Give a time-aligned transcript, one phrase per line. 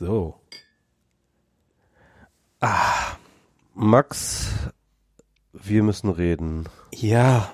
[0.00, 0.40] So.
[2.60, 3.16] Ah.
[3.74, 4.48] Max,
[5.52, 6.68] wir müssen reden.
[6.94, 7.52] Ja.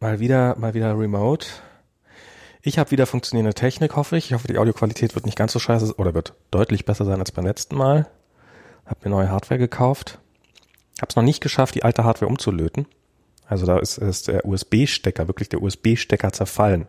[0.00, 1.46] Mal wieder, mal wieder remote.
[2.60, 4.26] Ich habe wieder funktionierende Technik, hoffe ich.
[4.26, 7.32] Ich hoffe, die Audioqualität wird nicht ganz so scheiße oder wird deutlich besser sein als
[7.32, 8.06] beim letzten Mal.
[8.84, 10.18] Hab mir neue Hardware gekauft.
[11.00, 12.86] Hab's noch nicht geschafft, die alte Hardware umzulöten.
[13.46, 16.86] Also da ist, ist der USB-Stecker, wirklich der USB-Stecker zerfallen.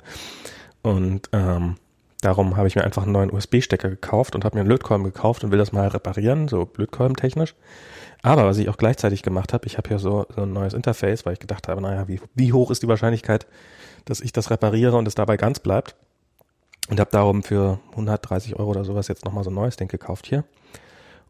[0.81, 1.77] Und ähm,
[2.25, 5.43] darum habe ich mir einfach einen neuen USB-Stecker gekauft und habe mir einen Lötkolben gekauft
[5.43, 7.55] und will das mal reparieren, so Lötkolben-technisch.
[8.23, 11.25] Aber was ich auch gleichzeitig gemacht habe, ich habe hier so, so ein neues Interface,
[11.25, 13.45] weil ich gedacht habe, naja, wie, wie hoch ist die Wahrscheinlichkeit,
[14.05, 15.95] dass ich das repariere und es dabei ganz bleibt.
[16.89, 20.25] Und habe darum für 130 Euro oder sowas jetzt nochmal so ein neues Ding gekauft
[20.27, 20.43] hier.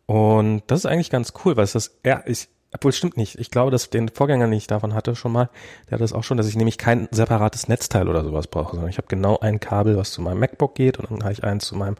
[0.05, 3.39] Und das ist eigentlich ganz cool, weil es das, ja, ich, obwohl stimmt nicht.
[3.39, 5.49] Ich glaube, dass den Vorgänger, den ich davon hatte, schon mal,
[5.89, 8.89] der hat das auch schon, dass ich nämlich kein separates Netzteil oder sowas brauche, sondern
[8.89, 11.65] ich habe genau ein Kabel, was zu meinem MacBook geht und dann habe ich eins
[11.65, 11.95] zu meinem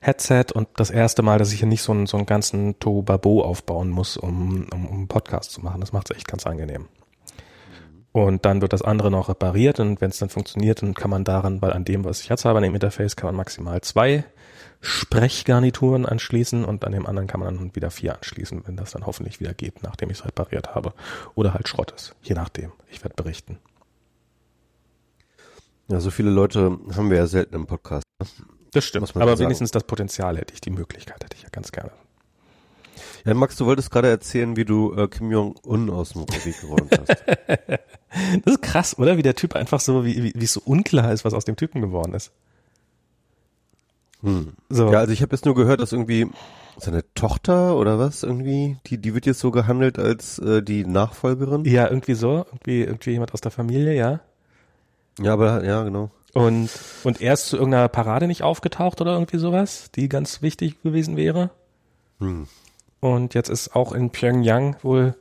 [0.00, 3.42] Headset und das erste Mal, dass ich hier nicht so einen, so einen ganzen Tobabo
[3.42, 5.80] aufbauen muss, um, um, um einen Podcast zu machen.
[5.80, 6.88] Das macht es echt ganz angenehm.
[8.12, 11.24] Und dann wird das andere noch repariert und wenn es dann funktioniert, dann kann man
[11.24, 14.24] daran, weil an dem, was ich jetzt habe, an dem Interface, kann man maximal zwei
[14.84, 19.06] Sprechgarnituren anschließen und an dem anderen kann man dann wieder vier anschließen, wenn das dann
[19.06, 20.92] hoffentlich wieder geht, nachdem ich es repariert habe.
[21.34, 22.70] Oder halt Schrott ist, je nachdem.
[22.90, 23.58] Ich werde berichten.
[25.88, 28.04] Ja, so viele Leute haben wir ja selten im Podcast.
[28.20, 28.26] Ne?
[28.72, 31.92] Das stimmt, aber wenigstens das Potenzial hätte ich, die Möglichkeit hätte ich ja ganz gerne.
[33.24, 36.90] Ja, Max, du wolltest gerade erzählen, wie du äh, Kim Jong-un aus dem Weg geräumt
[36.98, 37.08] hast.
[38.44, 39.16] das ist krass, oder?
[39.16, 41.56] Wie der Typ einfach so, wie, wie, wie es so unklar ist, was aus dem
[41.56, 42.32] Typen geworden ist.
[44.24, 44.54] Hm.
[44.70, 44.90] So.
[44.90, 46.28] Ja, also ich habe jetzt nur gehört, dass irgendwie
[46.78, 51.64] seine Tochter oder was irgendwie, die, die wird jetzt so gehandelt als äh, die Nachfolgerin.
[51.66, 54.20] Ja, irgendwie so, irgendwie, irgendwie jemand aus der Familie, ja.
[55.20, 56.10] Ja, aber ja, genau.
[56.32, 56.70] Und,
[57.04, 61.16] und er ist zu irgendeiner Parade nicht aufgetaucht oder irgendwie sowas, die ganz wichtig gewesen
[61.16, 61.50] wäre.
[62.18, 62.48] Hm.
[62.98, 65.14] Und jetzt ist auch in Pyongyang wohl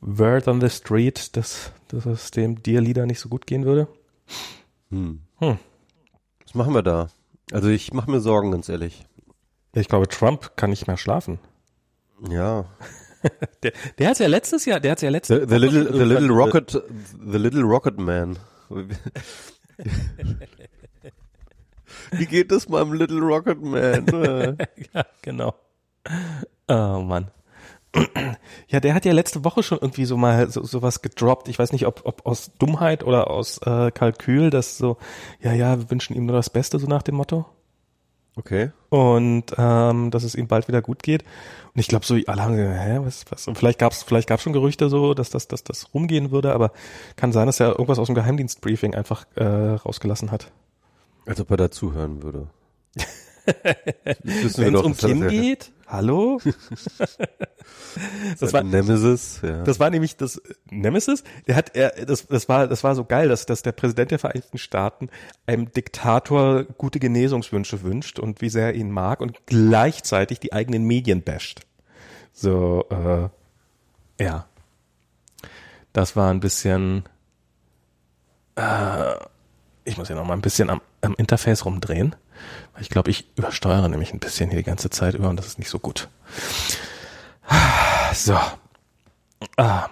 [0.00, 3.88] Word on the Street, dass, dass es dem Dear-Leader nicht so gut gehen würde.
[4.90, 5.20] Hm.
[5.40, 5.58] Hm.
[6.44, 7.08] Was machen wir da?
[7.52, 9.06] Also ich mache mir Sorgen, ganz ehrlich.
[9.72, 11.38] Ich glaube, Trump kann nicht mehr schlafen.
[12.28, 12.64] Ja.
[13.62, 16.28] der, der hat ja letztes Jahr, der hat ja letztes the, the little, the little
[16.34, 18.38] rocket, the little rocket man.
[22.12, 24.06] Wie geht es meinem Little Rocket Man?
[24.94, 25.54] ja, genau.
[26.68, 27.30] Oh Mann.
[28.68, 31.48] Ja, der hat ja letzte Woche schon irgendwie so mal so, sowas gedroppt.
[31.48, 34.96] Ich weiß nicht, ob, ob aus Dummheit oder aus äh, Kalkül, dass so,
[35.40, 37.46] ja, ja, wir wünschen ihm nur das Beste, so nach dem Motto.
[38.36, 38.70] Okay.
[38.90, 41.24] Und ähm, dass es ihm bald wieder gut geht.
[41.74, 43.48] Und ich glaube, so alle haben gesagt, hä, was, was?
[43.48, 46.72] Und vielleicht gab's vielleicht gab's schon Gerüchte so, dass das, dass das rumgehen würde, aber
[47.16, 50.52] kann sein, dass er irgendwas aus dem Geheimdienstbriefing einfach äh, rausgelassen hat.
[51.26, 52.46] Als ob er dazuhören würde.
[53.62, 56.40] Wenn es um Kim geht, hallo?
[58.40, 59.62] das war Nemesis, ja.
[59.64, 60.40] Das war nämlich das
[60.70, 61.24] Nemesis.
[61.46, 64.18] Der hat er das das war das war so geil, dass dass der Präsident der
[64.18, 65.10] Vereinigten Staaten
[65.46, 70.84] einem Diktator gute Genesungswünsche wünscht und wie sehr er ihn mag und gleichzeitig die eigenen
[70.84, 71.60] Medien basht.
[72.32, 73.28] So äh,
[74.22, 74.46] ja.
[75.92, 77.04] Das war ein bisschen
[78.56, 79.14] äh,
[79.84, 82.14] ich muss ja noch mal ein bisschen am, am Interface rumdrehen.
[82.80, 85.58] Ich glaube, ich übersteuere nämlich ein bisschen hier die ganze Zeit über und das ist
[85.58, 86.08] nicht so gut.
[88.12, 88.36] So.
[89.56, 89.88] Ah.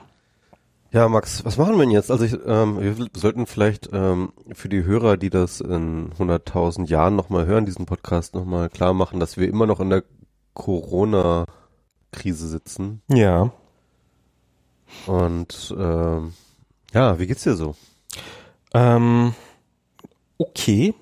[0.90, 2.10] Ja, Max, was machen wir denn jetzt?
[2.10, 7.14] Also ich, ähm, wir sollten vielleicht ähm, für die Hörer, die das in 100.000 Jahren
[7.14, 10.02] nochmal hören, diesen Podcast nochmal klar machen, dass wir immer noch in der
[10.54, 13.02] Corona-Krise sitzen.
[13.08, 13.52] Ja.
[15.06, 16.32] Und ähm,
[16.94, 17.76] ja, wie geht's dir so?
[18.72, 19.34] Ähm,
[20.38, 20.94] okay.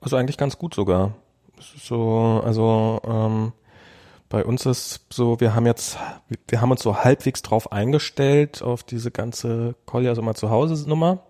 [0.00, 1.14] Also eigentlich ganz gut sogar.
[1.60, 3.52] So, also ähm,
[4.28, 5.98] bei uns ist so, wir haben jetzt,
[6.48, 10.88] wir haben uns so halbwegs drauf eingestellt, auf diese ganze Kolja, also mal zu Hause
[10.88, 11.20] Nummer.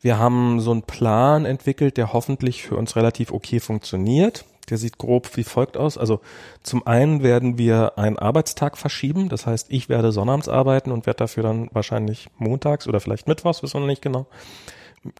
[0.00, 4.44] Wir haben so einen Plan entwickelt, der hoffentlich für uns relativ okay funktioniert.
[4.68, 5.96] Der sieht grob wie folgt aus.
[5.96, 6.20] Also
[6.62, 9.28] zum einen werden wir einen Arbeitstag verschieben.
[9.28, 13.62] Das heißt, ich werde sonnabends arbeiten und werde dafür dann wahrscheinlich montags oder vielleicht mittwochs,
[13.62, 14.26] wissen wir noch nicht genau,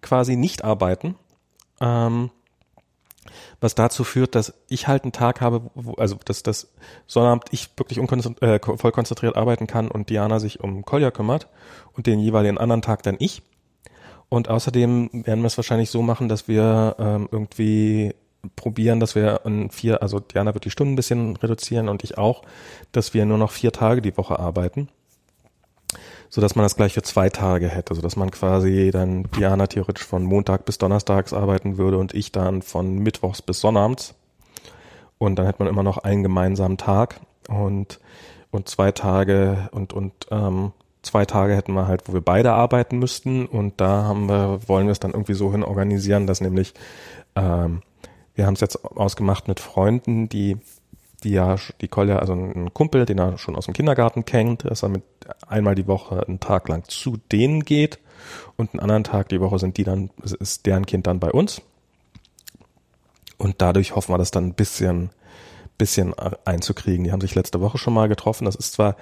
[0.02, 1.16] quasi nicht arbeiten.
[1.80, 2.30] Ähm,
[3.60, 6.72] was dazu führt, dass ich halt einen Tag habe, wo, also dass das
[7.06, 11.48] Sonnabend ich wirklich äh, voll konzentriert arbeiten kann und Diana sich um Kolja kümmert
[11.94, 13.42] und den jeweiligen anderen Tag dann ich.
[14.28, 18.14] Und außerdem werden wir es wahrscheinlich so machen, dass wir ähm, irgendwie
[18.54, 22.18] probieren, dass wir in vier, also Diana wird die Stunden ein bisschen reduzieren und ich
[22.18, 22.42] auch,
[22.92, 24.88] dass wir nur noch vier Tage die Woche arbeiten.
[26.28, 29.66] So dass man das gleich für zwei Tage hätte, so dass man quasi dann Diana
[29.66, 34.14] theoretisch von Montag bis Donnerstags arbeiten würde und ich dann von Mittwochs bis Sonnabends.
[35.18, 37.20] Und dann hätte man immer noch einen gemeinsamen Tag.
[37.48, 38.00] Und
[38.50, 42.98] und zwei Tage und und ähm, zwei Tage hätten wir halt, wo wir beide arbeiten
[42.98, 43.46] müssten.
[43.46, 46.74] Und da haben wir wollen wir es dann irgendwie so hin organisieren, dass nämlich
[47.34, 47.82] ähm,
[48.34, 50.58] wir haben es jetzt ausgemacht mit Freunden, die
[51.22, 54.82] die ja, die Kolja, also ein Kumpel, den er schon aus dem Kindergarten kennt, dass
[54.82, 55.02] er mit
[55.46, 57.98] einmal die Woche einen Tag lang zu denen geht
[58.56, 61.62] und einen anderen Tag die Woche sind die dann, ist deren Kind dann bei uns.
[63.38, 65.10] Und dadurch hoffen wir das dann ein bisschen,
[65.78, 66.14] bisschen
[66.44, 67.04] einzukriegen.
[67.04, 68.46] Die haben sich letzte Woche schon mal getroffen.
[68.46, 68.96] Das ist zwar,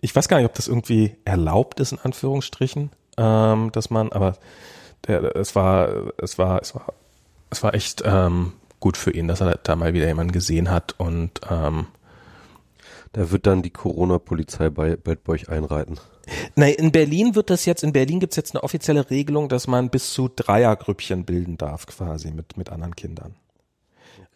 [0.00, 4.36] ich weiß gar nicht, ob das irgendwie erlaubt ist, in Anführungsstrichen, ähm, dass man, aber
[5.06, 6.94] der, es war, es war, es war,
[7.50, 10.94] es war echt ähm, gut für ihn, dass er da mal wieder jemanden gesehen hat
[10.98, 11.86] und ähm,
[13.12, 15.98] da wird dann die Corona-Polizei bei, bei, bei euch einreiten.
[16.54, 19.90] Nein, in Berlin wird das jetzt, in Berlin gibt's jetzt eine offizielle Regelung, dass man
[19.90, 23.34] bis zu Dreiergrüppchen bilden darf, quasi mit, mit anderen Kindern.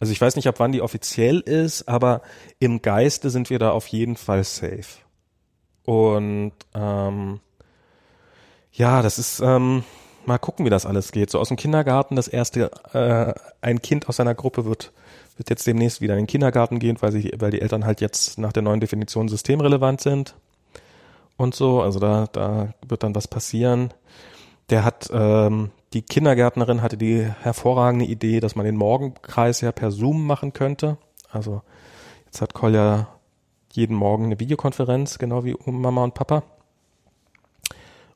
[0.00, 2.22] Also ich weiß nicht, ab wann die offiziell ist, aber
[2.58, 4.98] im Geiste sind wir da auf jeden Fall safe.
[5.84, 7.40] Und ähm,
[8.72, 9.84] ja, das ist, ähm,
[10.26, 11.30] mal gucken, wie das alles geht.
[11.30, 14.92] So aus dem Kindergarten, das erste, äh, ein Kind aus seiner Gruppe wird,
[15.36, 18.38] wird jetzt demnächst wieder in den Kindergarten gehen, weil sie, weil die Eltern halt jetzt
[18.38, 20.34] nach der neuen Definition systemrelevant sind
[21.36, 21.80] und so.
[21.80, 23.92] Also da, da wird dann was passieren.
[24.70, 29.90] Der hat, ähm, die Kindergärtnerin hatte die hervorragende Idee, dass man den Morgenkreis ja per
[29.90, 30.98] Zoom machen könnte.
[31.30, 31.62] Also
[32.26, 33.08] jetzt hat Kolja
[33.72, 36.44] jeden Morgen eine Videokonferenz, genau wie Mama und Papa.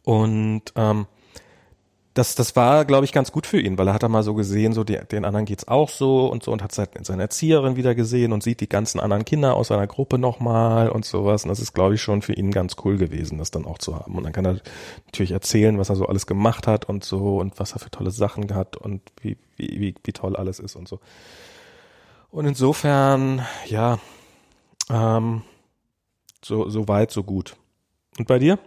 [0.04, 1.06] Und ähm,
[2.18, 4.34] das, das war, glaube ich, ganz gut für ihn, weil er hat da mal so
[4.34, 7.76] gesehen, so die, den anderen geht's auch so und so und hat seine, seine Erzieherin
[7.76, 11.44] wieder gesehen und sieht die ganzen anderen Kinder aus seiner Gruppe nochmal und sowas.
[11.44, 13.94] Und das ist, glaube ich, schon für ihn ganz cool gewesen, das dann auch zu
[13.94, 14.16] haben.
[14.16, 14.60] Und dann kann er
[15.06, 18.10] natürlich erzählen, was er so alles gemacht hat und so und was er für tolle
[18.10, 20.98] Sachen hat und wie, wie, wie, wie toll alles ist und so.
[22.30, 24.00] Und insofern, ja,
[24.90, 25.42] ähm,
[26.44, 27.54] so, so weit, so gut.
[28.18, 28.58] Und bei dir?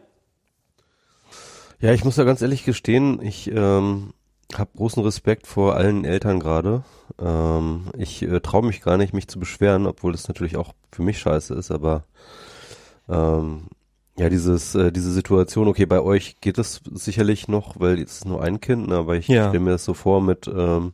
[1.81, 4.13] Ja, ich muss ja ganz ehrlich gestehen, ich ähm,
[4.53, 6.83] habe großen Respekt vor allen Eltern gerade.
[7.19, 11.01] Ähm, ich äh, traue mich gar nicht, mich zu beschweren, obwohl das natürlich auch für
[11.01, 12.03] mich scheiße ist, aber
[13.09, 13.63] ähm,
[14.15, 18.25] ja, dieses, äh, diese Situation, okay, bei euch geht es sicherlich noch, weil es ist
[18.25, 19.49] nur ein Kind, ne, aber ich ja.
[19.49, 20.93] stelle mir das so vor mit ähm,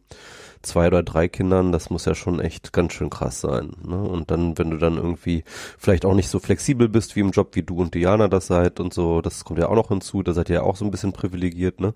[0.68, 3.72] zwei oder drei Kindern, das muss ja schon echt ganz schön krass sein.
[3.86, 3.98] Ne?
[3.98, 5.44] Und dann, wenn du dann irgendwie
[5.78, 8.80] vielleicht auch nicht so flexibel bist wie im Job, wie du und Diana das seid
[8.80, 10.92] und so, das kommt ja auch noch hinzu, da seid ihr ja auch so ein
[10.92, 11.80] bisschen privilegiert.
[11.80, 11.94] Ne?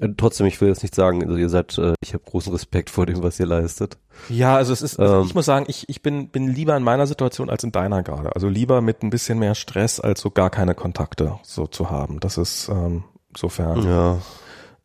[0.00, 2.90] Äh, trotzdem, ich will jetzt nicht sagen, also ihr seid, äh, ich habe großen Respekt
[2.90, 3.98] vor dem, was ihr leistet.
[4.28, 6.82] Ja, also es ist, also ähm, ich muss sagen, ich, ich bin, bin lieber in
[6.82, 8.34] meiner Situation als in deiner gerade.
[8.34, 12.20] Also lieber mit ein bisschen mehr Stress, als so gar keine Kontakte so zu haben.
[12.20, 13.82] Das ist ähm, insofern.
[13.86, 14.18] Ja.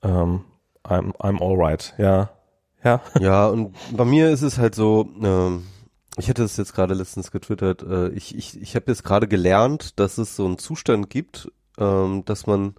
[0.03, 0.41] Ähm,
[0.83, 2.29] I'm, I'm alright, ja.
[2.83, 3.01] Ja.
[3.19, 5.63] Ja, und bei mir ist es halt so, ähm,
[6.17, 9.99] ich hätte es jetzt gerade letztens getwittert, äh, ich, ich, ich habe jetzt gerade gelernt,
[9.99, 12.75] dass es so einen Zustand gibt, ähm, dass man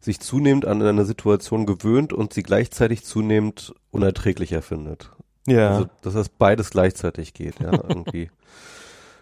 [0.00, 5.10] sich zunehmend an eine Situation gewöhnt und sie gleichzeitig zunehmend unerträglicher findet.
[5.46, 5.70] Ja.
[5.70, 8.30] Also, dass das beides gleichzeitig geht, ja, irgendwie.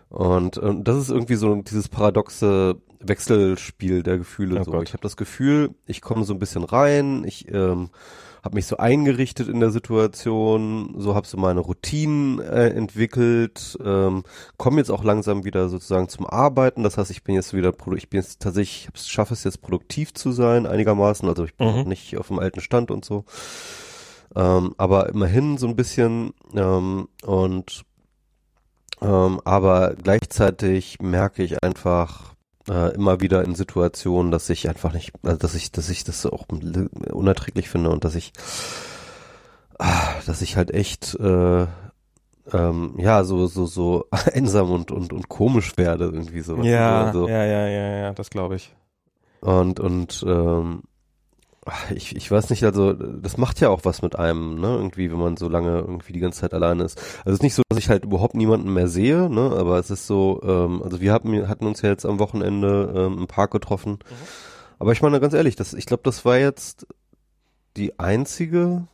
[0.08, 4.61] und, und das ist irgendwie so dieses paradoxe Wechselspiel der Gefühle.
[4.61, 4.70] Oh so.
[4.73, 4.88] Gott.
[4.88, 7.90] Ich habe das Gefühl, ich komme so ein bisschen rein, ich ähm,
[8.42, 14.25] habe mich so eingerichtet in der Situation, so habe so meine Routinen äh, entwickelt, ähm,
[14.56, 16.82] komme jetzt auch langsam wieder sozusagen zum Arbeiten.
[16.82, 20.12] Das heißt, ich bin jetzt wieder, ich bin jetzt tatsächlich, ich schaffe es jetzt produktiv
[20.12, 21.28] zu sein einigermaßen.
[21.28, 21.88] Also ich bin mhm.
[21.88, 23.25] nicht auf dem alten Stand und so.
[24.34, 27.84] Ähm, aber immerhin so ein bisschen ähm, und
[29.00, 32.31] ähm, aber gleichzeitig merke ich einfach,
[32.69, 36.26] äh, immer wieder in Situationen, dass ich einfach nicht, also dass ich, dass ich das
[36.26, 36.47] auch
[37.12, 38.33] unerträglich finde und dass ich,
[39.78, 41.66] ah, dass ich halt echt äh,
[42.52, 46.57] ähm, ja so so so einsam und und und komisch werde irgendwie so.
[46.62, 48.75] Ja, also, ja, ja, ja, ja, das glaube ich.
[49.40, 50.83] Und und ähm,
[51.95, 54.69] ich, ich weiß nicht, also das macht ja auch was mit einem, ne?
[54.69, 56.99] Irgendwie, wenn man so lange irgendwie die ganze Zeit alleine ist.
[57.19, 59.52] Also es ist nicht so, dass ich halt überhaupt niemanden mehr sehe, ne?
[59.57, 63.19] Aber es ist so, ähm, also wir hatten, hatten uns ja jetzt am Wochenende ähm,
[63.19, 63.92] im Park getroffen.
[63.92, 63.99] Mhm.
[64.81, 66.87] Aber ich meine ganz ehrlich, das, ich glaube, das war jetzt
[67.76, 68.88] die einzige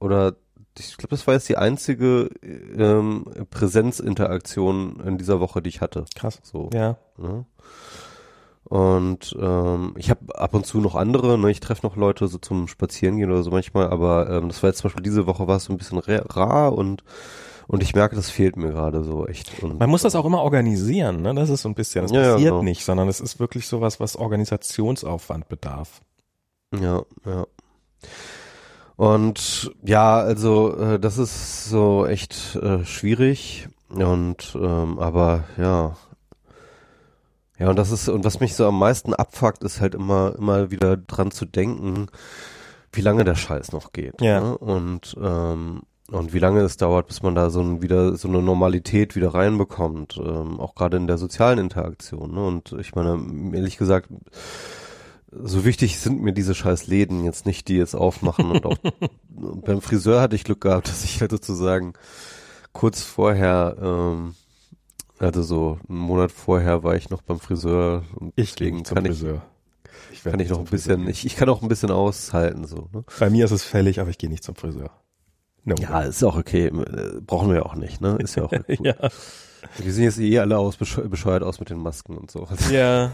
[0.00, 0.34] oder
[0.78, 6.04] ich glaube, das war jetzt die einzige ähm, Präsenzinteraktion in dieser Woche, die ich hatte.
[6.14, 6.40] Krass.
[6.42, 6.68] So.
[6.74, 6.98] Ja.
[7.16, 7.46] Ne?
[8.68, 11.50] Und ähm, ich habe ab und zu noch andere, ne?
[11.50, 14.78] ich treffe noch Leute so zum Spazierengehen oder so manchmal, aber ähm, das war jetzt
[14.78, 17.04] zum Beispiel diese Woche war es so ein bisschen rar und
[17.68, 19.62] Und ich merke, das fehlt mir gerade so echt.
[19.62, 21.34] Und Man muss das auch immer organisieren, ne?
[21.34, 22.62] Das ist so ein bisschen, das Ja, ja, passiert genau.
[22.62, 26.00] nicht, sondern es ist wirklich sowas, was Organisationsaufwand bedarf.
[26.72, 27.46] Ja, ja.
[28.96, 35.96] Und ja, also äh, das ist so echt äh, schwierig und ähm, aber ja.
[37.58, 40.70] Ja, und das ist und was mich so am meisten abfuckt, ist halt immer immer
[40.70, 42.08] wieder dran zu denken,
[42.92, 44.20] wie lange der Scheiß noch geht.
[44.20, 44.40] Ja.
[44.40, 44.58] Ne?
[44.58, 48.40] Und ähm, und wie lange es dauert, bis man da so ein, wieder so eine
[48.40, 52.32] Normalität wieder reinbekommt, ähm, auch gerade in der sozialen Interaktion.
[52.32, 52.46] Ne?
[52.46, 53.20] Und ich meine,
[53.52, 54.08] ehrlich gesagt,
[55.32, 58.52] so wichtig sind mir diese scheiß Läden jetzt nicht, die jetzt aufmachen.
[58.52, 58.76] Und auch
[59.28, 61.94] beim Friseur hatte ich Glück gehabt, dass ich halt sozusagen
[62.72, 64.34] kurz vorher, ähm,
[65.18, 68.04] also so einen Monat vorher war ich noch beim Friseur.
[68.16, 69.42] Und Ich deswegen zum kann ich, Friseur.
[70.12, 72.66] Ich kann werde ich noch ein bisschen, Friseur ich, ich kann auch ein bisschen aushalten,
[72.66, 73.04] so, ne?
[73.18, 74.90] Bei mir ist es fällig, aber ich gehe nicht zum Friseur.
[75.64, 75.74] No.
[75.80, 76.66] Ja, ist auch okay.
[76.66, 78.16] äh, Brauchen wir auch nicht, ne?
[78.20, 78.86] Ist ja auch gut.
[78.86, 78.94] ja.
[79.78, 82.46] Wir sehen jetzt eh alle aus, bescheu- bescheuert aus mit den Masken und so.
[82.70, 83.12] Ja.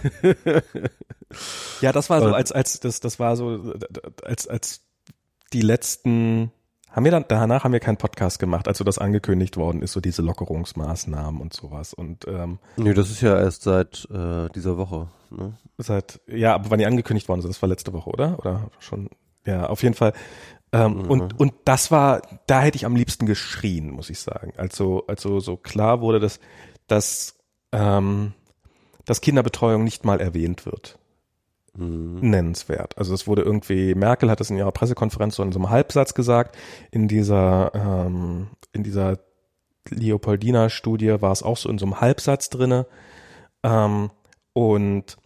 [1.80, 3.74] ja, das war so, als, als, das, das war so,
[4.22, 4.82] als, als
[5.52, 6.50] die letzten,
[6.92, 9.92] haben wir dann, danach haben wir keinen Podcast gemacht, als so das angekündigt worden ist,
[9.92, 11.94] so diese Lockerungsmaßnahmen und sowas.
[11.94, 15.54] Und ähm, nee, das ist ja erst seit äh, dieser Woche, ne?
[15.78, 18.38] seit, ja, aber wann die angekündigt worden sind, das war letzte Woche, oder?
[18.38, 19.08] Oder schon,
[19.46, 20.12] ja, auf jeden Fall.
[20.74, 21.10] Ähm, Mhm.
[21.10, 24.52] und, und das war, da hätte ich am liebsten geschrien, muss ich sagen.
[24.56, 26.40] Also, also so klar wurde, dass,
[26.86, 27.38] dass,
[27.72, 28.32] ähm,
[29.04, 30.98] dass Kinderbetreuung nicht mal erwähnt wird.
[31.74, 32.18] Mhm.
[32.20, 32.98] nennenswert.
[32.98, 36.12] Also es wurde irgendwie, Merkel hat es in ihrer Pressekonferenz so in so einem Halbsatz
[36.12, 36.56] gesagt,
[36.90, 39.18] in dieser, ähm, in dieser
[39.88, 42.86] Leopoldina-Studie war es auch so in so einem Halbsatz drinne.
[43.62, 44.10] Ähm,
[44.52, 45.16] und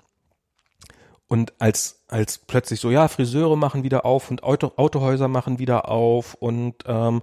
[1.28, 5.88] und als, als plötzlich so, ja, Friseure machen wieder auf und Auto, Autohäuser machen wieder
[5.88, 7.22] auf und ähm,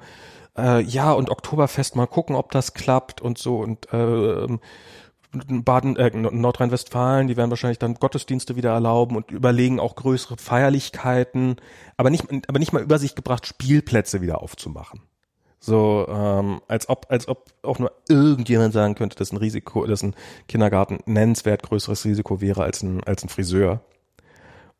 [0.58, 4.60] äh, ja, und Oktoberfest mal gucken, ob das klappt und so und ähm,
[5.34, 11.58] Baden, äh, Nordrhein-Westfalen, die werden wahrscheinlich dann Gottesdienste wieder erlauben und überlegen auch größere Feierlichkeiten,
[11.98, 15.02] aber nicht, aber nicht mal über sich gebracht, Spielplätze wieder aufzumachen.
[15.60, 20.04] So, ähm, als ob, als ob auch nur irgendjemand sagen könnte, dass ein Risiko, dass
[20.04, 20.14] ein
[20.48, 23.82] Kindergarten nennenswert größeres Risiko wäre als ein, als ein Friseur.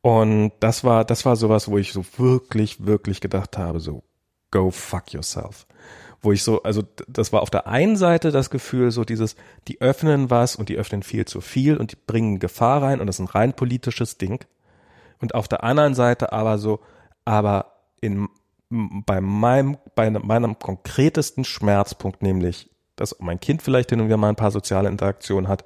[0.02, 4.04] Und das war, das war sowas, wo ich so wirklich, wirklich gedacht habe, so,
[4.52, 5.66] go fuck yourself.
[6.24, 9.36] Wo ich so, also das war auf der einen Seite das Gefühl, so dieses,
[9.68, 13.08] die öffnen was und die öffnen viel zu viel und die bringen Gefahr rein und
[13.08, 14.44] das ist ein rein politisches Ding.
[15.20, 16.80] Und auf der anderen Seite aber so,
[17.26, 18.28] aber in,
[18.70, 24.18] bei meinem, bei einem- meinem konkretesten Schmerzpunkt, nämlich, dass mein Kind vielleicht hin und wieder
[24.18, 25.66] mal ein paar soziale Interaktionen hat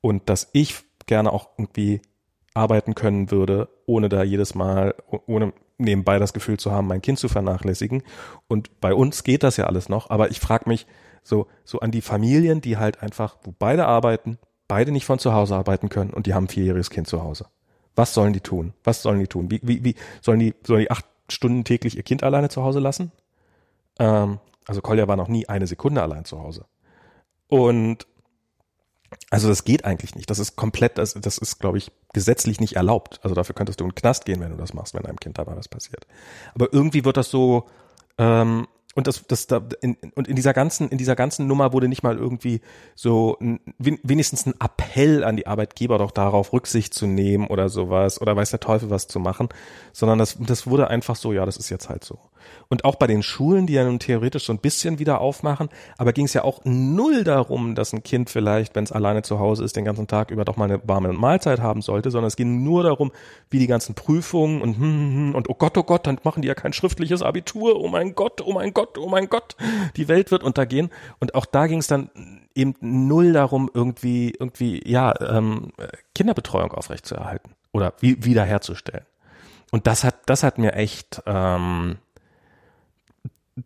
[0.00, 0.76] und dass ich
[1.06, 2.02] gerne auch irgendwie
[2.54, 7.02] arbeiten können würde, ohne da jedes Mal, oh- ohne nebenbei das Gefühl zu haben, mein
[7.02, 8.02] Kind zu vernachlässigen.
[8.48, 10.86] Und bei uns geht das ja alles noch, aber ich frage mich
[11.22, 15.32] so, so an die Familien, die halt einfach, wo beide arbeiten, beide nicht von zu
[15.32, 17.46] Hause arbeiten können und die haben ein vierjähriges Kind zu Hause.
[17.96, 18.74] Was sollen die tun?
[18.84, 19.50] Was sollen die tun?
[19.50, 22.80] Wie, wie, wie sollen die, sollen die acht Stunden täglich ihr Kind alleine zu Hause
[22.80, 23.12] lassen?
[23.98, 26.66] Ähm, also Kolja war noch nie eine Sekunde allein zu Hause.
[27.48, 28.06] Und
[29.30, 30.28] also das geht eigentlich nicht.
[30.30, 33.20] Das ist komplett, das, das ist, glaube ich, gesetzlich nicht erlaubt.
[33.22, 35.38] Also dafür könntest du in den Knast gehen, wenn du das machst, wenn deinem Kind
[35.38, 36.06] dabei was passiert.
[36.54, 37.66] Aber irgendwie wird das so,
[38.18, 41.88] ähm, und das, das da in, und in dieser ganzen, in dieser ganzen Nummer wurde
[41.88, 42.60] nicht mal irgendwie
[42.96, 47.68] so ein, wen- wenigstens ein Appell an die Arbeitgeber doch darauf Rücksicht zu nehmen oder
[47.68, 49.50] sowas oder weiß der Teufel was zu machen,
[49.92, 52.18] sondern das, das wurde einfach so, ja, das ist jetzt halt so.
[52.68, 56.12] Und auch bei den Schulen, die ja nun theoretisch so ein bisschen wieder aufmachen, aber
[56.12, 59.64] ging es ja auch null darum, dass ein Kind vielleicht, wenn es alleine zu Hause
[59.64, 62.62] ist, den ganzen Tag über doch mal eine warme Mahlzeit haben sollte, sondern es ging
[62.62, 63.10] nur darum,
[63.50, 66.42] wie die ganzen Prüfungen und hm, hm, hm, und oh Gott, oh Gott, dann machen
[66.42, 69.56] die ja kein schriftliches Abitur, oh mein Gott, oh mein Gott, oh mein Gott,
[69.96, 70.90] die Welt wird untergehen.
[71.20, 72.10] Und auch da ging es dann
[72.54, 75.72] eben null darum, irgendwie, irgendwie, ja, ähm,
[76.14, 79.06] Kinderbetreuung aufrechtzuerhalten oder wie, wiederherzustellen.
[79.70, 81.98] Und das hat, das hat mir echt, ähm,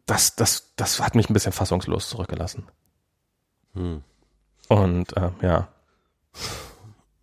[0.07, 2.65] das, das, das hat mich ein bisschen fassungslos zurückgelassen.
[3.75, 4.03] Hm.
[4.69, 5.69] Und äh, ja,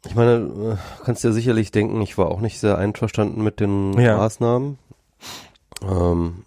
[0.06, 3.94] Ich meine, äh, kannst dir sicherlich denken, ich war auch nicht sehr einverstanden mit den
[4.00, 4.18] Ja.
[4.18, 4.78] Maßnahmen.
[5.82, 6.46] Ähm,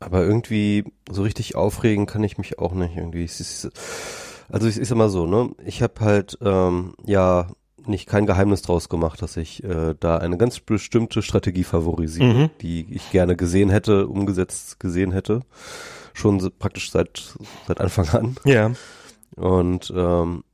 [0.00, 3.24] aber irgendwie so richtig aufregen kann ich mich auch nicht irgendwie.
[3.24, 3.70] Es ist,
[4.50, 5.50] also ich ist immer so, ne?
[5.64, 7.48] Ich habe halt ähm, ja
[7.86, 12.50] nicht kein Geheimnis draus gemacht, dass ich äh, da eine ganz bestimmte Strategie favorisiere, Mhm.
[12.60, 15.40] die ich gerne gesehen hätte, umgesetzt gesehen hätte,
[16.14, 17.34] schon so praktisch seit
[17.66, 18.36] seit Anfang an.
[18.44, 18.70] ja,
[19.36, 20.44] Und ähm,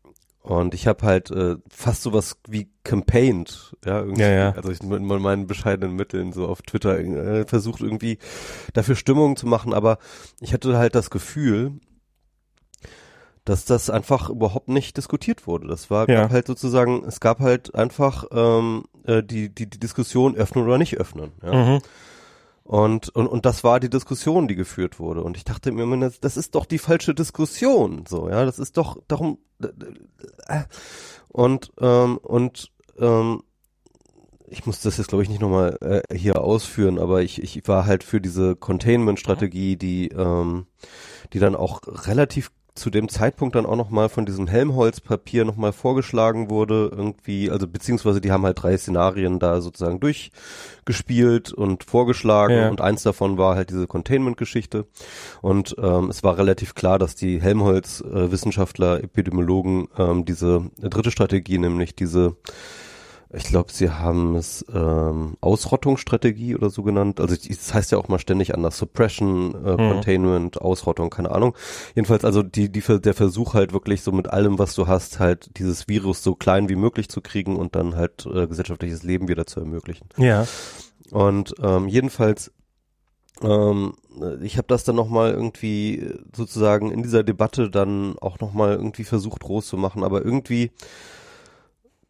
[0.42, 4.22] und ich habe halt äh, fast sowas wie campaigned, ja, irgendwie.
[4.22, 4.50] Ja, ja.
[4.52, 8.16] Also ich mit meinen bescheidenen Mitteln so auf Twitter äh, versucht irgendwie
[8.72, 9.98] dafür Stimmung zu machen, aber
[10.40, 11.72] ich hatte halt das Gefühl,
[13.48, 15.68] dass das einfach überhaupt nicht diskutiert wurde.
[15.68, 16.22] Das war Ja.
[16.22, 20.78] gab halt sozusagen, es gab halt einfach ähm, äh, die, die, die Diskussion öffnen oder
[20.78, 21.32] nicht öffnen.
[21.42, 21.52] Ja?
[21.54, 21.78] Mhm.
[22.64, 25.22] Und, und, und das war die Diskussion, die geführt wurde.
[25.22, 28.04] Und ich dachte mir immer, das, das ist doch die falsche Diskussion.
[28.06, 29.38] So, ja, das ist doch darum.
[30.48, 30.64] äh,
[31.28, 33.42] Und, ähm, und ähm,
[34.50, 37.86] ich muss das jetzt, glaube ich, nicht nochmal äh, hier ausführen, aber ich, ich war
[37.86, 40.66] halt für diese Containment-Strategie, die, ähm,
[41.32, 46.48] die dann auch relativ zu dem Zeitpunkt dann auch nochmal von diesem Helmholtz-Papier nochmal vorgeschlagen
[46.48, 52.68] wurde, irgendwie, also beziehungsweise die haben halt drei Szenarien da sozusagen durchgespielt und vorgeschlagen Ja.
[52.70, 54.86] und eins davon war halt diese Containment-Geschichte
[55.42, 61.94] und ähm, es war relativ klar, dass die Helmholtz-Wissenschaftler, Epidemiologen ähm, diese dritte Strategie, nämlich
[61.94, 62.36] diese
[63.30, 67.20] ich glaube, sie haben es ähm, Ausrottungsstrategie oder so genannt.
[67.20, 68.78] Also das heißt ja auch mal ständig anders.
[68.78, 71.54] Suppression, äh, Containment, Ausrottung, keine Ahnung.
[71.94, 75.58] Jedenfalls also die, die, der Versuch halt wirklich so mit allem, was du hast, halt
[75.58, 79.46] dieses Virus so klein wie möglich zu kriegen und dann halt äh, gesellschaftliches Leben wieder
[79.46, 80.08] zu ermöglichen.
[80.16, 80.46] Ja.
[81.10, 82.50] Und ähm, jedenfalls,
[83.42, 83.92] ähm,
[84.40, 89.42] ich habe das dann nochmal irgendwie sozusagen in dieser Debatte dann auch nochmal irgendwie versucht
[89.42, 90.70] groß zu machen, aber irgendwie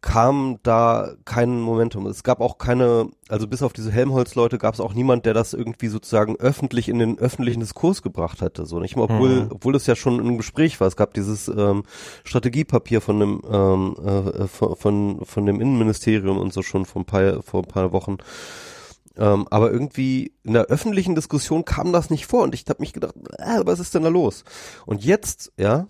[0.01, 2.07] kam da kein Momentum.
[2.07, 5.53] Es gab auch keine, also bis auf diese Helmholtz-Leute gab es auch niemand, der das
[5.53, 8.65] irgendwie sozusagen öffentlich in den öffentlichen Diskurs gebracht hätte.
[8.65, 9.47] So nicht mal, obwohl, Mhm.
[9.51, 10.87] obwohl es ja schon im Gespräch war.
[10.87, 11.83] Es gab dieses ähm,
[12.23, 17.05] Strategiepapier von dem ähm, äh, von, von von dem Innenministerium und so schon vor ein
[17.05, 18.17] paar vor ein paar Wochen.
[19.17, 22.93] Ähm, aber irgendwie in der öffentlichen Diskussion kam das nicht vor und ich habe mich
[22.93, 24.45] gedacht, äh, was ist denn da los?
[24.85, 25.87] Und jetzt, ja,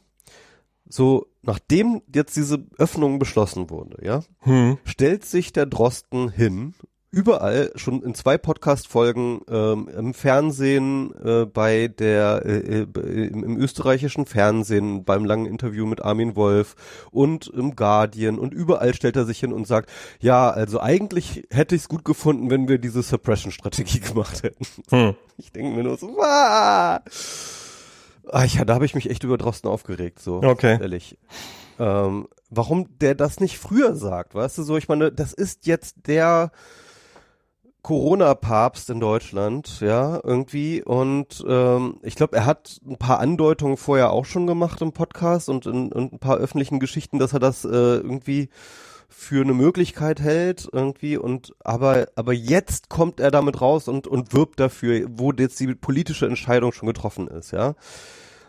[0.89, 4.77] so nachdem jetzt diese Öffnung beschlossen wurde, ja, Hm.
[4.83, 6.73] stellt sich der Drosten hin,
[7.11, 13.57] überall schon in zwei Podcast-Folgen ähm, im Fernsehen, äh, bei der äh, äh, im, im
[13.57, 16.75] österreichischen Fernsehen, beim langen Interview mit Armin Wolf
[17.09, 21.73] und im Guardian und überall stellt er sich hin und sagt, ja, also eigentlich hätte
[21.73, 24.65] ich es gut gefunden, wenn wir diese Suppression-Strategie gemacht hätten.
[24.89, 25.15] Hm.
[25.37, 27.01] Ich denke mir nur so, Wah!
[28.31, 30.77] Ah, ja, da habe ich mich echt über Drosten aufgeregt, so Okay.
[30.81, 31.17] ehrlich.
[31.79, 34.77] Ähm, warum der das nicht früher sagt, weißt du so?
[34.77, 36.51] Ich meine, das ist jetzt der
[37.81, 40.83] Corona-Papst in Deutschland, ja, irgendwie.
[40.83, 45.47] Und ähm, ich glaube, er hat ein paar Andeutungen vorher auch schon gemacht im Podcast
[45.47, 48.49] und in, und ein paar öffentlichen Geschichten, dass er das äh, irgendwie
[49.09, 54.33] für eine Möglichkeit hält irgendwie und aber aber jetzt kommt er damit raus und und
[54.33, 57.75] wirbt dafür, wo jetzt die politische Entscheidung schon getroffen ist, ja.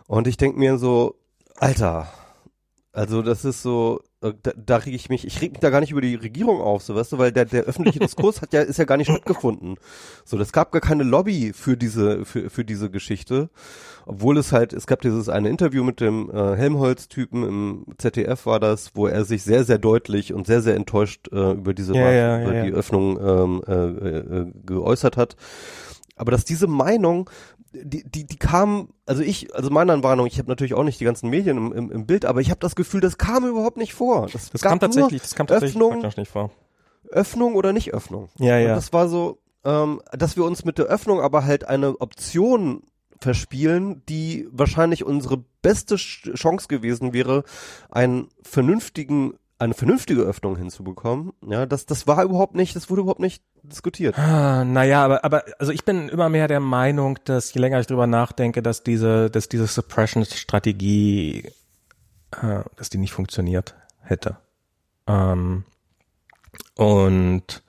[0.07, 1.17] Und ich denk mir so,
[1.57, 2.09] Alter,
[2.93, 5.93] also das ist so, da, da reg ich mich, ich reg mich da gar nicht
[5.93, 8.79] über die Regierung auf, so weißt du, weil der, der öffentliche Diskurs hat ja, ist
[8.79, 9.77] ja gar nicht stattgefunden.
[10.25, 13.49] So, das gab gar keine Lobby für diese, für, für diese Geschichte.
[14.05, 18.61] Obwohl es halt, es gab dieses eine Interview mit dem äh, Helmholtz-Typen im ZDF war
[18.61, 22.11] das, wo er sich sehr, sehr deutlich und sehr, sehr enttäuscht äh, über diese Ja,
[22.11, 22.73] ja, über ja, die.
[22.73, 25.37] Öffnung ähm, äh, äh, geäußert hat.
[26.17, 27.31] Aber dass diese Meinung,
[27.73, 31.05] die, die, die kam, also ich, also meiner Warnung, ich habe natürlich auch nicht die
[31.05, 33.95] ganzen Medien im, im, im Bild, aber ich habe das Gefühl, das kam überhaupt nicht
[33.95, 34.29] vor.
[34.33, 36.51] Das, Das kam tatsächlich, das kam tatsächlich Öffnung, nicht vor.
[37.11, 38.29] Öffnung oder nicht Öffnung.
[38.39, 38.75] Ja, Und ja.
[38.75, 42.83] das war so, ähm, dass wir uns mit der Öffnung aber halt eine Option
[43.21, 47.45] verspielen, die wahrscheinlich unsere beste Chance gewesen wäre,
[47.91, 51.33] einen vernünftigen eine vernünftige Öffnung hinzubekommen.
[51.47, 54.19] Ja, das das war überhaupt nicht, das wurde überhaupt nicht diskutiert.
[54.19, 57.87] Ah, naja, aber, aber, also ich bin immer mehr der Meinung, dass je länger ich
[57.87, 61.53] drüber nachdenke, dass diese, dass diese Suppression-Strategie,
[62.43, 64.39] äh, dass die nicht funktioniert hätte.
[65.07, 65.65] Ähm,
[66.77, 67.63] und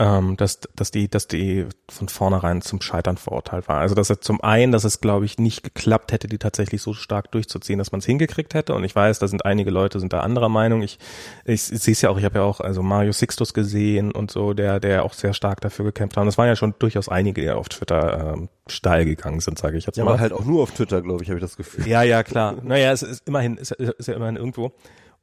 [0.00, 3.78] ähm, dass, dass die, dass die von vornherein zum Scheitern verurteilt war.
[3.78, 6.94] Also dass es zum einen, dass es glaube ich nicht geklappt hätte, die tatsächlich so
[6.94, 8.74] stark durchzuziehen, dass man es hingekriegt hätte.
[8.74, 10.82] Und ich weiß, da sind einige Leute sind da anderer Meinung.
[10.82, 11.00] Ich,
[11.44, 12.18] ich, sehe es ja auch.
[12.18, 15.60] Ich habe ja auch also Mario Sixtus gesehen und so, der, der auch sehr stark
[15.62, 16.22] dafür gekämpft hat.
[16.22, 19.78] Und es waren ja schon durchaus einige, die auf Twitter ähm, steil gegangen sind, sage
[19.78, 20.12] ich jetzt Ja, mal.
[20.12, 21.88] aber halt auch nur auf Twitter, glaube ich, habe ich das Gefühl.
[21.88, 22.54] Ja, ja, klar.
[22.62, 24.72] Naja, es ist immerhin, ist, ist ja immerhin irgendwo.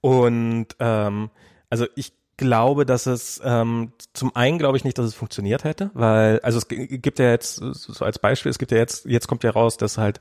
[0.01, 1.29] Und ähm,
[1.69, 5.91] also ich glaube, dass es ähm, zum einen glaube ich nicht, dass es funktioniert hätte,
[5.93, 9.43] weil also es gibt ja jetzt so als Beispiel, es gibt ja jetzt jetzt kommt
[9.43, 10.19] ja raus, dass halt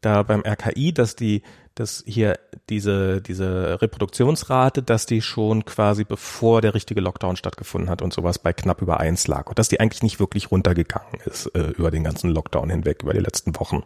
[0.00, 1.42] da beim RKI, dass die
[1.74, 8.02] dass hier diese diese Reproduktionsrate, dass die schon quasi bevor der richtige Lockdown stattgefunden hat
[8.02, 11.46] und sowas bei knapp über eins lag und dass die eigentlich nicht wirklich runtergegangen ist
[11.54, 13.84] äh, über den ganzen Lockdown hinweg über die letzten Wochen.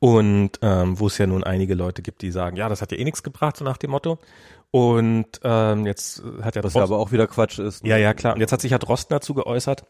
[0.00, 2.98] Und ähm, wo es ja nun einige Leute gibt, die sagen, ja, das hat ja
[2.98, 4.18] eh nichts gebracht, so nach dem Motto.
[4.70, 7.82] Und ähm, jetzt hat ja Was ja aber auch wieder Quatsch ist.
[7.82, 7.90] ne?
[7.90, 8.34] ja, ja, klar.
[8.34, 9.84] Und jetzt hat sich ja Drosten dazu geäußert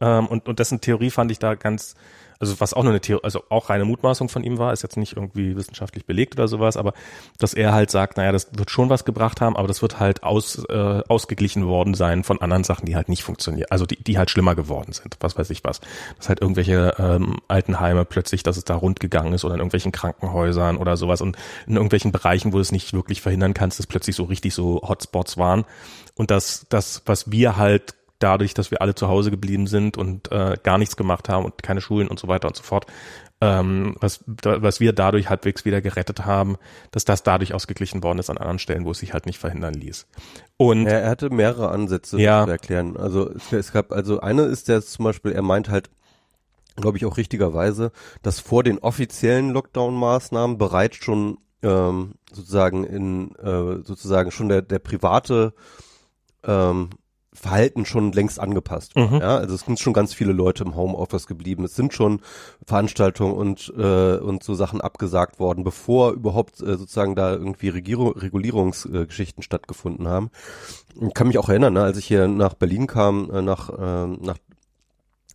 [0.00, 1.94] Ähm, und, und dessen Theorie fand ich da ganz,
[2.40, 4.96] also was auch nur eine Theorie, also auch reine Mutmaßung von ihm war, ist jetzt
[4.96, 6.92] nicht irgendwie wissenschaftlich belegt oder sowas, aber
[7.38, 10.22] dass er halt sagt, naja, das wird schon was gebracht haben, aber das wird halt
[10.22, 14.18] aus, äh, ausgeglichen worden sein von anderen Sachen, die halt nicht funktionieren, also die, die
[14.18, 15.80] halt schlimmer geworden sind, was weiß ich was.
[16.16, 19.92] Dass halt irgendwelche ähm, Altenheime plötzlich, dass es da rund gegangen ist oder in irgendwelchen
[19.92, 23.86] Krankenhäusern oder sowas und in irgendwelchen Bereichen, wo du es nicht wirklich verhindern kannst, dass
[23.86, 25.64] plötzlich so richtig so Hotspots waren
[26.14, 30.30] und dass das, was wir halt dadurch, dass wir alle zu Hause geblieben sind und
[30.32, 32.86] äh, gar nichts gemacht haben und keine Schulen und so weiter und so fort,
[33.40, 36.56] ähm, was, was wir dadurch halbwegs wieder gerettet haben,
[36.90, 39.74] dass das dadurch ausgeglichen worden ist an anderen Stellen, wo es sich halt nicht verhindern
[39.74, 40.08] ließ.
[40.56, 42.44] Und ja, er hatte mehrere Ansätze ja.
[42.44, 42.96] zu erklären.
[42.96, 45.90] Also es, es gab, also eine ist der zum Beispiel, er meint halt,
[46.74, 53.84] glaube ich auch richtigerweise, dass vor den offiziellen Lockdown-Maßnahmen bereits schon ähm, sozusagen in äh,
[53.84, 55.54] sozusagen schon der der private
[56.44, 56.90] ähm,
[57.38, 59.10] Verhalten schon längst angepasst war.
[59.10, 59.20] Mhm.
[59.20, 61.64] Ja, also es sind schon ganz viele Leute im Homeoffice geblieben.
[61.64, 62.20] Es sind schon
[62.64, 68.12] Veranstaltungen und äh, und so Sachen abgesagt worden, bevor überhaupt äh, sozusagen da irgendwie Regierung,
[68.12, 70.30] Regulierungsgeschichten äh, stattgefunden haben.
[71.00, 74.06] Ich kann mich auch erinnern, ne, als ich hier nach Berlin kam, äh, nach äh,
[74.06, 74.38] nach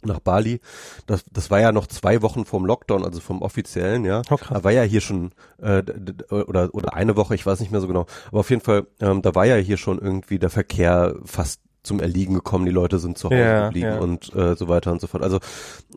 [0.06, 0.60] nach Bali.
[1.06, 4.22] Das, das war ja noch zwei Wochen vom Lockdown, also vom offiziellen, ja.
[4.30, 5.82] Oh, da war ja hier schon äh,
[6.30, 8.06] oder oder eine Woche, ich weiß nicht mehr so genau.
[8.28, 12.00] Aber auf jeden Fall, ähm, da war ja hier schon irgendwie der Verkehr fast zum
[12.00, 14.00] Erliegen gekommen, die Leute sind zu Hause ja, geblieben ja.
[14.00, 15.22] und äh, so weiter und so fort.
[15.22, 15.39] Also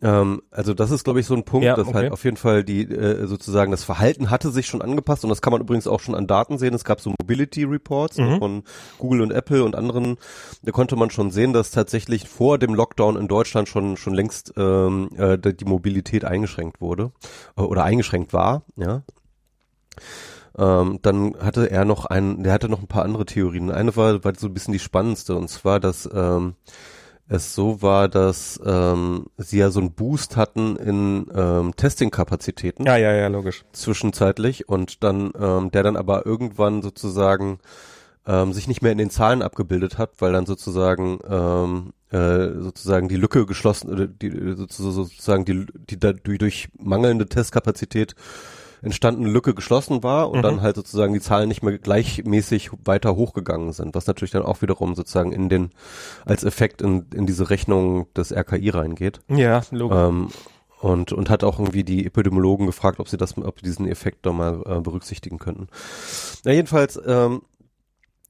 [0.03, 1.97] ähm, also das ist glaube ich so ein Punkt, ja, dass okay.
[1.97, 5.41] halt auf jeden Fall die äh, sozusagen das Verhalten hatte sich schon angepasst und das
[5.41, 6.75] kann man übrigens auch schon an Daten sehen.
[6.75, 8.39] Es gab so Mobility Reports mhm.
[8.39, 8.63] von
[8.99, 10.17] Google und Apple und anderen,
[10.63, 14.55] da konnte man schon sehen, dass tatsächlich vor dem Lockdown in Deutschland schon schon längst
[14.57, 17.13] ähm, äh, die Mobilität eingeschränkt wurde
[17.57, 19.03] äh, oder eingeschränkt war, ja.
[20.59, 23.71] Ähm, dann hatte er noch einen, der hatte noch ein paar andere Theorien.
[23.71, 26.55] Eine war, war so ein bisschen die spannendste, und zwar, dass ähm,
[27.29, 32.87] es so war, dass ähm, sie ja so einen Boost hatten in ähm, Testing-Kapazitäten.
[32.87, 33.65] Ja, ja, ja, logisch.
[33.73, 37.59] Zwischenzeitlich und dann, ähm, der dann aber irgendwann sozusagen
[38.27, 43.09] ähm, sich nicht mehr in den Zahlen abgebildet hat, weil dann sozusagen ähm, äh, sozusagen
[43.09, 48.15] die Lücke geschlossen, oder die sozusagen die, die, die durch mangelnde Testkapazität
[48.87, 50.43] entstandene Lücke geschlossen war und mhm.
[50.43, 54.63] dann halt sozusagen die Zahlen nicht mehr gleichmäßig weiter hochgegangen sind, was natürlich dann auch
[54.63, 55.71] wiederum sozusagen in den,
[56.25, 59.21] als Effekt in, in diese Rechnung des RKI reingeht.
[59.29, 59.99] Ja, logisch.
[59.99, 60.29] Ähm,
[60.81, 64.25] und, und hat auch irgendwie die Epidemiologen gefragt, ob sie das, ob sie diesen Effekt
[64.25, 65.69] da mal äh, berücksichtigen könnten.
[66.45, 67.43] Na, jedenfalls, ähm,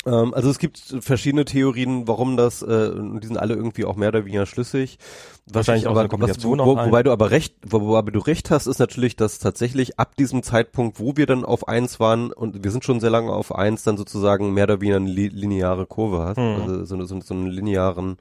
[0.06, 4.10] ähm, also es gibt verschiedene Theorien, warum das, äh, die sind alle irgendwie auch mehr
[4.10, 4.98] oder weniger schlüssig.
[5.46, 8.20] Wahrscheinlich auch aber, eine Kombination was, wo, wo, wobei du aber recht, wo, wobei du
[8.20, 12.32] recht hast, ist natürlich, dass tatsächlich ab diesem Zeitpunkt, wo wir dann auf eins waren
[12.32, 15.86] und wir sind schon sehr lange auf eins, dann sozusagen mehr oder weniger eine lineare
[15.86, 16.62] Kurve hast, mhm.
[16.62, 18.18] also so, so, so einen linearen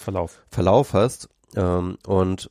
[0.00, 1.28] Verlauf, Verlauf hast.
[1.56, 2.50] Ähm, und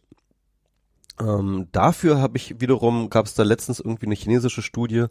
[1.22, 5.06] ähm, dafür habe ich wiederum, gab es da letztens irgendwie eine chinesische Studie,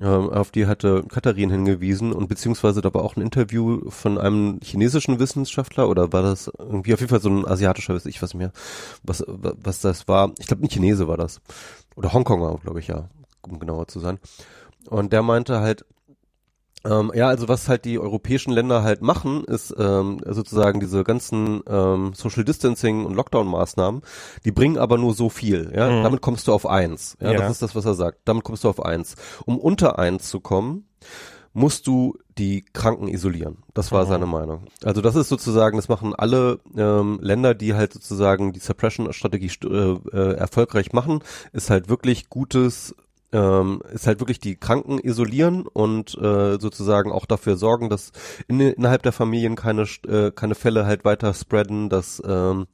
[0.00, 4.60] ähm, auf die hatte Katharin hingewiesen und beziehungsweise da war auch ein Interview von einem
[4.62, 8.34] chinesischen Wissenschaftler oder war das irgendwie auf jeden Fall so ein asiatischer Wissenschaftler, ich weiß
[8.34, 8.52] nicht mehr,
[9.02, 10.32] was, was das war.
[10.38, 11.40] Ich glaube, ein Chinese war das.
[11.94, 13.08] Oder Hongkonger, glaube ich, ja,
[13.42, 14.18] um genauer zu sein.
[14.88, 15.84] Und der meinte halt,
[16.84, 21.62] ähm, ja, also was halt die europäischen Länder halt machen, ist ähm, sozusagen diese ganzen
[21.68, 24.02] ähm, Social Distancing und Lockdown-Maßnahmen,
[24.44, 25.72] die bringen aber nur so viel.
[25.74, 26.02] Ja, mhm.
[26.02, 27.16] damit kommst du auf eins.
[27.20, 28.20] Ja, ja, das ist das, was er sagt.
[28.24, 29.16] Damit kommst du auf eins.
[29.46, 30.86] Um unter eins zu kommen,
[31.56, 33.62] musst du die Kranken isolieren.
[33.72, 34.08] Das war mhm.
[34.08, 34.66] seine Meinung.
[34.84, 39.96] Also das ist sozusagen, das machen alle ähm, Länder, die halt sozusagen die Suppression-Strategie äh,
[40.12, 41.20] äh, erfolgreich machen,
[41.54, 42.94] ist halt wirklich gutes
[43.32, 48.12] ähm, ist halt wirklich die Kranken isolieren und äh, sozusagen auch dafür sorgen, dass
[48.48, 52.66] in, innerhalb der Familien keine äh, keine Fälle halt weiter spreaden, dass ähm,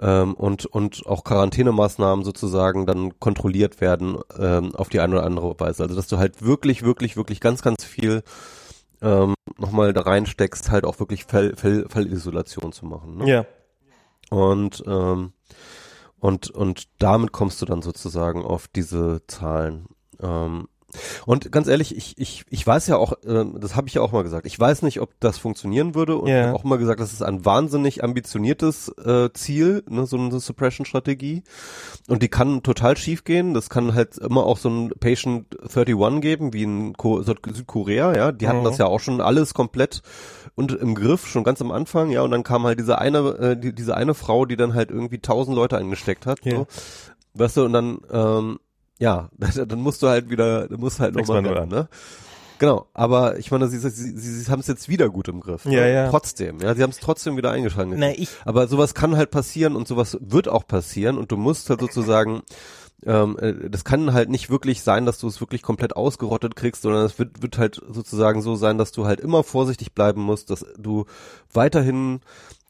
[0.00, 5.58] ähm, und und auch Quarantänemaßnahmen sozusagen dann kontrolliert werden ähm, auf die eine oder andere
[5.58, 5.82] Weise.
[5.82, 8.22] Also dass du halt wirklich wirklich wirklich ganz ganz viel
[9.02, 13.18] ähm, nochmal da reinsteckst, halt auch wirklich Fall, Fall, Fallisolation zu machen.
[13.18, 13.28] Ne?
[13.28, 13.46] Ja.
[14.30, 15.32] Und ähm,
[16.20, 19.86] und, und damit kommst du dann sozusagen auf diese Zahlen.
[20.20, 20.68] Ähm,
[21.26, 24.12] und ganz ehrlich, ich, ich, ich weiß ja auch, äh, das habe ich ja auch
[24.12, 26.40] mal gesagt, ich weiß nicht, ob das funktionieren würde und yeah.
[26.40, 30.38] ich habe auch mal gesagt, das ist ein wahnsinnig ambitioniertes äh, Ziel, ne, so eine
[30.38, 31.42] Suppression-Strategie
[32.08, 36.20] und die kann total schief gehen, das kann halt immer auch so ein Patient 31
[36.20, 38.64] geben, wie in Ko Südkorea, ja, die hatten mhm.
[38.64, 40.02] das ja auch schon alles komplett
[40.54, 43.56] und im Griff, schon ganz am Anfang, ja, und dann kam halt diese eine, äh,
[43.56, 46.58] die, diese eine Frau, die dann halt irgendwie tausend Leute eingesteckt hat, yeah.
[46.58, 46.66] so.
[47.34, 48.58] weißt du, und dann, ähm,
[49.00, 49.28] ja,
[49.66, 51.88] dann musst du halt wieder, dann musst du halt nochmal, ne?
[52.60, 55.64] Genau, aber ich meine, sie, sie, sie, sie haben es jetzt wieder gut im Griff.
[55.64, 56.10] Ja, ja.
[56.10, 57.96] Trotzdem, ja, sie haben es trotzdem wieder eingeschaltet.
[57.98, 61.70] Na, ich- aber sowas kann halt passieren und sowas wird auch passieren und du musst
[61.70, 62.42] halt sozusagen
[63.06, 66.82] ähm, äh, das kann halt nicht wirklich sein, dass du es wirklich komplett ausgerottet kriegst,
[66.82, 70.50] sondern es wird, wird halt sozusagen so sein, dass du halt immer vorsichtig bleiben musst,
[70.50, 71.06] dass du
[71.50, 72.20] weiterhin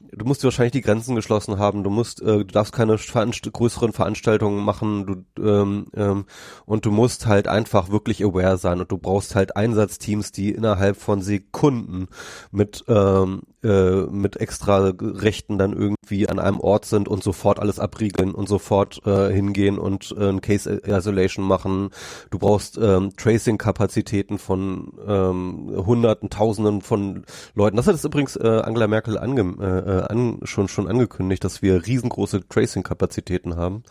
[0.01, 3.51] du musst dir wahrscheinlich die Grenzen geschlossen haben, du musst, äh, du darfst keine veranst
[3.53, 6.27] größeren Veranstaltungen machen, du ähm, ähm,
[6.67, 8.81] und du musst halt einfach wirklich aware sein.
[8.81, 12.09] Und du brauchst halt Einsatzteams, die innerhalb von Sekunden
[12.51, 17.79] mit ähm, äh, mit extra Rechten dann irgendwie an einem Ort sind und sofort alles
[17.79, 21.91] abriegeln und sofort äh, hingehen und äh, ein Case Isolation machen.
[22.31, 27.77] Du brauchst ähm, Tracing-Kapazitäten von ähm, Hunderten, Tausenden von Leuten.
[27.77, 31.63] Das hat es übrigens äh, Angela Merkel ange äh, äh, an, schon schon angekündigt, dass
[31.63, 33.83] wir riesengroße Tracing-Kapazitäten haben.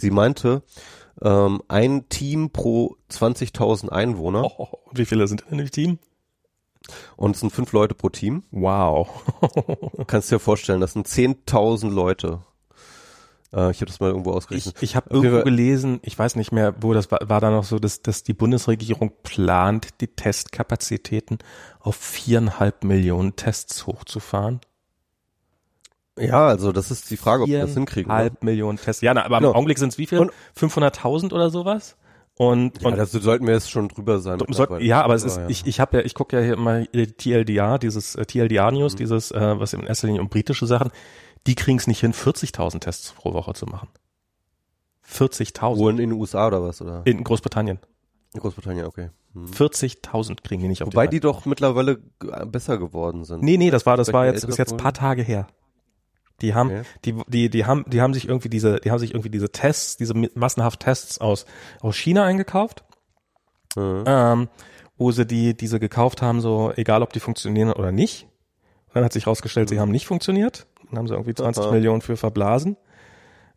[0.00, 0.62] Sie meinte,
[1.22, 5.98] ähm, ein Team pro 20.000 Einwohner Oh, und wie viele sind in dem Team?
[7.16, 8.42] Und es sind fünf Leute pro Team.
[8.50, 9.08] Wow.
[10.06, 12.40] Kannst dir vorstellen, das sind 10.000 Leute.
[13.52, 14.76] Äh, ich habe das mal irgendwo Ich, ausgerechnet.
[14.82, 17.64] ich habe Okay, irgendwo gelesen, ich weiß nicht mehr, wo das war, war da noch
[17.64, 21.38] so, dass, dass die Bundesregierung plant, die Testkapazitäten
[21.80, 24.60] auf viereinhalb Millionen Tests hochzufahren.
[26.18, 28.10] ja, also das ist die Frage, ob wir das hinkriegen.
[28.10, 29.02] Viereinhalb Millionen Tests.
[29.02, 29.50] Ja, na, aber Genau.
[29.50, 30.18] im Augenblick sind es wie viel?
[30.18, 31.96] Und- 500.000 oder sowas?
[32.38, 34.38] Und, Ja, und das sollten wir jetzt schon drüber sein.
[34.48, 35.48] soll, ja, aber es ist, ja.
[35.48, 38.98] ich, ich habe ja, ich gucke ja hier immer TLDR, dieses äh, TLDR News, Mhm.
[38.98, 40.92] dieses, äh, was in erster Linie um britische Sachen,
[41.48, 43.88] die kriegen es nicht hin, 40.000 Tests pro Woche zu machen.
[45.04, 46.80] 40.000 Wo in, den USA oder was?
[46.80, 47.02] Oder?
[47.06, 47.80] in Großbritannien.
[48.34, 49.10] In Großbritannien, okay.
[49.32, 49.46] Hm.
[49.46, 51.98] 40.000 kriegen die nicht auf Wobei die die doch mittlerweile
[52.46, 53.42] besser geworden sind.
[53.42, 55.48] Nee, nee, das war, das war jetzt, ist jetzt ein paar Tage her.
[56.40, 56.82] Die haben, Okay.
[57.04, 59.96] die, die, die haben, die haben sich irgendwie diese, die haben sich irgendwie diese Tests,
[59.96, 61.46] diese massenhaft Tests aus,
[61.80, 62.84] aus China eingekauft,
[63.76, 64.04] Mhm.
[64.06, 64.48] ähm,
[64.96, 68.24] wo sie die, diese gekauft haben, so, egal ob die funktionieren oder nicht.
[68.88, 70.66] Und dann hat sich rausgestellt, sie haben nicht funktioniert.
[70.88, 71.72] Dann haben sie irgendwie 20 Aha.
[71.72, 72.76] Millionen für verblasen.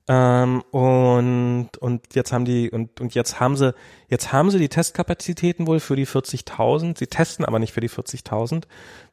[0.07, 3.73] Ähm, und, und jetzt haben die, und, und jetzt haben sie,
[4.09, 6.97] jetzt haben sie die Testkapazitäten wohl für die 40.000.
[6.97, 8.63] Sie testen aber nicht für die 40.000,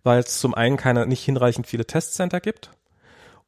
[0.02, 2.70] weil es zum einen keine, nicht hinreichend viele Testcenter gibt.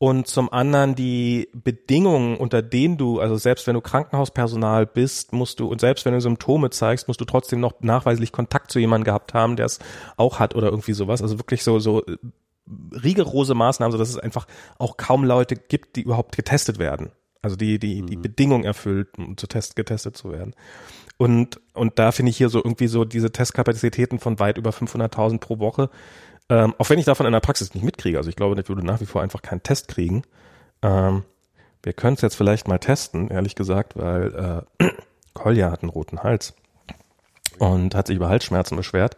[0.02, 5.60] Und zum anderen die Bedingungen, unter denen du, also selbst wenn du Krankenhauspersonal bist, musst
[5.60, 9.04] du, und selbst wenn du Symptome zeigst, musst du trotzdem noch nachweislich Kontakt zu jemandem
[9.04, 9.78] gehabt haben, der es
[10.16, 11.20] auch hat oder irgendwie sowas.
[11.20, 12.16] Also wirklich so, so äh,
[12.92, 14.46] rigorose Maßnahmen, so dass es einfach
[14.78, 17.12] auch kaum Leute gibt, die überhaupt getestet werden.
[17.42, 20.54] Also die, die, die Bedingungen erfüllt, um zu test, getestet zu werden.
[21.18, 25.40] Und, und da finde ich hier so irgendwie so diese Testkapazitäten von weit über 500.000
[25.40, 25.90] pro Woche.
[26.50, 28.18] Ähm, auch wenn ich davon in der Praxis nicht mitkriege.
[28.18, 30.24] Also ich glaube, ich würde nach wie vor einfach keinen Test kriegen.
[30.82, 31.22] Ähm,
[31.82, 34.90] wir können es jetzt vielleicht mal testen, ehrlich gesagt, weil äh,
[35.32, 36.54] Kolja hat einen roten Hals
[37.58, 39.16] und hat sich über Halsschmerzen beschwert.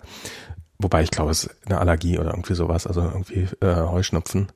[0.79, 4.53] Wobei ich glaube, es ist eine Allergie oder irgendwie sowas, also irgendwie äh, Heuschnupfen.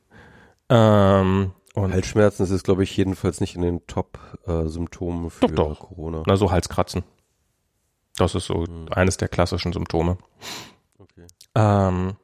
[0.68, 5.88] Ähm, und Halsschmerzen ist glaube ich, jedenfalls nicht in den Top-Symptomen für Doch, doch.
[5.88, 6.24] Corona.
[6.26, 7.04] na so Halskratzen.
[8.16, 10.18] Das ist so eines der klassischen Symptome.
[10.98, 11.26] Okay.
[11.54, 12.16] Ähm,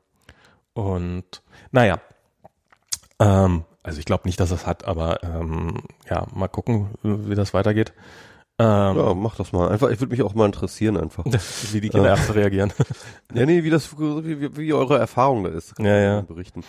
[0.74, 2.00] und naja,
[3.18, 7.54] ähm, also ich glaube nicht, dass es hat, aber ähm, ja, mal gucken, wie das
[7.54, 7.92] weitergeht.
[8.58, 9.70] Ähm, Ja, mach das mal.
[9.70, 11.24] Einfach, ich würde mich auch mal interessieren einfach.
[11.72, 12.72] Wie die Kinderärzte reagieren.
[13.35, 15.74] ja, nee, wie das, wie, wie, wie eure Erfahrung da ist.
[15.78, 16.20] Ja, ja.
[16.20, 16.62] Berichten.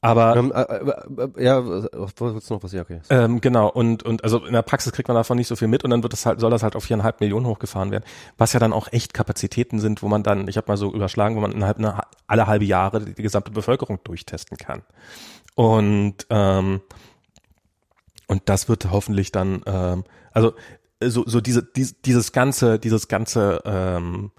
[0.00, 2.72] Aber Ähm, äh, äh, ja, wolltest du noch was?
[2.72, 3.00] Ja, okay.
[3.10, 5.82] Ähm, genau, und, und also in der Praxis kriegt man davon nicht so viel mit
[5.82, 8.04] und dann wird es halt, soll das halt auf viereinhalb Millionen hochgefahren werden.
[8.36, 11.34] Was ja dann auch echt Kapazitäten sind, wo man dann, ich habe mal so überschlagen,
[11.34, 14.82] wo man innerhalb einer, alle halbe Jahre die, gesamte Bevölkerung durchtesten kann.
[15.56, 16.80] Und ähm,
[18.28, 20.52] und das wird hoffentlich dann, ähm, also
[21.02, 24.30] so, so diese, dies, dieses ganze, dieses ganze ähm,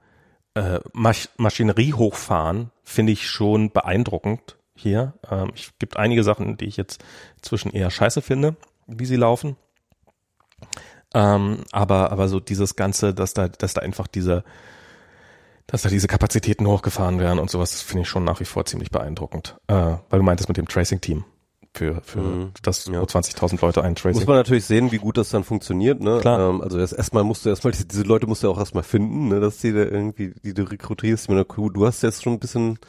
[0.54, 5.14] äh, Masch Maschinerie hochfahren finde ich schon beeindruckend hier.
[5.30, 7.04] Ähm, es gibt einige Sachen, die ich jetzt
[7.42, 8.56] zwischen eher scheiße finde,
[8.88, 9.56] wie sie laufen.
[11.14, 14.44] Ähm, aber, aber so dieses Ganze, dass da, dass da einfach diese,
[15.68, 18.66] dass da diese Kapazitäten hochgefahren werden und sowas, das finde ich schon nach wie vor
[18.66, 19.58] ziemlich beeindruckend.
[19.68, 19.74] Äh,
[20.10, 21.26] weil du meintest mit dem Tracing-Team
[21.74, 22.52] für, für Mhm.
[22.62, 23.02] das Ja.
[23.02, 24.20] wo 20.000 Leute ein Tracing.
[24.20, 26.20] Muss man natürlich sehen, wie gut das dann funktioniert, ne?
[26.20, 26.50] Klar.
[26.50, 29.30] Ähm, also erst erstmal musst du erstmal diese, diese Leute musst du auch erstmal finden,
[29.30, 31.24] ne, dass die da irgendwie, die du rekrutierst.
[31.26, 32.80] Ich meine, du du hast jetzt schon ein bisschen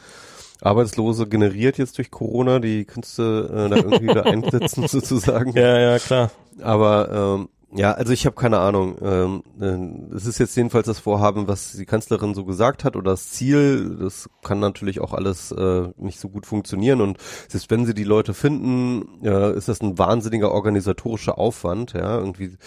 [0.61, 5.53] Arbeitslose generiert jetzt durch Corona, die kannst du äh, da irgendwie wieder einsetzen sozusagen.
[5.53, 6.31] ja, ja, klar.
[6.61, 8.97] Aber ähm, ja, also ich habe keine Ahnung.
[9.01, 13.11] Ähm, äh, es ist jetzt jedenfalls das Vorhaben, was die Kanzlerin so gesagt hat oder
[13.11, 13.97] das Ziel.
[13.99, 18.03] Das kann natürlich auch alles äh, nicht so gut funktionieren und selbst wenn sie die
[18.03, 21.93] Leute finden, äh, ist das ein wahnsinniger organisatorischer Aufwand.
[21.93, 22.57] Ja, irgendwie.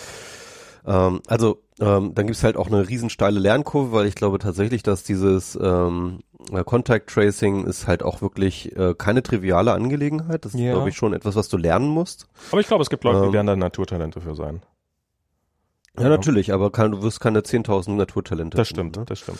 [0.86, 5.02] Ähm, also ähm, dann gibt's halt auch eine riesensteile Lernkurve, weil ich glaube tatsächlich, dass
[5.02, 6.33] dieses ähm, äh,
[6.64, 10.44] Contact Tracing ist halt auch wirklich äh, keine triviale Angelegenheit.
[10.44, 10.72] Das ist, Ja.
[10.72, 12.28] glaube ich, schon etwas, was du lernen musst.
[12.52, 13.32] Aber ich glaube, es gibt Leute, die Ähm.
[13.32, 14.62] werden da Naturtalente für sein.
[15.98, 18.56] Ja, natürlich, aber kann, du wirst keine 10.000 Naturtalente.
[18.56, 19.04] Das stimmt, ne?
[19.06, 19.38] das stimmt.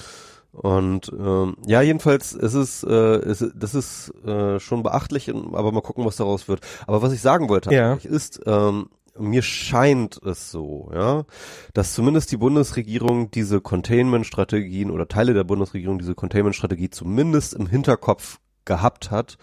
[0.53, 5.81] Und ähm, ja, jedenfalls ist es, äh, ist, das ist äh, schon beachtlich, aber mal
[5.81, 6.61] gucken, was daraus wird.
[6.87, 7.95] Aber was ich sagen wollte Ja.
[7.95, 8.87] ist, ähm,
[9.19, 11.25] mir scheint es so, ja,
[11.73, 18.39] dass zumindest die Bundesregierung diese Containment-Strategien oder Teile der Bundesregierung diese Containment-Strategie zumindest im Hinterkopf
[18.65, 19.37] gehabt hat,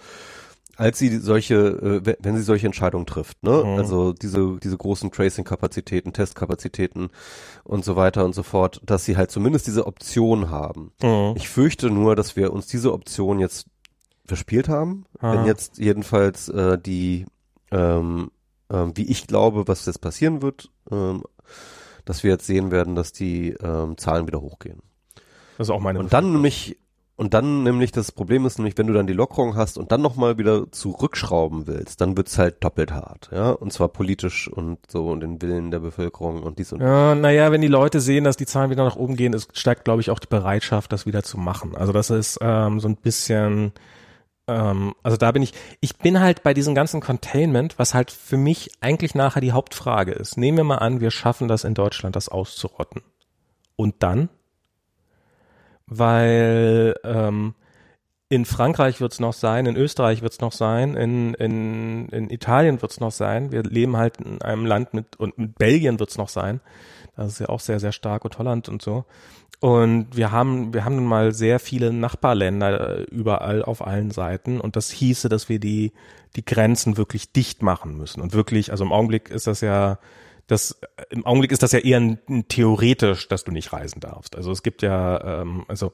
[0.77, 3.51] als sie solche, äh, we- wenn sie solche Entscheidungen trifft, ne?
[3.63, 3.77] Mhm.
[3.77, 7.10] Also diese diese großen Tracing-Kapazitäten, Testkapazitäten
[7.63, 10.91] und so weiter und so fort, dass sie halt zumindest diese Option haben.
[11.03, 11.34] Mhm.
[11.36, 13.67] Ich fürchte nur, dass wir uns diese Option jetzt
[14.25, 15.34] verspielt haben, Ah.
[15.34, 17.25] wenn jetzt jedenfalls äh, die,
[17.71, 18.31] ähm,
[18.71, 21.23] ähm, wie ich glaube, was jetzt passieren wird, ähm,
[22.05, 24.81] dass wir jetzt sehen werden, dass die ähm, Zahlen wieder hochgehen.
[25.57, 26.77] Das ist auch meine Und dann nämlich
[27.21, 30.01] und dann nämlich das Problem ist nämlich, wenn du dann die Lockerung hast und dann
[30.01, 35.10] nochmal wieder zurückschrauben willst, dann wird's halt doppelt hart, ja, und zwar politisch und so
[35.10, 38.38] und den Willen der Bevölkerung und dies und Ja, naja, wenn die Leute sehen, dass
[38.38, 41.21] die Zahlen wieder nach oben gehen, es steigt, glaube ich, auch die Bereitschaft, das wieder
[41.21, 41.75] zu machen.
[41.75, 43.71] Also das ist ähm, so ein bisschen,
[44.51, 48.37] ähm, also da bin ich, ich bin halt bei diesem ganzen Containment, was halt für
[48.37, 50.37] mich eigentlich nachher die Hauptfrage ist.
[50.37, 53.01] Nehmen wir mal an, wir schaffen das in Deutschland, das auszurotten.
[53.75, 54.29] Und dann?
[55.85, 57.55] Weil ähm,
[58.29, 62.29] in Frankreich wird es noch sein, in Österreich wird es noch sein, in, in, in
[62.29, 63.51] Italien wird es noch sein.
[63.51, 66.61] Wir leben halt in einem Land mit, und mit Belgien wird es noch sein.
[67.15, 69.05] Das ist ja auch sehr, sehr stark und Holland und so.
[69.62, 74.60] Und wir haben, wir haben nun mal sehr viele Nachbarländer äh, überall auf allen Seiten.
[74.60, 75.91] Und das hieße, dass wir die,
[76.36, 78.21] die Grenzen wirklich dicht machen müssen.
[78.21, 80.00] Und wirklich, also im Augenblick ist das ja,
[80.47, 84.36] das, im Augenblick ist das ja eher ein, ein theoretisch, dass du nicht reisen darfst.
[84.36, 85.93] Also es gibt ja, ähm, also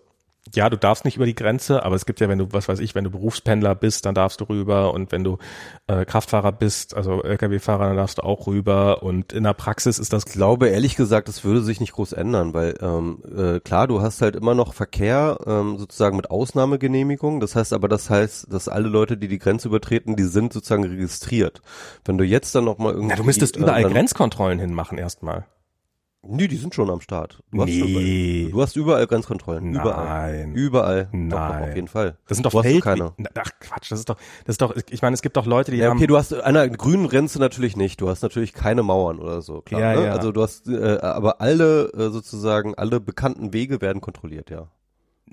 [0.53, 2.79] ja, du darfst nicht über die Grenze, aber es gibt ja, wenn du, was weiß
[2.79, 5.37] ich, wenn du Berufspendler bist, dann darfst du rüber und wenn du
[5.87, 10.13] äh, Kraftfahrer bist, also Lkw-Fahrer, dann darfst du auch rüber und in der Praxis ist
[10.13, 13.87] das Ich glaube ehrlich gesagt, das würde sich nicht groß ändern, weil ähm, äh, klar,
[13.87, 17.39] du hast halt immer noch Verkehr ähm, sozusagen mit Ausnahmegenehmigung.
[17.39, 20.85] Das heißt aber, das heißt, dass alle Leute, die die Grenze übertreten, die sind sozusagen
[20.85, 21.61] registriert.
[22.05, 24.97] Wenn du jetzt dann noch mal irgendwie, Ja, du müsstest äh, überall dann, Grenzkontrollen hinmachen
[24.97, 25.45] erstmal.
[26.23, 27.41] Nee, die sind schon am Start.
[27.51, 27.79] Du hast, Nee.
[28.43, 29.73] überall, du hast überall Grenzkontrollen.
[29.73, 30.37] Überall.
[30.45, 30.55] Nein.
[30.55, 31.05] Überall.
[31.05, 31.69] Doch, doch, Nein.
[31.69, 32.17] auf jeden Fall.
[32.27, 32.83] Das sind doch du Feld.
[32.83, 33.13] keine?
[33.35, 35.77] Ach Quatsch, das ist doch, das ist doch, ich meine, es gibt doch Leute, die
[35.77, 35.97] Ja, haben.
[35.97, 38.01] okay, du hast an einer grünen Grenze natürlich nicht.
[38.01, 39.61] Du hast natürlich keine Mauern oder so.
[39.61, 40.05] Klar, Ja, ne?
[40.07, 40.11] ja.
[40.13, 44.67] Also du hast, äh, aber alle äh, sozusagen alle bekannten Wege werden kontrolliert, ja.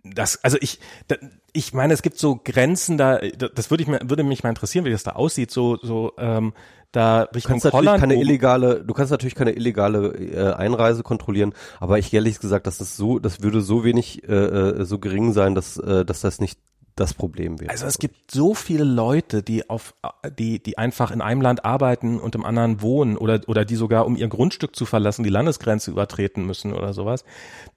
[0.05, 1.17] Das, also ich, da,
[1.53, 4.85] ich meine, es gibt so Grenzen da, das würde ich mir, würde mich mal interessieren,
[4.85, 6.53] wie das da aussieht, so, so, ähm,
[6.93, 8.01] da Du Richtung kannst natürlich Holland.
[8.01, 12.67] keine oben- illegale, du kannst natürlich keine illegale äh, Einreise kontrollieren, aber ich ehrlich gesagt,
[12.69, 16.21] dass das so, das würde so wenig, äh, äh, so gering sein, dass, äh, dass
[16.21, 16.61] das nicht
[16.97, 17.71] das Problem wäre.
[17.71, 19.95] Also es gibt so viele Leute, die auf,
[20.39, 24.07] die, die einfach in einem Land arbeiten und im anderen wohnen oder, oder die sogar,
[24.07, 27.25] um ihr Grundstück zu verlassen, die Landesgrenze übertreten müssen oder sowas.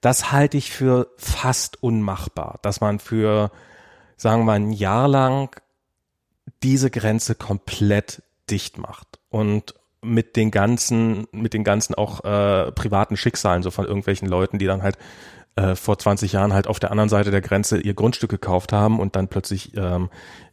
[0.00, 3.50] Das halte ich für fast unmachbar, dass man für,
[4.16, 5.60] sagen wir ein Jahr lang
[6.62, 13.16] diese Grenze komplett dicht macht und mit den ganzen, mit den ganzen auch äh, privaten
[13.16, 14.96] Schicksalen so von irgendwelchen Leuten, die dann halt
[15.58, 19.00] äh, vor 20 Jahren halt auf der anderen Seite der Grenze ihr Grundstück gekauft haben
[19.00, 20.08] und dann plötzlich ähm,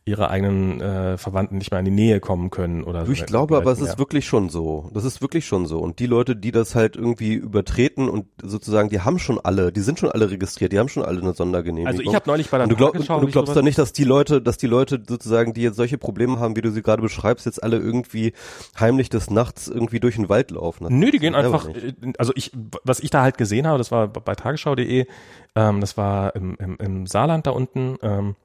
[0.07, 3.25] ihre eigenen äh, Verwandten nicht mehr in die Nähe kommen können oder Du, ich so.
[3.25, 3.85] glaube aber, es Ja.
[3.87, 4.87] ist wirklich schon so.
[4.93, 5.79] Das ist wirklich schon so.
[5.79, 9.79] Und die Leute, die das halt irgendwie übertreten und sozusagen, die haben schon alle, die
[9.81, 11.87] sind schon alle registriert, die haben schon alle eine Sondergenehmigung.
[11.87, 13.79] Also ich habe neulich bei der und du, glaub, Tagesschau und du glaubst doch nicht,
[13.79, 16.83] dass die Leute, dass die Leute sozusagen, die jetzt solche Probleme haben, wie du sie
[16.83, 18.33] gerade beschreibst, jetzt alle irgendwie
[18.79, 20.83] heimlich des Nachts irgendwie durch den Wald laufen.
[20.83, 21.83] Das Nö, die gehen einfach, nicht.
[22.03, 22.51] äh, also ich,
[22.83, 25.07] was ich da halt gesehen habe, das war bei tagesschau.de,
[25.55, 28.35] ähm, das war im, im, im Saarland da unten, ähm,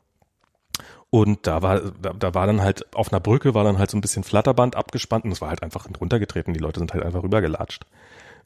[1.10, 3.98] und da war, da, da war dann halt auf einer Brücke war dann halt so
[3.98, 6.54] ein bisschen Flatterband abgespannt und es war halt einfach runtergetreten.
[6.54, 7.84] Die Leute sind halt einfach rübergelatscht.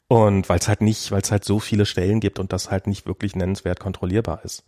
[0.07, 2.87] Und weil es halt nicht, weil es halt so viele Stellen gibt und das halt
[2.87, 4.63] nicht wirklich nennenswert kontrollierbar ist.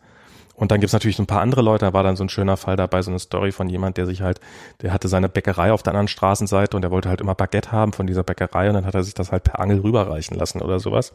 [0.56, 2.76] Und dann gibt's natürlich ein paar andere Leute, da war dann so ein schöner Fall
[2.76, 4.42] dabei, so eine Story von jemand, der sich halt,
[4.82, 7.94] der hatte seine Bäckerei auf der anderen Straßenseite und der wollte halt immer Baguette haben
[7.94, 10.80] von dieser Bäckerei und dann hat er sich das halt per Angel rüberreichen lassen oder
[10.80, 11.14] sowas.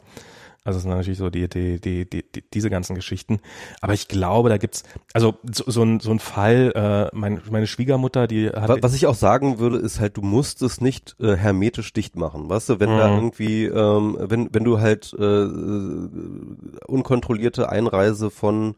[0.64, 3.40] Also das sind natürlich so die, die, die, die, die diese ganzen Geschichten.
[3.81, 6.72] Aber ich glaube, da gibt's, also so, so, ein, so ein Fall,
[7.12, 8.69] äh, mein, meine Schwiegermutter, die hat.
[8.69, 12.15] Wa- Was ich auch sagen würde, ist halt, du musst es nicht äh, hermetisch dicht
[12.17, 13.15] machen, weißt du, wenn da Mhm.
[13.17, 15.46] irgendwie, ähm, wenn wenn du halt äh,
[16.87, 18.75] unkontrollierte Einreise von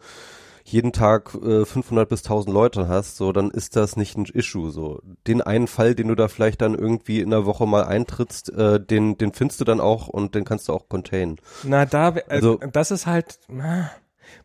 [0.64, 4.70] jeden Tag äh, 500 bis 1000 Leute hast, so, dann ist das nicht ein Issue,
[4.70, 5.00] so.
[5.26, 8.80] Den einen Fall, den du da vielleicht dann irgendwie in der Woche mal eintrittst, äh,
[8.80, 11.36] den, den findest du dann auch und den kannst du auch containen.
[11.64, 13.90] Na, da, äh, also, das ist halt, na,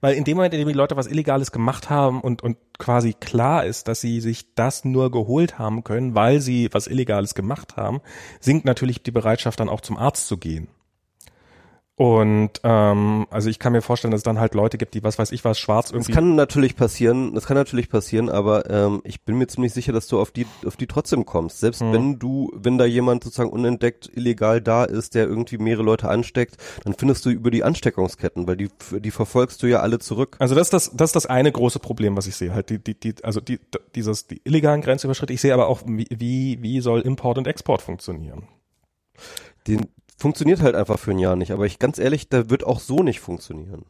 [0.01, 3.13] weil in dem Moment, in dem die Leute was Illegales gemacht haben und, und quasi
[3.13, 7.77] klar ist, dass sie sich das nur geholt haben können, weil sie was Illegales gemacht
[7.77, 8.01] haben,
[8.39, 10.67] sinkt natürlich die Bereitschaft dann auch zum Arzt zu gehen.
[11.99, 15.19] Und ähm, also ich kann mir vorstellen, dass es dann halt Leute gibt, die was
[15.19, 16.13] weiß ich was schwarz irgendwie.
[16.13, 19.91] Das kann natürlich passieren, das kann natürlich passieren, aber ähm, ich bin mir ziemlich sicher,
[19.91, 21.59] dass du auf die auf die trotzdem kommst.
[21.59, 21.91] Selbst mhm.
[21.91, 26.55] wenn du, wenn da jemand sozusagen unentdeckt illegal da ist, der irgendwie mehrere Leute ansteckt,
[26.85, 30.37] dann findest du über die Ansteckungsketten, weil die die verfolgst du ja alle zurück.
[30.39, 32.79] Also das ist das das ist das eine große Problem, was ich sehe, halt die
[32.79, 33.59] die die also die
[33.93, 35.33] dieses die illegalen Grenzüberschritte.
[35.33, 36.07] Ich sehe aber auch wie
[36.61, 38.47] wie, soll Import und Export funktionieren.
[39.67, 39.89] Den,
[40.19, 41.51] funktioniert halt einfach für ein Jahr nicht.
[41.51, 43.85] Aber ich ganz ehrlich, da wird auch so nicht funktionieren.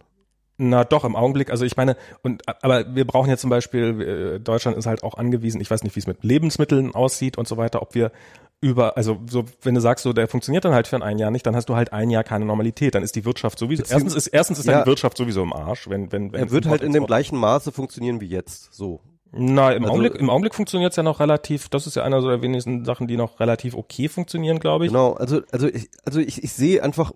[0.62, 4.40] Na doch, im Augenblick, also ich meine, und aber wir brauchen ja zum Beispiel, äh,
[4.42, 7.56] Deutschland ist halt auch angewiesen, ich weiß nicht, wie es mit Lebensmitteln aussieht und so
[7.56, 8.12] weiter, ob wir
[8.60, 11.46] über, also so, wenn du sagst, so der funktioniert dann halt für ein Jahr nicht,
[11.46, 13.84] dann hast du halt ein Jahr keine Normalität, dann ist die Wirtschaft sowieso.
[13.90, 16.42] Erstens ist erstens ist ja, die Wirtschaft sowieso im Arsch, wenn wenn wenn.
[16.42, 19.00] Er wird halt in dem gleichen Maße funktionieren wie jetzt, so.
[19.32, 22.22] Na, im also, Augenblick, im Augenblick funktioniert es ja noch relativ, das ist ja einer
[22.22, 24.92] so der wenigsten Sachen, die noch relativ okay funktionieren, glaube ich.
[24.92, 27.12] Genau, also, also ich, also ich, ich sehe einfach,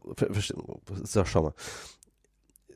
[1.02, 1.54] ist ja, schau mal.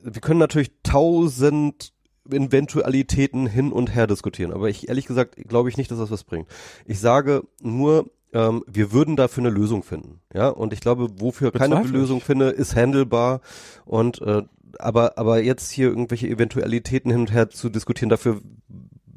[0.02, 1.92] Wir können natürlich tausend
[2.28, 6.24] Eventualitäten hin und her diskutieren, aber ich, ehrlich gesagt, glaube ich nicht, dass das was
[6.24, 6.48] bringt.
[6.84, 11.52] Ich sage nur, ähm, wir würden dafür eine Lösung finden, ja, und ich glaube, wofür
[11.52, 13.40] keine Lösung finde, ist handelbar
[13.86, 14.42] und, äh,
[14.78, 18.40] aber, aber jetzt hier irgendwelche Eventualitäten hin und her zu diskutieren, dafür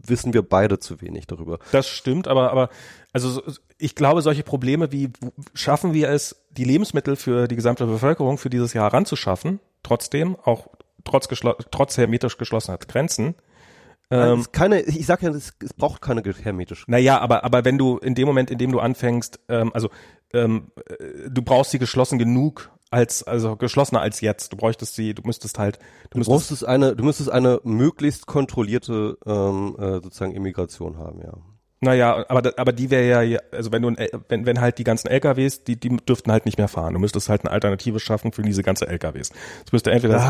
[0.06, 1.60] wissen wir beide zu wenig darüber.
[1.72, 2.70] Das stimmt, aber, aber
[3.14, 3.41] also
[3.78, 5.10] ich glaube, solche Probleme wie
[5.54, 10.68] schaffen wir es, die Lebensmittel für die gesamte Bevölkerung für dieses Jahr ranzuschaffen, trotzdem, auch
[11.04, 11.28] trotz,
[11.72, 13.36] trotz hermetisch geschlossener Grenzen.
[14.12, 16.84] Ähm, keine, ich sag ja, es, es braucht keine hermetisch.
[16.88, 19.89] Naja, aber, aber wenn du in dem Moment, in dem du anfängst, ähm, also
[20.34, 24.54] ähm, äh, du brauchst sie geschlossen genug, als also geschlossener als jetzt.
[24.54, 25.80] Du bräuchtest sie, du müsstest halt,
[26.12, 31.34] du, du müsstest eine, du müsstest eine möglichst kontrollierte ähm, äh, sozusagen Immigration haben, ja.
[31.84, 33.96] Naja, aber aber die wäre ja, also wenn du
[34.30, 36.94] wenn wenn halt die ganzen LKWs, die die dürften halt nicht mehr fahren.
[36.94, 39.32] Du müsstest halt eine Alternative schaffen für diese ganze LKWs.
[39.66, 40.30] Es müsste entweder ja,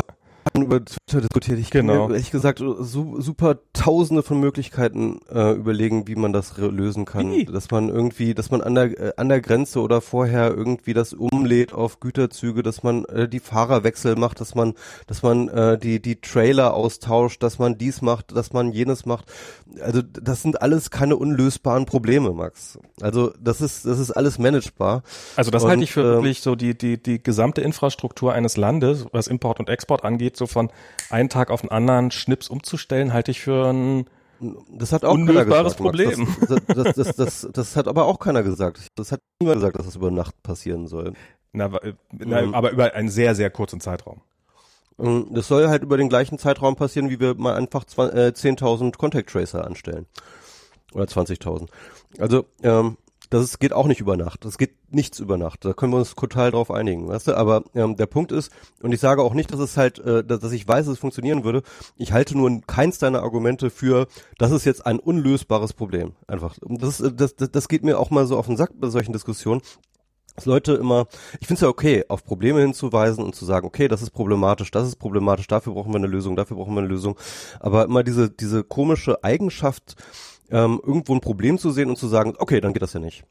[0.54, 1.58] über Twitter diskutiert.
[1.58, 2.06] Ich genau.
[2.06, 7.30] kann ehrlich gesagt so, super tausende von Möglichkeiten äh, überlegen, wie man das lösen kann.
[7.30, 7.44] Wie?
[7.44, 11.12] Dass man irgendwie, dass man an der, äh, an der Grenze oder vorher irgendwie das
[11.12, 14.74] umlädt auf Güterzüge, dass man äh, die Fahrerwechsel macht, dass man,
[15.06, 19.26] dass man äh, die, die Trailer austauscht, dass man dies macht, dass man jenes macht.
[19.80, 22.78] Also das sind alles keine unlösbaren Probleme, Max.
[23.00, 25.02] Also das ist, das ist alles managebar.
[25.36, 28.56] Also das und, halte ich für äh, wirklich so die, die, die gesamte Infrastruktur eines
[28.56, 30.70] Landes, was Import und Export angeht, so von
[31.10, 34.06] einem Tag auf den anderen Schnips umzustellen, halte ich für ein
[34.70, 36.26] das hat auch unlösbares Problem.
[36.48, 38.80] Das, das, das, das, hat aber auch keiner gesagt.
[38.96, 41.12] Das hat niemand gesagt, dass das über Nacht passieren soll.
[41.52, 41.70] Na,
[42.10, 42.54] na, mhm.
[42.54, 44.20] aber über einen sehr, sehr kurzen Zeitraum.
[44.98, 48.96] Ähm, das soll halt über den gleichen Zeitraum passieren, wie wir mal einfach äh, 10.000
[48.96, 50.06] Contact Tracer anstellen.
[50.92, 51.68] Oder 20.000.
[52.18, 52.96] Also, ähm,
[53.32, 54.44] das geht auch nicht über Nacht.
[54.44, 55.64] Das geht nichts über Nacht.
[55.64, 57.36] Da können wir uns total drauf einigen, weißt du?
[57.36, 58.52] Aber ähm, der Punkt ist,
[58.82, 61.42] und ich sage auch nicht, dass es halt, äh, dass, ich weiß, dass es funktionieren
[61.42, 61.62] würde.
[61.96, 64.06] Ich halte nur keins deiner Argumente für,
[64.38, 66.12] das ist jetzt ein unlösbares Problem.
[66.26, 66.56] Einfach.
[66.60, 69.62] Das, das, das, das geht mir auch mal so auf den Sack bei solchen Diskussionen
[70.34, 71.08] dass Leute immer,
[71.40, 74.70] ich finde es ja okay, auf Probleme hinzuweisen und zu sagen, okay, das ist problematisch,
[74.70, 77.18] das ist problematisch, dafür brauchen wir eine Lösung, dafür brauchen wir eine Lösung.
[77.60, 79.96] Aber immer diese, diese komische Eigenschaft,
[80.50, 83.24] ähm, irgendwo ein Problem zu sehen und zu sagen, okay, dann geht das ja nicht.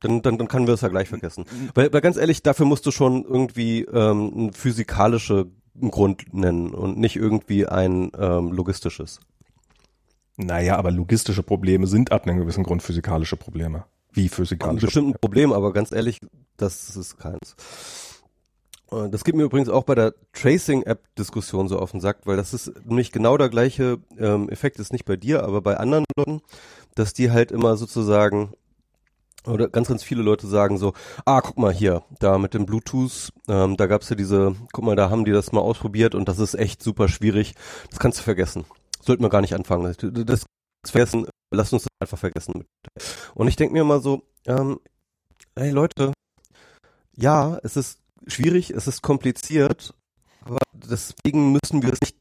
[0.00, 1.44] Dann, dann, dann können wir es ja gleich vergessen.
[1.74, 5.46] Weil, weil ganz ehrlich, dafür musst du schon irgendwie ähm, ein physikalische
[5.80, 9.20] Grund nennen und nicht irgendwie ein ähm, logistisches.
[10.36, 13.84] Naja, aber logistische Probleme sind ab einem gewissen Grund physikalische Probleme.
[14.12, 14.86] Wie physikalische?
[14.86, 16.20] Bestimmt ein Problem, aber ganz ehrlich,
[16.56, 17.56] das ist keins.
[18.90, 22.54] Äh, das geht mir übrigens auch bei der Tracing-App-Diskussion so auf den Sack, weil das
[22.54, 26.40] ist nämlich genau der gleiche ähm, Effekt, ist nicht bei dir, aber bei anderen Leuten,
[26.94, 28.52] dass die halt immer sozusagen
[29.46, 30.92] oder ganz, ganz viele Leute sagen so,
[31.24, 34.96] ah, guck mal hier, da mit dem Bluetooth, ähm, da gab's ja diese, guck mal,
[34.96, 37.54] da haben die das mal ausprobiert und das ist echt super schwierig.
[37.88, 38.64] Das kannst du vergessen.
[39.00, 39.84] Sollten wir gar nicht anfangen.
[39.84, 40.44] Das, das
[40.90, 42.64] vergessen, lass uns das einfach vergessen.
[43.34, 44.80] Und ich denke mir immer so, ähm,
[45.56, 46.12] hey Leute,
[47.16, 49.94] ja, es ist schwierig, es ist kompliziert,
[50.44, 52.16] aber deswegen müssen wir es nicht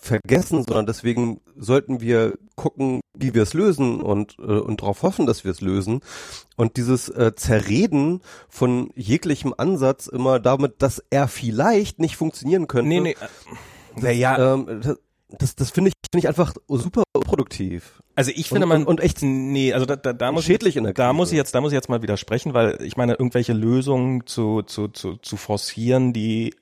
[0.00, 5.26] vergessen, sondern deswegen sollten wir gucken, wie wir es lösen und, äh, und darauf hoffen,
[5.26, 6.00] dass wir es lösen.
[6.56, 12.88] Und dieses äh, Zerreden von jeglichem Ansatz immer damit, dass er vielleicht nicht funktionieren könnte.
[12.88, 13.16] Nee, nee.
[13.96, 14.54] Naja.
[14.54, 14.96] Ähm,
[15.38, 18.02] das, das finde ich, finde ich einfach super produktiv.
[18.14, 20.76] Also ich finde und, man und, echt nee, also da, da, da muss schädlich ich,
[20.76, 21.16] in der da Krise.
[21.16, 24.62] muss ich jetzt da muss ich jetzt mal widersprechen, weil ich meine irgendwelche Lösungen zu
[24.62, 26.54] zu zu zu forcieren, die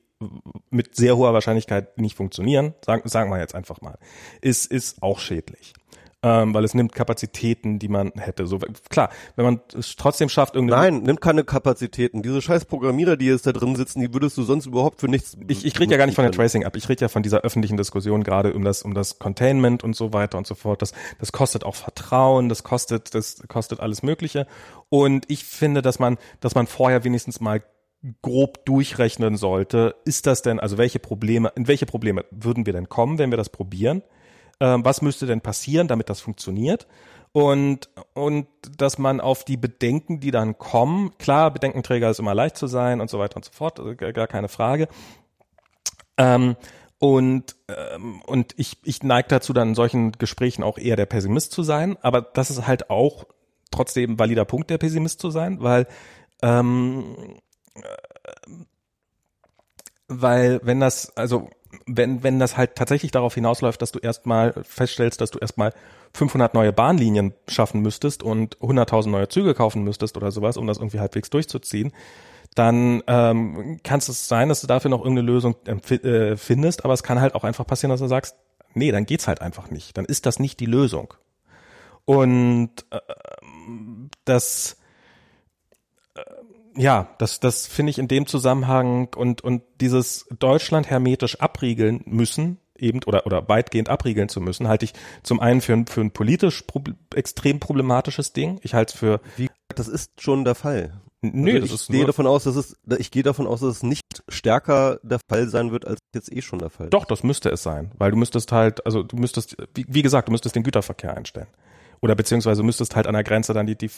[0.71, 3.99] mit sehr hoher Wahrscheinlichkeit nicht funktionieren, sagen sagen wir jetzt einfach mal,
[4.41, 5.75] ist ist auch schädlich
[6.23, 8.47] ähm, weil es nimmt Kapazitäten, die man hätte.
[8.47, 8.59] So
[8.89, 12.23] klar, wenn man es trotzdem schafft, irgendeine Nein, nimmt keine Kapazitäten.
[12.23, 15.37] Diese scheiß Programmierer, die jetzt da drin sitzen, die würdest du sonst überhaupt für nichts.
[15.49, 17.41] ich, ich rede ja gar nicht von der Tracing ab, ich rede ja von dieser
[17.41, 20.81] öffentlichen Diskussion gerade um das um das Containment und so weiter und so fort.
[20.81, 24.47] Das das kostet auch Vertrauen, das kostet das kostet alles Mögliche.
[24.89, 27.63] Und ich finde, dass man dass man vorher wenigstens mal
[28.21, 32.89] grob durchrechnen sollte, ist das denn, also welche Probleme, in welche Probleme würden wir denn
[32.89, 34.03] kommen, wenn wir das probieren?
[34.61, 36.87] Ähm, was müsste denn passieren, damit das funktioniert?
[37.33, 38.47] Und, und
[38.77, 43.01] dass man auf die Bedenken, die dann kommen, klar, Bedenkenträger ist immer leicht zu sein
[43.01, 44.87] und so weiter und so fort, also gar keine Frage.
[46.19, 46.57] Ähm,
[46.99, 51.53] und, ähm, und ich, ich neige dazu, dann in solchen Gesprächen auch eher der Pessimist
[51.53, 53.25] zu sein, aber das ist halt auch
[53.71, 55.87] trotzdem ein valider Punkt, der Pessimist zu sein, weil
[56.43, 57.17] ähm,
[57.75, 57.81] äh,
[60.09, 61.49] weil wenn das, also
[61.87, 65.73] wenn, wenn das halt tatsächlich darauf hinausläuft, dass du erstmal feststellst, dass du erstmal
[66.15, 70.79] 500 neue Bahnlinien schaffen müsstest und 100.000 neue Züge kaufen müsstest oder sowas, um das
[70.79, 71.93] irgendwie halbwegs durchzuziehen,
[72.55, 77.03] dann ähm, kann es sein, dass du dafür noch irgendeine Lösung äh, findest, aber es
[77.03, 78.37] kann halt auch einfach passieren, dass du sagst,
[78.75, 79.97] nee, dann geht's halt einfach nicht.
[79.97, 81.15] Dann ist das nicht die Lösung.
[82.05, 83.01] Und äh,
[84.25, 84.77] das
[86.77, 92.59] ja, das, das finde ich in dem Zusammenhang und, und dieses Deutschland hermetisch abriegeln müssen,
[92.77, 94.93] eben oder, oder weitgehend abriegeln zu müssen, halte ich
[95.23, 98.59] zum einen für ein, für ein politisch prob extrem problematisches Ding.
[98.63, 99.21] Ich halte es für.
[99.37, 101.01] Wie, das ist schon der Fall.
[101.25, 103.77] Nö, also das ist ich gehe davon aus, dass es, ich gehe davon aus, dass
[103.77, 106.91] es nicht stärker der Fall sein wird, als jetzt eh schon der Fall.
[106.91, 110.27] Doch, das müsste es sein, weil du müsstest halt, also du müsstest, wie, wie gesagt,
[110.27, 111.47] du müsstest den Güterverkehr einstellen
[112.03, 113.89] oder beziehungsweise müsstest halt an der Grenze dann die die,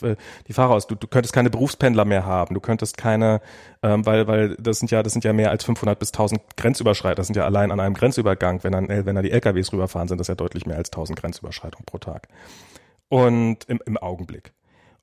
[0.46, 0.86] die Fahrer aus.
[0.86, 2.54] Du, du könntest keine Berufspendler mehr haben.
[2.54, 3.40] Du könntest keine,
[3.82, 7.16] ähm, weil weil das sind ja das sind ja mehr als 500 bis 1000 Grenzüberschreitungen.
[7.16, 10.18] Das sind ja allein an einem Grenzübergang, wenn dann wenn da die LKWs rüberfahren, sind
[10.18, 12.28] das ja deutlich mehr als 1000 Grenzüberschreitungen pro Tag.
[13.08, 14.52] Und im, im Augenblick.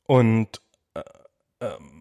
[0.06, 0.62] Und
[0.94, 1.02] äh,
[1.62, 2.01] ähm,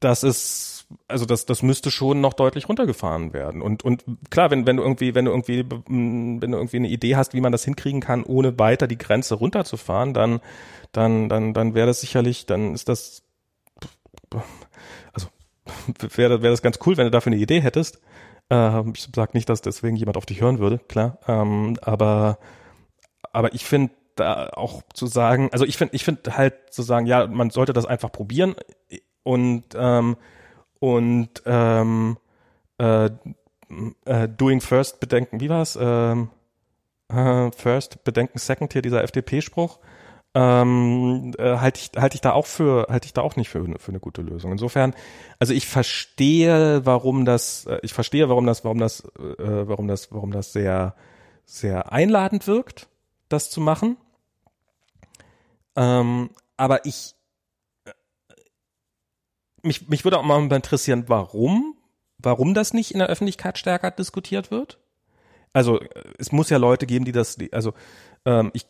[0.00, 0.76] das ist
[1.08, 3.60] also das, das müsste schon noch deutlich runtergefahren werden.
[3.62, 7.16] Und, und klar, wenn, wenn du irgendwie, wenn du irgendwie, wenn du irgendwie eine Idee
[7.16, 10.40] hast, wie man das hinkriegen kann, ohne weiter die Grenze runterzufahren, dann,
[10.92, 13.22] dann, dann, dann wäre das sicherlich, dann ist das,
[15.12, 15.28] also
[16.16, 18.00] wäre wäre das ganz cool, wenn du dafür eine Idee hättest.
[18.50, 21.18] Äh, ich sag nicht, dass deswegen jemand auf dich hören würde, klar.
[21.26, 22.38] Ähm, aber,
[23.32, 27.04] aber ich finde, da auch zu sagen, also ich finde, ich finde halt zu sagen,
[27.04, 28.54] ja, man sollte das einfach probieren
[29.26, 30.16] und ähm,
[30.78, 32.16] und ähm,
[32.78, 33.06] äh,
[34.04, 35.76] äh, Doing First bedenken, wie war's?
[35.80, 36.30] Ähm,
[37.08, 39.80] äh, first bedenken Second hier dieser FDP-Spruch.
[40.34, 43.64] Ähm, äh, halte ich halte ich da auch für halte ich da auch nicht für
[43.78, 44.52] für eine gute Lösung.
[44.52, 44.94] Insofern,
[45.40, 50.12] also ich verstehe, warum das äh, ich verstehe, warum das warum das äh, warum das
[50.12, 50.94] warum das sehr
[51.46, 52.88] sehr einladend wirkt,
[53.28, 53.96] das zu machen.
[55.74, 57.16] Ähm, aber ich
[59.66, 61.76] mich, mich würde auch mal interessieren, warum,
[62.18, 64.78] warum das nicht in der Öffentlichkeit stärker diskutiert wird.
[65.52, 65.80] Also
[66.18, 67.72] es muss ja Leute geben, die das, also
[68.24, 68.66] ähm, ich,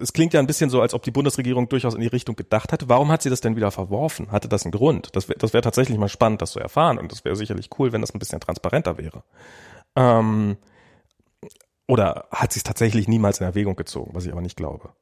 [0.00, 2.72] es klingt ja ein bisschen so, als ob die Bundesregierung durchaus in die Richtung gedacht
[2.72, 2.88] hatte.
[2.88, 4.32] Warum hat sie das denn wieder verworfen?
[4.32, 5.14] Hatte das einen Grund?
[5.14, 6.98] Das wäre das wär tatsächlich mal spannend, das zu erfahren.
[6.98, 9.24] Und das wäre sicherlich cool, wenn das ein bisschen transparenter wäre.
[9.94, 10.56] Ähm,
[11.86, 14.94] oder hat sie es tatsächlich niemals in Erwägung gezogen, was ich aber nicht glaube.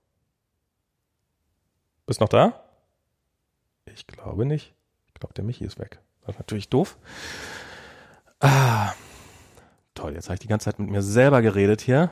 [2.07, 2.65] Bist noch da?
[3.87, 4.75] Ich glaube nicht
[5.23, 6.01] glaube, der Michi ist weg.
[6.23, 6.99] Das ist natürlich doof.
[8.41, 8.93] Ah,
[9.95, 12.11] toll, jetzt habe ich die ganze Zeit mit mir selber geredet hier.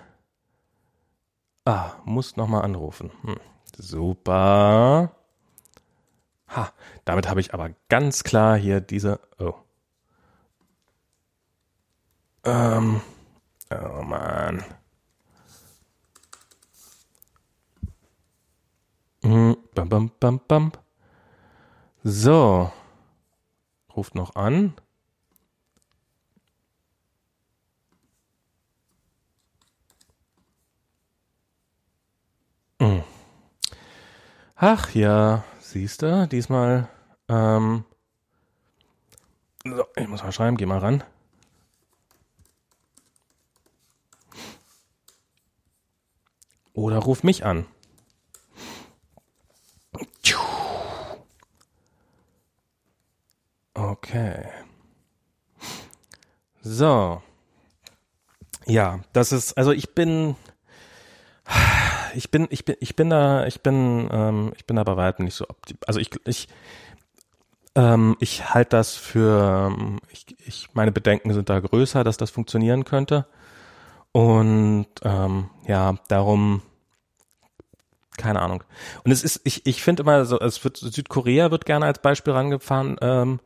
[1.64, 3.10] Ah, muss nochmal anrufen.
[3.22, 3.40] Hm,
[3.76, 5.12] super.
[6.48, 6.72] Ha,
[7.04, 9.18] damit habe ich aber ganz klar hier diese.
[9.38, 9.54] Oh.
[12.44, 13.00] Ähm.
[13.70, 14.64] Oh Mann.
[19.22, 20.72] Hm, bam, bam, bam, bam.
[22.02, 22.72] So
[23.96, 24.74] ruft noch an.
[32.80, 33.02] Hm.
[34.56, 36.88] Ach ja, siehst du, diesmal.
[37.28, 37.84] Ähm,
[39.64, 41.04] so, ich muss mal schreiben, geh mal ran.
[46.72, 47.66] Oder ruf mich an.
[54.02, 54.48] Okay.
[56.62, 57.22] So.
[58.66, 60.36] Ja, das ist, also ich bin,
[62.14, 65.24] ich bin, ich bin, ich bin da, ich bin, ähm, ich bin da bei weitem
[65.24, 65.88] nicht so optimistisch.
[65.88, 66.48] Also ich, ich,
[67.74, 69.76] ähm, ich halte das für,
[70.10, 73.26] ich, ich, meine Bedenken sind da größer, dass das funktionieren könnte.
[74.12, 76.62] Und ähm, ja, darum,
[78.16, 78.64] keine Ahnung.
[79.04, 82.32] Und es ist, ich, ich finde immer so, es wird Südkorea wird gerne als Beispiel
[82.32, 83.40] rangefahren, ähm,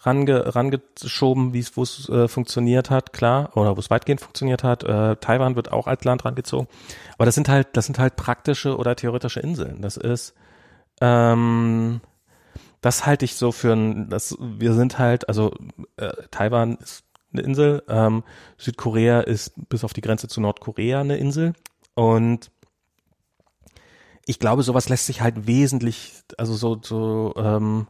[0.00, 4.62] range, rangeschoben, wie es wo es äh, funktioniert hat, klar, oder wo es weitgehend funktioniert
[4.62, 4.84] hat.
[4.84, 6.68] Äh, Taiwan wird auch als Land rangezogen.
[7.14, 9.82] Aber das sind halt, das sind halt praktische oder theoretische Inseln.
[9.82, 10.34] Das ist,
[11.00, 12.00] ähm,
[12.80, 15.52] das halte ich so für ein, das, wir sind halt, also
[15.96, 18.22] äh, Taiwan ist eine Insel, ähm,
[18.58, 21.54] Südkorea ist bis auf die Grenze zu Nordkorea eine Insel
[21.94, 22.50] und
[24.26, 27.86] ich glaube, sowas lässt sich halt wesentlich, also so, so ähm,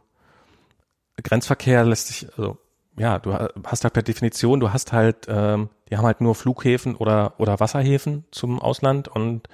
[1.23, 2.57] Grenzverkehr lässt sich, also
[2.97, 6.95] ja, du hast halt per Definition, du hast halt, ähm, die haben halt nur Flughäfen
[6.95, 9.47] oder oder Wasserhäfen zum Ausland und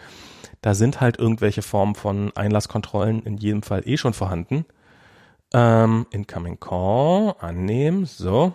[0.62, 4.66] da sind halt irgendwelche Formen von Einlasskontrollen in jedem Fall eh schon vorhanden.
[5.54, 8.54] Ähm, incoming Call, annehmen, so.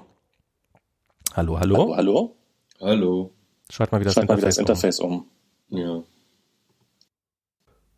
[1.34, 1.76] Hallo, hallo.
[1.76, 2.36] Hallo, hallo.
[2.80, 3.32] Hallo.
[3.70, 5.28] Schalt mal wieder, Schalt das, mal wieder Interface das Interface um.
[5.68, 5.78] um.
[5.78, 6.02] Ja.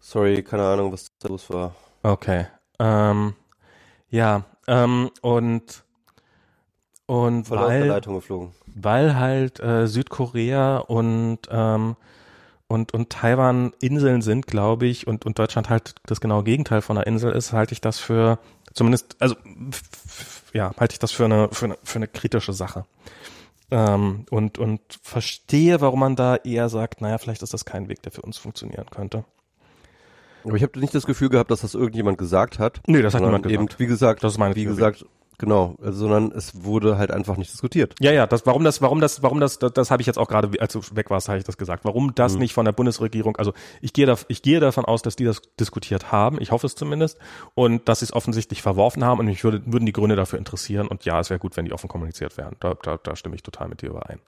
[0.00, 1.74] Sorry, keine Ahnung, was da los war.
[2.02, 2.46] Okay.
[2.78, 3.34] Ähm,
[4.08, 5.84] ja, ähm, und
[7.06, 8.02] und Voll weil,
[8.66, 11.96] weil halt äh, Südkorea und ähm,
[12.68, 16.96] und und Taiwan Inseln sind, glaube ich, und und Deutschland halt das genaue Gegenteil von
[16.96, 18.38] einer Insel ist, halte ich das für
[18.72, 19.34] zumindest, also
[20.52, 22.84] ja, halte ich das für eine für eine, für eine kritische Sache.
[23.72, 28.02] Ähm, und und verstehe, warum man da eher sagt, naja, vielleicht ist das kein Weg,
[28.02, 29.24] der für uns funktionieren könnte.
[30.44, 32.80] Aber ich habe nicht das Gefühl gehabt, dass das irgendjemand gesagt hat.
[32.86, 33.60] Nee, das hat niemand gesagt.
[33.72, 34.76] Eben, wie gesagt, Das ist meine wie Theorie.
[34.76, 35.04] gesagt,
[35.38, 37.94] genau, also, sondern es wurde halt einfach nicht diskutiert.
[38.00, 40.28] Ja, ja, das, warum das, warum das, warum das, das, das habe ich jetzt auch
[40.28, 41.84] gerade, als du weg warst, habe ich das gesagt.
[41.84, 42.40] Warum das Mhm.
[42.40, 45.40] nicht von der Bundesregierung, also ich gehe da, ich gehe davon aus, dass die das
[45.58, 47.18] diskutiert haben, ich hoffe es zumindest,
[47.54, 50.88] und dass sie es offensichtlich verworfen haben und mich würde, würden die Gründe dafür interessieren
[50.88, 52.56] und ja, es wäre gut, wenn die offen kommuniziert wären.
[52.60, 54.20] Da, da, da stimme ich total mit dir überein.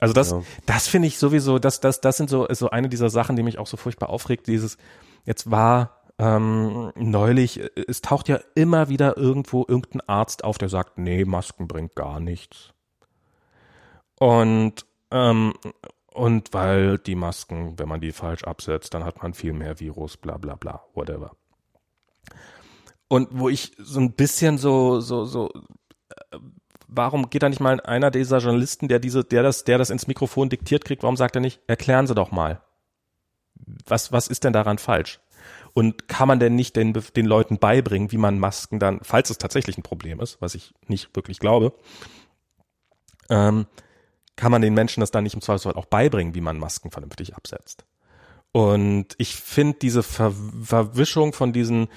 [0.00, 0.42] Also das, Ja.
[0.66, 3.42] das finde ich sowieso, das, das, das sind so, ist so eine dieser Sachen, die
[3.42, 4.46] mich auch so furchtbar aufregt.
[4.46, 4.76] Dieses,
[5.24, 10.68] jetzt war ähm, neulich, äh, es taucht ja immer wieder irgendwo irgendein Arzt auf, der
[10.68, 12.70] sagt, nee, Masken bringt gar nichts.
[14.18, 15.54] Und ähm,
[16.14, 20.16] und weil die Masken, wenn man die falsch absetzt, dann hat man viel mehr Virus,
[20.16, 21.32] bla bla bla, whatever.
[23.08, 25.50] Und wo ich so ein bisschen so, so, so,
[26.96, 30.06] warum geht da nicht mal einer dieser Journalisten, der diese, der das, der das ins
[30.06, 32.60] Mikrofon diktiert kriegt, warum sagt er nicht, erklären Sie doch mal.
[33.86, 35.20] Was, was ist denn daran falsch?
[35.72, 39.38] Und kann man denn nicht den, den Leuten beibringen, wie man Masken dann, falls es
[39.38, 41.72] tatsächlich ein Problem ist, was ich nicht wirklich glaube,
[43.28, 43.66] ähm,
[44.36, 47.34] kann man den Menschen das dann nicht im Zweifelsfall auch beibringen, wie man Masken vernünftig
[47.36, 47.84] absetzt.
[48.52, 50.32] Und ich finde diese Ver
[50.62, 51.88] Verwischung von diesen,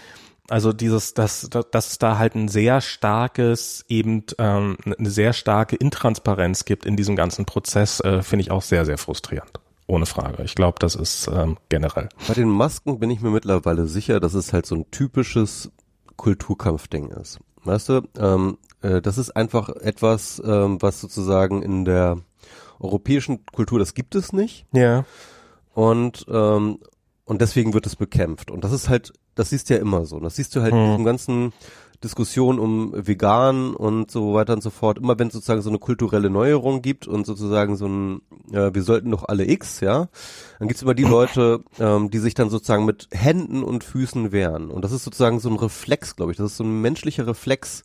[0.50, 5.76] also dieses, dass, dass es da halt ein sehr starkes, eben ähm, eine sehr starke
[5.76, 9.60] Intransparenz gibt in diesem ganzen Prozess, äh, finde ich auch sehr, sehr frustrierend.
[9.88, 10.44] Ohne Frage.
[10.44, 12.10] Ich glaube, das ist ähm, generell.
[12.28, 15.72] Bei den Masken bin ich mir mittlerweile sicher, dass es halt so ein typisches
[16.18, 17.40] Kulturkampfding ist.
[17.64, 22.18] Weißt du, ähm, äh, das ist einfach etwas, ähm, was sozusagen in der
[22.80, 24.66] europäischen Kultur, das gibt es nicht.
[24.74, 25.06] Ja.
[25.74, 26.80] Und, ähm,
[27.26, 28.52] und deswegen wird es bekämpft.
[28.52, 30.20] Und das ist halt, das siehst du ja immer so.
[30.20, 30.88] Das siehst du halt in Hm.
[30.92, 31.54] diesem ganzen
[32.04, 35.00] Diskussion um vegan und so weiter und so fort.
[35.00, 38.22] Immer wenn es sozusagen so eine kulturelle Neuerung gibt und sozusagen so ein,
[38.52, 40.08] äh, wir sollten doch alle X, ja,
[40.60, 44.70] dann gibt's immer die Leute, ähm, die sich dann sozusagen mit Händen und Füßen wehren.
[44.70, 46.38] Und das ist sozusagen so ein Reflex, glaube ich.
[46.38, 47.84] Das ist so ein menschlicher Reflex,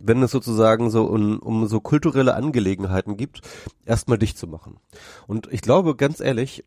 [0.00, 3.42] wenn es sozusagen so um, um so kulturelle Angelegenheiten gibt,
[3.86, 4.78] erstmal dicht zu machen.
[5.28, 6.64] Und ich glaube, ganz ehrlich,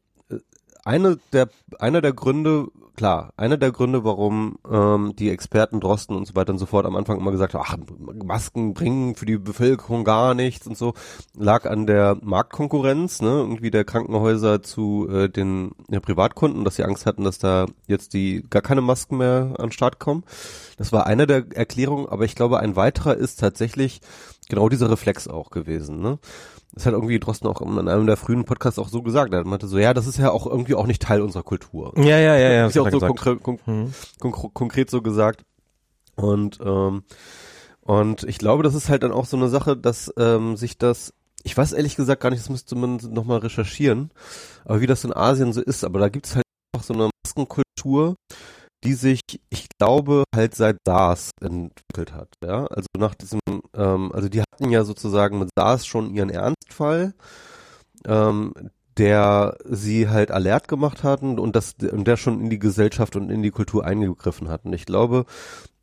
[0.85, 6.27] eine der, einer der Gründe, klar, einer der Gründe, warum ähm, die Experten Drosten und
[6.27, 9.39] so weiter und so fort am Anfang immer gesagt haben, ach, Masken bringen für die
[9.39, 10.93] Bevölkerung gar nichts und so,
[11.35, 16.83] lag an der Marktkonkurrenz, ne, irgendwie der Krankenhäuser zu äh, den ja, Privatkunden, dass sie
[16.83, 20.23] Angst hatten, dass da jetzt die gar keine Masken mehr an den Start kommen.
[20.77, 24.01] Das war eine der Erklärungen, aber ich glaube, ein weiterer ist tatsächlich
[24.49, 26.19] genau dieser Reflex auch gewesen, ne?
[26.75, 29.33] Das hat irgendwie Drosten auch in einem der frühen Podcasts auch so gesagt.
[29.33, 31.93] Er meinte so, ja, das ist ja auch irgendwie auch nicht Teil unserer Kultur.
[31.97, 32.67] Ja, ja, ja, ja.
[32.67, 33.93] ist ja auch so konkre kon Hm.
[34.19, 35.43] kon konkret so gesagt.
[36.15, 37.03] Und ähm,
[37.81, 41.13] und ich glaube, das ist halt dann auch so eine Sache, dass ähm, sich das,
[41.43, 44.11] ich weiß ehrlich gesagt gar nicht, das müsste man nochmal recherchieren,
[44.65, 48.15] aber wie das in Asien so ist, aber da gibt's halt einfach so eine Maskenkultur,
[48.85, 52.29] die sich, ich glaube, halt seit SARS entwickelt hat.
[52.43, 53.39] Ja, also nach diesem,
[53.75, 57.13] ähm, also die hatten ja sozusagen mit SARS schon ihren Ernstfall
[58.07, 58.53] ähm,
[58.97, 63.29] der sie halt alert gemacht hatten und das und der schon in die Gesellschaft und
[63.29, 64.65] in die Kultur eingegriffen hat.
[64.65, 65.25] Und ich glaube,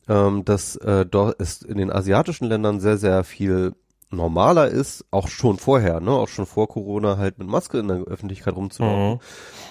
[0.08, 3.74] ähm, dass äh, dort ist in den asiatischen Ländern sehr, sehr viel
[4.12, 8.02] normaler ist, auch schon vorher, ne, auch schon vor Corona halt mit Maske in der
[8.02, 9.18] Öffentlichkeit rumzulaufen, mhm.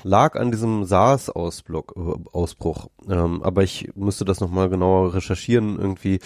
[0.04, 2.88] lag an diesem SARS-Ausbruch.
[3.08, 6.20] Äh, ähm, aber ich müsste das nochmal genauer recherchieren, irgendwie,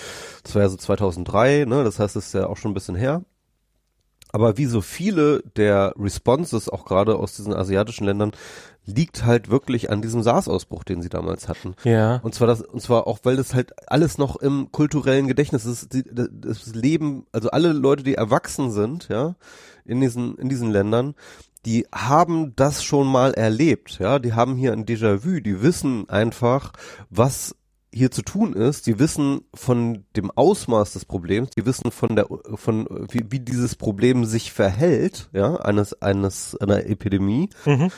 [0.43, 2.95] das war ja so 2003, ne, das heißt, es ist ja auch schon ein bisschen
[2.95, 3.23] her.
[4.31, 8.31] Aber wie so viele der Responses, auch gerade aus diesen asiatischen Ländern,
[8.85, 11.75] liegt halt wirklich an diesem SARS-Ausbruch, den sie damals hatten.
[11.83, 12.17] Ja.
[12.17, 15.89] Und zwar das, und zwar auch, weil das halt alles noch im kulturellen Gedächtnis ist,
[16.11, 19.35] das Leben, also alle Leute, die erwachsen sind, ja,
[19.85, 21.15] in diesen, in diesen Ländern,
[21.65, 26.73] die haben das schon mal erlebt, ja, die haben hier ein Déjà-vu, die wissen einfach,
[27.09, 27.55] was
[27.91, 32.27] hier zu tun ist, die wissen von dem Ausmaß des Problems, die wissen von der
[32.55, 37.49] von wie, wie dieses Problem sich verhält, ja, eines eines einer Epidemie.
[37.65, 37.91] Mhm.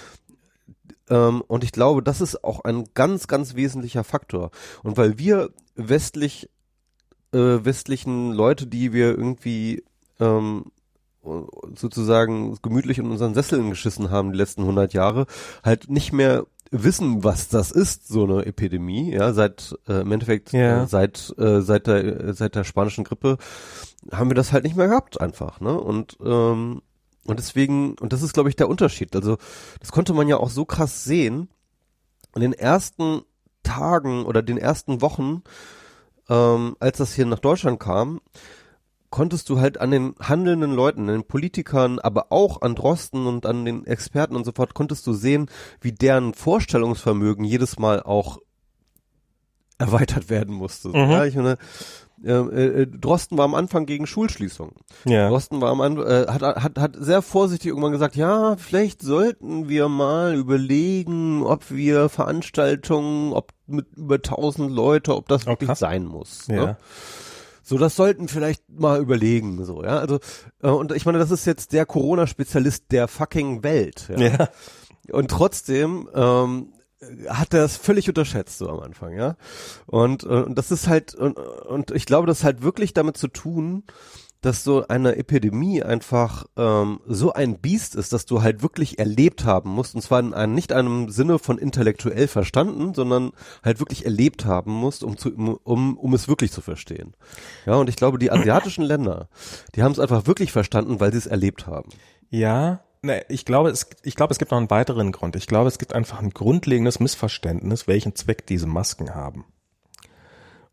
[1.09, 4.51] Ähm, und ich glaube, das ist auch ein ganz ganz wesentlicher Faktor.
[4.83, 6.49] Und weil wir westlich
[7.33, 9.83] äh, westlichen Leute, die wir irgendwie
[10.19, 10.65] ähm,
[11.75, 15.25] sozusagen gemütlich in unseren Sesseln geschissen haben die letzten 100 Jahre,
[15.63, 20.51] halt nicht mehr wissen, was das ist, so eine Epidemie, ja, seit äh, im Endeffekt
[20.51, 20.83] ja.
[20.83, 23.37] äh, seit äh, seit der seit der spanischen Grippe
[24.11, 25.79] haben wir das halt nicht mehr gehabt einfach, ne?
[25.79, 26.81] Und ähm,
[27.27, 29.15] und deswegen und das ist glaube ich der Unterschied.
[29.15, 29.37] Also,
[29.79, 31.49] das konnte man ja auch so krass sehen
[32.35, 33.21] in den ersten
[33.63, 35.43] Tagen oder den ersten Wochen
[36.29, 38.21] ähm, als das hier nach Deutschland kam,
[39.09, 43.45] konntest du halt an den handelnden Leuten, an den Politikern, aber auch an Drosten und
[43.45, 45.49] an den Experten und so fort, konntest du sehen,
[45.79, 48.39] wie deren Vorstellungsvermögen jedes Mal auch
[49.77, 50.89] erweitert werden musste.
[50.89, 50.95] Mhm.
[50.95, 51.57] Ja, ich meine,
[52.23, 54.71] äh, äh, Drosten war am Anfang gegen Schulschließung.
[55.05, 55.29] Ja.
[55.29, 59.69] Drosten war am Anfang, äh, hat, hat, hat sehr vorsichtig irgendwann gesagt, ja, vielleicht sollten
[59.69, 65.79] wir mal überlegen, ob wir Veranstaltungen, ob mit über tausend Leute, ob das wirklich okay.
[65.79, 66.47] sein muss.
[66.47, 66.55] Ne?
[66.55, 66.65] Ja.
[66.65, 66.77] Ne?
[67.61, 69.99] So, das sollten vielleicht mal überlegen, so, ja.
[69.99, 70.19] Also,
[70.63, 74.07] äh, und ich meine, das ist jetzt der Corona-Spezialist der fucking Welt.
[74.09, 74.19] Ja.
[74.19, 74.49] ja.
[75.11, 76.73] Und trotzdem ähm,
[77.29, 79.35] hat er es völlig unterschätzt so am Anfang, ja.
[79.85, 83.27] Und, äh, und das ist halt, und, und ich glaube, das hat wirklich damit zu
[83.27, 83.83] tun,
[84.41, 89.45] dass so eine Epidemie einfach ähm, so ein Biest ist, dass du halt wirklich erlebt
[89.45, 93.31] haben musst, und zwar in einem, nicht einem Sinne von intellektuell verstanden, sondern
[93.63, 95.31] halt wirklich erlebt haben musst, um, zu,
[95.63, 97.15] um, um es wirklich zu verstehen.
[97.65, 99.27] Ja, und ich glaube, die asiatischen Länder,
[99.75, 101.89] die haben es einfach wirklich verstanden, weil sie es erlebt haben.
[102.29, 105.35] Ja, ne, ich glaube, es, ich glaube, es gibt noch einen weiteren Grund.
[105.35, 109.45] Ich glaube, es gibt einfach ein grundlegendes Missverständnis, welchen Zweck diese Masken haben.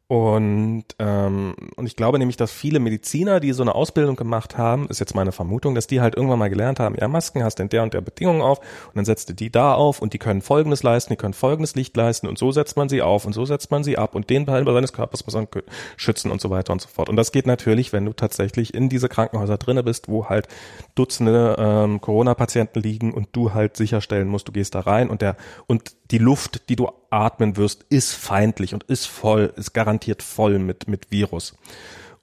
[0.07, 4.87] Und, ähm, und ich glaube nämlich, dass viele Mediziner, die so eine Ausbildung gemacht haben,
[4.89, 7.71] ist jetzt meine Vermutung, dass die halt irgendwann mal gelernt haben, ja, Masken hast in
[7.71, 10.43] der und der Bedingung auf und dann setzt du die da auf und die können
[10.43, 13.47] folgendes leisten, die können folgendes Licht leisten und so setzt man sie auf und so
[13.47, 15.49] setzt man sie ab und den Teil seines Körpers muss man
[15.97, 17.09] schützen und so weiter und so fort.
[17.09, 20.49] Und das geht natürlich, wenn du tatsächlich in diese Krankenhäuser drinne bist, wo halt
[20.95, 25.37] Dutzende ähm, Corona-Patienten liegen und du halt sicherstellen musst, du gehst da rein und der
[25.67, 30.59] und die Luft, die du atmen wirst, ist feindlich und ist voll, ist garantiert voll
[30.59, 31.55] mit, mit Virus.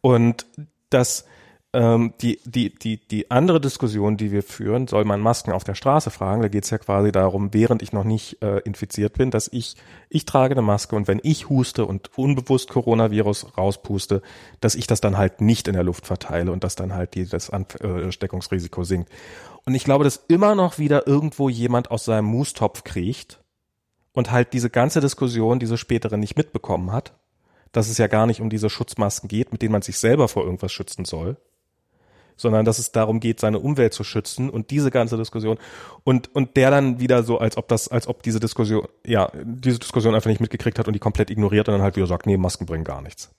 [0.01, 0.45] Und
[0.89, 1.25] das,
[1.71, 5.75] ähm, die, die, die, die andere Diskussion, die wir führen, soll man Masken auf der
[5.75, 9.31] Straße fragen, da geht es ja quasi darum, während ich noch nicht äh, infiziert bin,
[9.31, 9.75] dass ich,
[10.09, 14.21] ich trage eine Maske und wenn ich huste und unbewusst Coronavirus rauspuste,
[14.59, 17.25] dass ich das dann halt nicht in der Luft verteile und dass dann halt die,
[17.25, 19.09] das Ansteckungsrisiko sinkt.
[19.63, 23.40] Und ich glaube, dass immer noch wieder irgendwo jemand aus seinem Mustopf kriecht
[24.13, 27.13] und halt diese ganze Diskussion, diese spätere nicht mitbekommen hat,
[27.71, 30.43] dass es ja gar nicht um diese Schutzmasken geht, mit denen man sich selber vor
[30.43, 31.37] irgendwas schützen soll,
[32.35, 35.57] sondern dass es darum geht, seine Umwelt zu schützen und diese ganze Diskussion
[36.03, 39.79] und und der dann wieder so, als ob das, als ob diese Diskussion, ja, diese
[39.79, 42.37] Diskussion einfach nicht mitgekriegt hat und die komplett ignoriert und dann halt wieder sagt, nee,
[42.37, 43.29] Masken bringen gar nichts.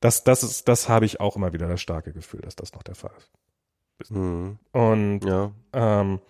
[0.00, 2.82] Das, das ist, das habe ich auch immer wieder das starke Gefühl, dass das noch
[2.82, 3.12] der Fall
[4.00, 4.10] ist.
[4.10, 4.58] Mhm.
[4.72, 5.52] Und ja.
[5.72, 6.20] ähm,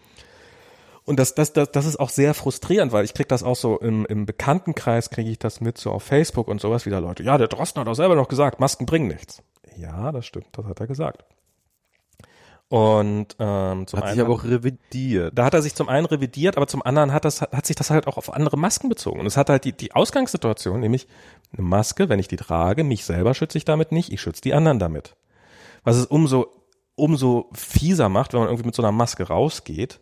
[1.06, 3.78] und das, das, das, das ist auch sehr frustrierend, weil ich krieg das auch so
[3.78, 7.22] im, im Bekanntenkreis, kriege ich das mit, so auf Facebook und sowas wieder Leute.
[7.22, 9.42] Ja, der Drosten hat auch selber noch gesagt, Masken bringen nichts.
[9.76, 11.24] Ja, das stimmt, das hat er gesagt.
[12.68, 15.38] Und ähm, zum hat einen sich aber auch revidiert.
[15.38, 17.90] Da hat er sich zum einen revidiert, aber zum anderen hat das hat sich das
[17.90, 19.20] halt auch auf andere Masken bezogen.
[19.20, 21.06] Und es hat halt die die Ausgangssituation, nämlich
[21.52, 24.54] eine Maske, wenn ich die trage, mich selber schütze ich damit nicht, ich schütze die
[24.54, 25.14] anderen damit.
[25.84, 26.46] Was es umso
[26.96, 30.00] umso fieser macht, wenn man irgendwie mit so einer Maske rausgeht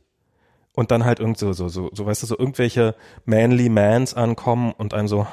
[0.75, 2.95] und dann halt irgend so, so, so, so, weißt du, so irgendwelche
[3.25, 5.27] manly Mans ankommen und einem so,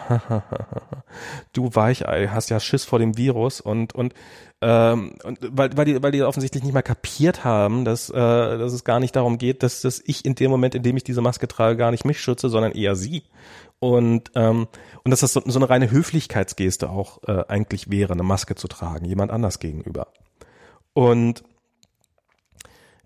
[1.54, 4.14] du Weichei, hast ja Schiss vor dem Virus und, und,
[4.62, 8.74] ähm, und weil, weil die, weil die offensichtlich nicht mal kapiert haben, dass, äh, dass
[8.74, 11.22] es gar nicht darum geht, dass, dass ich in dem Moment, in dem ich diese
[11.22, 13.24] Maske trage, gar nicht mich schütze, sondern eher sie.
[13.80, 14.68] Und, ähm,
[15.06, 18.68] und dass das so, so eine reine Höflichkeitsgeste auch äh, eigentlich wäre, eine Maske zu
[18.68, 20.08] tragen, jemand anders gegenüber.
[20.94, 21.44] Und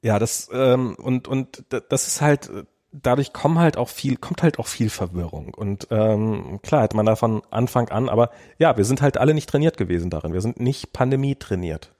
[0.04, 2.51] ja, das ähm, und und das ist halt
[2.91, 7.06] dadurch kommen halt auch viel kommt halt auch viel Verwirrung und ähm, klar hätte man
[7.06, 8.30] da von Anfang an, aber
[8.60, 10.34] ja, wir sind halt alle nicht trainiert gewesen darin.
[10.34, 11.93] Wir sind nicht Pandemie trainiert.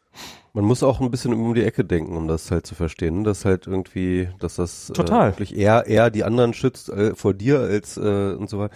[0.56, 3.44] Man muss auch ein bisschen um die Ecke denken, um das halt zu verstehen, dass
[3.46, 5.30] halt irgendwie, dass das Total.
[5.30, 8.76] Äh, wirklich eher eher die anderen schützt äh, vor dir als äh, und so weiter.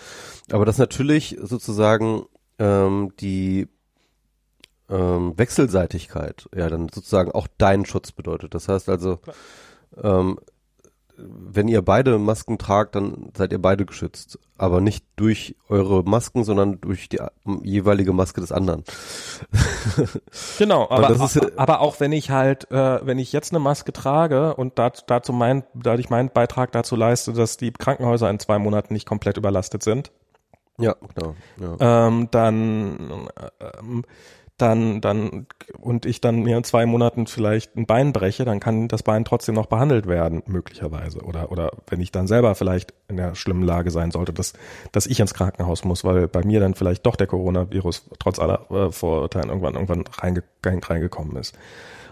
[0.51, 2.23] Aber dass natürlich sozusagen
[2.57, 3.67] ähm, die
[4.89, 8.53] ähm, Wechselseitigkeit ja dann sozusagen auch deinen Schutz bedeutet.
[8.53, 9.19] Das heißt also,
[10.01, 10.39] ähm,
[11.19, 14.39] wenn ihr beide Masken tragt, dann seid ihr beide geschützt.
[14.57, 17.19] Aber nicht durch eure Masken, sondern durch die
[17.63, 18.83] jeweilige Maske des anderen.
[20.59, 24.55] genau, aber, ist, aber auch wenn ich halt, äh, wenn ich jetzt eine Maske trage
[24.55, 28.93] und dazu, dazu mein, dadurch meinen Beitrag dazu leiste, dass die Krankenhäuser in zwei Monaten
[28.93, 30.11] nicht komplett überlastet sind.
[30.79, 31.35] Ja, genau.
[31.59, 32.07] Ja.
[32.07, 33.29] Ähm, dann
[33.59, 34.05] ähm,
[34.57, 35.45] dann, dann,
[35.79, 39.23] und ich dann mir in zwei Monaten vielleicht ein Bein breche, dann kann das Bein
[39.23, 41.19] trotzdem noch behandelt werden, möglicherweise.
[41.19, 44.53] Oder, oder wenn ich dann selber vielleicht in der schlimmen Lage sein sollte, dass,
[44.91, 48.69] dass ich ins Krankenhaus muss, weil bei mir dann vielleicht doch der Coronavirus trotz aller
[48.71, 51.55] äh, Vorurteilen irgendwann, irgendwann reinge reingekommen ist.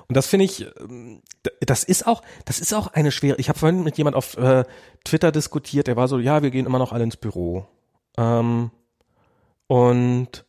[0.07, 1.21] Und das finde ich, ähm,
[1.61, 3.37] das ist auch, das ist auch eine schwere.
[3.39, 4.65] Ich habe vorhin mit jemand auf äh,
[5.03, 7.65] Twitter diskutiert, der war so, ja, wir gehen immer noch alle ins Büro.
[8.17, 8.69] Ähm,
[9.67, 10.44] und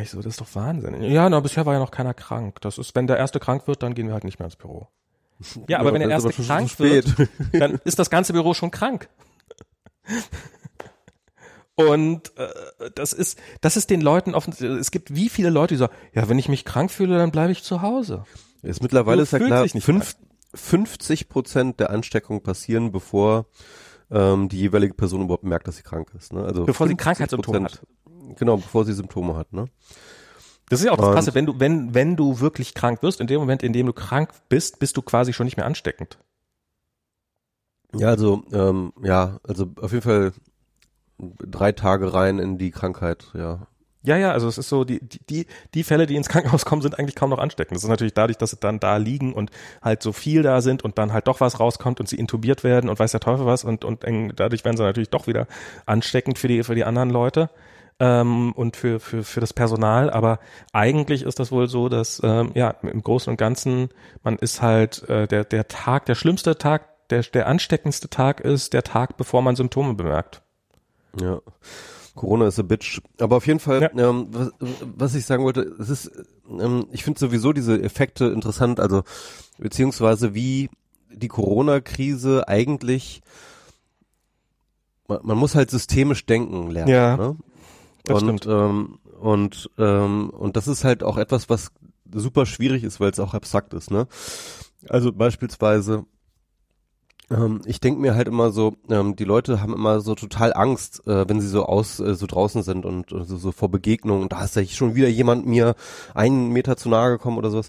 [0.00, 1.02] ich so, das ist doch Wahnsinn.
[1.02, 2.60] Ja, na, bisher war ja noch keiner krank.
[2.60, 4.88] Das ist, wenn der erste krank wird, dann gehen wir halt nicht mehr ins Büro.
[5.68, 7.14] Ja, aber ja, wenn der erste krank wird,
[7.52, 9.08] dann ist das ganze Büro schon krank.
[11.74, 14.52] Und äh, das ist, das ist den Leuten offen.
[14.52, 17.50] Es gibt wie viele Leute, die sagen, ja, wenn ich mich krank fühle, dann bleibe
[17.50, 18.24] ich zu Hause.
[18.62, 20.14] Jetzt mittlerweile ist ja klar, fünf,
[20.54, 23.46] 50 Prozent der Ansteckungen passieren, bevor
[24.10, 26.32] ähm, die jeweilige Person überhaupt merkt, dass sie krank ist.
[26.32, 26.44] Ne?
[26.44, 27.82] Also bevor sie Krankheitssymptome hat.
[28.38, 29.66] Genau, bevor sie Symptome hat, ne?
[30.68, 33.26] Das ist ja auch das Krasse, wenn du, wenn, wenn du wirklich krank wirst, in
[33.26, 36.18] dem Moment, in dem du krank bist, bist du quasi schon nicht mehr ansteckend.
[37.94, 40.32] Ja, also, ähm, ja, also auf jeden Fall
[41.18, 43.66] drei Tage rein in die Krankheit, ja.
[44.04, 46.98] Ja, ja, also es ist so, die, die, die Fälle, die ins Krankenhaus kommen, sind
[46.98, 47.76] eigentlich kaum noch ansteckend.
[47.76, 50.82] Das ist natürlich dadurch, dass sie dann da liegen und halt so viel da sind
[50.82, 53.62] und dann halt doch was rauskommt und sie intubiert werden und weiß der Teufel was
[53.62, 54.04] und, und
[54.34, 55.46] dadurch werden sie natürlich doch wieder
[55.86, 57.50] ansteckend für die, für die anderen Leute
[58.00, 60.10] ähm, und für, für, für das Personal.
[60.10, 60.38] Aber
[60.72, 63.88] eigentlich ist das wohl so, dass ähm, ja im Großen und Ganzen
[64.22, 68.72] man ist halt äh, der, der Tag, der schlimmste Tag, der, der ansteckendste Tag ist
[68.72, 70.42] der Tag, bevor man Symptome bemerkt.
[71.20, 71.40] Ja.
[72.14, 73.00] Corona ist a bitch.
[73.18, 74.08] Aber auf jeden Fall, ja.
[74.08, 74.50] ähm, was,
[74.96, 76.10] was ich sagen wollte, es ist,
[76.48, 79.02] ähm, ich finde sowieso diese Effekte interessant, also
[79.58, 80.68] beziehungsweise wie
[81.10, 83.22] die Corona-Krise eigentlich
[85.12, 86.90] man, man muss halt systemisch denken lernen.
[86.90, 87.16] Ja.
[87.16, 87.36] Ne?
[88.04, 91.70] Das und, ähm, und, ähm, und das ist halt auch etwas, was
[92.12, 94.06] super schwierig ist, weil es auch abstrakt ist, ne?
[94.88, 96.04] Also beispielsweise,
[97.30, 101.06] ähm, ich denke mir halt immer so, ähm, die Leute haben immer so total Angst,
[101.06, 104.28] äh, wenn sie so aus, äh, so draußen sind und äh, so, so vor Begegnungen.
[104.28, 105.74] Da ist ja schon wieder jemand mir
[106.14, 107.68] einen Meter zu nahe gekommen oder sowas.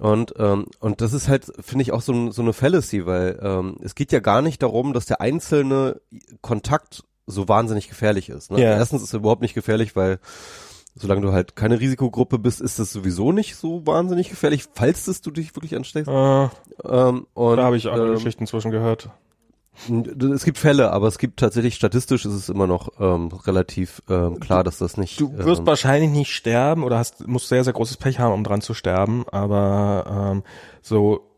[0.00, 3.76] Und ähm, und das ist halt, finde ich, auch so, so eine Fallacy, weil ähm,
[3.82, 6.00] es geht ja gar nicht darum, dass der einzelne
[6.40, 8.50] Kontakt so wahnsinnig gefährlich ist.
[8.50, 8.60] Ne?
[8.60, 8.76] Ja.
[8.76, 10.18] Erstens ist es überhaupt nicht gefährlich, weil
[10.94, 15.20] solange du halt keine Risikogruppe bist, ist das sowieso nicht so wahnsinnig gefährlich, falls das
[15.20, 16.08] du dich wirklich ansteckst.
[16.08, 16.48] Äh,
[16.84, 19.10] ähm, und, da habe ich auch ähm, Geschichten zwischen gehört.
[20.34, 24.38] Es gibt Fälle, aber es gibt tatsächlich statistisch ist es immer noch ähm, relativ ähm,
[24.38, 25.20] klar, dass das nicht.
[25.20, 28.44] Du wirst ähm, wahrscheinlich nicht sterben oder hast musst sehr sehr großes Pech haben, um
[28.44, 30.42] dran zu sterben, aber ähm,
[30.80, 31.28] so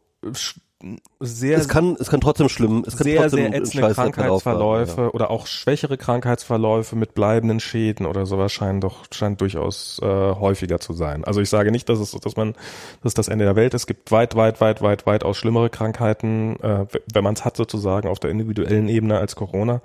[1.20, 5.08] sehr es kann es kann trotzdem schlimm es kann sehr trotzdem sehr ätzende Krankheitsverläufe ja.
[5.08, 10.78] oder auch schwächere Krankheitsverläufe mit bleibenden Schäden oder sowas scheinen doch scheint durchaus äh, häufiger
[10.78, 11.24] zu sein.
[11.24, 12.54] Also ich sage nicht, dass es dass man
[13.02, 13.82] dass das Ende der Welt ist.
[13.82, 17.56] Es gibt weit weit weit weit weit aus schlimmere Krankheiten, äh, wenn man es hat
[17.56, 19.80] sozusagen auf der individuellen Ebene als Corona.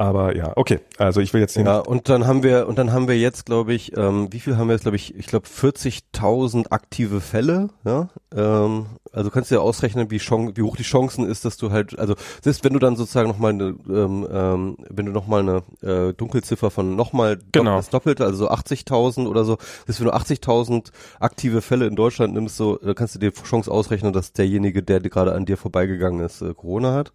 [0.00, 0.80] Aber ja, okay.
[0.96, 1.66] Also ich will jetzt nicht.
[1.66, 4.56] Ja, und dann haben wir und dann haben wir jetzt, glaube ich, ähm, wie viel
[4.56, 7.68] haben wir jetzt, glaube ich, ich glaube 40.000 aktive Fälle.
[7.84, 11.58] Ja, ähm, also kannst du ja ausrechnen, wie, Chance, wie hoch die Chancen ist, dass
[11.58, 15.40] du halt, also selbst wenn du dann sozusagen nochmal eine, ähm, ähm, wenn du nochmal
[15.40, 17.76] eine äh, Dunkelziffer von nochmal genau.
[17.76, 22.32] das Doppelte, also so 80.000 oder so, selbst wenn du 80.000 aktive Fälle in Deutschland
[22.32, 26.24] nimmst, so, da kannst du dir Chance ausrechnen, dass derjenige, der gerade an dir vorbeigegangen
[26.24, 27.12] ist, äh, Corona hat.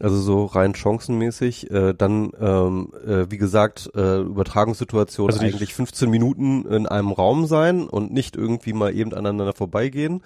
[0.00, 1.70] Also so rein chancenmäßig.
[1.70, 7.46] Äh, dann, ähm, äh, wie gesagt, äh, Übertragungssituation Also eigentlich 15 Minuten in einem Raum
[7.46, 10.22] sein und nicht irgendwie mal eben aneinander vorbeigehen.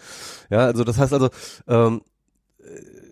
[0.50, 1.28] Ja, also das heißt also,
[1.68, 2.02] ähm,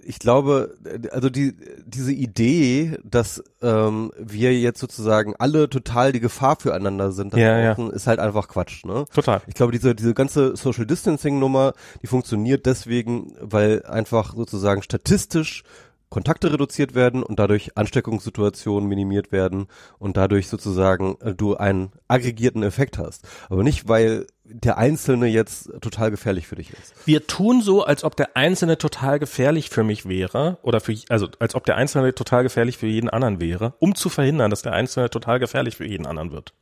[0.08, 1.54] ich glaube, äh, also die
[1.84, 7.72] diese Idee, dass ähm, wir jetzt sozusagen alle total die Gefahr füreinander sind, Ja, ja.
[7.90, 9.04] ist halt einfach Quatsch, ne?
[9.12, 9.42] Total.
[9.46, 15.62] Ich glaube, diese, diese ganze Social Distancing Nummer, die funktioniert deswegen, weil einfach sozusagen statistisch
[16.08, 19.66] Kontakte reduziert werden und dadurch Ansteckungssituationen minimiert werden
[19.98, 23.26] und dadurch sozusagen äh, du einen aggregierten Effekt hast.
[23.48, 26.94] Aber nicht, weil der Einzelne jetzt total gefährlich für dich ist.
[27.04, 31.28] Wir tun so, als ob der Einzelne total gefährlich für mich wäre oder für, also
[31.38, 34.72] als ob der Einzelne total gefährlich für jeden anderen wäre, um zu verhindern, dass der
[34.72, 36.54] Einzelne total gefährlich für jeden anderen wird.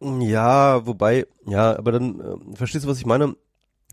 [0.00, 3.36] Ja, wobei, ja, aber dann, äh, verstehst du, was ich meine?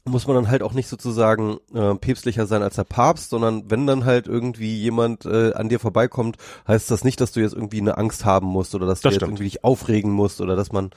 [0.07, 3.87] Muss man dann halt auch nicht sozusagen äh, päpstlicher sein als der Papst, sondern wenn
[3.87, 6.37] dann halt irgendwie jemand äh, an dir vorbeikommt,
[6.67, 9.15] heißt das nicht, dass du jetzt irgendwie eine Angst haben musst oder dass Das du
[9.15, 10.91] jetzt irgendwie dich aufregen musst oder dass man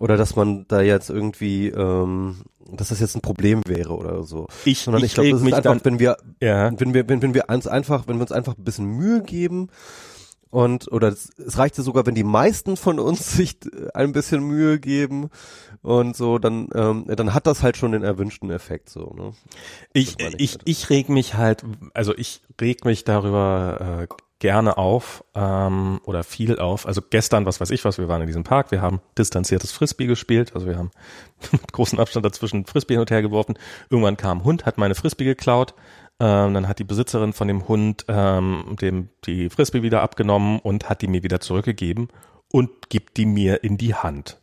[0.00, 4.46] oder dass man da jetzt irgendwie, ähm, dass das jetzt ein Problem wäre oder so.
[4.64, 7.34] Ich, Sondern ich, ich glaube, das ist einfach, wenn wir ja, wenn wir, wenn, wenn
[7.34, 9.68] wir uns einfach, wenn wir uns einfach ein bisschen Mühe geben
[10.48, 13.58] und oder es, es reicht ja sogar, wenn die meisten von uns sich
[13.92, 15.28] ein bisschen Mühe geben
[15.82, 19.14] und so, dann ähm, dann hat das halt schon den erwünschten Effekt so.
[19.16, 19.32] Ne?
[19.92, 20.62] ich, ich, halt.
[20.64, 21.64] ich reg mich halt,
[21.94, 26.86] also ich reg mich darüber äh, gerne auf ähm, oder viel auf.
[26.86, 30.06] Also gestern, was weiß ich was, wir waren in diesem Park, wir haben distanziertes Frisbee
[30.06, 30.90] gespielt, also wir haben
[31.52, 33.58] mit großem Abstand dazwischen Frisbee hin und her geworfen.
[33.90, 35.74] Irgendwann kam ein Hund, hat meine Frisbee geklaut.
[36.18, 40.90] Ähm, dann hat die Besitzerin von dem Hund ähm, dem die Frisbee wieder abgenommen und
[40.90, 42.08] hat die mir wieder zurückgegeben
[42.52, 44.40] und gibt die mir in die Hand.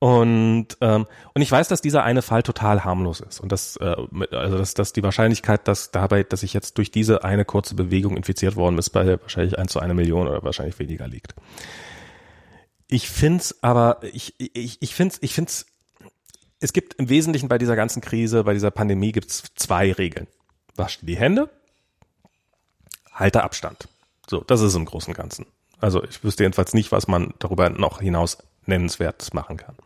[0.00, 3.40] Und, ähm, und ich weiß, dass dieser eine Fall total harmlos ist.
[3.40, 3.96] Und dass, äh,
[4.32, 8.16] also dass, dass die Wahrscheinlichkeit, dass dabei, dass ich jetzt durch diese eine kurze Bewegung
[8.16, 11.34] infiziert worden ist, bei wahrscheinlich 1 zu einer Million oder wahrscheinlich weniger liegt.
[12.88, 15.66] Ich find's aber, ich, ich, ich find's, ich find's,
[16.60, 20.26] es gibt im Wesentlichen bei dieser ganzen Krise, bei dieser Pandemie gibt's zwei Regeln.
[20.76, 21.48] Wasch dir die Hände,
[23.12, 23.88] halte Abstand.
[24.28, 25.46] So, das ist im Großen und Ganzen.
[25.80, 29.76] Also ich wüsste jedenfalls nicht, was man darüber noch hinaus nennenswertes machen kann.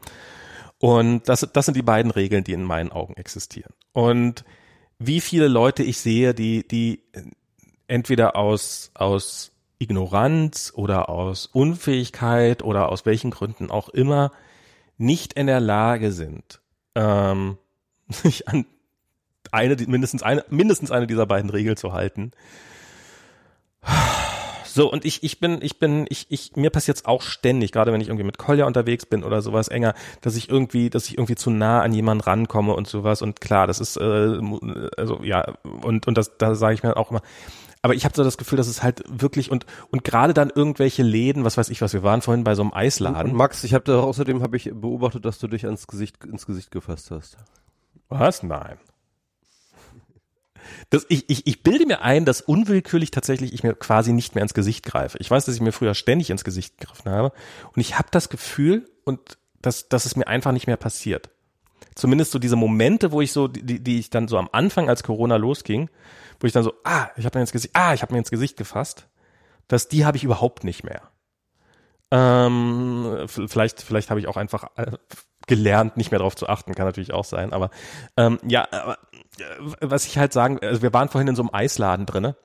[0.79, 3.73] Und das, das sind die beiden Regeln, die in meinen Augen existieren.
[3.93, 4.45] Und
[4.99, 7.03] wie viele Leute ich sehe, die, die
[7.89, 14.33] entweder aus, aus Ignoranz oder aus Unfähigkeit oder aus welchen Gründen auch immer
[14.97, 16.61] nicht in der Lage sind,
[16.95, 17.59] ähm,
[18.09, 18.67] sich an
[19.51, 22.33] eine, mindestens eine, mindestens eine dieser beiden Regeln zu halten.
[24.69, 28.01] So, und ich, ich bin, ich bin, ich, ich, mir passiert's auch ständig, gerade wenn
[28.01, 31.37] ich irgendwie mit Kolja unterwegs bin oder sowas enger, dass ich irgendwie, dass ich irgendwie
[31.37, 33.23] zu nah an jemanden rankomme und sowas.
[33.23, 34.39] Und klar, das ist, äh,
[34.97, 37.23] also ja, und, und das, da sage ich mir auch immer,
[37.83, 41.03] aber ich habe so das Gefühl, dass es halt wirklich und und gerade dann irgendwelche
[41.03, 43.31] Läden, was weiß ich was, wir waren vorhin bei so einem Eisladen.
[43.31, 46.45] Und Max, ich habe da außerdem habe ich beobachtet, dass du dich ans Gesicht ins
[46.45, 47.37] Gesicht gefasst hast.
[48.09, 48.43] Was?
[48.43, 48.79] Nein.
[50.91, 54.43] Das, ich, ich, ich bilde mir ein, dass unwillkürlich tatsächlich ich mir quasi nicht mehr
[54.43, 55.19] ins Gesicht greife.
[55.19, 57.33] Ich weiß, dass ich mir früher ständig ins Gesicht gegriffen habe
[57.75, 61.31] und ich habe das Gefühl und dass, dass es mir einfach nicht mehr passiert.
[61.95, 65.03] Zumindest so diese Momente, wo ich so, die, die ich dann so am Anfang, als
[65.03, 65.91] Corona losging,
[66.39, 68.31] wo ich dann so, ah, ich habe mir ins Gesicht, ah, ich habe mir ins
[68.31, 69.09] Gesicht gefasst,
[69.67, 71.03] dass die habe ich überhaupt nicht mehr.
[72.11, 74.93] Ähm, vielleicht, vielleicht habe ich auch einfach äh,
[75.49, 77.53] gelernt, nicht mehr darauf zu achten, kann natürlich auch sein.
[77.53, 77.71] Aber
[78.17, 78.99] ähm, ja, aber,
[79.39, 79.45] äh,
[79.81, 82.37] was ich halt sagen, also wir waren vorhin in so einem Eisladen drinne.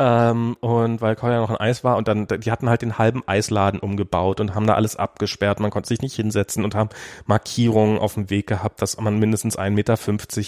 [0.00, 3.22] Ähm, und weil Kolja noch ein Eis war und dann, die hatten halt den halben
[3.26, 6.88] Eisladen umgebaut und haben da alles abgesperrt, man konnte sich nicht hinsetzen und haben
[7.26, 9.98] Markierungen auf dem Weg gehabt, dass man mindestens 1,50 Meter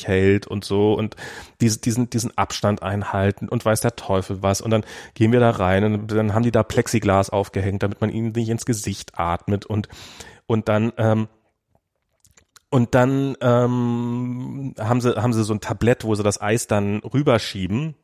[0.09, 1.17] hält und so und
[1.61, 4.63] diese, diesen, diesen Abstand einhalten und weiß der Teufel was.
[4.63, 8.09] Und dann gehen wir da rein und dann haben die da Plexiglas aufgehängt, damit man
[8.09, 9.87] ihnen nicht ins Gesicht atmet und,
[10.47, 11.29] und dann, ähm,
[12.73, 17.01] und dann ähm, haben sie haben sie so ein Tablett, wo sie das Eis dann
[17.01, 17.95] rüberschieben.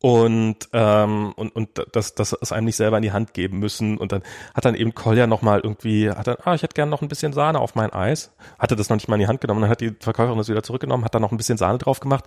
[0.00, 3.98] Und ähm, und und das das es einem nicht selber in die Hand geben müssen.
[3.98, 4.22] Und dann
[4.54, 7.08] hat dann eben Kolja noch mal irgendwie hat dann ah ich hätte gerne noch ein
[7.08, 8.32] bisschen Sahne auf mein Eis.
[8.58, 9.60] Hatte das noch nicht mal in die Hand genommen.
[9.60, 12.24] Dann hat die Verkäuferin das wieder zurückgenommen hat dann noch ein bisschen Sahne drauf gemacht.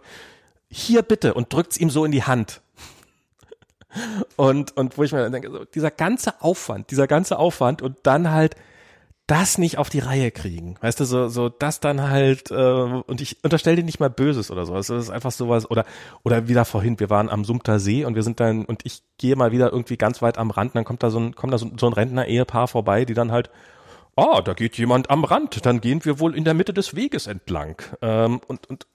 [0.69, 1.33] Hier bitte.
[1.33, 2.61] Und drückt's ihm so in die Hand.
[4.35, 7.97] Und und wo ich mir dann denke so dieser ganze Aufwand dieser ganze Aufwand und
[8.03, 8.55] dann halt
[9.27, 10.75] das nicht auf die Reihe kriegen.
[10.81, 14.51] Weißt du, so, so das dann halt, äh, und ich unterstelle dir nicht mal Böses
[14.51, 14.75] oder so.
[14.77, 15.85] Es ist einfach sowas, oder,
[16.23, 19.35] oder wieder vorhin, wir waren am Sumter See und wir sind dann, und ich gehe
[19.35, 21.71] mal wieder irgendwie ganz weit am Rand, dann kommt da so ein, kommt da so,
[21.79, 23.49] so ein Rentner-Ehepaar vorbei, die dann halt,
[24.15, 27.25] ah, da geht jemand am Rand, dann gehen wir wohl in der Mitte des Weges
[27.25, 27.81] entlang.
[28.01, 28.85] Ähm, und, und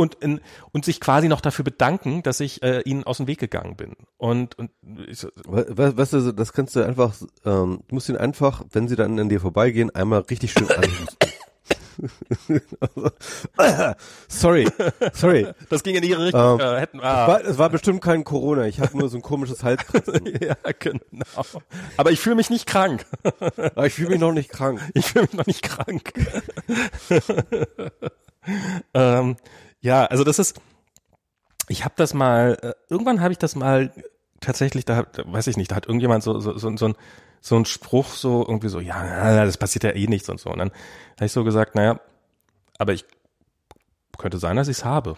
[0.00, 0.40] und, in,
[0.72, 3.96] und sich quasi noch dafür bedanken, dass ich äh, ihnen aus dem Weg gegangen bin.
[4.16, 4.70] Und, und
[5.06, 8.96] ich, We weißt du, das kannst du einfach, ähm, du musst ihn einfach, wenn sie
[8.96, 11.18] dann an dir vorbeigehen, einmal richtig schön anhusten.
[14.28, 14.66] sorry,
[15.12, 15.48] sorry.
[15.68, 16.58] Das ging in ihre Richtung.
[16.58, 17.22] Ähm, äh, hätten, ah.
[17.22, 18.66] Es, war, es war bestimmt kein Corona.
[18.66, 20.26] Ich habe nur so ein komisches Halskratzen.
[20.40, 21.00] ja, genau.
[21.98, 23.04] Aber ich fühle mich nicht krank.
[23.74, 24.80] Aber ich fühle mich noch nicht krank.
[24.94, 26.14] Ich fühle mich noch nicht krank.
[28.94, 29.36] ähm,
[29.80, 30.60] ja, also das ist.
[31.68, 32.58] Ich habe das mal.
[32.62, 33.92] Äh, irgendwann habe ich das mal
[34.40, 34.84] tatsächlich.
[34.84, 35.70] Da, weiß ich nicht.
[35.70, 36.94] Da hat irgendjemand so so so, so ein
[37.40, 40.50] so ein Spruch so irgendwie so, ja, das passiert ja eh nichts und so.
[40.50, 40.70] Und dann
[41.16, 42.00] habe ich so gesagt, naja,
[42.78, 43.04] aber ich
[44.18, 45.16] könnte sein, dass ich es habe.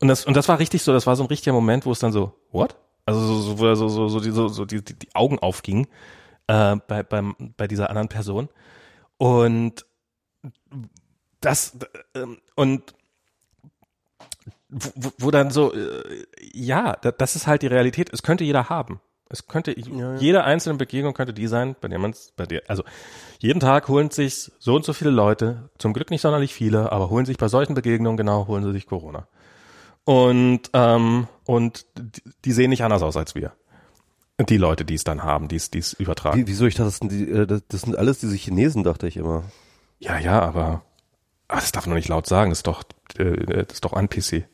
[0.00, 2.00] Und das, und das war richtig so, das war so ein richtiger Moment, wo es
[2.00, 2.76] dann so, what?
[3.06, 5.86] Also so, so, so, so, so, die, so, so die, die, die Augen aufgingen
[6.48, 8.48] äh, bei, beim, bei dieser anderen Person.
[9.16, 9.86] Und
[11.44, 11.76] das,
[12.14, 12.94] äh, und
[14.68, 18.10] wo, wo dann so, äh, ja, das ist halt die Realität.
[18.12, 19.00] Es könnte jeder haben.
[19.28, 20.16] Es könnte, ja, ja.
[20.16, 22.84] jede einzelne Begegnung könnte die sein, bei der man es, bei der, also
[23.38, 27.08] jeden Tag holen sich so und so viele Leute, zum Glück nicht sonderlich viele, aber
[27.08, 29.26] holen sich bei solchen Begegnungen genau, holen sie sich Corona.
[30.04, 31.86] Und, ähm, und
[32.44, 33.52] die sehen nicht anders aus als wir.
[34.38, 36.38] Die Leute, die es dann haben, die es, die es übertragen.
[36.38, 39.16] Wie, wieso ich dachte, das sind, die, äh, das sind alles diese Chinesen, dachte ich
[39.16, 39.44] immer.
[39.98, 40.82] Ja, ja, aber,
[41.52, 42.82] aber das darf man nicht laut sagen, das ist doch,
[43.18, 44.44] äh, das ist doch ein PC.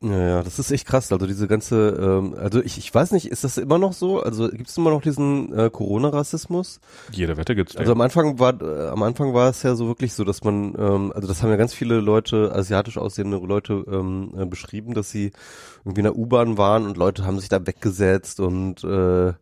[0.00, 1.10] Ja, ja, das ist echt krass.
[1.10, 4.22] Also diese ganze, ähm, also ich, ich weiß nicht, ist das immer noch so?
[4.22, 6.80] Also gibt es immer noch diesen äh, Corona-Rassismus?
[7.10, 7.76] Jede Wette gibt's.
[7.76, 10.74] Also am Anfang war, äh, am Anfang war es ja so wirklich so, dass man,
[10.78, 15.10] ähm, also das haben ja ganz viele Leute, asiatisch aussehende Leute ähm, äh, beschrieben, dass
[15.10, 15.32] sie
[15.84, 19.32] irgendwie in der U-Bahn waren und Leute haben sich da weggesetzt und äh,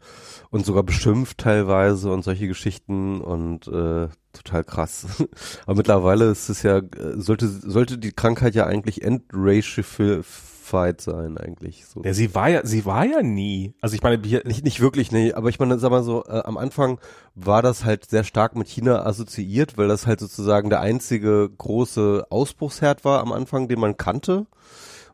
[0.50, 5.06] und sogar beschimpft teilweise und solche Geschichten und äh, total krass.
[5.66, 6.80] Aber mittlerweile ist es ja,
[7.14, 11.86] sollte, sollte die Krankheit ja eigentlich entracified sein eigentlich.
[11.86, 12.02] So.
[12.02, 13.74] Ja, sie war ja, sie war ja nie.
[13.80, 16.42] Also ich meine, hier nicht, nicht wirklich, nee, aber ich meine, sag mal so, äh,
[16.44, 17.00] am Anfang
[17.34, 22.26] war das halt sehr stark mit China assoziiert, weil das halt sozusagen der einzige große
[22.30, 24.46] Ausbruchsherd war am Anfang, den man kannte.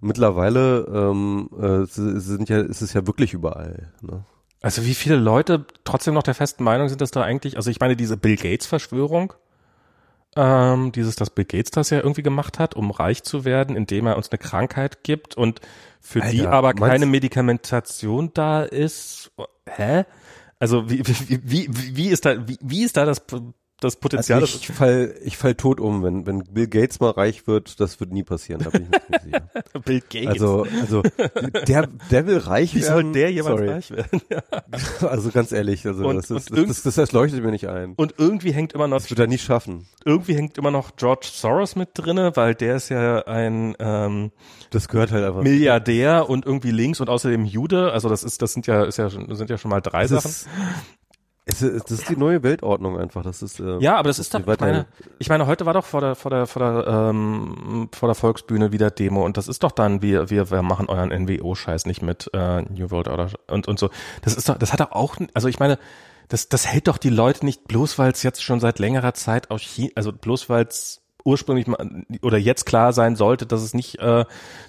[0.01, 3.93] Mittlerweile ähm, äh, sind ja, ist es ja wirklich überall.
[4.01, 4.25] Ne?
[4.63, 7.81] Also wie viele Leute trotzdem noch der festen Meinung sind, dass da eigentlich, also ich
[7.81, 9.35] meine, diese Bill Gates Verschwörung,
[10.37, 14.07] ähm, dieses, dass Bill Gates das ja irgendwie gemacht hat, um reich zu werden, indem
[14.07, 15.61] er uns eine Krankheit gibt und
[16.01, 19.33] für Alter, die aber keine Medikamentation da ist.
[19.69, 20.05] Hä?
[20.61, 23.21] Also wie, wie, wie, wie ist da, wie, wie ist da das
[23.85, 24.41] das Potenzial.
[24.41, 27.81] Also ich, ich fall, ich fall tot um, wenn, wenn Bill Gates mal reich wird,
[27.81, 29.81] das wird nie passieren, da bin ich mir sicher.
[29.85, 30.29] Bill Gates.
[30.29, 31.03] Also, also,
[31.67, 32.99] der, der will reich Wie werden.
[32.99, 33.69] Wie soll der jemals Sorry.
[33.69, 34.21] reich werden?
[34.31, 34.43] Ja.
[35.13, 37.95] Also ganz ehrlich, also und, das, ist, das, das, das, das leuchtet mir nicht ein.
[37.97, 38.99] Und irgendwie hängt immer noch.
[38.99, 39.87] Das wird er nie schaffen.
[40.05, 44.31] Irgendwie hängt immer noch George Soros mit drinne, weil der ist ja ein ähm,
[44.73, 45.43] das gehört halt einfach.
[45.43, 47.93] Milliardär und irgendwie links und außerdem Jude.
[47.93, 50.31] Also das ist, das sind ja, ist ja, sind ja schon mal drei das Sachen.
[50.31, 50.49] Ist,
[51.45, 53.25] es ist, das ist die neue Weltordnung einfach.
[53.25, 54.41] Das ist äh, ja, aber das, das ist doch.
[54.47, 54.87] Ich meine,
[55.19, 58.71] ich meine, heute war doch vor der vor der vor der ähm, vor der Volksbühne
[58.71, 62.31] wieder Demo und das ist doch dann wir wir, wir machen euren NWO-Scheiß nicht mit
[62.33, 63.91] äh, New World Order und und so.
[64.23, 65.79] Das ist doch, das hat doch auch, also ich meine,
[66.29, 69.51] das das hält doch die Leute nicht bloß, weil es jetzt schon seit längerer Zeit
[69.51, 73.75] aus China, also bloß weil es ursprünglich mal, oder jetzt klar sein sollte, dass es
[73.75, 74.25] nicht, äh,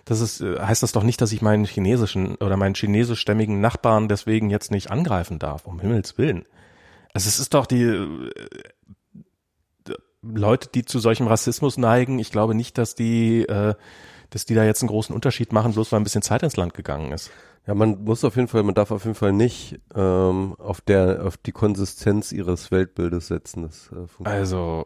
[0.06, 4.08] dass es äh, heißt das doch nicht, dass ich meinen chinesischen oder meinen chinesischstämmigen Nachbarn
[4.08, 6.46] deswegen jetzt nicht angreifen darf, um Himmels willen.
[7.14, 8.30] Also es ist doch die äh,
[10.24, 12.18] Leute, die zu solchem Rassismus neigen.
[12.20, 13.76] Ich glaube nicht, dass die, äh,
[14.30, 16.74] dass die da jetzt einen großen Unterschied machen, bloß weil ein bisschen Zeit ins Land
[16.74, 17.30] gegangen ist.
[17.68, 21.26] Ja, man muss auf jeden Fall, man darf auf jeden Fall nicht ähm, auf der,
[21.26, 23.64] auf die Konsistenz ihres Weltbildes setzen.
[23.64, 24.86] Das, äh, also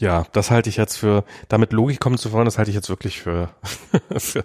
[0.00, 2.88] ja, das halte ich jetzt für, damit Logik kommen zu wollen, das halte ich jetzt
[2.88, 3.50] wirklich für,
[4.16, 4.44] für,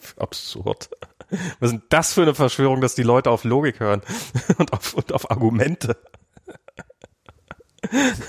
[0.00, 0.90] für absurd.
[1.30, 4.02] Was ist denn das für eine Verschwörung, dass die Leute auf Logik hören
[4.58, 5.96] und auf, und auf Argumente?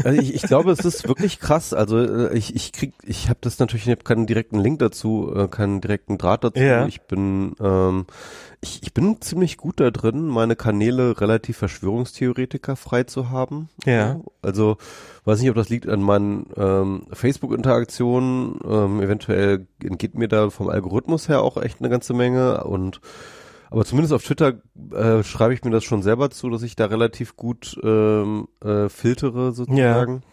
[0.03, 1.73] Also ich, ich glaube, es ist wirklich krass.
[1.73, 5.33] Also äh, ich, ich krieg, ich habe das natürlich, ich habe keinen direkten Link dazu,
[5.35, 6.59] äh, keinen direkten Draht dazu.
[6.59, 6.87] Ja.
[6.87, 8.05] Ich bin, ähm,
[8.61, 13.69] ich, ich bin ziemlich gut da drin, meine Kanäle relativ Verschwörungstheoretiker frei zu haben.
[13.85, 14.19] Ja.
[14.41, 14.77] Also
[15.25, 18.59] weiß nicht, ob das liegt an meinen ähm, Facebook-Interaktionen.
[18.65, 23.01] Ähm, eventuell entgeht mir da vom Algorithmus her auch echt eine ganze Menge und
[23.69, 24.61] aber zumindest auf Twitter
[24.91, 28.89] äh, schreibe ich mir das schon selber zu, dass ich da relativ gut ähm, äh,
[28.89, 30.21] filtere sozusagen.
[30.23, 30.27] Ja.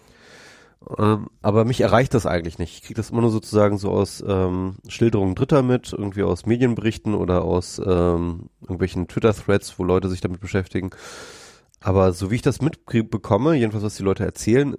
[0.98, 2.74] Ähm, aber mich erreicht das eigentlich nicht.
[2.74, 7.14] Ich kriege das immer nur sozusagen so aus ähm, Schilderungen Dritter mit, irgendwie aus Medienberichten
[7.14, 10.90] oder aus ähm, irgendwelchen Twitter-Threads, wo Leute sich damit beschäftigen.
[11.80, 14.76] Aber so wie ich das mitbekomme, jedenfalls was die Leute erzählen,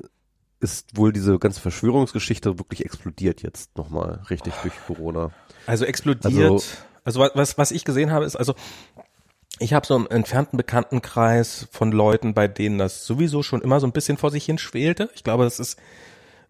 [0.60, 5.32] ist wohl diese ganze Verschwörungsgeschichte wirklich explodiert jetzt nochmal richtig durch Corona.
[5.68, 6.26] Also explodiert.
[6.26, 6.64] Also,
[7.06, 8.56] also was, was ich gesehen habe, ist also,
[9.60, 13.88] ich habe so einen entfernten Bekanntenkreis von Leuten, bei denen das sowieso schon immer so
[13.88, 15.10] ein bisschen vor sich hin schwelte.
[15.16, 15.80] Ich glaube, das ist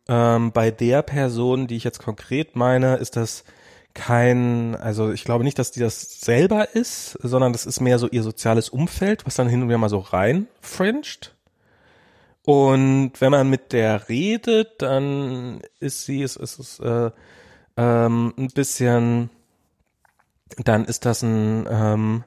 [0.07, 3.43] ähm, bei der Person, die ich jetzt konkret meine, ist das
[3.93, 8.07] kein, also ich glaube nicht, dass die das selber ist, sondern das ist mehr so
[8.09, 11.33] ihr soziales Umfeld, was dann hin und wieder mal so reinfringed.
[12.43, 17.09] Und wenn man mit der redet, dann ist sie, es ist, ist äh,
[17.77, 19.29] ähm, ein bisschen,
[20.57, 22.23] dann ist das ein, ähm,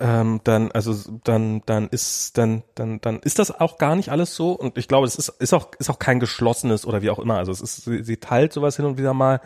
[0.00, 4.34] ähm, dann, also dann, dann ist, dann, dann, dann ist das auch gar nicht alles
[4.34, 4.52] so.
[4.52, 7.38] Und ich glaube, es ist, ist auch, ist auch kein geschlossenes oder wie auch immer.
[7.38, 9.40] Also es ist, sie, sie teilt sowas hin und wieder mal,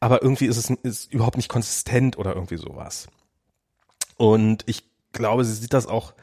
[0.00, 3.08] aber irgendwie ist es ist überhaupt nicht konsistent oder irgendwie sowas.
[4.16, 6.14] Und ich glaube, sie sieht das auch,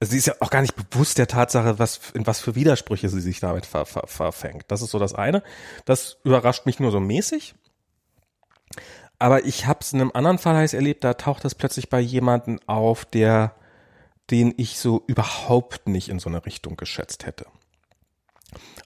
[0.00, 3.08] also sie ist ja auch gar nicht bewusst der Tatsache, was, in was für Widersprüche
[3.08, 4.64] sie sich damit ver, ver, verfängt.
[4.68, 5.44] Das ist so das eine.
[5.84, 7.54] Das überrascht mich nur so mäßig.
[9.22, 12.00] Aber ich habe es in einem anderen Fall heiß erlebt, da taucht das plötzlich bei
[12.00, 13.54] jemanden auf, der,
[14.32, 17.46] den ich so überhaupt nicht in so eine Richtung geschätzt hätte.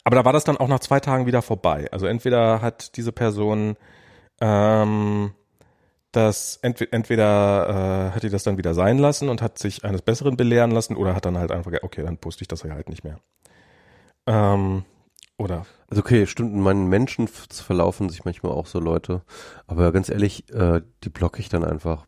[0.05, 1.89] Aber da war das dann auch nach zwei Tagen wieder vorbei.
[1.91, 3.79] Also entweder hat diese Person
[4.43, 5.33] ähm,
[6.13, 10.03] das entweder, entweder äh, hat die das dann wieder sein lassen und hat sich eines
[10.03, 13.05] Besseren belehren lassen oder hat dann halt einfach, okay, dann poste ich das halt nicht
[13.05, 13.21] mehr.
[14.27, 14.85] Ähm,
[15.39, 15.67] oder?
[15.89, 19.23] Also okay, in meinen Menschen verlaufen sich manchmal auch so Leute.
[19.67, 22.07] Aber ganz ehrlich, äh, die blocke ich dann einfach.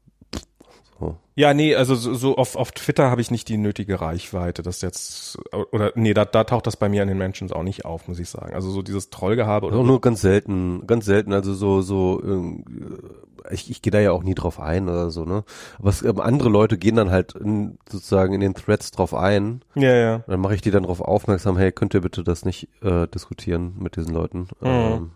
[1.34, 4.80] Ja, nee, also so, so auf, auf Twitter habe ich nicht die nötige Reichweite, das
[4.80, 5.38] jetzt
[5.70, 8.18] oder nee, da, da taucht das bei mir an den Menschen auch nicht auf, muss
[8.18, 8.54] ich sagen.
[8.54, 13.52] Also so dieses Trollgehabe oder auch nur ganz selten, ganz selten, also so so äh,
[13.52, 15.44] ich, ich gehe da ja auch nie drauf ein oder so, ne?
[15.78, 19.62] Aber es, ähm, andere Leute gehen dann halt in, sozusagen in den Threads drauf ein.
[19.74, 20.18] Ja, ja.
[20.26, 23.76] Dann mache ich die dann drauf aufmerksam, hey, könnt ihr bitte das nicht äh, diskutieren
[23.78, 24.48] mit diesen Leuten?
[24.60, 24.66] Mhm.
[24.66, 25.10] Ähm,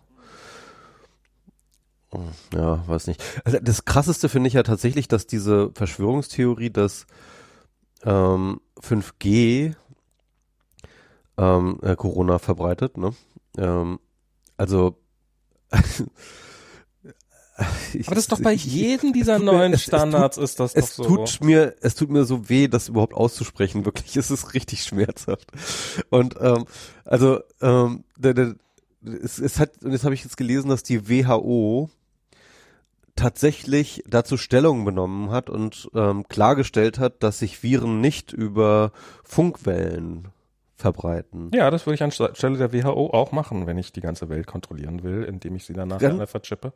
[2.53, 3.23] ja, weiß nicht.
[3.43, 7.05] Also das krasseste finde ich ja tatsächlich, dass diese Verschwörungstheorie, dass
[8.03, 9.75] ähm, 5G
[11.37, 13.13] ähm, äh, Corona verbreitet, ne?
[13.57, 13.99] Ähm,
[14.57, 14.97] also
[17.93, 20.75] ich, Aber das ist doch bei ich, jedem dieser neuen mir, Standards tut, ist das
[20.75, 21.15] es doch so.
[21.15, 23.85] Tut mir, es tut mir so weh, das überhaupt auszusprechen.
[23.85, 25.51] Wirklich, es ist richtig schmerzhaft.
[26.09, 26.65] Und ähm,
[27.05, 28.55] also ähm, der, der,
[29.21, 31.89] es, es hat, und jetzt habe ich jetzt gelesen, dass die WHO
[33.15, 38.91] tatsächlich dazu Stellung benommen hat und ähm, klargestellt hat, dass sich Viren nicht über
[39.23, 40.29] Funkwellen
[40.75, 41.51] verbreiten.
[41.53, 45.03] Ja, das würde ich anstelle der WHO auch machen, wenn ich die ganze Welt kontrollieren
[45.03, 46.73] will, indem ich sie danach Ganz, verchippe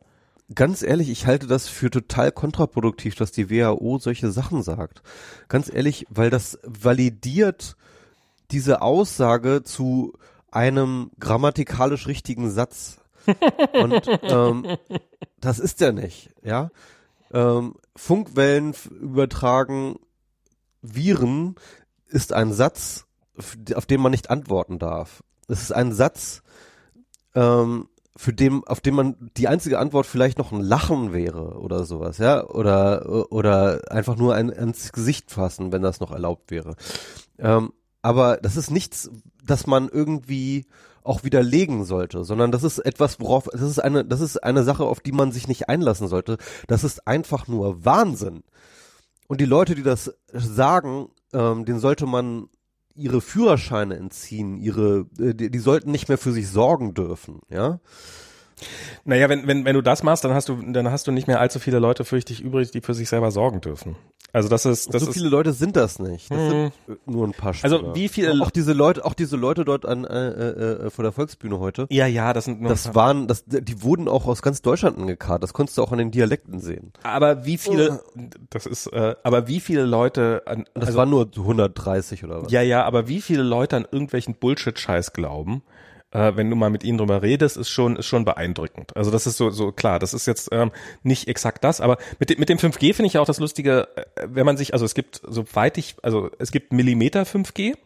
[0.54, 5.02] ganz ehrlich, ich halte das für total kontraproduktiv, dass die WHO solche Sachen sagt.
[5.48, 7.76] Ganz ehrlich, weil das validiert
[8.50, 10.14] diese Aussage zu
[10.50, 12.98] einem grammatikalisch richtigen Satz.
[13.72, 14.76] Und ähm,
[15.40, 16.70] das ist er nicht, ja.
[17.32, 19.96] Ähm, Funkwellen übertragen
[20.82, 21.56] Viren
[22.08, 23.06] ist ein Satz,
[23.74, 25.22] auf den man nicht antworten darf.
[25.46, 26.42] Es ist ein Satz,
[27.34, 27.88] ähm,
[28.18, 32.18] für dem, auf dem man die einzige Antwort vielleicht noch ein Lachen wäre oder sowas,
[32.18, 36.74] ja, oder oder einfach nur ein, ans Gesicht fassen, wenn das noch erlaubt wäre.
[37.38, 37.72] Ähm,
[38.02, 39.08] aber das ist nichts,
[39.44, 40.66] das man irgendwie
[41.08, 44.84] auch widerlegen sollte, sondern das ist etwas, worauf, das ist eine, das ist eine Sache,
[44.84, 46.36] auf die man sich nicht einlassen sollte.
[46.66, 48.42] Das ist einfach nur Wahnsinn.
[49.26, 52.48] Und die Leute, die das sagen, ähm, den sollte man
[52.94, 57.80] ihre Führerscheine entziehen, ihre, äh, die, die sollten nicht mehr für sich sorgen dürfen, ja.
[59.04, 61.40] Naja, wenn, wenn, wenn du das machst, dann hast du, dann hast du nicht mehr
[61.40, 63.96] allzu viele Leute für dich übrig, die für sich selber sorgen dürfen.
[64.30, 66.30] Also das ist, das so ist, viele Leute sind das nicht.
[66.30, 66.70] Das hm.
[66.86, 67.64] sind nur ein paar Stück.
[67.64, 71.02] Also wie viele auch diese Leute, auch diese Leute dort an äh, äh, äh, vor
[71.02, 71.86] der Volksbühne heute.
[71.88, 75.42] Ja, ja, das sind nur Das waren, das, die wurden auch aus ganz Deutschland angekarrt.
[75.42, 76.92] Das konntest du auch an den Dialekten sehen.
[77.04, 78.20] Aber wie viele, oh.
[78.50, 82.52] das ist, äh, aber wie viele Leute an, das also, waren nur 130 oder was?
[82.52, 85.62] Ja, ja, aber wie viele Leute an irgendwelchen Bullshit-Scheiß glauben?
[86.10, 88.96] Äh, wenn du mal mit ihnen drüber redest, ist schon, ist schon beeindruckend.
[88.96, 90.72] Also das ist so, so klar, das ist jetzt ähm,
[91.02, 94.26] nicht exakt das, aber mit, mit dem 5G finde ich ja auch das Lustige, äh,
[94.26, 97.76] wenn man sich, also es gibt, soweit ich, also es gibt Millimeter 5G,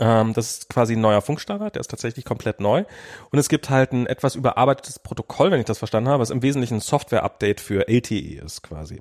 [0.00, 2.84] ähm, das ist quasi ein neuer Funkstandard, der ist tatsächlich komplett neu.
[3.30, 6.42] Und es gibt halt ein etwas überarbeitetes Protokoll, wenn ich das verstanden habe, was im
[6.42, 9.00] Wesentlichen ein Software-Update für LTE ist quasi.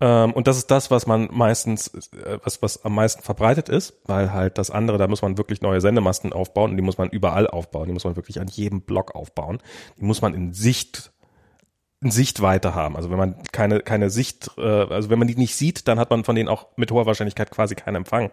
[0.00, 3.94] Ähm, und das ist das, was man meistens, äh, was, was am meisten verbreitet ist,
[4.06, 7.10] weil halt das andere, da muss man wirklich neue Sendemasten aufbauen und die muss man
[7.10, 7.86] überall aufbauen.
[7.86, 9.58] Die muss man wirklich an jedem Block aufbauen.
[9.98, 11.12] Die muss man in Sicht
[12.10, 12.96] Sichtweite haben.
[12.96, 16.10] Also wenn man keine, keine Sicht, äh, also wenn man die nicht sieht, dann hat
[16.10, 18.30] man von denen auch mit hoher Wahrscheinlichkeit quasi keinen Empfang.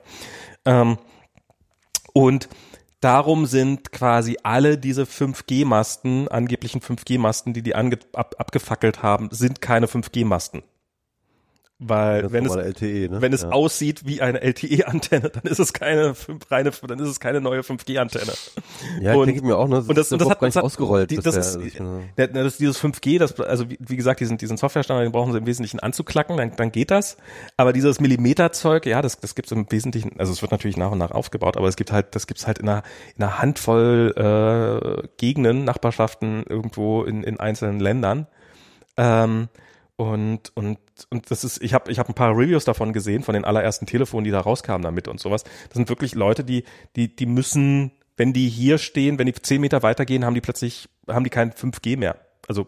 [0.65, 0.97] Ähm,
[2.13, 2.49] und
[2.99, 9.61] darum sind quasi alle diese 5G-Masten, angeblichen 5G-Masten, die die ange ab, abgefackelt haben, sind
[9.61, 10.63] keine 5G-Masten.
[11.83, 13.21] Weil Das wenn es, LTE, ne?
[13.23, 13.49] wenn es ja.
[13.49, 16.13] aussieht wie eine LTE-Antenne, dann ist es keine
[16.51, 18.33] reine, dann ist es keine neue 5G-Antenne.
[19.01, 19.77] Ja, und- denke ich mir auch, ne?
[19.77, 21.09] Das und das, und das hat, das hat ausgerollt.
[21.09, 21.73] Die, das, ist, das
[22.17, 25.39] ja, das, dieses 5G, das, also wie, wie gesagt, diesen, diesen Softwarestandard, den brauchen sie
[25.39, 27.17] im Wesentlichen anzuklacken, dann, dann geht das.
[27.57, 30.99] Aber dieses Millimeterzeug, ja, das, das gibt's im Wesentlichen, also es wird natürlich nach und
[30.99, 32.83] nach aufgebaut, aber es gibt halt, das gibt's halt in einer,
[33.17, 38.27] in einer Handvoll äh, Gegenden, Nachbarschaften irgendwo in, in einzelnen Ländern.
[38.97, 39.49] Ähm,
[39.95, 40.79] und, und,
[41.09, 43.85] und das ist, ich habe ich hab ein paar Reviews davon gesehen, von den allerersten
[43.85, 45.43] Telefonen, die da rauskamen damit und sowas.
[45.43, 46.63] Das sind wirklich Leute, die,
[46.95, 50.89] die, die müssen, wenn die hier stehen, wenn die zehn Meter weitergehen, haben die plötzlich,
[51.07, 52.17] haben die kein 5G mehr.
[52.47, 52.67] Also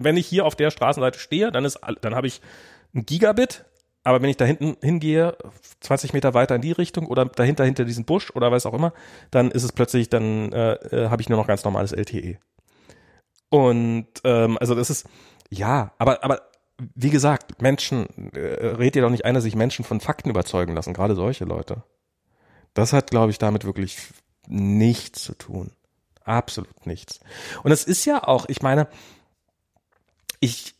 [0.00, 2.40] wenn- ich hier auf der Straßenseite stehe, dann ist, dann habe ich
[2.94, 3.64] ein Gigabit,
[4.04, 5.36] aber wenn ich da hinten hingehe,
[5.80, 8.92] 20 Meter weiter in die Richtung oder dahinter hinter diesen Busch oder was auch immer,
[9.30, 12.38] dann ist es plötzlich, dann äh, äh, habe ich nur noch ganz normales LTE.
[13.50, 15.06] Und ähm, also das ist
[15.50, 16.42] ja, aber aber
[16.94, 20.74] wie gesagt, Menschen, äh, redet ihr doch nicht ein, dass sich Menschen von Fakten überzeugen
[20.74, 21.82] lassen, gerade solche Leute.
[22.74, 23.98] Das hat, glaube ich, damit wirklich
[24.46, 25.72] nichts zu tun.
[26.24, 27.20] Absolut nichts.
[27.62, 28.86] Und es ist ja auch, ich meine,
[30.40, 30.74] ich,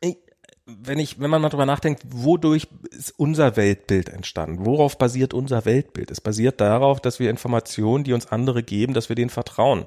[0.00, 0.16] ich
[0.64, 4.64] wenn ich, wenn man mal drüber nachdenkt, wodurch ist unser Weltbild entstanden?
[4.64, 6.10] Worauf basiert unser Weltbild?
[6.10, 9.86] Es basiert darauf, dass wir Informationen, die uns andere geben, dass wir denen vertrauen.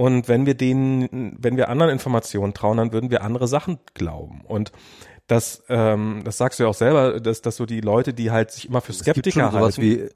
[0.00, 4.40] Und wenn wir denen, wenn wir anderen Informationen trauen, dann würden wir andere Sachen glauben.
[4.46, 4.72] Und
[5.26, 8.50] das, ähm, das sagst du ja auch selber, dass, dass so die Leute, die halt
[8.50, 9.82] sich immer für es gibt Skeptiker schon sowas halten.
[9.82, 10.08] wie,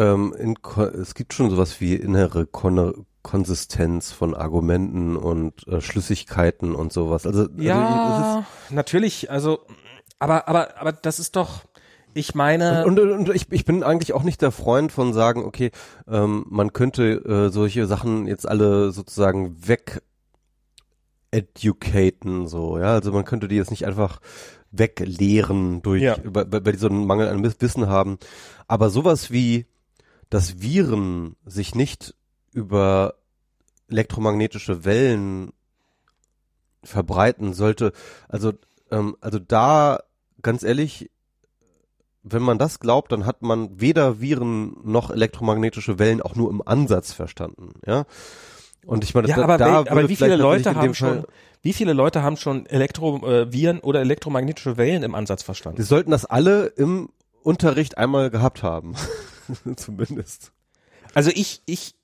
[0.00, 0.54] ähm, in,
[0.98, 7.26] es gibt schon sowas wie innere Kon Konsistenz von Argumenten und äh, Schlüssigkeiten und sowas.
[7.26, 9.58] Also, also ja, natürlich, also,
[10.18, 11.64] aber, aber, aber das ist doch,
[12.14, 15.44] ich meine, Und, und, und ich, ich bin eigentlich auch nicht der Freund von sagen,
[15.44, 15.70] okay,
[16.08, 20.02] ähm, man könnte äh, solche Sachen jetzt alle sozusagen weg
[21.30, 24.20] educaten, so, ja, also man könnte die jetzt nicht einfach
[24.70, 26.16] weglehren durch, Ja.
[26.24, 28.18] bei, bei, bei diesem Mangel an Wiss- Wissen haben.
[28.66, 29.66] Aber sowas wie,
[30.30, 32.14] dass Viren sich nicht
[32.52, 33.14] über
[33.90, 35.52] elektromagnetische Wellen
[36.82, 37.92] verbreiten sollte,
[38.28, 38.52] also,
[38.90, 40.00] ähm, also da,
[40.42, 41.10] ganz ehrlich,
[42.32, 46.62] wenn man das glaubt, dann hat man weder Viren noch elektromagnetische Wellen auch nur im
[46.66, 48.04] Ansatz verstanden, ja.
[48.86, 51.24] Und ich meine, ja, da, aber, da aber wie viele Leute haben schon,
[51.62, 55.76] wie viele Leute haben schon Elektro, äh, oder elektromagnetische Wellen im Ansatz verstanden?
[55.76, 57.10] Die sollten das alle im
[57.42, 58.94] Unterricht einmal gehabt haben.
[59.76, 60.52] Zumindest.
[61.14, 61.94] Also ich, ich,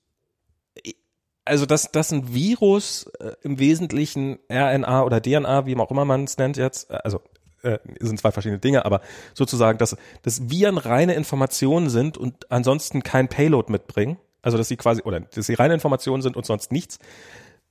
[0.83, 0.97] ich-
[1.45, 6.23] also dass, dass ein Virus äh, im Wesentlichen RNA oder DNA, wie auch immer man
[6.23, 7.21] es nennt jetzt, äh, also
[7.65, 9.01] äh, sind zwei verschiedene Dinge, aber
[9.33, 14.77] sozusagen, dass, dass Viren reine Informationen sind und ansonsten kein Payload mitbringen, also dass sie
[14.77, 16.99] quasi, oder dass sie reine Informationen sind und sonst nichts,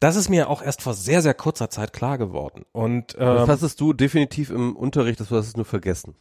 [0.00, 2.64] das ist mir auch erst vor sehr, sehr kurzer Zeit klar geworden.
[2.72, 6.14] Und Das ähm, hattest du definitiv im Unterricht, das hast du nur vergessen.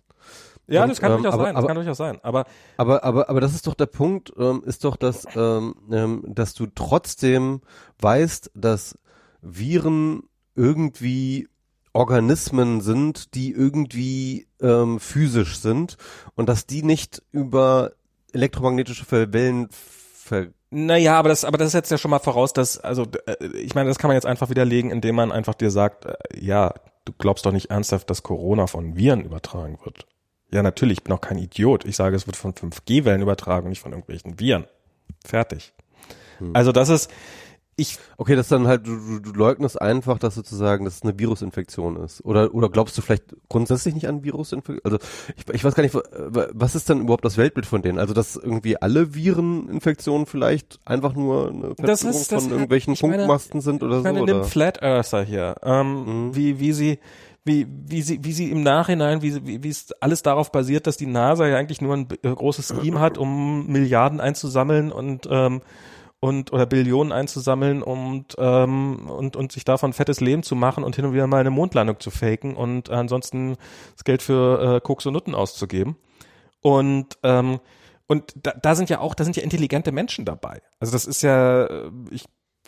[0.68, 2.20] ja, und, das kann ähm, durchaus aber- sein, das aber- kann durchaus sein.
[2.22, 2.46] Aber
[2.78, 6.54] Aber, aber, aber das ist doch der Punkt, ähm, ist doch, dass, ähm, ähm, dass
[6.54, 7.62] du trotzdem
[8.00, 8.98] weißt, dass
[9.42, 10.24] Viren
[10.56, 11.50] irgendwie
[11.94, 15.98] Organismen sind, die irgendwie ähm, physisch sind
[16.36, 17.92] und dass die nicht über
[18.34, 23.06] elektromagnetische Wellen ver Naja, aber das, aber das setzt ja schon mal voraus, dass, also
[23.28, 26.16] äh, ich meine, das kann man jetzt einfach widerlegen, indem man einfach dir sagt, äh,
[26.40, 26.74] ja,
[27.06, 30.08] du glaubst doch nicht ernsthaft, dass Corona von Viren übertragen wird.
[30.52, 31.86] Ja, natürlich, ich bin auch kein Idiot.
[31.86, 34.66] Ich sage, es wird von 5G-Wellen übertragen, nicht von irgendwelchen Viren.
[35.26, 35.74] Fertig.
[36.54, 37.10] Also das ist,
[37.76, 41.18] ich, Okay, das dann halt, du, du, du leugnest einfach, dass sozusagen, dass es eine
[41.18, 42.24] Virusinfektion ist.
[42.24, 44.82] Oder, oder glaubst du vielleicht grundsätzlich nicht an Virusinfektion?
[44.84, 44.98] Also,
[45.36, 46.04] ich, ich weiß gar nicht, wa-
[46.54, 47.98] was ist denn überhaupt das Weltbild von denen?
[48.00, 52.96] Also, dass irgendwie alle Vireninfektionen vielleicht einfach nur eine Das ist- das von hat- irgendwelchen
[52.96, 54.24] Funkmasten sind oder ich meine, so?
[54.24, 54.44] Oder?
[54.44, 56.36] Flat Earther hier, ähm, Mhm.
[56.36, 57.00] wie, wie sie,
[57.46, 60.88] wie, wie sie, wie sie im Nachhinein, wie, sie- wie, wie es alles darauf basiert,
[60.88, 65.28] dass die NASA ja eigentlich nur ein äh, großes Scheme hat, um Milliarden einzusammeln und,
[65.30, 65.62] ähm,
[66.24, 70.96] und oder Billionen einzusammeln und, ähm, und, und sich davon fettes Leben zu machen und
[70.96, 73.58] hin und wieder mal eine Mondlandung zu faken und ansonsten
[73.92, 75.98] das Geld für äh, Koks und Nutten auszugeben.
[76.62, 77.60] Und ähm,
[78.08, 80.62] und da, da sind ja auch, da sind ja intelligente Menschen dabei.
[80.80, 82.24] Also das ist ja, äh, ich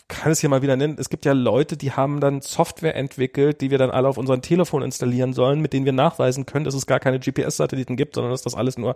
[0.08, 3.60] kann es hier mal wieder nennen, es gibt ja Leute, die haben dann Software entwickelt,
[3.60, 6.74] die wir dann alle auf unseren Telefon installieren sollen, mit denen wir nachweisen können, dass
[6.74, 8.94] es gar keine GPS-Satelliten gibt, sondern dass das alles nur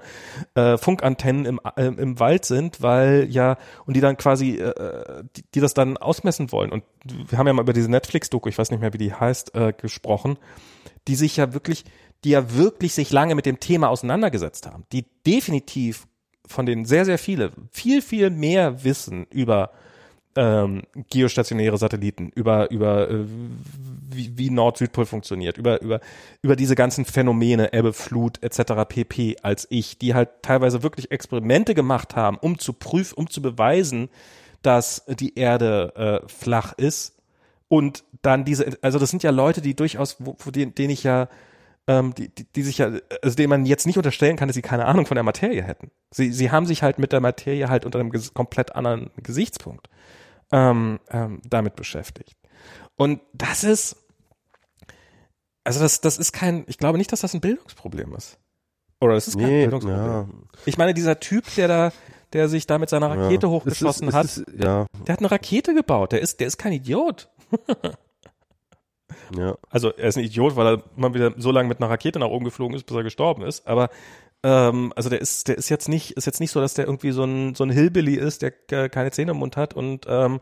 [0.55, 3.57] äh, Funkantennen im, äh, im Wald sind, weil ja,
[3.87, 6.70] und die dann quasi, äh, die, die das dann ausmessen wollen.
[6.70, 9.55] Und wir haben ja mal über diese Netflix-Doku, ich weiß nicht mehr, wie die heißt,
[9.57, 10.39] äh, gesprochen,
[11.09, 11.85] die sich ja wirklich,
[12.23, 16.07] die ja wirklich sich lange mit dem Thema auseinandergesetzt haben, die definitiv
[16.47, 19.70] von denen sehr, sehr viele, viel, viel mehr wissen über
[20.36, 23.24] ähm, geostationäre Satelliten, über, über äh,
[24.12, 26.01] wie, wie Nord-Südpol funktioniert, über, über,
[26.43, 28.73] über diese ganzen Phänomene, Ebbe, Flut etc.
[28.89, 29.36] pp.
[29.43, 34.09] als ich, die halt teilweise wirklich Experimente gemacht haben, um zu prüfen, um zu beweisen,
[34.62, 37.16] dass die Erde äh, flach ist.
[37.69, 41.28] Und dann diese, also das sind ja Leute, die durchaus, wo, wo denen, ich ja
[41.86, 42.90] ähm, die, die, die sich ja,
[43.23, 45.90] also denen man jetzt nicht unterstellen kann, dass sie keine Ahnung von der Materie hätten.
[46.11, 49.89] Sie, sie haben sich halt mit der Materie halt unter einem komplett anderen Gesichtspunkt
[50.52, 52.35] ähm, ähm, damit beschäftigt.
[52.97, 53.97] Und das ist,
[55.64, 58.39] also das, das ist kein, ich glaube nicht, dass das ein Bildungsproblem ist.
[59.01, 60.05] Oder es ist kein Nee, Bildungsproblem.
[60.06, 60.28] ja.
[60.66, 61.93] Ich meine, dieser Typ, der da,
[62.32, 63.52] der sich da mit seiner Rakete Ja.
[63.52, 66.12] hochgeschossen Es ist, hat, ist, ja, der hat eine Rakete gebaut.
[66.12, 67.28] Der ist, der ist kein Idiot.
[69.36, 69.56] ja.
[69.70, 72.28] Also er ist ein Idiot, weil er mal wieder so lange mit einer Rakete nach
[72.28, 73.66] oben geflogen ist, bis er gestorben ist.
[73.66, 73.89] Aber
[74.43, 77.12] ähm, also der ist, der ist jetzt nicht, ist jetzt nicht so, dass der irgendwie
[77.12, 80.41] so ein so ein Hillbilly ist, der äh, keine Zähne im Mund hat und ähm,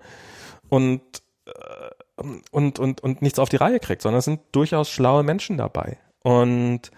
[0.68, 1.02] und
[1.46, 5.56] äh, und und und nichts auf die Reihe kriegt, sondern es sind durchaus schlaue Menschen
[5.56, 5.98] dabei.
[6.22, 6.90] Und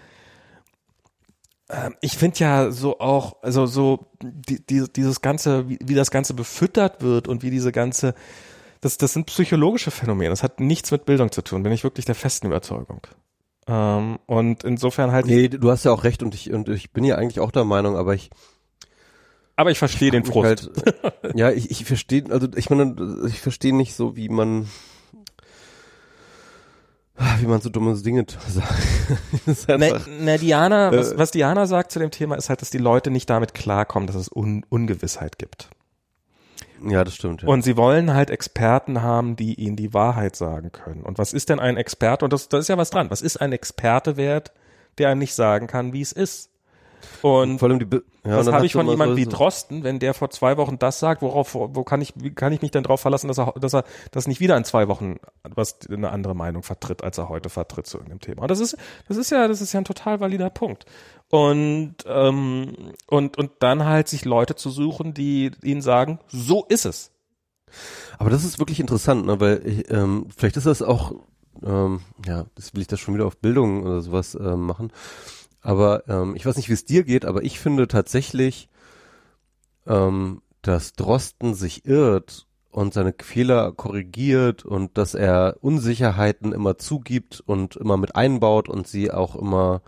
[1.70, 6.10] ähm, ich finde ja so auch, also so die, die, dieses ganze, wie, wie das
[6.10, 8.14] Ganze befüttert wird und wie diese ganze,
[8.81, 10.31] das, das sind psychologische Phänomene.
[10.31, 13.01] Das hat nichts mit Bildung zu tun, bin ich wirklich der festen Überzeugung.
[13.70, 17.05] Ähm, und insofern halt, Nee, du hast ja auch recht und ich, und ich bin
[17.05, 18.30] ja eigentlich auch der Meinung, aber ich
[19.56, 20.70] aber ich verstehe den Frust.
[20.82, 22.97] Halt, ja, ich, ich verstehe, also ich meine,
[23.28, 24.68] ich verstehe nicht so, wie man
[27.38, 28.24] wie man so dumme Dinge
[29.47, 29.68] sagt.
[29.68, 31.18] Na, na Diana, was, Äh.
[31.18, 34.16] was Diana sagt zu dem Thema, ist halt, dass die Leute nicht damit klarkommen, dass
[34.16, 35.68] es Un Ungewissheit gibt.
[36.85, 37.43] Ja, das stimmt.
[37.43, 37.48] Ja.
[37.48, 41.02] Und sie wollen halt Experten haben, die ihnen die Wahrheit sagen können.
[41.02, 42.24] Und was ist denn ein Experte?
[42.24, 43.11] Und das, da ist ja was dran.
[43.11, 44.52] Was ist ein Experte wert,
[44.98, 46.51] der einem nicht sagen kann, wie es ist?
[47.23, 50.12] Und vor allem die, Be- ja, das habe ich von jemandem wie Drosten, wenn der
[50.12, 53.01] vor zwei Wochen das sagt, worauf, wo kann ich, wie kann ich mich denn darauf
[53.01, 56.62] verlassen, dass er, dass er, dass nicht wieder in zwei Wochen was eine andere Meinung
[56.62, 58.43] vertritt, als er heute vertritt zu irgendeinem Thema.
[58.43, 58.77] Und das ist,
[59.09, 60.85] das ist ja, das ist ja ein total valider Punkt.
[61.31, 62.73] Und ähm,
[63.07, 67.12] und und dann halt sich Leute zu suchen, die ihnen sagen, so ist es.
[68.19, 71.12] Aber das ist wirklich interessant, ne, weil ich, ähm, vielleicht ist das auch,
[71.62, 74.93] ähm, ja, das will ich das schon wieder auf Bildung oder sowas ähm, machen.
[75.62, 78.69] Aber ähm, ich weiß nicht, wie es dir geht, aber ich finde tatsächlich,
[79.86, 87.40] ähm, dass Drosten sich irrt und seine Fehler korrigiert und dass er Unsicherheiten immer zugibt
[87.44, 89.82] und immer mit einbaut und sie auch immer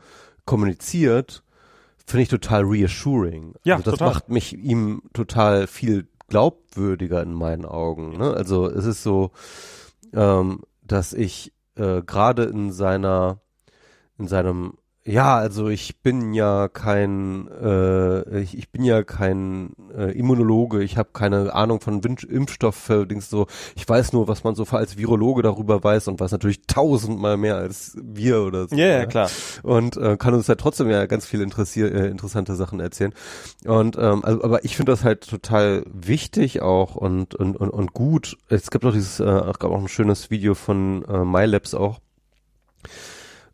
[0.45, 1.43] kommuniziert,
[2.07, 3.55] finde ich total reassuring.
[3.65, 4.15] Ja, also das total.
[4.15, 8.17] macht mich ihm total viel glaubwürdiger in meinen Augen.
[8.17, 8.33] Ne?
[8.33, 9.31] Also es ist so,
[10.13, 13.41] ähm, dass ich äh, gerade in seiner,
[14.19, 20.17] in seinem ja, also ich bin ja kein, äh, ich, ich bin ja kein äh,
[20.17, 23.49] Immunologe, ich habe keine Ahnung von Win Impfstoff, äh, Dings so.
[23.75, 27.57] Ich weiß nur, was man so als Virologe darüber weiß und weiß natürlich tausendmal mehr
[27.57, 28.77] als wir oder so.
[28.77, 29.29] Ja, ja, klar.
[29.65, 33.13] Und äh, kann uns ja trotzdem ja ganz viel interessier äh, interessante Sachen erzählen.
[33.65, 37.93] Und ähm, also, aber ich finde das halt total wichtig auch und und und, und
[37.93, 38.37] gut.
[38.49, 41.99] Es gibt auch dieses, äh, gab auch ein schönes Video von äh, MyLabs auch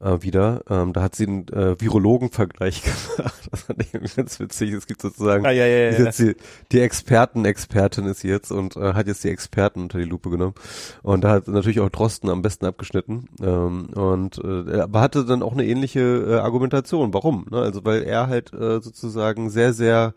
[0.00, 0.62] äh, wieder.
[0.68, 2.82] Ähm, da hat sie einen äh, Virologen-Vergleich
[3.16, 3.48] gemacht.
[3.50, 4.72] Das fand ich ganz witzig.
[4.72, 6.36] Es gibt sozusagen, Ah, ja, ja, ja, die,
[6.72, 10.54] die Experten-Expertin ist jetzt und äh, hat jetzt die Experten unter die Lupe genommen.
[11.02, 13.28] Und da hat natürlich auch Drosten am besten abgeschnitten.
[13.40, 17.14] Ähm, und äh, aber hatte dann auch eine ähnliche äh, Argumentation.
[17.14, 17.46] Warum?
[17.50, 17.58] Ne?
[17.58, 20.14] Also weil er halt äh, sozusagen sehr, sehr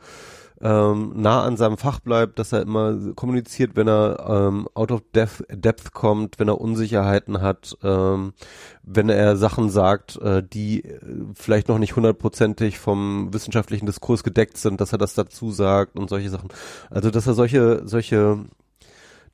[0.61, 5.01] ähm, nah an seinem Fach bleibt, dass er immer kommuniziert, wenn er ähm, out of
[5.15, 8.33] depth, depth kommt, wenn er Unsicherheiten hat, ähm,
[8.83, 10.99] wenn er Sachen sagt, äh, die äh,
[11.33, 16.09] vielleicht noch nicht hundertprozentig vom wissenschaftlichen Diskurs gedeckt sind, dass er das dazu sagt und
[16.09, 16.49] solche Sachen.
[16.89, 18.39] Also dass er solche solche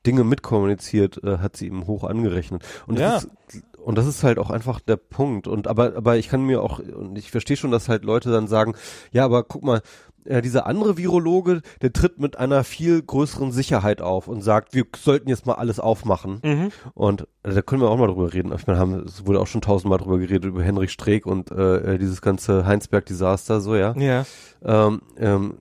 [0.05, 2.63] Dinge mitkommuniziert, äh, hat sie ihm hoch angerechnet.
[2.85, 3.15] Und Ja.
[3.15, 5.47] das ist, und das ist halt auch einfach der Punkt.
[5.47, 8.47] Und aber aber ich kann mir auch und ich verstehe schon, dass halt Leute dann
[8.47, 8.75] sagen,
[9.11, 9.81] ja, aber guck mal,
[10.27, 14.85] äh, dieser andere Virologe, der tritt mit einer viel größeren Sicherheit auf und sagt, wir
[14.95, 16.39] sollten jetzt mal alles aufmachen.
[16.43, 16.69] Mhm.
[16.93, 18.51] Und äh, da können wir auch mal drüber reden.
[18.53, 21.95] Ich meine, haben, es wurde auch schon tausendmal drüber geredet, über Henrik Streeck und äh,
[21.95, 23.95] äh, dieses ganze Heinsberg-Desaster, so, ja.
[23.97, 24.25] Ja.
[24.63, 25.57] Ähm, ähm,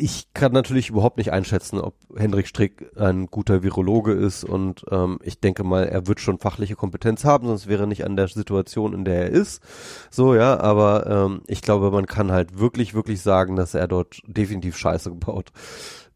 [0.00, 5.18] ich kann natürlich überhaupt nicht einschätzen, ob Hendrik Strick ein guter Virologe ist und ähm,
[5.22, 8.28] ich denke mal, er wird schon fachliche Kompetenz haben, sonst wäre er nicht an der
[8.28, 9.62] Situation, in der er ist.
[10.10, 14.22] So, ja, aber ähm, ich glaube, man kann halt wirklich, wirklich sagen, dass er dort
[14.26, 15.52] definitiv Scheiße gebaut.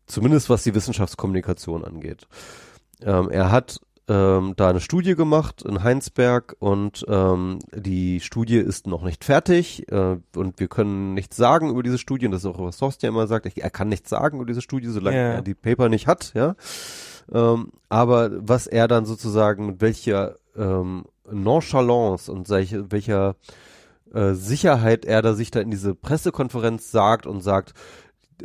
[0.07, 2.27] Zumindest was die Wissenschaftskommunikation angeht.
[3.03, 8.87] Ähm, er hat ähm, da eine Studie gemacht in Heinsberg und ähm, die Studie ist
[8.87, 12.47] noch nicht fertig äh, und wir können nichts sagen über diese Studie und das ist
[12.47, 15.33] auch was Horst ja immer sagt, er kann nichts sagen über diese Studie, solange Ja.
[15.35, 16.55] er die Paper nicht hat, ja.
[17.33, 23.37] Ähm, aber was er dann sozusagen mit welcher ähm, Nonchalance und solche, welcher
[24.13, 27.73] äh, Sicherheit er da sich da in diese Pressekonferenz sagt und sagt,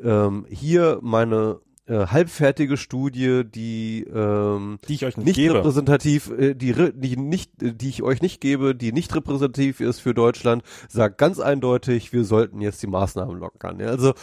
[0.02, 1.60] ähm, hier meine
[1.90, 5.56] äh, halbfertige Studie, die ähm, Die ich euch nicht, nicht gebe.
[5.56, 10.14] repräsentativ, äh, die, die nicht, die ich euch nicht gebe, die nicht repräsentativ ist für
[10.14, 13.80] Deutschland, sagt ganz eindeutig, wir sollten jetzt die Maßnahmen lockern.
[13.80, 13.88] Ja?
[13.88, 14.14] Also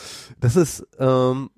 [0.41, 1.51] das ist ähm,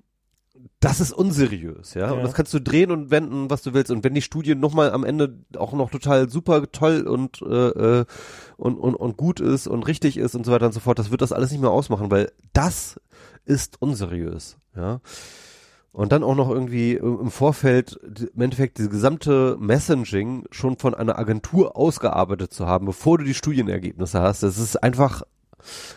[0.79, 2.07] das ist unseriös, ja?
[2.07, 2.11] Ja.
[2.13, 3.91] Und das kannst du drehen und wenden, was du willst.
[3.91, 8.05] Und wenn die Studie nochmal am Ende auch noch total super toll und, äh, äh,
[8.55, 11.11] und, und, und gut ist und richtig ist und so weiter und so fort, das
[11.11, 12.99] wird das alles nicht mehr ausmachen, weil das
[13.45, 15.01] ist unseriös, ja.
[15.91, 17.99] Und dann auch noch irgendwie im Vorfeld
[18.35, 23.33] im Endeffekt diese gesamte Messaging schon von einer Agentur ausgearbeitet zu haben, bevor du die
[23.33, 24.43] Studienergebnisse hast.
[24.43, 25.23] Das ist einfach,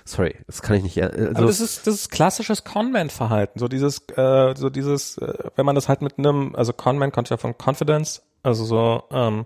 [0.04, 0.96] sorry, das kann ich nicht.
[0.96, 5.34] äh, Also, Aber das ist das ist klassisches Conman-Verhalten, so dieses, äh, so dieses, äh,
[5.56, 9.44] wenn man das halt mit einem, also Conman kommt ja von Confidence, also so, ähm,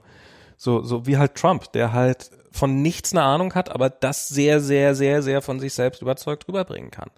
[0.57, 4.61] so, so wie halt Trump, der halt von nichts eine Ahnung hat, aber das sehr,
[4.61, 7.11] sehr, sehr, sehr von sich selbst überzeugt rüberbringen kann.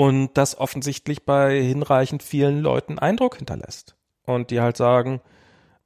[0.00, 3.96] Und das offensichtlich bei hinreichend vielen Leuten Eindruck hinterlässt.
[4.24, 5.20] Und die halt sagen,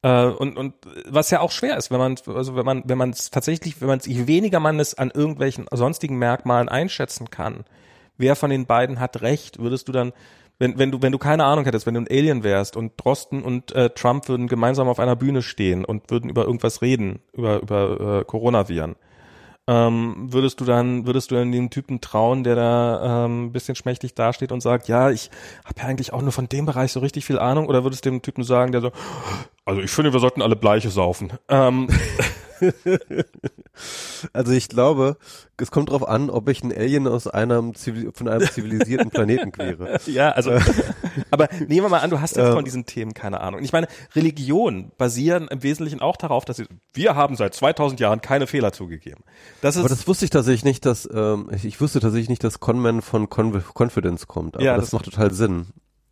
[0.03, 0.75] äh, und, und
[1.09, 3.89] was ja auch schwer ist, wenn man, also wenn man, wenn man es tatsächlich, wenn
[3.89, 7.65] man es, je weniger man es an irgendwelchen sonstigen Merkmalen einschätzen kann,
[8.17, 10.13] wer von den beiden hat recht, würdest du dann,
[10.61, 13.43] wenn, wenn du, wenn du keine Ahnung hättest, wenn du ein Alien wärst und Drosten
[13.43, 17.61] und äh, Trump würden gemeinsam auf einer Bühne stehen und würden über irgendwas reden, über,
[17.63, 18.95] über äh, Coronaviren,
[19.67, 23.75] ähm, würdest du dann, würdest du dann dem Typen trauen, der da ähm, ein bisschen
[23.75, 25.31] schmächtig dasteht und sagt, ja, ich
[25.65, 28.11] habe ja eigentlich auch nur von dem Bereich so richtig viel Ahnung, oder würdest du
[28.11, 28.93] dem Typen sagen, der so,
[29.65, 31.33] also ich finde, wir sollten alle Bleiche saufen.
[31.49, 31.89] Ähm,
[34.33, 35.17] also ich glaube,
[35.57, 39.53] es kommt drauf an, ob ich ein Alien aus einem Zivil von einem zivilisierten Planeten
[39.53, 39.99] quere.
[40.07, 40.53] ja, also,
[41.31, 43.63] aber nehmen wir mal an, du hast jetzt von diesen Themen keine Ahnung.
[43.63, 48.21] Ich meine, Religion basieren im Wesentlichen auch darauf, dass sie, wir haben seit 2000 Jahren
[48.21, 49.23] keine Fehler zugegeben.
[49.61, 52.45] Das ist, Aber das wusste ich tatsächlich nicht, dass ähm, ich, ich wusste tatsächlich nicht,
[52.45, 54.57] dass Conman von Conv Confidence kommt.
[54.57, 55.67] Aber Ja, das, das- macht total Sinn.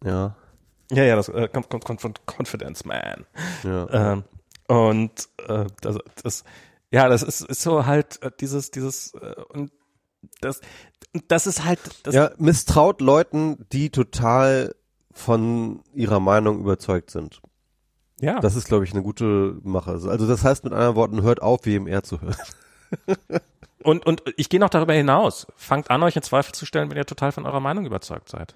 [0.05, 0.35] Ja,
[0.91, 3.25] ja, ja, das äh, kommt, kommt, kommt von Confidence Man.
[3.65, 4.13] ja.
[4.13, 4.25] Ähm,
[4.73, 6.45] und äh, das, das,
[6.91, 9.73] ja, das ist, ist so halt äh, dieses, dieses äh, und
[10.41, 10.61] das,
[11.29, 14.75] das ist halt, das, ja, misstraut Leuten, die total
[15.13, 17.41] von ihrer Meinung überzeugt sind.
[18.21, 18.41] ja.
[18.41, 19.91] Das ist, glaube ich, eine gute Mache.
[19.91, 22.37] Also das heißt mit anderen Worten, hört auf, WMR zu hören.
[23.83, 25.47] Und, und ich gehe noch darüber hinaus.
[25.57, 28.55] Fangt an, euch in Zweifel zu stellen, wenn ihr total von eurer Meinung überzeugt seid.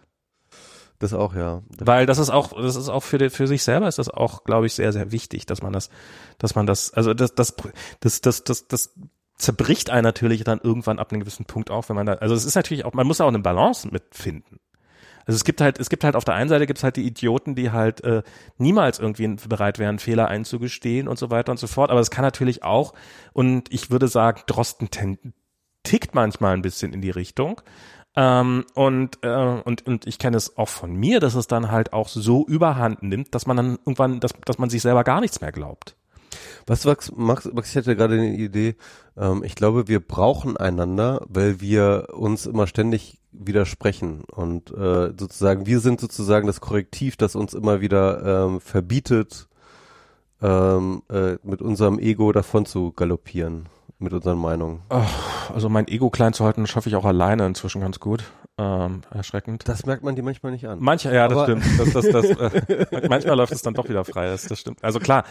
[0.99, 1.63] Das auch, ja.
[1.79, 4.45] Weil das ist auch, das ist auch für, die, für sich selber ist das auch,
[4.45, 5.91] glaube ich, sehr, sehr wichtig, dass man das,
[6.39, 7.55] dass man das, also das, das,
[8.01, 8.95] das, das, das, das
[9.37, 12.47] zerbricht einen natürlich dann irgendwann ab einem gewissen Punkt auch, wenn man da, also es
[12.47, 14.59] ist natürlich auch, man muss auch eine Balance mitfinden.
[15.27, 17.57] Also es gibt halt, es gibt halt auf der einen Seite gibt's halt die Idioten,
[17.57, 18.23] die halt äh,
[18.59, 21.91] niemals irgendwie bereit wären, Fehler einzugestehen und so weiter und so fort.
[21.91, 22.95] Aber es kann natürlich auch,
[23.33, 25.35] und ich würde sagen, Drosten ten-
[25.83, 27.61] tickt manchmal ein bisschen in die Richtung.
[28.17, 31.93] Ähm, und, äh, und, und ich kenne es auch von mir, dass es dann halt
[31.93, 35.41] auch so überhand nimmt, dass man dann irgendwann, dass, dass man sich selber gar nichts
[35.41, 35.97] mehr glaubt.
[36.67, 38.77] Was Max, Max, Max ich hatte gerade eine Idee.
[39.17, 45.67] Ähm, ich glaube, wir brauchen einander, weil wir uns immer ständig widersprechen und äh, sozusagen
[45.67, 49.49] wir sind sozusagen das Korrektiv, das uns immer wieder ähm, verbietet,
[50.41, 53.69] ähm, äh, mit unserem Ego davon zu galoppieren,
[53.99, 54.83] mit unseren Meinungen.
[55.55, 58.25] Also mein Ego klein zu halten, schaffe ich auch alleine inzwischen ganz gut.
[58.59, 59.69] Ähm, erschreckend.
[59.69, 60.79] Das merkt man dir manchmal nicht an.
[60.81, 61.65] Manche, ja, das Aber- stimmt.
[61.79, 62.25] Das, das, das,
[62.71, 64.83] äh, manchmal läuft es dann doch wieder frei, das, das stimmt.
[64.83, 65.25] Also klar,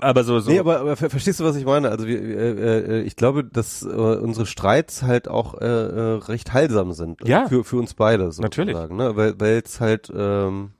[0.00, 0.50] aber so, so.
[0.50, 1.88] Nee, aber, aber ver verstehst du, was ich meine?
[1.88, 6.52] Also wir, äh, äh, ich glaube, dass äh, unsere Streits halt auch äh, äh, recht
[6.52, 7.26] heilsam sind.
[7.26, 7.48] Ja.
[7.48, 8.42] Für, für uns beide sozusagen.
[8.44, 8.90] Natürlich.
[8.90, 9.16] Ne?
[9.16, 10.72] Weil weil es halt, ähm,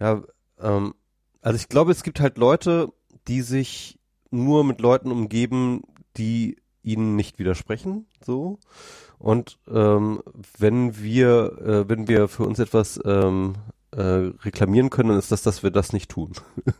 [0.00, 0.22] ja,
[0.60, 0.94] ähm,
[1.42, 2.88] also ich glaube, es gibt halt Leute,
[3.26, 3.97] die sich
[4.30, 5.82] nur mit Leuten umgeben,
[6.16, 8.58] die ihnen nicht widersprechen, so.
[9.18, 10.22] Und ähm,
[10.58, 13.56] wenn wir, äh, wenn wir für uns etwas ähm,
[13.90, 16.32] äh, reklamieren können, dann ist das, dass wir das nicht tun.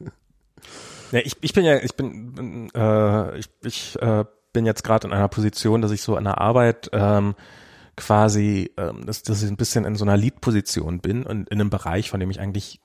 [1.10, 5.14] Ja, ich, ich bin ja, ich bin, äh, ich, ich äh, bin jetzt gerade in
[5.14, 7.34] einer Position, dass ich so an der Arbeit ähm,
[7.96, 11.70] quasi, ähm, dass, dass ich ein bisschen in so einer Lead-Position bin und in einem
[11.70, 12.80] Bereich, von dem ich eigentlich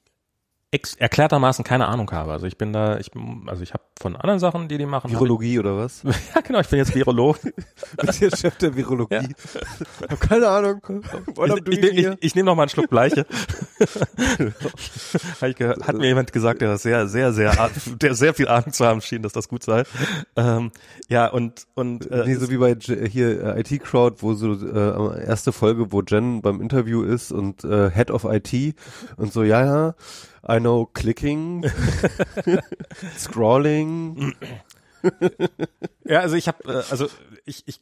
[0.73, 2.31] erklärtermaßen keine Ahnung habe.
[2.31, 3.11] Also ich bin da, ich,
[3.45, 5.11] also ich habe von anderen Sachen, die die machen.
[5.11, 6.03] Virologie oder was?
[6.03, 7.37] Ich, ja, genau, ich bin jetzt Virolog.
[7.97, 9.15] bist jetzt Chef der Virologie.
[9.15, 9.21] Ja.
[10.09, 10.81] Hab keine Ahnung.
[10.87, 12.17] Ich, ich, ich, here?
[12.19, 13.25] ich nehme noch mal einen Schluck Bleiche.
[13.79, 17.69] ich hat mir jemand gesagt, der das sehr, sehr, sehr,
[18.01, 19.83] der sehr viel Ahnung zu haben schien, dass das gut sei.
[20.35, 20.71] Ähm,
[21.07, 25.25] ja, und, und, äh, nee, so wie bei hier äh, IT Crowd, wo so äh,
[25.25, 28.75] erste Folge, wo Jen beim Interview ist und äh, Head of IT
[29.17, 29.95] und so, ja, ja,
[30.47, 31.65] I know clicking,
[33.17, 34.35] scrolling.
[36.03, 37.07] ja, also ich habe, äh, also
[37.45, 37.81] ich, ich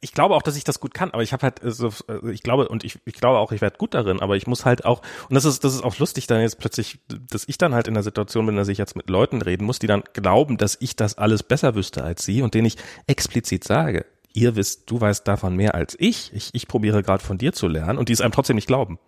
[0.00, 2.30] ich glaube auch, dass ich das gut kann, aber ich habe halt äh, so, äh,
[2.30, 4.84] ich glaube und ich, ich glaube auch, ich werde gut darin, aber ich muss halt
[4.84, 7.88] auch und das ist das ist auch lustig dann jetzt plötzlich, dass ich dann halt
[7.88, 10.76] in der Situation bin, dass ich jetzt mit Leuten reden muss, die dann glauben, dass
[10.80, 15.00] ich das alles besser wüsste als sie und denen ich explizit sage, ihr wisst, du
[15.00, 18.12] weißt davon mehr als ich, ich, ich probiere gerade von dir zu lernen und die
[18.12, 18.98] es einem trotzdem nicht glauben.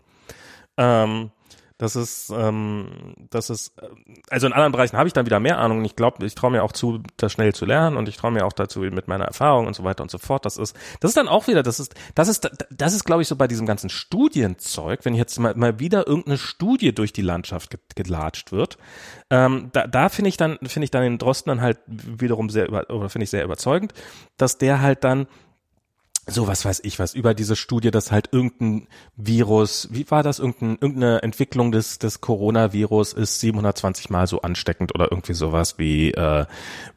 [0.76, 1.30] Ähm,
[1.78, 3.88] das ist, ähm, das ist, äh,
[4.30, 6.62] also in anderen Bereichen habe ich dann wieder mehr Ahnung ich glaube, ich traue mir
[6.62, 9.66] auch zu, das schnell zu lernen und ich traue mir auch dazu mit meiner Erfahrung
[9.66, 10.44] und so weiter und so fort.
[10.46, 13.28] Das ist, das ist dann auch wieder, das ist, das ist, das ist, glaube ich,
[13.28, 17.76] so bei diesem ganzen Studienzeug, wenn jetzt mal, mal wieder irgendeine Studie durch die Landschaft
[17.94, 18.78] gelatscht wird,
[19.30, 22.68] ähm, da, da finde ich dann, finde ich dann den Drosten dann halt wiederum sehr
[22.68, 23.92] über, oder finde ich sehr überzeugend,
[24.38, 25.26] dass der halt dann
[26.28, 30.40] so was weiß ich was über diese Studie, dass halt irgendein Virus, wie war das,
[30.40, 36.10] irgendein, irgendeine Entwicklung des des Coronavirus ist 720 mal so ansteckend oder irgendwie sowas wie
[36.12, 36.46] äh,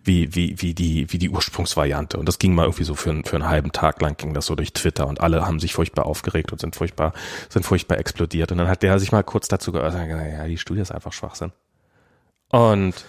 [0.03, 2.18] wie wie wie die wie die Ursprungsvariante.
[2.18, 4.56] Und das ging mal irgendwie so für, für einen halben Tag lang ging das so
[4.56, 7.14] durch Twitter und alle haben sich furchtbar aufgeregt und sind furchtbar
[7.49, 8.51] sind furchtbar explodiert.
[8.51, 11.51] Und dann hat der sich mal kurz dazu geäußert, ja die Studie ist einfach Schwachsinn.
[12.49, 13.06] Und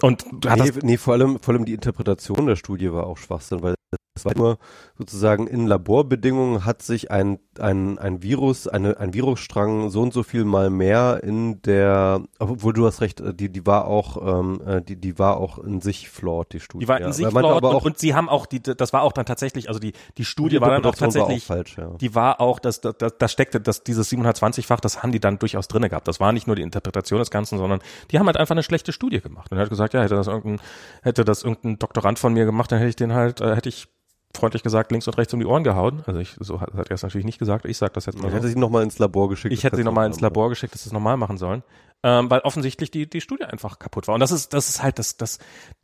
[0.00, 3.62] und hat nee, nee, vor allem vor allem die Interpretation der Studie war auch Schwachsinn,
[3.62, 3.74] weil
[4.18, 4.58] es war nur
[4.96, 10.22] sozusagen in Laborbedingungen hat sich ein, ein, ein Virus, eine, ein Virusstrang so und so
[10.22, 14.82] viel mal mehr in der, obwohl du hast recht, die, die war auch, ähm, äh,
[14.82, 16.84] die, die war auch in sich flawed, die Studie.
[16.84, 17.12] Die war in ja.
[17.12, 19.68] sich flawed aber auch, und, und, sie haben auch, die, das war auch dann tatsächlich,
[19.68, 21.90] also die, die Studie die war dann auch tatsächlich, war auch falsch, ja.
[22.00, 25.68] die war auch, das, das, das steckte, das, dieses 720-fach, das haben die dann durchaus
[25.68, 26.08] drinne gehabt.
[26.08, 28.92] Das war nicht nur die Interpretation des Ganzen, sondern die haben halt einfach eine schlechte
[28.92, 29.52] Studie gemacht.
[29.52, 30.60] Und er hat gesagt, ja, hätte das irgendein,
[31.02, 33.87] hätte das irgendein Doktorand von mir gemacht, dann hätte ich den halt, äh, hätte ich
[34.36, 36.02] freundlich gesagt links und rechts um die Ohren gehauen.
[36.06, 37.64] Also ich, so hat, hat er es natürlich nicht gesagt.
[37.64, 38.26] Ich sage das jetzt mal.
[38.26, 38.36] Ich so.
[38.36, 39.52] hätte sie nochmal ins Labor geschickt.
[39.52, 41.62] Ich hätte sie nochmal ins Labor geschickt, dass sie es nochmal machen sollen.
[42.04, 44.14] Ähm, weil offensichtlich die, die Studie einfach kaputt war.
[44.14, 45.40] Und das ist, das ist halt das, das,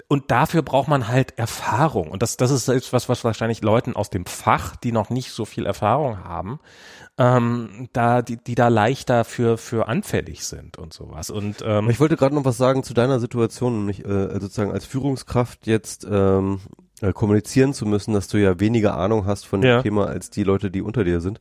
[0.06, 2.08] und dafür braucht man halt Erfahrung.
[2.08, 5.44] Und das, das ist etwas, was wahrscheinlich Leuten aus dem Fach, die noch nicht so
[5.44, 6.60] viel Erfahrung haben,
[7.18, 11.30] ähm, da, die, die da leichter für, für anfällig sind und sowas.
[11.30, 14.84] Und, ähm, ich wollte gerade noch was sagen zu deiner Situation, nämlich äh, sozusagen als
[14.84, 16.60] Führungskraft jetzt ähm,
[17.00, 19.78] äh, kommunizieren zu müssen, dass du ja weniger Ahnung hast von ja.
[19.78, 21.40] dem Thema als die Leute, die unter dir sind.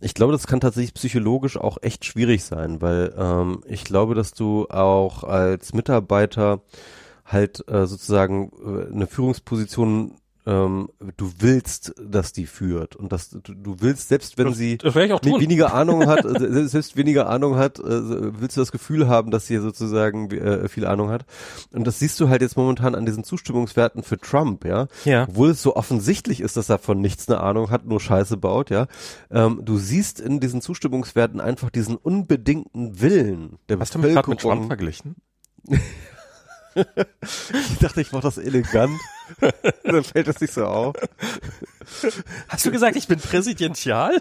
[0.00, 4.34] Ich glaube, das kann tatsächlich psychologisch auch echt schwierig sein, weil ähm, ich glaube, dass
[4.34, 6.60] du auch als Mitarbeiter
[7.24, 13.40] halt äh, sozusagen äh, eine Führungsposition ähm, du willst, dass die führt und dass du,
[13.40, 17.78] du willst, selbst wenn das, sie das weniger Ahnung hat, äh, selbst weniger Ahnung hat,
[17.78, 21.24] äh, willst du das Gefühl haben, dass sie sozusagen äh, viel Ahnung hat.
[21.72, 24.88] Und das siehst du halt jetzt momentan an diesen Zustimmungswerten für Trump, ja.
[25.04, 25.26] Ja.
[25.28, 28.70] Obwohl es so offensichtlich ist, dass er von nichts eine Ahnung hat, nur Scheiße baut,
[28.70, 28.86] ja.
[29.30, 33.92] Ähm, du siehst in diesen Zustimmungswerten einfach diesen unbedingten Willen der Hast Bevölkerung.
[33.92, 35.16] Hast du mich gerade mit Trump verglichen?
[36.74, 38.98] ich dachte, ich mache das elegant.
[39.84, 40.96] Dann fällt es nicht so auf.
[42.48, 44.20] Hast du gesagt, ich bin präsidential?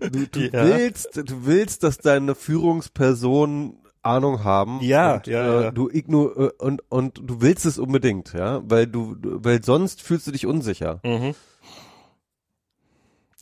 [0.00, 0.64] du, du ja.
[0.66, 4.80] willst, du willst, dass deine Führungsperson Ahnung haben.
[4.80, 8.86] Ja, und, ja, äh, Du ignor äh, und und du willst es unbedingt, ja, weil
[8.86, 11.00] du, weil sonst fühlst du dich unsicher.
[11.04, 11.34] Mhm.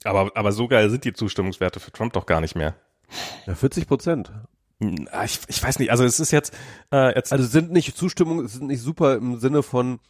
[0.05, 2.75] Aber aber so geil sind die Zustimmungswerte für Trump doch gar nicht mehr.
[3.47, 4.33] Ja, 40 Prozent.
[5.11, 6.55] Ah, ich, ich weiß nicht, also es ist jetzt,
[6.93, 10.01] äh, jetzt also sind nicht Zustimmung, sind nicht super im Sinne von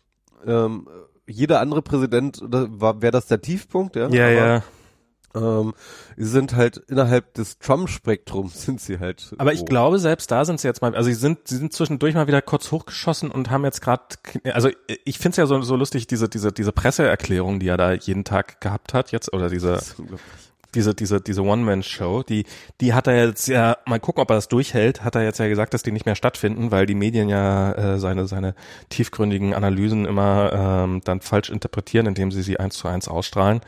[0.46, 0.88] ähm,
[1.26, 4.08] jeder andere Präsident war wäre das der Tiefpunkt, ja?
[4.08, 4.62] Ja, Aber, ja.
[5.32, 5.74] Ähm,
[6.16, 9.32] sie sind halt innerhalb des Trump-Spektrums sind sie halt.
[9.38, 12.14] Aber ich glaube, selbst da sind sie jetzt mal, also sie sind, sie sind zwischendurch
[12.14, 14.02] mal wieder kurz hochgeschossen und haben jetzt gerade,
[14.52, 14.70] also
[15.04, 18.24] ich finde es ja so, so lustig, diese, diese, diese Presseerklärung, die er da jeden
[18.24, 19.80] Tag gehabt hat jetzt, oder diese,
[20.74, 22.44] diese, diese, diese One-Man-Show, die,
[22.80, 25.48] die hat er jetzt ja, mal gucken, ob er das durchhält, hat er jetzt ja
[25.48, 28.54] gesagt, dass die nicht mehr stattfinden, weil die Medien ja äh, seine, seine
[28.88, 33.60] tiefgründigen Analysen immer ähm, dann falsch interpretieren, indem sie sie eins zu eins ausstrahlen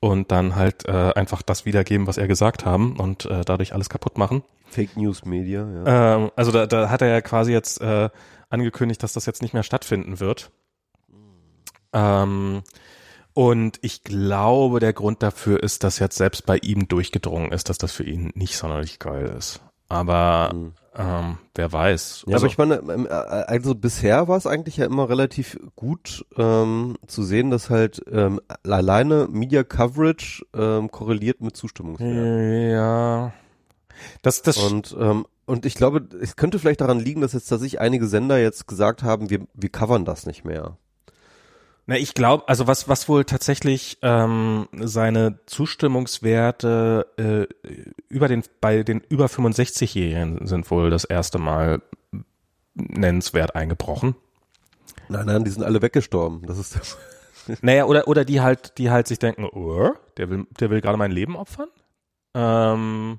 [0.00, 3.88] und dann halt äh, einfach das wiedergeben, was er gesagt haben und äh, dadurch alles
[3.88, 4.42] kaputt machen.
[4.66, 6.16] Fake News Media, ja.
[6.16, 8.10] Ähm, also da, da hat er ja quasi jetzt äh,
[8.50, 10.50] angekündigt, dass das jetzt nicht mehr stattfinden wird.
[11.92, 12.62] Ähm,
[13.34, 17.78] und ich glaube, der Grund dafür ist, dass jetzt selbst bei ihm durchgedrungen ist, dass
[17.78, 19.60] das für ihn nicht sonderlich geil ist.
[19.88, 20.72] Aber, mhm.
[20.96, 22.24] ähm, wer weiß.
[22.28, 25.58] Ja, also, aber ich meine, ähm, äh, also bisher war es eigentlich ja immer relativ
[25.74, 32.72] gut ähm, zu sehen, dass halt ähm, alleine Media Coverage ähm, korreliert mit Zustimmungswert.
[32.72, 33.32] ja.
[34.22, 37.80] Das, das, Und ähm, und ich glaube, es könnte vielleicht daran liegen, dass jetzt tatsächlich
[37.80, 40.78] einige Sender jetzt gesagt haben, wir wir covern das nicht mehr.
[41.86, 47.68] Na, ich glaube, also was was wohl tatsächlich ähm, seine Zustimmungswerte äh,
[48.08, 51.82] über den bei den über 65-Jährigen sind wohl das erste Mal
[52.74, 54.16] nennenswert eingebrochen.
[55.08, 56.46] Nein, nein, die sind alle weggestorben.
[56.46, 56.98] Das ist das.
[57.60, 60.96] Naja, oder oder die halt die halt sich denken, oh, der will der will gerade
[60.96, 61.68] mein Leben opfern.
[62.32, 63.18] Ähm,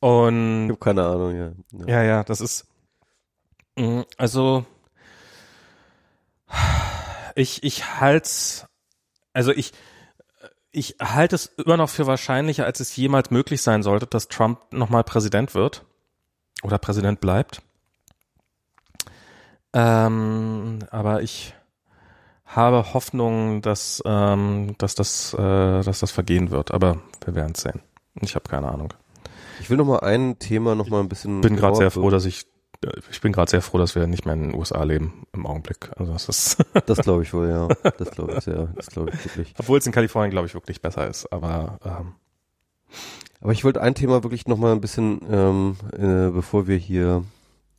[0.00, 1.52] Ich und habe keine Ahnung, ja.
[1.78, 1.86] ja.
[1.86, 2.66] ja, ja, das ist
[3.78, 4.66] mh, also
[7.36, 8.66] ich ich halt's
[9.32, 9.72] also ich
[10.72, 14.58] ich halte es immer noch für wahrscheinlicher, als es jemals möglich sein sollte, dass Trump
[14.72, 15.84] nochmal Präsident wird
[16.62, 17.62] oder Präsident bleibt.
[19.72, 21.54] Ähm, aber ich
[22.44, 26.72] habe Hoffnung, dass, ähm, dass, das, äh, dass das vergehen wird.
[26.72, 27.80] Aber wir werden es sehen.
[28.20, 28.92] Ich habe keine Ahnung.
[29.60, 31.40] Ich will noch mal ein Thema noch mal ein bisschen.
[31.40, 32.46] bin gerade sehr froh, dass ich
[33.10, 35.90] ich bin gerade sehr froh, dass wir nicht mehr in den USA leben im Augenblick.
[35.96, 37.68] Also das ist, Das glaube ich wohl, ja.
[37.98, 38.68] Das glaube ich sehr.
[38.76, 39.54] Das glaube ich wirklich.
[39.58, 41.32] obwohl es in Kalifornien glaube ich wirklich besser ist.
[41.32, 42.12] Aber ähm,
[43.40, 47.24] Aber ich wollte ein Thema wirklich noch mal ein bisschen, ähm, äh, bevor wir hier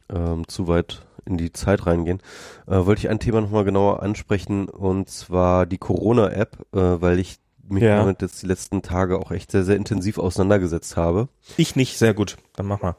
[0.10, 2.22] ähm, zu weit in die Zeit reingehen,
[2.68, 7.20] äh, wollte ich ein Thema noch mal genauer ansprechen und zwar die Corona-App, äh, weil
[7.20, 7.38] ich
[7.70, 7.98] mich Ja.
[7.98, 11.28] damit jetzt die letzten Tage auch echt sehr, sehr intensiv auseinandergesetzt habe.
[11.58, 12.38] ich nicht sehr gut.
[12.56, 12.96] Dann mach mal.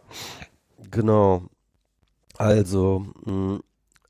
[0.91, 1.45] Genau.
[2.39, 3.59] Also, mh,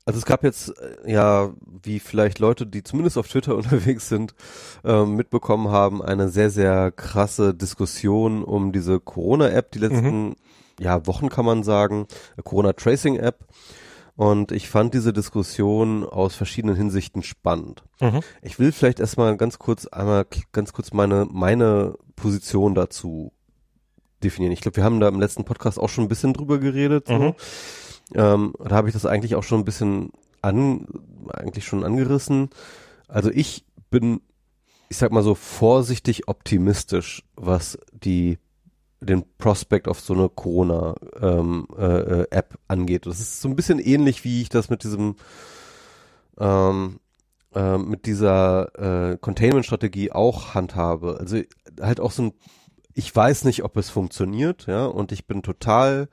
[0.05, 1.51] also es gab jetzt äh, ja,
[1.83, 4.33] wie vielleicht Leute, die zumindest auf Twitter unterwegs sind,
[4.83, 10.35] ähm, mitbekommen haben, eine sehr, sehr krasse Diskussion um diese Corona-App, die letzten
[10.79, 12.07] ja, Wochen kann man sagen,
[12.37, 13.45] äh, Corona-Tracing-App.
[14.15, 17.83] Und ich fand diese Diskussion aus verschiedenen Hinsichten spannend.
[18.01, 18.19] Mhm.
[18.41, 23.31] Ich will vielleicht erstmal ganz kurz einmal ganz kurz meine meine Position dazu
[24.21, 24.51] definieren.
[24.51, 27.07] Ich glaube, wir haben da im letzten Podcast auch schon ein bisschen drüber geredet.
[27.07, 27.13] So.
[27.13, 27.33] Mhm.
[28.15, 30.11] Ähm, da habe ich das eigentlich auch schon ein bisschen
[30.41, 30.85] an
[31.31, 32.49] eigentlich schon angerissen.
[33.07, 34.21] Also ich bin,
[34.89, 38.37] ich sag mal so vorsichtig optimistisch, was die
[39.01, 43.05] den Prospect auf so eine Corona ähm, äh, äh, angeht.
[43.05, 45.15] Das ist so ein bisschen ähnlich, wie ich das mit diesem
[46.37, 46.99] ähm,
[47.55, 51.17] ähm, mit dieser äh, Containment-Strategie auch handhabe.
[51.19, 51.41] Also
[51.81, 52.33] halt auch so ein,
[52.93, 56.09] ich weiß nicht, ob es funktioniert, ja, und ich bin total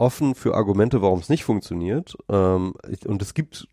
[0.00, 2.16] offen für Argumente, warum es nicht funktioniert.
[2.28, 2.74] Ähm,
[3.06, 3.68] und es gibt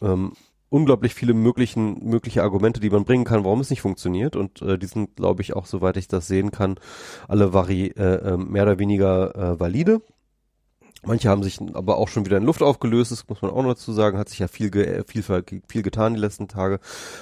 [0.00, 0.32] ähm,
[0.68, 4.36] unglaublich viele möglichen, mögliche Argumente, die man bringen kann, warum es nicht funktioniert.
[4.36, 6.76] Und äh, die sind, glaube ich, auch, soweit ich das sehen kann,
[7.28, 10.00] alle vari äh, äh, mehr oder weniger äh, valide.
[11.04, 13.70] Manche haben sich aber auch schon wieder in Luft aufgelöst, das muss man auch noch
[13.70, 15.24] dazu sagen, hat sich ja viel, ge äh, viel,
[15.66, 16.78] viel getan die letzten Tage.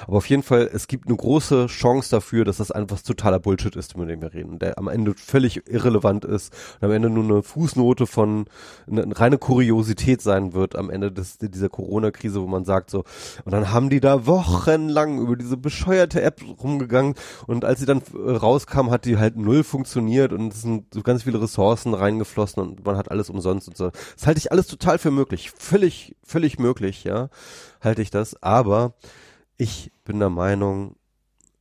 [0.07, 3.75] Aber auf jeden Fall, es gibt eine große Chance dafür, dass das einfach totaler Bullshit
[3.77, 7.25] ist, über den wir reden, der am Ende völlig irrelevant ist und am Ende nur
[7.25, 8.45] eine Fußnote von,
[8.87, 13.05] eine, eine reine Kuriosität sein wird am Ende des, dieser Corona-Krise, wo man sagt so,
[13.47, 17.15] und dann haben die da wochenlang über diese bescheuerte App rumgegangen
[17.47, 21.01] und als sie dann äh, rauskam, hat die halt null funktioniert und es sind so
[21.01, 23.91] ganz viele Ressourcen reingeflossen und man hat alles umsonst und so.
[24.17, 25.51] Das halte ich alles total für möglich.
[25.51, 27.29] Völlig, völlig möglich, ja,
[27.81, 28.41] halte ich das.
[28.43, 28.95] Aber
[29.57, 30.97] ich bin der Meinung,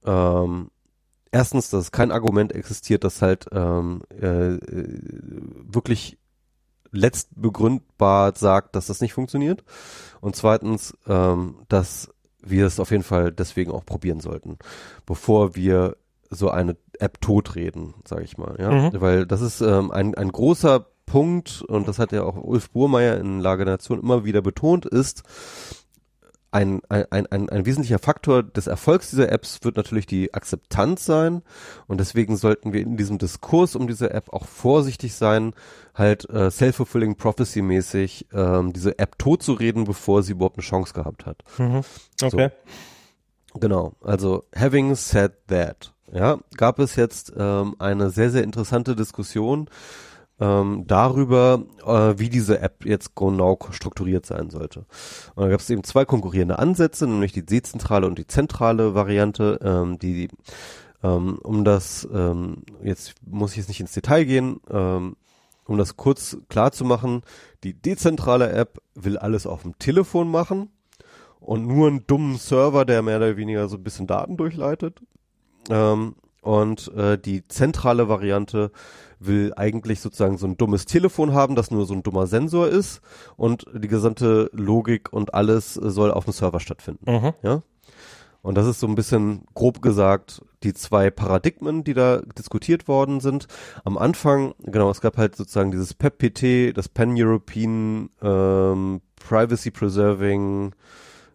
[0.05, 0.71] ähm,
[1.31, 4.59] erstens, dass kein Argument existiert, das halt ähm, äh, äh,
[5.67, 6.17] wirklich
[6.91, 9.63] letztbegründbar sagt, dass das nicht funktioniert.
[10.21, 12.09] Und zweitens, ähm, dass
[12.41, 14.57] wir es auf jeden Fall deswegen auch probieren sollten,
[15.05, 15.97] bevor wir
[16.29, 18.55] so eine App totreden, sage ich mal.
[18.59, 18.71] Ja?
[18.71, 19.01] Mhm.
[19.01, 23.17] Weil das ist ähm, ein, ein großer Punkt, und das hat ja auch Ulf Burmeier
[23.17, 25.23] in Lage der Nation immer wieder betont, ist,
[26.51, 31.43] ein, ein, ein, ein, wesentlicher Faktor des Erfolgs dieser Apps wird natürlich die Akzeptanz sein
[31.87, 35.53] und deswegen sollten wir in diesem Diskurs um diese App auch vorsichtig sein,
[35.93, 41.25] halt äh, self-fulfilling prophecy mäßig ähm, diese App totzureden, bevor sie überhaupt eine Chance gehabt
[41.25, 41.43] hat.
[41.57, 41.81] Mhm.
[42.21, 42.49] Okay.
[43.55, 49.69] Genau, also having said that, ja, gab es jetzt ähm, eine sehr, sehr interessante Diskussion
[50.39, 54.85] ähm, darüber, äh, wie diese App jetzt genau strukturiert sein sollte.
[55.35, 59.59] Und da gab es eben zwei konkurrierende Ansätze, nämlich die dezentrale und die zentrale Variante,
[59.61, 60.29] ähm, die
[61.03, 65.15] ähm, um das, ähm, jetzt muss ich jetzt nicht ins Detail gehen, ähm,
[65.65, 67.21] um das kurz klar zu machen,
[67.63, 70.69] die dezentrale App will alles auf dem Telefon machen
[71.39, 74.99] und nur einen dummen Server, der mehr oder weniger so ein bisschen Daten durchleitet.
[75.69, 78.71] Ähm, und äh, die zentrale Variante
[79.19, 83.01] will eigentlich sozusagen so ein dummes Telefon haben, das nur so ein dummer Sensor ist
[83.35, 87.11] und die gesamte Logik und alles soll auf dem Server stattfinden.
[87.11, 87.33] Mhm.
[87.43, 87.61] Ja.
[88.41, 93.19] Und das ist so ein bisschen grob gesagt die zwei Paradigmen, die da diskutiert worden
[93.19, 93.47] sind.
[93.85, 100.73] Am Anfang, genau, es gab halt sozusagen dieses PEP-PT, das Pan-European ähm, Privacy Preserving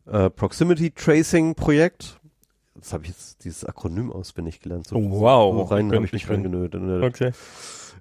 [0.06, 2.20] äh, Proximity Tracing Projekt.
[2.84, 4.86] Das habe ich jetzt dieses Akronym auswendig gelernt.
[4.86, 5.56] So, Oh, wow.
[5.68, 7.02] so rein habe ich mich ich bin- reingenötigt.
[7.02, 7.32] Okay.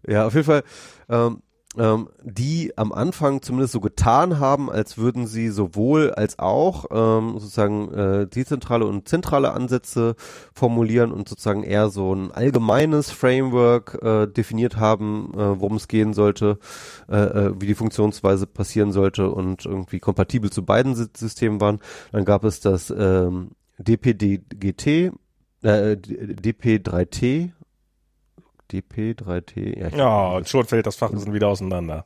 [0.05, 0.63] Ja, auf jeden Fall,
[1.07, 1.41] ähm,
[1.77, 7.39] ähm, die am Anfang zumindest so getan haben, als würden sie sowohl als auch ähm,
[7.39, 10.15] sozusagen äh, dezentrale und zentrale Ansätze
[10.53, 16.13] formulieren und sozusagen eher so ein allgemeines Framework äh, definiert haben, äh, worum es gehen
[16.13, 16.59] sollte,
[17.09, 21.79] äh, äh, wie die Funktionsweise passieren sollte und irgendwie kompatibel zu beiden Sy- Systemen waren.
[22.11, 24.87] Dann gab es das ähm, DPDGT,
[25.63, 27.51] äh, DP3T,
[28.71, 32.05] DP3T, ja, Ja, schon fällt das Fachwissen wieder auseinander.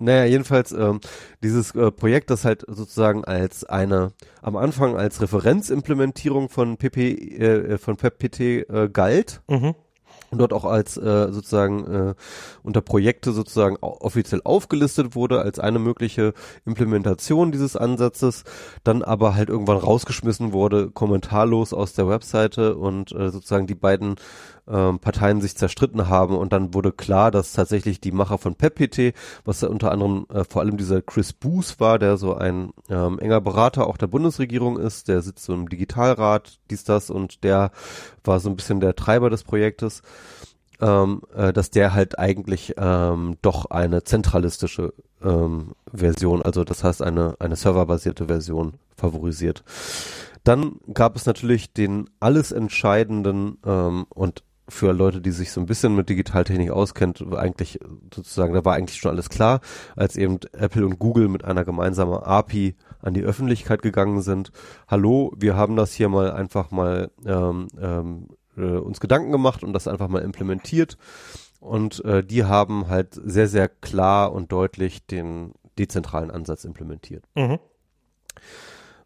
[0.00, 1.00] naja, jedenfalls ähm,
[1.42, 4.12] dieses äh, Projekt, das halt sozusagen als eine
[4.42, 9.74] am Anfang als Referenzimplementierung von PP äh, von PEPPT äh, galt Mhm.
[10.30, 12.14] Und dort auch als äh, sozusagen äh,
[12.62, 16.34] unter Projekte sozusagen offiziell aufgelistet wurde als eine mögliche
[16.66, 18.44] Implementation dieses Ansatzes,
[18.84, 24.16] dann aber halt irgendwann rausgeschmissen wurde, kommentarlos aus der Webseite und äh, sozusagen die beiden
[24.70, 29.14] ähm, Parteien sich zerstritten haben und dann wurde klar, dass tatsächlich die Macher von PEPPT,
[29.44, 33.40] was unter anderem äh, vor allem dieser Chris Boos war, der so ein ähm, enger
[33.40, 37.70] Berater auch der Bundesregierung ist, der sitzt so im Digitalrat, dies, das und der
[38.24, 40.02] war so ein bisschen der Treiber des Projektes,
[40.80, 44.92] ähm, äh, dass der halt eigentlich ähm, doch eine zentralistische
[45.22, 49.64] ähm, Version, also das heißt eine, eine serverbasierte Version favorisiert.
[50.44, 55.66] Dann gab es natürlich den alles entscheidenden ähm, und für Leute, die sich so ein
[55.66, 57.80] bisschen mit Digitaltechnik auskennt, eigentlich
[58.14, 59.60] sozusagen, da war eigentlich schon alles klar,
[59.96, 64.52] als eben Apple und Google mit einer gemeinsamen API an die Öffentlichkeit gegangen sind.
[64.86, 69.72] Hallo, wir haben das hier mal einfach mal ähm, ähm, äh, uns Gedanken gemacht und
[69.72, 70.98] das einfach mal implementiert.
[71.60, 77.24] Und äh, die haben halt sehr, sehr klar und deutlich den dezentralen Ansatz implementiert.
[77.34, 77.58] Mhm.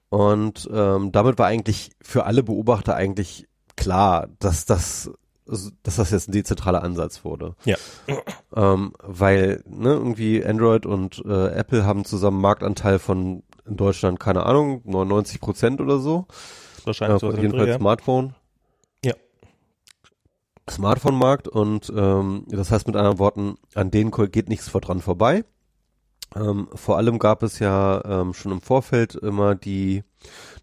[0.09, 5.11] Und ähm, damit war eigentlich für alle Beobachter eigentlich klar, dass das,
[5.83, 7.55] dass das jetzt ein dezentraler Ansatz wurde.
[7.65, 7.77] Ja.
[8.55, 14.45] Ähm, weil ne, irgendwie Android und äh, Apple haben zusammen Marktanteil von in Deutschland, keine
[14.45, 16.27] Ahnung, 99 Prozent oder so.
[16.83, 17.27] Äh, Wahrscheinlich so.
[17.27, 17.79] von sind jedenfalls ja.
[17.79, 18.35] Smartphone.
[19.05, 19.15] Ja.
[20.69, 25.45] Smartphone-Markt und ähm, das heißt mit anderen Worten, an denen geht nichts vor dran vorbei.
[26.35, 30.03] Ähm, vor allem gab es ja ähm, schon im Vorfeld immer die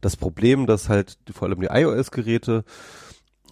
[0.02, 2.64] das Problem, dass halt vor allem die iOS-Geräte,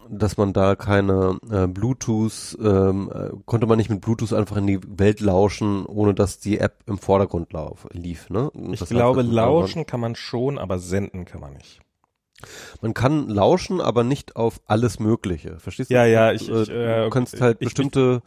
[0.09, 4.67] dass man da keine äh, Bluetooth, ähm, äh, konnte man nicht mit Bluetooth einfach in
[4.67, 8.29] die Welt lauschen, ohne dass die App im Vordergrund lauf, lief.
[8.29, 8.51] Ne?
[8.71, 11.79] Ich das glaube, lauschen kann man schon, aber senden kann man nicht.
[12.81, 15.57] Man kann lauschen, aber nicht auf alles Mögliche.
[15.59, 15.95] Verstehst du?
[15.95, 18.21] Ja, ja, ich- Äh, ich, äh, du kannst halt ich- bestimmte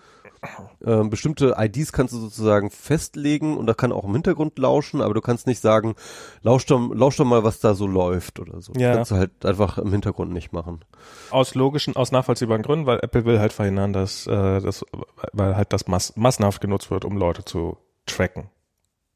[0.85, 5.15] äh, bestimmte IDs kannst du sozusagen festlegen und da kann auch im Hintergrund lauschen, aber
[5.15, 5.95] du kannst nicht sagen,
[6.43, 8.73] lausch doch, lausch doch mal, was da so läuft oder so.
[8.77, 8.89] Ja.
[8.89, 10.85] Das kannst du halt einfach im Hintergrund nicht machen.
[11.31, 14.85] Aus logischen, aus nachvollziehbaren Gründen, weil Apple will halt verhindern, dass äh, das,
[15.33, 17.77] weil halt das mass massenhaft genutzt wird, um Leute zu
[18.07, 18.49] tracken.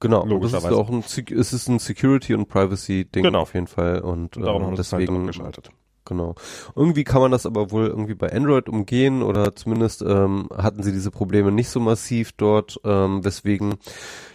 [0.01, 0.77] Genau, und das ist Logischerweise.
[0.77, 1.05] auch ein,
[1.39, 3.41] es ist ein Security- und Privacy-Ding Genau.
[3.41, 4.45] auf jeden Fall und, Und
[4.79, 5.71] es halt deswegen abgeschaltet.
[6.07, 6.35] Genau.
[6.77, 10.93] Irgendwie kann man das aber wohl irgendwie bei Android umgehen oder zumindest ähm, hatten sie
[10.93, 13.75] diese Probleme nicht so massiv dort, ähm, weswegen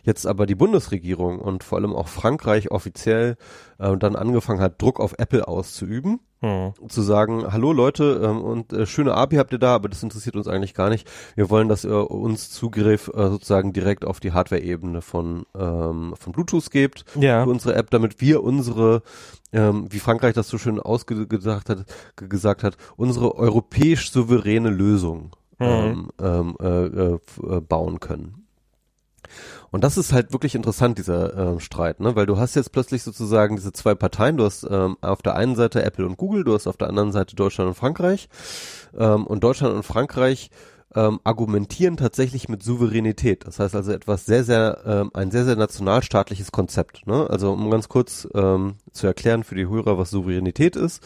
[0.04, 3.38] jetzt aber die Bundesregierung und vor allem auch Frankreich offiziell
[3.78, 6.72] äh, dann angefangen hat, Druck auf Apple auszuüben Hm.
[6.88, 10.38] zu sagen, hallo Leute, ähm, und äh, schöne API habt ihr da, aber das interessiert
[10.38, 11.06] uns eigentlich gar nicht.
[11.36, 16.32] Wir wollen, dass ihr uns Zugriff äh, sozusagen direkt auf die Hardware-Ebene von, ähm, von
[16.32, 17.44] Bluetooth gebt Ja.
[17.44, 19.02] für unsere App, damit wir unsere,
[19.52, 21.86] ähm, wie Frankreich das so schön ausgesagt hat,
[22.18, 28.46] ge- gesagt hat, unsere europäisch souveräne Lösung ähm, ähm, äh, äh, äh, bauen können.
[29.72, 32.16] Und das ist halt wirklich interessant, dieser ähm, Streit, ne?
[32.16, 34.38] Weil du hast jetzt plötzlich sozusagen diese zwei Parteien.
[34.38, 37.12] Du hast ähm, auf der einen Seite Apple und Google, du hast auf der anderen
[37.12, 38.30] Seite Deutschland und Frankreich.
[38.98, 40.50] Ähm, und Deutschland und Frankreich
[40.96, 43.46] ähm, argumentieren tatsächlich mit Souveränität.
[43.46, 47.06] Das heißt also etwas sehr, sehr, ähm, ein sehr, sehr nationalstaatliches Konzept.
[47.06, 47.30] Ne?
[47.30, 51.04] Also um ganz kurz ähm, zu erklären für die Hörer, was Souveränität ist.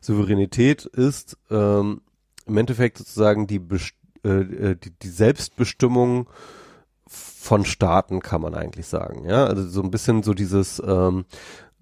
[0.00, 2.02] Souveränität ist ähm,
[2.46, 3.60] im Endeffekt sozusagen die,
[4.24, 6.28] äh, äh, die, die Selbstbestimmung
[7.06, 9.24] von Staaten, kann man eigentlich sagen.
[9.24, 11.24] Ja, also so ein bisschen so dieses, ähm,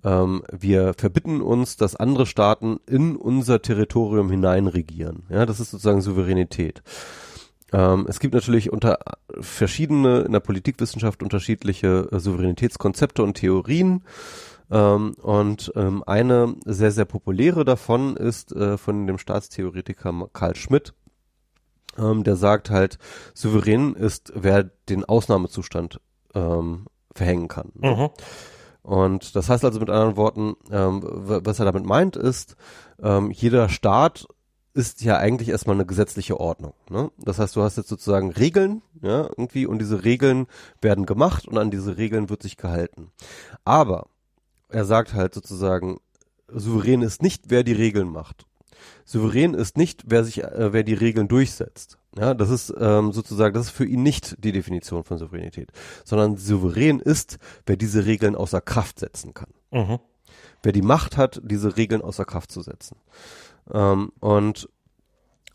[0.04, 5.24] ähm, wir verbitten uns, dass andere Staaten in unser Territorium hinein regieren.
[5.28, 6.82] Ja, das ist sozusagen Souveränität.
[7.72, 8.98] Ähm, es gibt natürlich unter
[9.40, 14.04] verschiedene in der Politikwissenschaft unterschiedliche äh, Souveränitätskonzepte und Theorien.
[14.70, 20.94] Ähm, und ähm, eine sehr, sehr populäre davon ist äh, von dem Staatstheoretiker Karl Schmidt.
[21.98, 22.98] Ähm, der sagt halt,
[23.34, 26.00] souverän ist, wer den Ausnahmezustand
[26.34, 27.72] ähm, verhängen kann.
[27.74, 28.10] Mhm.
[28.82, 32.56] Und das heißt also mit anderen Worten, ähm, was er damit meint, ist,
[33.30, 34.26] jeder Staat
[34.72, 36.74] ist ja eigentlich erstmal eine gesetzliche Ordnung.
[36.88, 37.10] Ne?
[37.18, 40.46] Das heißt, du hast jetzt sozusagen Regeln, ja, irgendwie, und diese Regeln
[40.80, 43.10] werden gemacht und an diese Regeln wird sich gehalten.
[43.64, 44.06] Aber
[44.68, 45.98] er sagt halt sozusagen,
[46.48, 48.46] souverän ist nicht, wer die Regeln macht.
[49.04, 51.98] Souverän ist nicht, wer sich, äh, wer die Regeln durchsetzt.
[52.16, 55.70] Ja, das ist ähm, sozusagen, das ist für ihn nicht die Definition von Souveränität,
[56.04, 59.50] sondern souverän ist, wer diese Regeln außer Kraft setzen kann.
[59.70, 59.98] Mhm.
[60.62, 62.96] Wer die Macht hat, diese Regeln außer Kraft zu setzen.
[63.72, 64.68] Ähm, und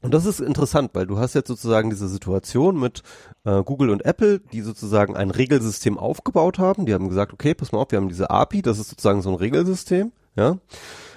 [0.05, 3.01] und das ist interessant, weil du hast jetzt sozusagen diese Situation mit
[3.43, 6.85] äh, Google und Apple, die sozusagen ein Regelsystem aufgebaut haben.
[6.85, 9.29] Die haben gesagt, okay, pass mal auf, wir haben diese API, das ist sozusagen so
[9.29, 10.59] ein Regelsystem, ja.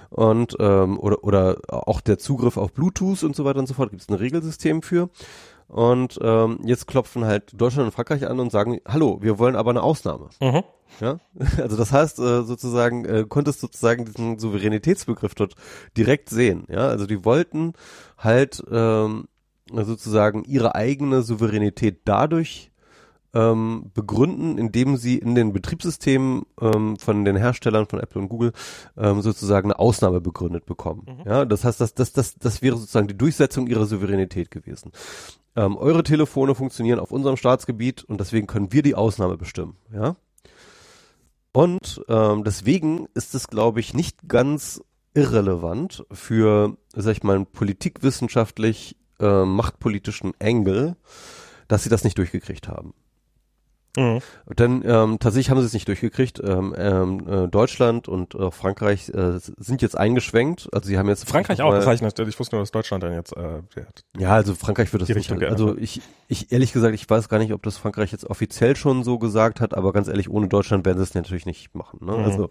[0.09, 3.91] Und ähm, oder oder auch der Zugriff auf Bluetooth und so weiter und so fort,
[3.91, 5.11] gibt es ein Regelsystem für.
[5.69, 9.71] Und ähm, jetzt klopfen halt Deutschland und Frankreich an und sagen, hallo, wir wollen aber
[9.71, 10.31] eine Ausnahme.
[10.41, 10.63] Mhm.
[11.01, 11.19] Ja,
[11.59, 15.55] also das heißt äh, sozusagen, äh, konntest sozusagen diesen Souveränitätsbegriff dort
[15.97, 16.65] direkt sehen.
[16.69, 17.75] Ja, also die wollten
[18.17, 19.29] halt ähm,
[19.71, 22.71] sozusagen ihre eigene Souveränität dadurch
[23.35, 28.53] ähm, begründen, indem sie in den Betriebssystemen ähm, von den Herstellern von Apple und Google
[28.97, 31.07] ähm, sozusagen eine Ausnahme begründet bekommen.
[31.07, 31.31] Mhm.
[31.31, 34.93] Ja, das heißt, das, das, das, das wäre sozusagen die Durchsetzung ihrer Souveränität gewesen.
[35.57, 39.77] Ähm, eure Telefone funktionieren auf unserem Staatsgebiet und deswegen können wir die Ausnahme bestimmen.
[39.93, 40.17] Ja.
[41.53, 44.83] Und ähm, deswegen ist es, glaube ich, nicht ganz
[45.15, 50.97] irrelevant für, sag ich mal, einen politikwissenschaftlich äh, machtpolitischen Engel,
[51.67, 52.95] dass sie das nicht durchgekriegt haben.
[53.99, 54.21] Mhm.
[54.55, 56.41] Denn ähm, tatsächlich haben sie es nicht durchgekriegt.
[56.45, 60.69] Ähm, ähm, äh, Deutschland und äh, Frankreich äh, sind jetzt eingeschwenkt.
[60.73, 63.37] Also sie haben jetzt Frankreich auch, das heißt, ich wusste nur, dass Deutschland dann jetzt
[63.37, 63.63] äh,
[64.17, 65.33] ja, also Frankreich wird das nicht.
[65.43, 69.03] Also ich, ich ehrlich gesagt, ich weiß gar nicht, ob das Frankreich jetzt offiziell schon
[69.03, 71.99] so gesagt hat, aber ganz ehrlich, ohne Deutschland werden sie es natürlich nicht machen.
[72.05, 72.13] Ne?
[72.13, 72.25] Mhm.
[72.25, 72.51] Also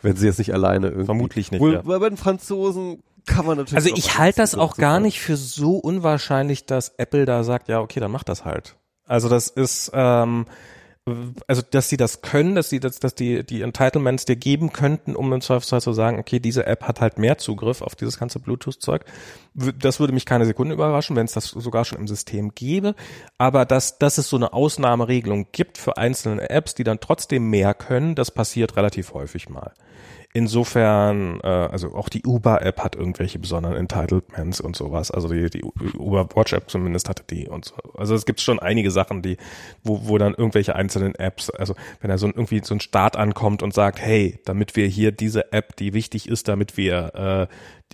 [0.00, 1.06] wenn sie jetzt nicht alleine irgendwie.
[1.06, 1.82] Vermutlich nicht, Wohl, ja.
[1.82, 3.76] Bei den Franzosen kann man natürlich.
[3.76, 7.80] Also ich halte das auch gar nicht für so unwahrscheinlich, dass Apple da sagt, ja,
[7.80, 8.76] okay, dann mach das halt.
[9.06, 10.46] Also das ist, ähm,
[11.46, 15.14] also dass sie das können, dass sie das, dass die die Entitlements dir geben könnten,
[15.14, 18.40] um im Zweifelsfall zu sagen, okay, diese App hat halt mehr Zugriff auf dieses ganze
[18.40, 19.04] Bluetooth-Zeug.
[19.54, 22.94] Das würde mich keine Sekunde überraschen, wenn es das sogar schon im System gäbe.
[23.36, 27.74] Aber dass, dass es so eine Ausnahmeregelung gibt für einzelne Apps, die dann trotzdem mehr
[27.74, 29.74] können, das passiert relativ häufig mal.
[30.36, 35.12] Insofern, äh, also auch die Uber-App hat irgendwelche besonderen Entitlements und sowas.
[35.12, 37.76] Also die, die Uber Watch-App zumindest hatte die und so.
[37.96, 39.36] Also es gibt schon einige Sachen, die,
[39.84, 43.16] wo, wo dann irgendwelche einzelnen Apps, also wenn da so ein, irgendwie so ein Staat
[43.16, 47.48] ankommt und sagt, hey, damit wir hier diese App, die wichtig ist, damit wir,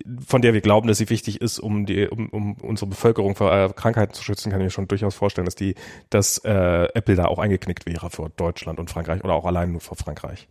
[0.06, 3.36] äh, von der wir glauben, dass sie wichtig ist, um die, um, um unsere Bevölkerung
[3.36, 5.74] vor äh, Krankheiten zu schützen, kann ich mir schon durchaus vorstellen, dass die,
[6.08, 9.82] dass äh, Apple da auch eingeknickt wäre vor Deutschland und Frankreich oder auch allein nur
[9.82, 10.48] vor Frankreich.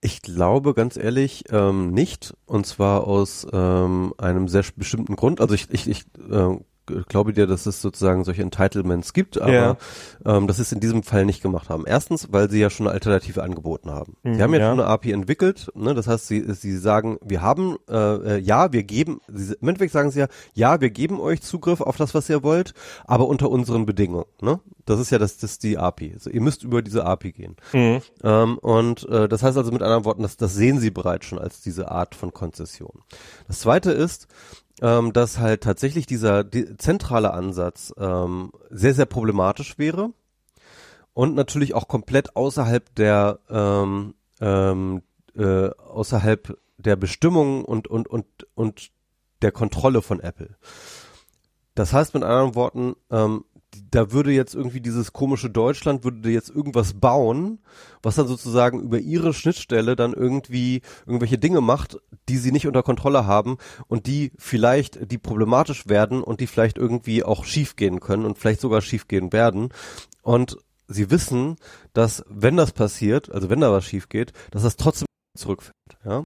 [0.00, 2.34] Ich glaube ganz ehrlich ähm, nicht.
[2.46, 5.40] Und zwar aus ähm, einem sehr bestimmten Grund.
[5.40, 6.56] Also ich, ich, ich äh,
[7.08, 9.76] glaube dir, dass es sozusagen solche Entitlements gibt, aber Ja.
[10.24, 11.84] ähm, das ist in diesem Fall nicht gemacht haben.
[11.86, 14.16] Erstens, weil sie ja schon eine Alternative angeboten haben.
[14.22, 14.70] Mhm, sie haben ja, ja.
[14.70, 15.94] schon eine API entwickelt, ne?
[15.94, 19.92] das heißt, sie, sie sagen, wir haben, äh, äh, ja, wir geben, sie, im Endeffekt
[19.92, 22.74] sagen sie ja, ja, wir geben euch Zugriff auf das, was ihr wollt,
[23.06, 24.26] aber unter unseren Bedingungen.
[24.40, 24.60] Ne?
[24.84, 26.12] Das ist ja das, das ist die API.
[26.14, 27.56] Also ihr müsst über diese API gehen.
[27.72, 28.00] Mhm.
[28.24, 31.38] Ähm, und äh, das heißt also mit anderen Worten, das, das sehen sie bereits schon
[31.38, 33.02] als diese Art von Konzession.
[33.46, 34.28] Das zweite ist,
[34.82, 40.12] ähm, dass halt tatsächlich dieser die, zentrale Ansatz ähm, sehr, sehr problematisch wäre
[41.14, 45.02] und natürlich auch komplett außerhalb der ähm, ähm,
[45.36, 48.90] äh, außerhalb der Bestimmungen und und und und
[49.42, 50.56] der Kontrolle von Apple.
[51.74, 53.44] Das heißt mit anderen Worten, ähm,
[53.90, 57.58] da würde jetzt irgendwie dieses komische Deutschland würde jetzt irgendwas bauen,
[58.02, 62.82] was dann sozusagen über ihre Schnittstelle dann irgendwie irgendwelche Dinge macht, die sie nicht unter
[62.82, 68.24] Kontrolle haben und die vielleicht, die problematisch werden und die vielleicht irgendwie auch schiefgehen können
[68.24, 69.70] und vielleicht sogar schiefgehen werden.
[70.22, 71.56] Und sie wissen,
[71.92, 75.07] dass wenn das passiert, also wenn da was schief geht, dass das trotzdem
[75.38, 75.74] zurückfällt.
[76.04, 76.24] Ja?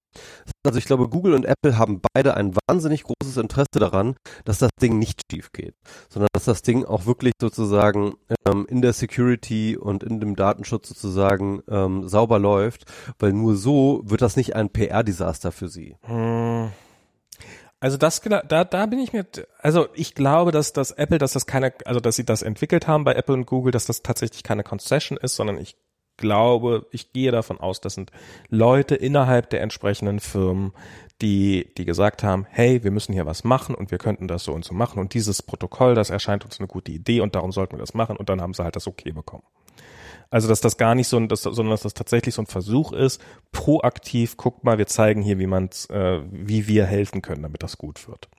[0.65, 4.71] Also ich glaube, Google und Apple haben beide ein wahnsinnig großes Interesse daran, dass das
[4.81, 5.75] Ding nicht schief geht,
[6.09, 8.15] sondern dass das Ding auch wirklich sozusagen
[8.47, 12.85] ähm, in der Security und in dem Datenschutz sozusagen ähm, sauber läuft,
[13.19, 15.97] weil nur so wird das nicht ein PR-Desaster für sie.
[16.03, 16.71] Hm.
[17.83, 19.27] Also das da da bin ich mir
[19.59, 23.03] also ich glaube, dass dass Apple, dass das keine also dass sie das entwickelt haben
[23.03, 25.77] bei Apple und Google, dass das tatsächlich keine Concession ist, sondern ich
[26.23, 28.11] glaube, ich gehe davon aus, das sind
[28.49, 30.73] Leute innerhalb der entsprechenden Firmen,
[31.21, 34.53] die die gesagt haben, hey, wir müssen hier was machen und wir könnten das so
[34.53, 37.75] und so machen und dieses Protokoll, das erscheint uns eine gute Idee und darum sollten
[37.75, 39.45] wir das machen und dann haben sie halt das okay bekommen.
[40.31, 42.93] Also dass das gar nicht so ein, das, sondern dass das tatsächlich so ein Versuch
[42.93, 43.21] ist,
[43.51, 47.77] proaktiv, guck mal, wir zeigen hier, wie man's, äh, wie wir helfen können, damit das
[47.77, 48.31] gut wird.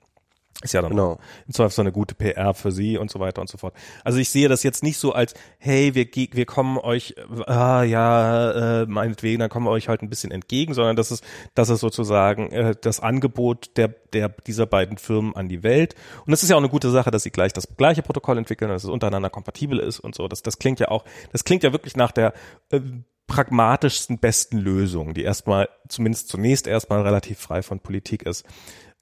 [0.62, 1.18] Ist ja dann genau.
[1.46, 3.74] im Zweifel so eine gute PR für sie und so weiter und so fort.
[4.04, 7.16] Also ich sehe das jetzt nicht so als, hey, wir, wir kommen euch,
[7.46, 11.24] ah ja, äh, meinetwegen, dann kommen wir euch halt ein bisschen entgegen, sondern das ist,
[11.54, 15.96] das ist sozusagen äh, das Angebot der, der, dieser beiden Firmen an die Welt.
[16.24, 18.70] Und das ist ja auch eine gute Sache, dass sie gleich das gleiche Protokoll entwickeln,
[18.70, 20.28] dass es untereinander kompatibel ist und so.
[20.28, 22.32] Das, das klingt ja auch, das klingt ja wirklich nach der
[22.70, 22.80] äh,
[23.26, 28.44] pragmatischsten, besten Lösung, die erstmal, zumindest zunächst erstmal relativ frei von Politik ist.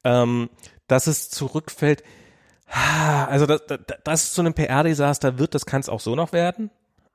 [0.04, 0.48] Ähm,
[0.92, 2.04] dass es zurückfällt.
[3.28, 6.32] Also das, das, das ist so ein PR-Desaster wird, das kann es auch so noch
[6.32, 6.70] werden.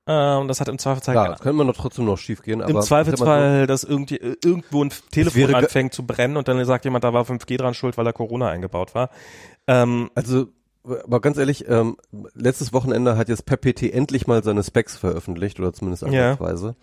[0.08, 1.16] Ähm, das hat im Zweifelsfall.
[1.16, 2.62] Ja, das könnte man doch trotzdem noch schief gehen.
[2.62, 6.86] Aber Im Zweifelsfall, so, dass irgendwie irgendwo ein Telefon anfängt zu brennen und dann sagt
[6.86, 9.10] jemand, da war 5G dran schuld, weil da Corona eingebaut war.
[9.68, 10.48] Ähm, also
[11.04, 11.98] aber ganz ehrlich, ähm,
[12.34, 16.68] letztes Wochenende hat jetzt PepPT endlich mal seine Specs veröffentlicht oder zumindest ansatzweise.
[16.68, 16.76] Ja.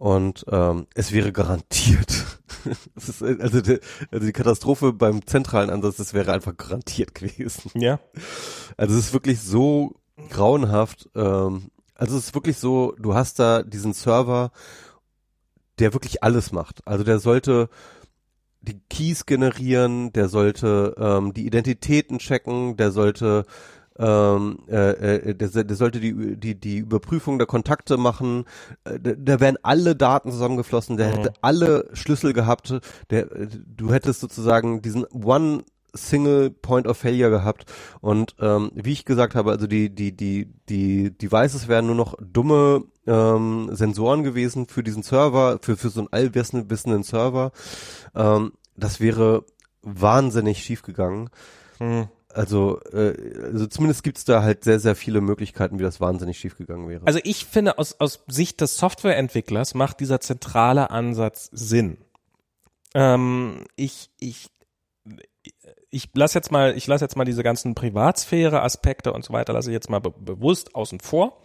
[0.00, 2.24] Und ähm, es wäre garantiert.
[2.96, 7.70] ist, also, die, also die Katastrophe beim zentralen Ansatz, das wäre einfach garantiert gewesen.
[7.74, 8.00] Ja.
[8.78, 9.94] Also es ist wirklich so
[10.30, 11.10] grauenhaft.
[11.14, 14.52] Ähm, also es ist wirklich so, du hast da diesen Server,
[15.80, 16.80] der wirklich alles macht.
[16.86, 17.68] Also der sollte
[18.62, 23.44] die Keys generieren, der sollte ähm, die Identitäten checken, der sollte
[24.00, 28.46] ähm, äh, äh, der, der sollte die, die, die Überprüfung der Kontakte machen,
[28.84, 31.12] äh, da wären alle Daten zusammengeflossen, der mhm.
[31.12, 32.74] hätte alle Schlüssel gehabt,
[33.10, 37.64] der, du hättest sozusagen diesen One Single Point of Failure gehabt
[38.00, 42.14] und ähm, wie ich gesagt habe, also die die die die Devices wären nur noch
[42.20, 47.50] dumme ähm, Sensoren gewesen für diesen Server, für für so einen allwissenden Server.
[48.14, 49.44] Ähm, das wäre
[49.82, 51.28] wahnsinnig schief gegangen.
[51.80, 52.08] Mhm.
[52.32, 56.88] Also, äh, also zumindest gibt's da halt sehr, sehr viele Möglichkeiten, wie das wahnsinnig schiefgegangen
[56.88, 57.06] wäre.
[57.06, 61.98] Also ich finde, aus, aus Sicht des Softwareentwicklers macht dieser zentrale Ansatz Sinn.
[62.94, 64.48] Ähm, ich, ich,
[65.90, 69.70] ich lasse jetzt mal, ich lasse jetzt mal diese ganzen Privatsphäre-Aspekte und so weiter, lasse
[69.70, 71.42] ich jetzt mal be bewusst außen vor.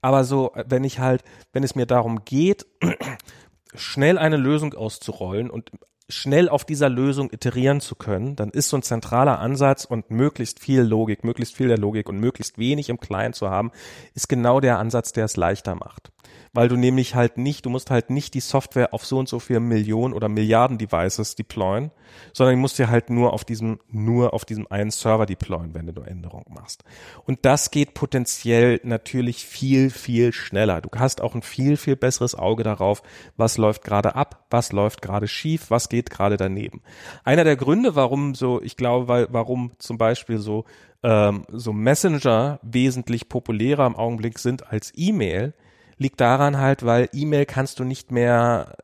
[0.00, 2.66] Aber so, wenn ich halt, wenn es mir darum geht,
[3.74, 5.70] schnell eine Lösung auszurollen und
[6.08, 10.60] schnell auf dieser Lösung iterieren zu können, dann ist so ein zentraler Ansatz und möglichst
[10.60, 13.72] viel Logik, möglichst viel der Logik und möglichst wenig im Client zu haben,
[14.14, 16.10] ist genau der Ansatz, der es leichter macht
[16.52, 19.38] weil du nämlich halt nicht, du musst halt nicht die Software auf so und so
[19.38, 21.90] viele Millionen oder Milliarden Devices deployen,
[22.32, 25.86] sondern du musst dir halt nur auf diesem, nur auf diesem einen Server deployen, wenn
[25.86, 26.84] du Änderungen machst.
[27.24, 30.80] Und das geht potenziell natürlich viel, viel schneller.
[30.80, 33.02] Du hast auch ein viel, viel besseres Auge darauf,
[33.36, 36.82] was läuft gerade ab, was läuft gerade schief, was geht gerade daneben.
[37.24, 40.64] Einer der Gründe, warum so, ich glaube, weil, warum zum Beispiel so
[41.02, 45.54] ähm, so Messenger wesentlich populärer im Augenblick sind als E-Mail,
[45.98, 48.76] liegt daran halt, weil E-Mail kannst du nicht mehr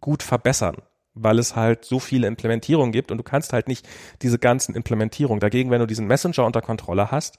[0.00, 0.76] gut verbessern,
[1.14, 3.86] weil es halt so viele Implementierungen gibt und du kannst halt nicht
[4.22, 5.40] diese ganzen Implementierungen.
[5.40, 7.38] Dagegen, wenn du diesen Messenger unter Kontrolle hast,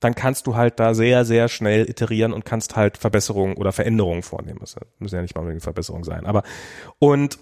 [0.00, 4.22] dann kannst du halt da sehr, sehr schnell iterieren und kannst halt Verbesserungen oder Veränderungen
[4.22, 4.58] vornehmen.
[4.60, 6.26] Das müssen ja nicht mal unbedingt Verbesserungen sein.
[6.26, 6.42] Aber
[6.98, 7.38] und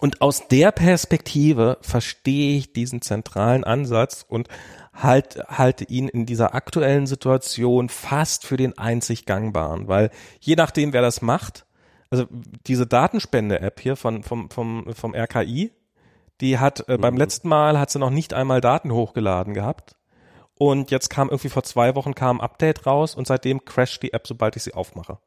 [0.00, 4.48] und aus der Perspektive verstehe ich diesen zentralen Ansatz und
[4.94, 10.10] halt, halte ihn in dieser aktuellen Situation fast für den einzig gangbaren, weil
[10.40, 11.66] je nachdem, wer das macht,
[12.10, 12.26] also
[12.66, 15.72] diese Datenspende-App hier von, vom, vom, vom RKI,
[16.40, 17.00] die hat äh, mhm.
[17.00, 19.96] beim letzten Mal hat sie noch nicht einmal Daten hochgeladen gehabt.
[20.56, 24.12] Und jetzt kam irgendwie vor zwei Wochen kam ein Update raus und seitdem crasht die
[24.12, 25.18] App, sobald ich sie aufmache.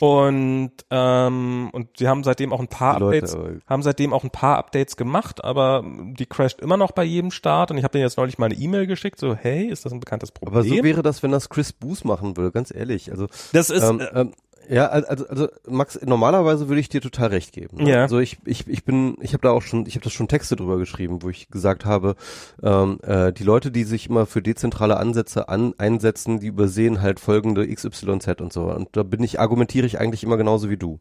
[0.00, 4.30] Und ähm, und sie haben seitdem auch ein paar Leute, Updates, haben seitdem auch ein
[4.30, 7.70] paar Updates gemacht, aber die crasht immer noch bei jedem Start.
[7.70, 10.00] Und ich habe denen jetzt neulich mal eine E-Mail geschickt, so hey, ist das ein
[10.00, 10.54] bekanntes Problem?
[10.54, 13.12] Aber so wäre das, wenn das Chris Boos machen würde, ganz ehrlich.
[13.12, 14.32] Also das ist ähm, ähm,
[14.68, 17.78] ja, also, also Max, normalerweise würde ich dir total recht geben.
[17.78, 17.90] Ne?
[17.90, 18.02] Ja.
[18.02, 20.56] Also ich, ich, ich bin, ich habe da auch schon, ich habe das schon Texte
[20.56, 22.14] drüber geschrieben, wo ich gesagt habe,
[22.62, 27.20] ähm, äh, die Leute, die sich immer für dezentrale Ansätze an, einsetzen, die übersehen halt
[27.20, 28.64] folgende XYZ und so.
[28.64, 31.00] Und da bin ich, argumentiere ich eigentlich immer genauso wie du.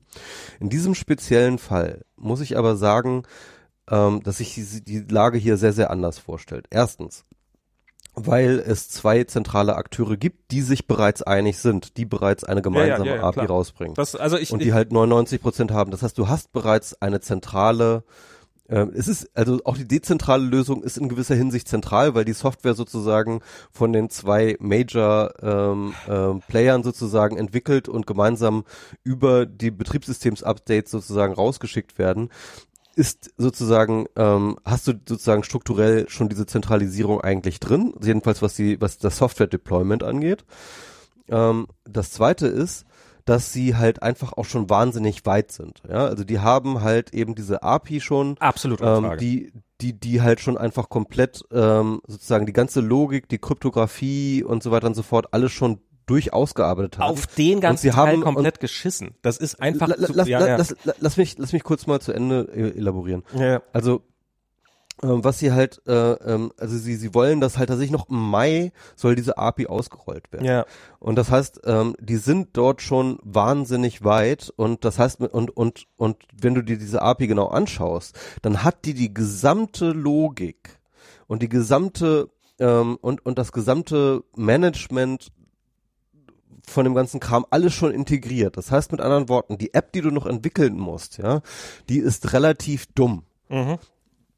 [0.60, 3.24] In diesem speziellen Fall muss ich aber sagen,
[3.90, 6.68] ähm, dass sich die, die Lage hier sehr, sehr anders vorstellt.
[6.70, 7.26] Erstens,
[8.26, 13.06] weil es zwei zentrale Akteure gibt, die sich bereits einig sind, die bereits eine gemeinsame
[13.06, 13.48] ja, ja, ja, API klar.
[13.48, 13.95] rausbringen.
[13.95, 15.91] Das, also ich, und die halt 99 Prozent haben.
[15.91, 18.03] Das heißt, du hast bereits eine zentrale
[18.72, 22.34] ähm, es ist, also auch die dezentrale Lösung ist in gewisser Hinsicht zentral, weil die
[22.34, 28.64] Software sozusagen von den zwei Major ähm, ähm, Playern sozusagen entwickelt und gemeinsam
[29.03, 32.30] über die Betriebssystems-Updates sozusagen rausgeschickt werden
[32.96, 38.80] ist sozusagen, ähm, hast du sozusagen strukturell schon diese Zentralisierung eigentlich drin, jedenfalls was die,
[38.82, 40.46] was das Software-Deployment angeht.
[41.30, 42.86] Ähm, das zweite ist,
[43.26, 45.84] dass sie halt einfach auch schon wahnsinnig weit sind.
[45.88, 50.40] Ja, also die haben halt eben diese API schon, Absolut ähm, die die die halt
[50.40, 55.04] schon einfach komplett ähm, sozusagen die ganze Logik, die Kryptographie und so weiter und so
[55.04, 55.80] fort alles schon
[56.12, 57.12] durchausgearbeitet haben.
[57.12, 59.16] Auf den ganzen sie Teil haben- komplett geschissen.
[59.22, 60.58] Das ist einfach La, la, zu, lass, ja, la, ja.
[60.58, 63.24] Lass, la- lass mich lass mich kurz mal zu Ende äh, elaborieren.
[63.34, 63.62] ja, ja.
[63.74, 64.02] Also
[65.04, 68.18] ähm, was sie halt, äh, ähm, also sie sie wollen, dass halt tatsächlich noch im
[68.20, 70.46] Mai soll diese API ausgerollt werden.
[70.46, 70.66] ja.
[71.00, 75.86] Und das heißt, ähm, die sind dort schon wahnsinnig weit und das heißt und und
[75.98, 80.78] und wenn du dir diese API genau anschaust, dann hat die die gesamte Logik
[81.26, 82.30] und die gesamte
[82.60, 85.30] ähm, und und das gesamte Management
[86.68, 88.57] von dem ganzen Kram alles schon integriert.
[88.57, 91.41] Das heißt mit anderen Worten, die App, die du noch entwickeln musst, ja,
[91.90, 93.23] die ist relativ dumm.
[93.49, 93.78] Mhm.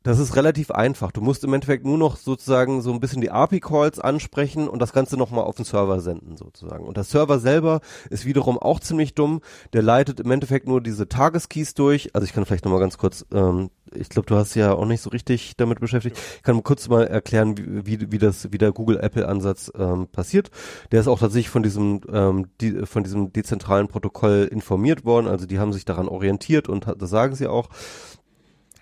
[0.04, 1.14] Das ist relativ einfach.
[1.14, 4.92] Du musst im Endeffekt nur noch sozusagen so ein bisschen die API-Calls ansprechen und das
[4.92, 6.86] Ganze nochmal auf den Server senden sozusagen.
[6.86, 9.40] Und der Server selber ist wiederum auch ziemlich dumm.
[9.72, 12.14] Der leitet im Endeffekt nur diese Tageskeys durch.
[12.14, 15.02] Also ich kann vielleicht nochmal ganz kurz, ähm, ich glaube, du hast ja auch nicht
[15.02, 16.18] so richtig damit beschäftigt.
[16.36, 20.52] Ich kann kurz mal erklären, wie, wie, wie das, wie der Google-Apple-Ansatz ähm, passiert.
[20.92, 25.28] Der ist auch tatsächlich von diesem, ähm, die, von diesem dezentralen Protokoll informiert worden.
[25.28, 27.70] Also die haben sich daran orientiert und das sagen sie auch.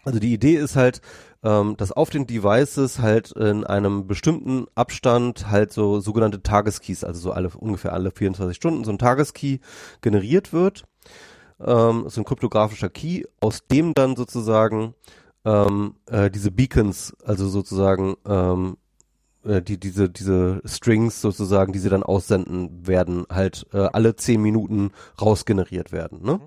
[0.04, 1.02] Also die Idee ist halt,
[1.44, 7.20] ähm, dass auf den Devices halt in einem bestimmten Abstand halt so sogenannte Tageskeys, also
[7.20, 9.60] so alle ungefähr alle 24 Stunden so ein Tageskey
[10.02, 10.84] generiert wird.
[11.60, 14.96] Ähm, so ein kryptografischer Key, aus dem dann sozusagen
[15.46, 18.78] ähm, äh, diese Beacons, also sozusagen ähm,
[19.44, 24.42] äh, die diese diese Strings sozusagen, die sie dann aussenden werden, halt äh, alle 10
[24.42, 26.24] Minuten rausgeneriert werden.
[26.24, 26.40] Ne?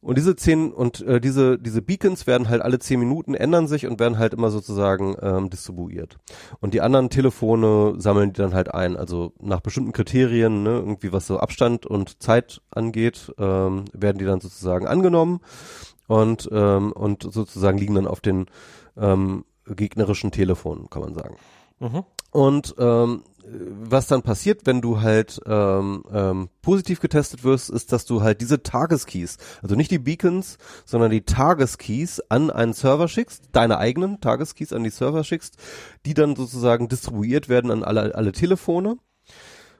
[0.00, 3.86] Und diese zehn und äh, diese diese Beacons werden halt alle zehn Minuten ändern sich
[3.86, 6.18] und werden halt immer sozusagen ähm, distribuiert.
[6.60, 11.12] Und die anderen Telefone sammeln die dann halt ein, also nach bestimmten Kriterien, ne, irgendwie
[11.12, 15.40] was so Abstand und Zeit angeht, ähm, werden die dann sozusagen angenommen
[16.06, 18.46] und ähm, und sozusagen liegen dann auf den
[18.96, 21.36] ähm, gegnerischen Telefonen, kann man sagen.
[21.80, 22.04] Mhm.
[22.30, 28.04] Und ähm, was dann passiert, wenn du halt ähm, ähm, positiv getestet wirst, ist, dass
[28.04, 33.50] du halt diese Tageskeys, also nicht die Beacons, sondern die Tageskeys an einen Server schickst,
[33.52, 35.56] deine eigenen Tageskeys an die Server schickst,
[36.06, 38.96] die dann sozusagen distribuiert werden an alle, alle Telefone.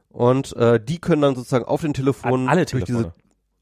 [0.09, 2.99] Und äh, die können dann sozusagen auf den Telefonen An alle Telefone.
[2.99, 3.13] diese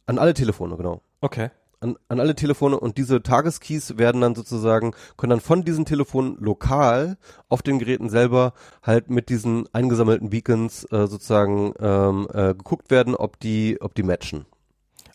[0.08, 1.50] an alle Telefone, genau Okay.
[1.86, 6.36] An, an alle Telefone und diese Tageskeys werden dann sozusagen, können dann von diesen Telefonen
[6.38, 7.16] lokal
[7.48, 8.52] auf den Geräten selber
[8.82, 14.02] halt mit diesen eingesammelten Beacons äh, sozusagen ähm, äh, geguckt werden, ob die, ob die
[14.02, 14.46] matchen.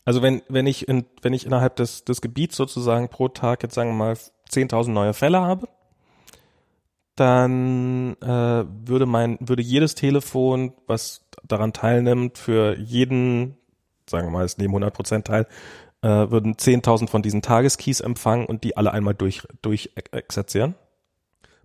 [0.06, 3.76] Also wenn, wenn ich in, wenn ich innerhalb des, des Gebiets sozusagen pro Tag jetzt
[3.76, 4.14] sagen wir mal
[4.50, 5.68] 10.000 neue Fälle habe,
[7.16, 13.58] dann äh, würde mein, würde jedes Telefon, was daran teilnimmt, für jeden,
[14.10, 15.46] sagen wir mal, es nehmen 100 Prozent teil,
[16.02, 20.76] äh, würden 10.000 von diesen Tageskeys empfangen und die alle einmal durch, durch ex- exerzieren.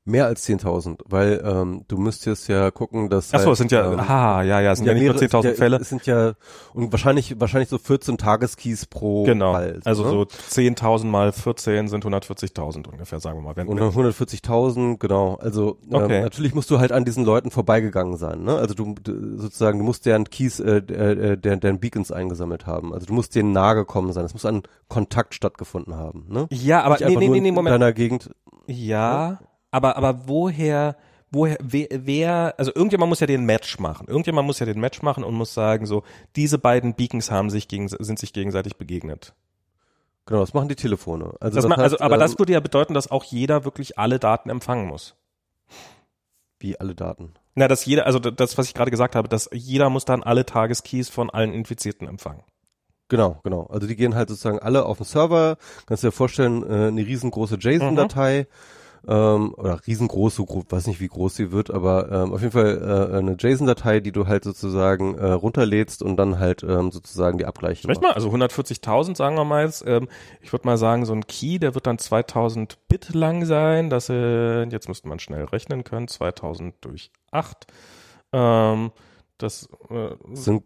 [0.09, 3.93] Mehr als 10.000, weil ähm, du müsstest ja gucken, dass Achso, halt, es sind ja,
[3.93, 5.77] ähm, ha, ja, ja, es sind ja, nicht nur mehrere- es sind 10.000 ja, Fälle.
[5.79, 6.33] Es sind ja
[6.75, 9.55] und wahrscheinlich wahrscheinlich so 14 Tageskeys pro Genau.
[9.55, 9.81] Fall.
[9.85, 10.11] also ne?
[10.11, 13.57] so 10.000 mal 14 sind 140.000 ungefähr, sagen wir mal.
[13.57, 15.35] Wenn, Und wenn, 140.000, genau.
[15.41, 16.19] Also Okay.
[16.19, 18.45] ähm, natürlich musst du halt an diesen Leuten vorbeigegangen sein.
[18.45, 18.55] Ne?
[18.57, 22.95] Also du, du sozusagen, du musst deren Keys, äh, äh, deren, deren Beacons eingesammelt haben.
[22.95, 24.25] Also du musst denen nahe gekommen sein.
[24.25, 26.27] Es muss ein Kontakt stattgefunden haben.
[26.29, 26.47] Ne?
[26.53, 27.75] ja, aber Nicht nee, nee, nee, nee, in Moment.
[27.75, 28.31] deiner Gegend.
[28.69, 29.39] Ja,
[29.77, 30.97] aber, aber woher,
[31.31, 34.09] woher, wer, wer, also irgendjemand muss ja den Match machen.
[34.09, 36.03] Irgendjemand muss ja den Match machen und muss sagen, so,
[36.35, 39.35] diese beiden Beacons haben sich gegen, sind sich gegenseitig begegnet.
[40.27, 41.35] Genau, das machen die Telefone.
[41.41, 43.65] Also, Das das ma, also, heißt, aber ähm, das würde ja bedeuten, dass auch jeder
[43.65, 45.15] wirklich alle Daten empfangen muss.
[46.59, 47.35] wie alle Daten.
[47.55, 50.45] Na, dass jeder, also das, was ich gerade gesagt habe, dass jeder muss dann alle
[50.47, 52.43] Tageskeys von allen Infizierten empfangen.
[53.09, 53.67] Genau, genau.
[53.67, 55.59] Also die gehen halt sozusagen alle auf den Server.
[55.87, 58.47] Kannst dir vorstellen, äh, eine riesengroße JSON-Datei.
[59.09, 62.53] Ähm, oder riesengroß, so groß, weiß nicht, wie groß sie wird, aber ähm, auf jeden
[62.53, 67.39] Fall äh, eine JSON-Datei, die du halt sozusagen äh, runterlädst und dann halt ähm, sozusagen
[67.39, 69.85] die Abgleiche Vielleicht mal, also 140.000 sagen wir mal jetzt.
[69.87, 70.09] Ähm,
[70.41, 73.91] ich würde mal sagen, so ein Key, der wird dann 2000 Bit lang sein.
[73.91, 77.67] Das sind, jetzt müsste man schnell rechnen können, 2000 durch 8.
[78.33, 78.91] Ähm,
[79.39, 80.65] das äh, sind,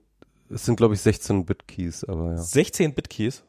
[0.49, 2.37] es sind glaube ich 16-Bit-Keys, aber ja.
[2.39, 3.45] 16 Bit Keys.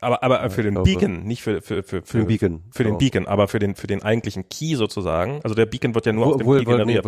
[0.00, 2.98] Aber, aber für den Beacon, nicht für, für, für, Für den Beacon, Für den genau.
[2.98, 5.40] Beacon, aber für den, für den eigentlichen Key sozusagen.
[5.42, 7.04] Also der Beacon wird ja nur aus dem Key generiert.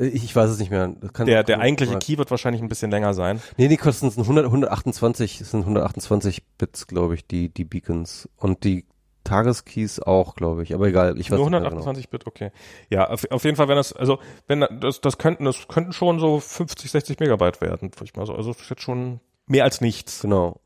[0.00, 0.94] Ich weiß es nicht mehr.
[1.26, 3.40] Der, der eigentliche Key wird wahrscheinlich ein bisschen länger sein.
[3.56, 8.28] Nee, die kosten 100, 128, es sind 128 Bits, glaube ich, die, die Beacons.
[8.36, 8.86] Und die
[9.24, 10.74] Tageskeys auch, glaube ich.
[10.74, 11.82] Aber egal, ich weiß Nur nicht mehr genau.
[11.82, 12.50] 128 Bit, okay.
[12.88, 16.18] Ja, auf, auf jeden Fall, wenn das, also, wenn das, das könnten, das könnten schon
[16.18, 18.34] so 50, 60 Megabyte werden, würde ich mal so.
[18.34, 20.22] Also, das ist jetzt schon mehr als nichts.
[20.22, 20.60] Genau.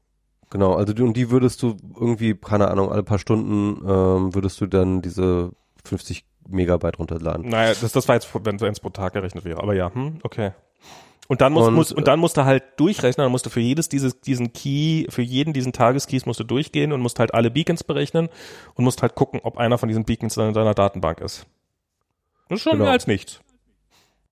[0.50, 4.60] Genau, also die, und die würdest du irgendwie, keine Ahnung, alle paar Stunden ähm, würdest
[4.60, 5.50] du dann diese
[5.84, 7.48] 50 Megabyte runterladen.
[7.48, 9.60] Naja, das, das war jetzt, wenn es pro Tag gerechnet wäre.
[9.62, 10.52] Aber ja, hm, okay.
[11.28, 13.58] Und dann muss, Und, muss, und dann musst du halt durchrechnen, dann musst du für
[13.60, 17.50] jedes dieses, diesen Key, für jeden diesen Tageskeys musst du durchgehen und musst halt alle
[17.50, 18.28] Beacons berechnen
[18.74, 21.46] und musst halt gucken, ob einer von diesen Beacons in deiner Datenbank ist.
[22.48, 22.84] Das ist schon Genau.
[22.84, 23.40] mehr als nichts.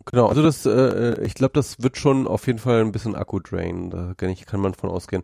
[0.07, 3.91] Genau, also das, äh, ich glaube, das wird schon auf jeden Fall ein bisschen Akku-Drain,
[3.91, 5.23] da kann, ich, kann man von ausgehen.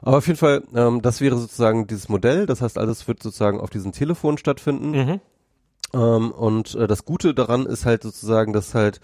[0.00, 3.60] Aber auf jeden Fall, ähm, das wäre sozusagen dieses Modell, das heißt, alles wird sozusagen
[3.60, 4.90] auf diesem Telefon stattfinden.
[4.90, 5.20] Mhm.
[5.94, 9.00] Ähm, und äh, das Gute daran ist halt sozusagen, dass halt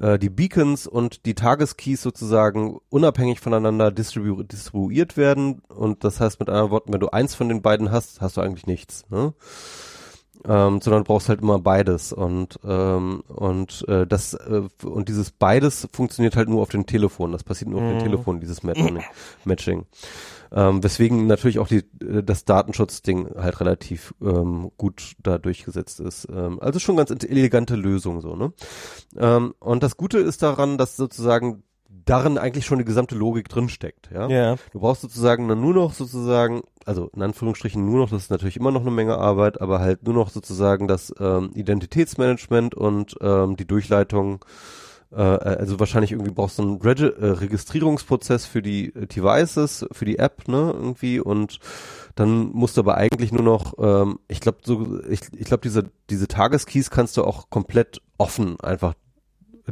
[0.00, 5.62] äh, die Beacons und die Tageskeys sozusagen unabhängig voneinander distribu distribuiert werden.
[5.68, 8.40] Und das heißt mit anderen Worten, wenn du eins von den beiden hast, hast du
[8.40, 9.04] eigentlich nichts.
[9.10, 9.34] Ne?
[10.46, 15.32] Ähm, sondern du brauchst halt immer beides und ähm, und äh, das äh, und dieses
[15.32, 17.32] beides funktioniert halt nur auf dem Telefon.
[17.32, 18.02] Das passiert nur auf dem Mhm.
[18.02, 19.00] Telefon, dieses Matching.
[19.44, 19.86] Matching.
[20.50, 26.26] Ähm, weswegen natürlich auch die, äh, das Datenschutzding halt relativ ähm, gut da durchgesetzt ist.
[26.32, 28.52] Ähm, also schon ganz elegante Lösung so, ne?
[29.18, 34.10] Ähm, und das Gute ist daran, dass sozusagen darin eigentlich schon die gesamte Logik drinsteckt,
[34.12, 34.28] ja?
[34.28, 34.56] Ja.
[34.72, 38.56] Du brauchst sozusagen dann nur noch sozusagen, also in Anführungsstrichen nur noch, das ist natürlich
[38.56, 43.56] immer noch eine Menge Arbeit, aber halt nur noch sozusagen das ähm, Identitätsmanagement und ähm,
[43.56, 44.44] die Durchleitung
[45.10, 50.04] äh, also wahrscheinlich irgendwie brauchst du einen Regi äh, Registrierungsprozess für die äh, Devices, für
[50.04, 51.58] die App, ne, irgendwie und
[52.14, 55.84] dann musst du aber eigentlich nur noch, ähm, ich glaube, so, ich, ich glaube, diese,
[56.10, 58.94] diese Tageskeys kannst du auch komplett offen einfach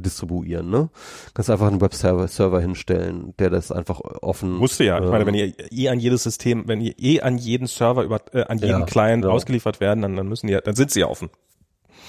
[0.01, 0.91] distribuieren, ne?
[1.35, 4.53] Kannst einfach einen Webserver Server hinstellen, der das einfach offen.
[4.53, 4.99] Musste ja.
[4.99, 8.03] Ich ähm, meine, wenn ihr eh an jedes System, wenn ihr eh an jeden Server
[8.05, 9.35] über, äh, an jeden Ja, Client genau.
[9.35, 11.31] ausgeliefert werden, dann, dann müssen die ja, dann sind sie ja offen.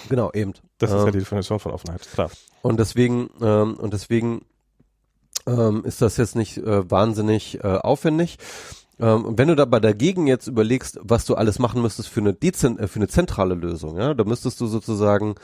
[0.10, 0.54] Genau, eben.
[0.78, 2.30] Das ist Ähm, ja die Definition von Offenheit, klar.
[2.62, 4.42] Und deswegen, ähm, und deswegen
[5.46, 8.38] ähm, ist das jetzt nicht äh, wahnsinnig äh, aufwendig.
[9.00, 12.34] Ähm, und wenn du dabei dagegen jetzt überlegst, was du alles machen müsstest für eine
[12.34, 15.36] Dezen äh, für eine zentrale Lösung, ja, da müsstest du sozusagen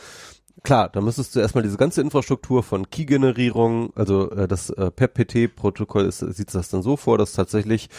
[0.63, 6.09] Klar, da müsstest du erstmal diese ganze Infrastruktur von Key-Generierung, also äh, das äh, PEP-PT-Protokoll
[6.09, 7.89] sieht das dann so vor, dass tatsächlich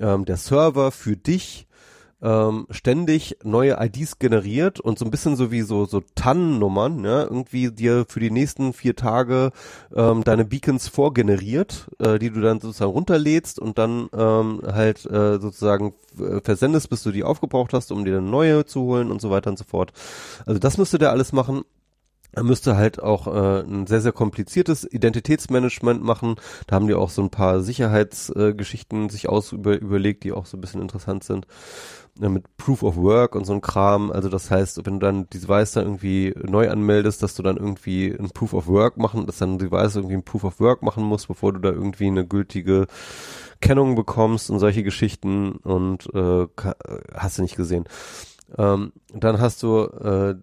[0.00, 1.68] ähm, der Server für dich
[2.20, 7.22] ähm, ständig neue IDs generiert und so ein bisschen so wie so so TAN-Nummern, ja,
[7.22, 9.52] irgendwie dir für die nächsten vier Tage
[9.94, 15.38] ähm, deine Beacons vorgeneriert, äh, die du dann sozusagen runterlädst und dann ähm, halt äh,
[15.38, 19.20] sozusagen äh, versendest, bis du die aufgebraucht hast, um dir eine neue zu holen und
[19.20, 19.92] so weiter und so fort.
[20.44, 21.62] Also das müsste der alles machen.
[22.32, 26.36] Er müsste halt auch äh, ein sehr, sehr kompliziertes Identitätsmanagement machen.
[26.66, 30.46] Da haben die auch so ein paar Sicherheitsgeschichten äh, sich aus über, überlegt, die auch
[30.46, 31.46] so ein bisschen interessant sind.
[32.20, 34.10] Ja, mit Proof of Work und so ein Kram.
[34.12, 37.56] Also das heißt, wenn du dann die Device dann irgendwie neu anmeldest, dass du dann
[37.56, 40.82] irgendwie ein Proof of Work machen, dass dann ein Device irgendwie ein Proof of Work
[40.82, 42.86] machen muss, bevor du da irgendwie eine gültige
[43.60, 46.76] Kennung bekommst und solche Geschichten und äh, ka-
[47.14, 47.84] hast du nicht gesehen.
[48.58, 50.34] Ähm, dann hast du äh,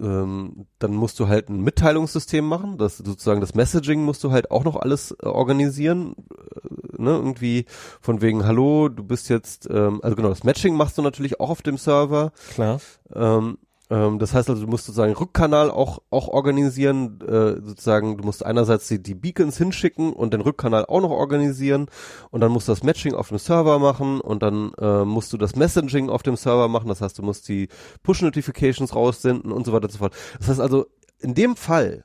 [0.00, 4.50] ähm, dann musst du halt ein Mitteilungssystem machen, das sozusagen das Messaging musst du halt
[4.50, 7.66] auch noch alles äh, organisieren, äh, ne, irgendwie
[8.00, 11.50] von wegen, hallo, du bist jetzt, ähm, also genau, das Matching machst du natürlich auch
[11.50, 12.80] auf dem Server, Klar.
[13.14, 18.24] ähm, ähm, das heißt also, du musst sozusagen Rückkanal auch auch organisieren, äh, sozusagen, du
[18.24, 21.86] musst einerseits die, die Beacons hinschicken und den Rückkanal auch noch organisieren
[22.30, 25.36] und dann musst du das Matching auf dem Server machen und dann äh, musst du
[25.36, 27.68] das Messaging auf dem Server machen, das heißt, du musst die
[28.02, 30.14] Push-Notifications raussenden und so weiter und so fort.
[30.38, 30.86] Das heißt also,
[31.18, 32.04] in dem Fall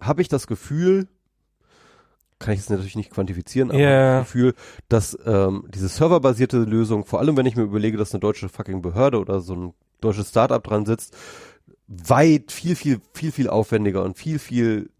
[0.00, 1.08] habe ich das Gefühl,
[2.40, 4.18] kann ich es natürlich nicht quantifizieren, aber Ja.
[4.18, 4.54] das Gefühl,
[4.88, 8.82] dass ähm, diese serverbasierte Lösung, vor allem wenn ich mir überlege, dass eine deutsche fucking
[8.82, 11.14] Behörde oder so ein deutsches Startup dran sitzt,
[11.86, 14.90] weit viel, viel, viel, viel aufwendiger und viel, viel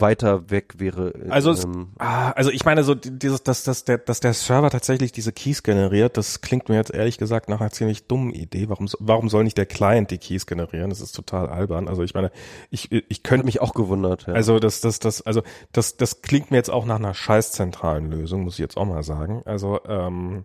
[0.00, 1.12] weiter weg wäre.
[1.28, 4.34] Also es- ähm, Ah, also ich meine so die- dieses, dass, dass der, dass der
[4.34, 8.32] Server tatsächlich diese Keys generiert, das klingt mir jetzt ehrlich gesagt nach einer ziemlich dummen
[8.32, 8.68] Idee.
[8.68, 10.90] Warum, warum soll nicht der Client die Keys generieren?
[10.90, 11.88] Das ist total albern.
[11.88, 12.30] Also ich meine,
[12.70, 14.26] ich, ich könnte mich auch gewundert.
[14.26, 14.34] Ja.
[14.34, 15.42] Also das, das, das, also
[15.72, 18.84] das, das klingt mir jetzt auch nach einer scheiß zentralen Lösung, muss ich jetzt auch
[18.86, 19.42] mal sagen.
[19.44, 20.44] Also ähm,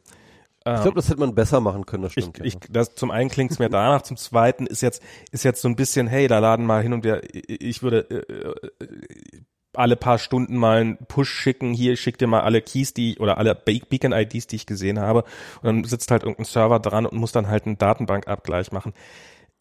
[0.63, 2.45] ich glaube, das hätte man besser machen können, das ich, stimmt.
[2.45, 5.01] ich, das, zum einen klingt es mir danach, zum zweiten ist jetzt,
[5.31, 8.83] ist jetzt so ein bisschen, hey, da laden mal hin und her, ich würde, äh,
[8.83, 9.41] äh,
[9.73, 13.37] alle paar Stunden mal einen Push schicken, hier schick dir mal alle Keys, die oder
[13.37, 15.23] alle Beacon IDs, die ich gesehen habe
[15.61, 18.93] und dann sitzt halt irgendein Server dran und muss dann halt einen Datenbankabgleich machen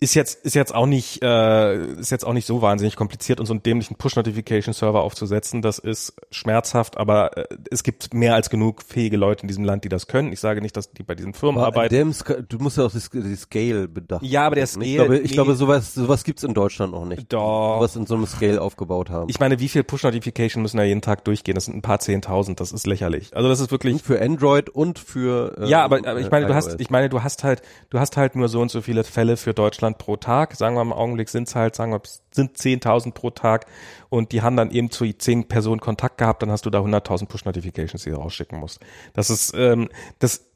[0.00, 3.46] ist jetzt ist jetzt auch nicht äh, ist jetzt auch nicht so wahnsinnig kompliziert und
[3.46, 8.34] so einen dämlichen Push Notification Server aufzusetzen, das ist schmerzhaft, aber äh, es gibt mehr
[8.34, 10.32] als genug fähige Leute in diesem Land, die das können.
[10.32, 12.14] Ich sage nicht, dass die bei diesen Firmen aber arbeiten.
[12.48, 14.22] du musst ja auch die, die Scale bedacht.
[14.22, 14.86] Ja, aber der Scale.
[14.86, 15.34] Ich glaube, ich nee.
[15.34, 17.30] glaube sowas sowas gibt's in Deutschland auch nicht.
[17.32, 17.80] Doch.
[17.80, 19.28] Was in so einem Scale aufgebaut haben.
[19.28, 21.54] Ich meine, wie viel Push Notification müssen da jeden Tag durchgehen?
[21.54, 22.60] Das sind ein paar zehntausend.
[22.60, 23.36] Das ist lächerlich.
[23.36, 26.46] Also das ist wirklich und für Android und für äh, ja, aber, aber ich meine,
[26.46, 27.60] du hast ich meine, du hast halt
[27.90, 30.54] du hast halt nur so und so viele Fälle für Deutschland pro Tag.
[30.56, 32.00] Sagen wir im Augenblick sind es halt, sagen wir,
[32.30, 33.66] sind 10.000 pro Tag
[34.08, 37.26] und die haben dann eben zu 10 Personen Kontakt gehabt, dann hast du da 100.000
[37.26, 38.80] Push-Notifications, die du rausschicken musst.
[39.14, 39.88] Das ist, ähm,
[40.18, 40.50] das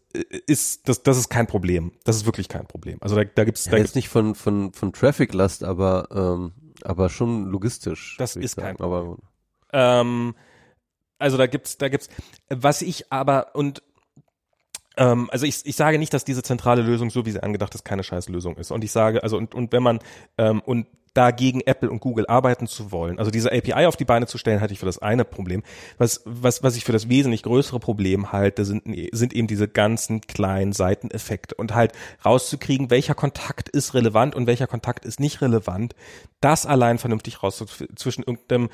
[0.46, 1.92] ist, das, das ist kein Problem.
[2.04, 2.98] Das ist wirklich kein Problem.
[3.00, 6.52] Also da, da gibt's, ja, da jetzt nicht von, von, von Traffic-Last, aber, ähm,
[6.82, 8.16] aber schon logistisch.
[8.18, 9.18] Das ist kein Problem.
[9.72, 10.34] Aber, ähm,
[11.18, 12.08] also da gibt's, da gibt's,
[12.48, 13.82] was ich aber, und
[14.96, 17.84] ähm, also ich, ich sage nicht, dass diese zentrale Lösung, so wie sie angedacht ist,
[17.84, 18.70] keine scheiß Lösung ist.
[18.70, 19.98] Und ich sage, also und, und wenn man
[20.38, 24.26] ähm, und dagegen Apple und Google arbeiten zu wollen, also diese API auf die Beine
[24.26, 25.62] zu stellen, halte ich für das eine Problem.
[25.96, 30.20] Was, was, was ich für das wesentlich größere Problem halte, sind, sind eben diese ganzen
[30.22, 31.92] kleinen Seiteneffekte und halt
[32.24, 35.94] rauszukriegen, welcher Kontakt ist relevant und welcher Kontakt ist nicht relevant,
[36.40, 37.64] das allein vernünftig raus
[37.94, 38.68] zwischen irgendeinem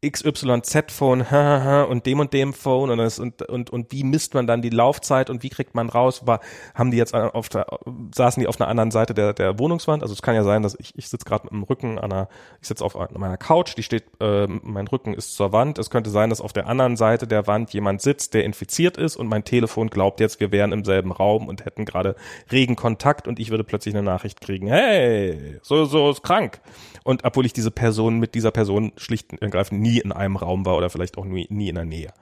[0.00, 1.22] XYZ-Phone
[1.88, 4.70] und dem und dem Phone und, das, und, und, und wie misst man dann die
[4.70, 6.38] Laufzeit und wie kriegt man raus, war,
[6.74, 7.66] haben die jetzt auf der,
[8.14, 10.76] saßen die auf einer anderen Seite der, der Wohnungswand, also es kann ja sein, dass
[10.78, 12.28] ich, ich sitze gerade mit dem Rücken an einer,
[12.60, 16.10] ich sitze auf meiner Couch, die steht, äh, mein Rücken ist zur Wand, es könnte
[16.10, 19.42] sein, dass auf der anderen Seite der Wand jemand sitzt, der infiziert ist und mein
[19.42, 22.14] Telefon glaubt jetzt, wir wären im selben Raum und hätten gerade
[22.52, 26.60] regen Kontakt und ich würde plötzlich eine Nachricht kriegen, hey, so, so ist krank.
[27.08, 30.66] Und obwohl ich diese Person mit dieser Person schlicht und ergreifend nie in einem Raum
[30.66, 32.12] war oder vielleicht auch nie, nie in der Nähe.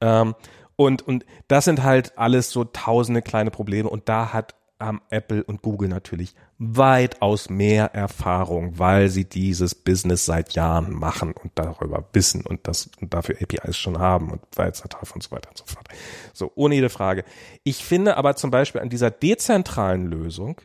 [0.00, 0.34] Ähm,
[0.74, 5.44] und, und das sind halt alles so tausende kleine Probleme und da hat ähm, Apple
[5.44, 12.02] und Google natürlich weitaus mehr Erfahrung, weil sie dieses Business seit Jahren machen und darüber
[12.14, 15.66] wissen und das und dafür APIs schon haben und Weizertaf und so weiter und so
[15.66, 15.88] fort.
[16.32, 17.24] So, ohne jede Frage.
[17.64, 20.56] Ich finde aber zum Beispiel an dieser dezentralen Lösung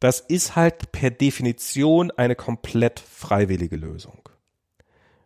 [0.00, 4.28] das ist halt per Definition eine komplett freiwillige Lösung.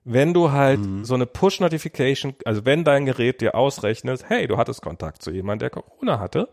[0.05, 1.05] Wenn du halt mhm.
[1.05, 5.71] so eine Push-Notification, also wenn dein Gerät dir ausrechnet, hey, du hattest Kontakt zu jemandem,
[5.71, 6.49] der Corona hatte,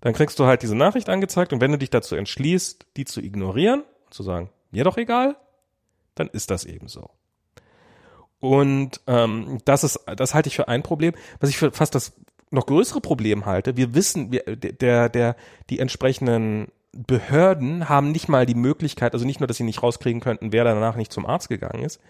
[0.00, 3.20] dann kriegst du halt diese Nachricht angezeigt und wenn du dich dazu entschließt, die zu
[3.20, 5.36] ignorieren und zu sagen, mir doch egal,
[6.14, 7.10] dann ist das eben so.
[8.38, 11.14] Und ähm, das ist, das halte ich für ein Problem.
[11.40, 12.12] Was ich für fast das
[12.50, 15.36] noch größere Problem halte, wir wissen, wir, der, der,
[15.68, 20.20] die entsprechenden Behörden haben nicht mal die Möglichkeit, also nicht nur, dass sie nicht rauskriegen
[20.20, 22.00] könnten, wer danach nicht zum Arzt gegangen ist,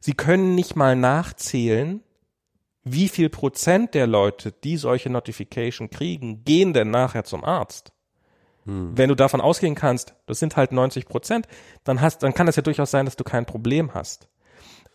[0.00, 2.02] sie können nicht mal nachzählen,
[2.84, 7.92] wie viel Prozent der Leute, die solche Notification kriegen, gehen denn nachher zum Arzt.
[8.64, 8.96] Hm.
[8.96, 11.48] Wenn du davon ausgehen kannst, das sind halt 90 Prozent,
[11.82, 14.28] dann hast, dann kann es ja durchaus sein, dass du kein Problem hast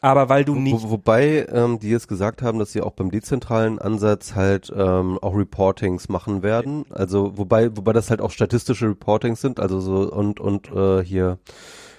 [0.02, 0.84] aber weil du nicht.
[0.84, 5.20] Wo, wobei ähm, die jetzt gesagt haben, dass sie auch beim dezentralen Ansatz halt ähm,
[5.22, 6.86] auch Reportings machen werden.
[6.90, 11.38] Also wobei, wobei das halt auch statistische Reportings sind, also so und und äh, hier,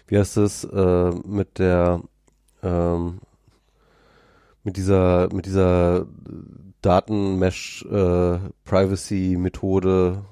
[0.09, 2.01] wie heißt es, äh, mit der
[2.62, 3.20] ähm,
[4.65, 6.07] mit dieser mit dieser
[6.83, 10.24] Datenmesh äh, Privacy Methode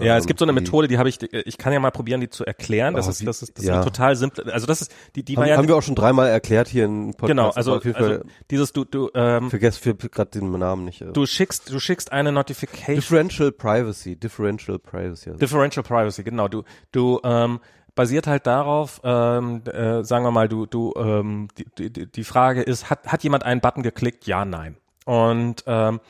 [0.00, 2.30] ja, es gibt so eine Methode, die habe ich, ich kann ja mal probieren, die
[2.30, 2.94] zu erklären.
[2.94, 3.84] Das oh, ist, das ist, das ist ja.
[3.84, 4.50] total simpel.
[4.50, 5.56] Also das ist, die, die haben, war ja.
[5.56, 7.28] Haben wir auch schon dreimal erklärt hier in Podcast.
[7.28, 11.04] Genau, also, also dieses, du, du, ähm, vergesst für gerade den Namen nicht.
[11.12, 12.96] Du schickst, du schickst eine Notification.
[12.96, 15.30] Differential Privacy, Differential Privacy.
[15.30, 15.38] Also.
[15.38, 16.48] Differential Privacy, genau.
[16.48, 17.60] Du, du, ähm,
[17.94, 22.62] basiert halt darauf, ähm, äh, sagen wir mal, du, du, ähm, die, die, die Frage
[22.62, 24.26] ist, hat, hat jemand einen Button geklickt?
[24.26, 24.76] Ja, nein.
[25.04, 26.00] Und ähm,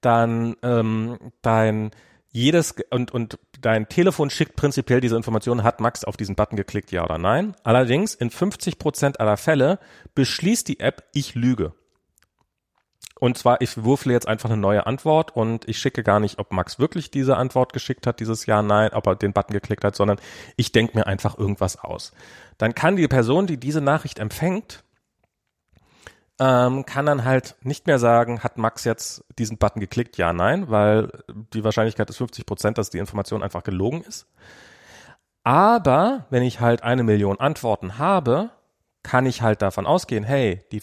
[0.00, 1.90] dann ähm, dein
[2.38, 6.92] jedes und und dein Telefon schickt prinzipiell diese Information, hat Max auf diesen Button geklickt,
[6.92, 7.54] ja oder nein.
[7.64, 9.78] Allerdings in 50 Prozent aller Fälle
[10.14, 11.72] beschließt die App, ich lüge.
[13.20, 16.52] Und zwar, ich würfle jetzt einfach eine neue Antwort und ich schicke gar nicht, ob
[16.52, 19.96] Max wirklich diese Antwort geschickt hat, dieses Ja, Nein, ob er den Button geklickt hat,
[19.96, 20.20] sondern
[20.56, 22.12] ich denke mir einfach irgendwas aus.
[22.58, 24.84] Dann kann die Person, die diese Nachricht empfängt,
[26.38, 30.70] ähm, kann dann halt nicht mehr sagen, hat Max jetzt diesen Button geklickt, ja, nein,
[30.70, 31.10] weil
[31.52, 34.26] die Wahrscheinlichkeit ist 50 Prozent, dass die Information einfach gelogen ist.
[35.42, 38.50] Aber wenn ich halt eine Million Antworten habe,
[39.02, 40.82] kann ich halt davon ausgehen, hey, die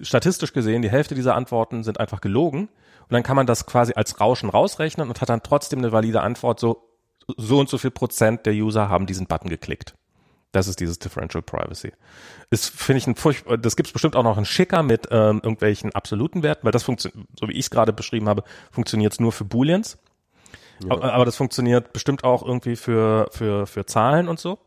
[0.00, 2.68] statistisch gesehen, die Hälfte dieser Antworten sind einfach gelogen.
[3.02, 6.20] Und dann kann man das quasi als Rauschen rausrechnen und hat dann trotzdem eine valide
[6.20, 6.88] Antwort, so,
[7.36, 9.94] so und so viel Prozent der User haben diesen Button geklickt.
[10.52, 11.92] Das ist dieses Differential Privacy.
[12.50, 15.94] Ist, finde ich, ein furcht, das gibt's bestimmt auch noch ein Schicker mit ähm, irgendwelchen
[15.94, 19.32] absoluten Werten, weil das funktioniert, so wie ich es gerade beschrieben habe, funktioniert es nur
[19.32, 19.98] für Booleans.
[20.82, 20.92] Ja.
[20.92, 24.58] Aber, aber das funktioniert bestimmt auch irgendwie für, für, für Zahlen und so.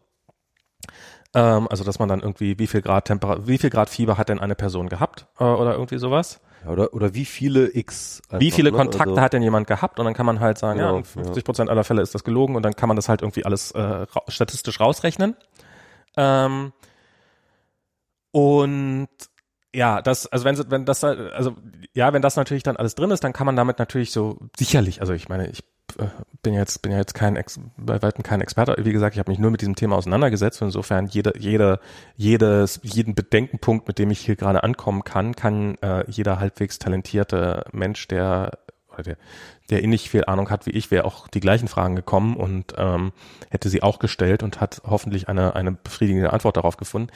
[1.34, 4.30] Ähm, also, dass man dann irgendwie, wie viel Grad Temperatur, wie viel Grad Fieber hat
[4.30, 6.41] denn eine Person gehabt äh, oder irgendwie sowas.
[6.66, 8.22] Ja, oder, oder wie viele X.
[8.28, 8.78] Einfach, wie viele ne?
[8.78, 9.99] Kontakte also, hat denn jemand gehabt?
[9.99, 12.56] Und dann kann man halt sagen, genau, ja, 50 Prozent aller Fälle ist das gelogen
[12.56, 15.36] und dann kann man das halt irgendwie alles äh, ra statistisch rausrechnen.
[16.18, 16.74] Ähm,
[18.32, 19.10] und
[19.74, 21.56] ja, das, also wenn, wenn das, also
[21.94, 25.00] ja, wenn das natürlich dann alles drin ist, dann kann man damit natürlich so sicherlich,
[25.02, 25.64] also ich meine, ich
[25.98, 26.08] äh,
[26.42, 28.76] bin jetzt bin ja jetzt kein Ex, bei weitem kein Experte.
[28.80, 31.80] Wie gesagt, ich habe mich nur mit diesem Thema auseinandergesetzt und insofern jede jede
[32.16, 37.66] jedes jeden Bedenkenpunkt, mit dem ich hier gerade ankommen kann, kann äh, jeder halbwegs talentierte
[37.72, 38.58] Mensch, der
[38.91, 39.18] oder der
[39.69, 43.13] der ähnlich viel Ahnung hat wie ich, wäre auch die gleichen Fragen gekommen und ähm,
[43.49, 47.09] hätte sie auch gestellt und hat hoffentlich eine eine befriedigende Antwort darauf gefunden.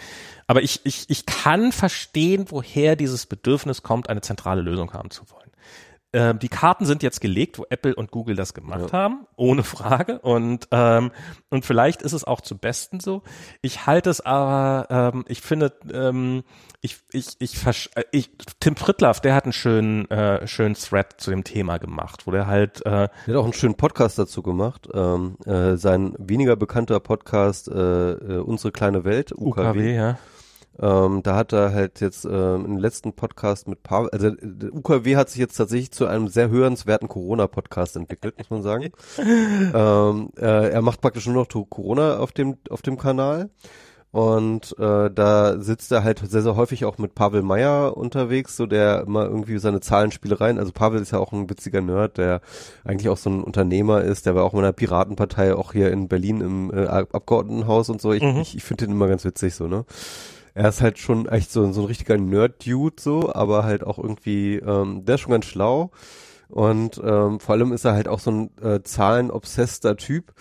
[0.47, 5.30] Aber ich ich ich kann verstehen, woher dieses Bedürfnis kommt, eine zentrale Lösung haben zu
[5.30, 5.45] wollen.
[6.16, 8.98] Ähm, die Karten sind jetzt gelegt, wo Apple und Google das gemacht ja.
[8.98, 10.20] haben, ohne Frage.
[10.20, 11.12] Und, ähm,
[11.50, 13.22] und vielleicht ist es auch zum Besten so.
[13.62, 16.44] Ich halte es aber, ähm, ich finde, ähm,
[16.80, 18.32] ich, ich, ich, äh, ich,
[18.62, 22.48] Tim Pritlaff, der hat einen schönen, äh, schönen Thread zu dem Thema gemacht, wo der
[22.48, 22.86] halt.
[22.86, 24.88] Äh, der hat auch einen schönen Podcast dazu gemacht.
[24.94, 29.70] Ähm, äh, sein weniger bekannter Podcast, äh, äh, Unsere kleine Welt, UKW.
[29.70, 30.18] UKW ja
[30.80, 35.15] ähm, da hat er halt jetzt ähm, im letzten Podcast mit Pavel, also der UKW
[35.15, 38.91] hat sich jetzt tatsächlich zu einem sehr hörenswerten Corona-Podcast entwickelt, muss man sagen.
[39.19, 43.49] ähm, äh, er macht praktisch nur noch Corona auf dem auf dem Kanal.
[44.15, 48.65] Und äh, da sitzt er halt sehr, sehr häufig auch mit Pavel Meyer unterwegs, so
[48.65, 52.39] der immer irgendwie seine Zahlenspielereien, also Pavel ist ja auch ein witziger Nerd, der
[52.85, 56.07] eigentlich auch so ein Unternehmer ist, der war auch in der Piratenpartei, auch hier in
[56.07, 58.14] Berlin im äh, Abgeordnetenhaus und so.
[58.14, 58.38] Ich, mhm.
[58.38, 59.84] ich, ich finde den immer ganz witzig so, ne?
[60.56, 64.56] Er ist halt schon echt so, so ein richtiger Nerd-Dude so, aber halt auch irgendwie,
[64.56, 65.91] ähm, der ist schon ganz schlau.
[66.48, 70.34] Und ähm, vor allem ist er halt auch so ein äh, zahlenobsesster Typ,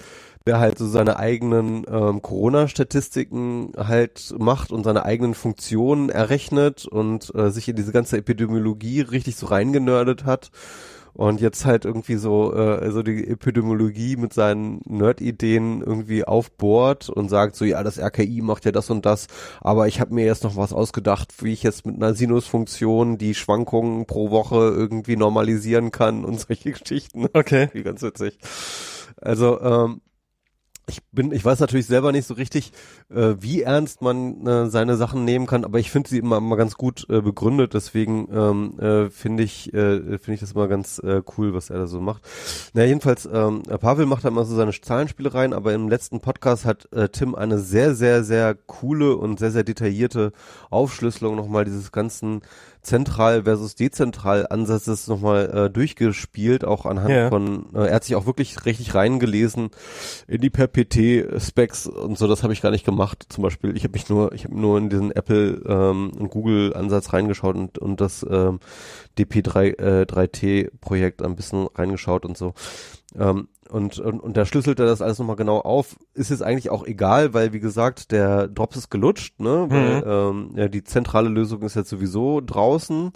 [0.47, 7.35] der halt so seine eigenen ähm, Corona-Statistiken halt macht und seine eigenen Funktionen errechnet und
[7.35, 10.51] äh, sich in diese ganze Epidemiologie richtig so reingenördet hat
[11.15, 17.29] und jetzt halt irgendwie so äh, so die Epidemiologie mit seinen Nerd-Ideen irgendwie aufbohrt und
[17.29, 19.29] sagt so, ja, das RKI macht ja das und das,
[19.61, 23.35] aber ich habe mir jetzt noch was ausgedacht, wie ich jetzt mit einer Sinusfunktion die
[23.35, 27.27] Schwankungen pro Woche irgendwie normalisieren kann und solche Geschichten.
[27.33, 27.69] Okay.
[27.73, 28.39] Wie ganz witzig.
[29.21, 30.01] Also ähm,
[30.87, 32.73] ich bin, ich weiß natürlich selber nicht so richtig,
[33.11, 36.57] äh, wie ernst man äh, seine Sachen nehmen kann, aber ich finde sie immer, immer
[36.57, 37.75] ganz gut äh, begründet.
[37.75, 41.79] Deswegen ähm, äh, finde ich, äh, finde ich das immer ganz äh, cool, was er
[41.79, 42.23] da so macht.
[42.75, 46.93] Na jedenfalls, ähm, Pavel macht da immer so seine Zahlenspielereien, aber im letzten Podcast hat
[46.93, 50.33] äh, Tim eine sehr, sehr, sehr coole und sehr, sehr detaillierte
[50.71, 52.43] Aufschlüsselung nochmal dieses ganzen
[52.85, 57.29] zentral versus dezentral Ansatzes nochmal äh, durchgespielt, auch anhand ja.
[57.29, 59.71] von, äh, er hat sich auch wirklich richtig reingelesen
[60.29, 63.27] in die per PT Specs und so, das habe ich gar nicht gemacht.
[63.29, 66.75] Zum Beispiel, ich habe mich nur, ich habe nur in diesen Apple ähm, und Google
[66.75, 68.61] Ansatz reingeschaut und, und das ähm,
[69.19, 72.55] DP3 äh, 3T Projekt ein bisschen reingeschaut und so.
[73.19, 75.97] Ähm, und, und, und da schlüsselt er das alles nochmal genau auf.
[76.15, 79.67] Ist jetzt eigentlich auch egal, weil wie gesagt, der Drops ist gelutscht, ne?
[79.69, 80.51] Weil, mhm.
[80.51, 83.13] ähm, ja, die zentrale Lösung ist jetzt sowieso draußen,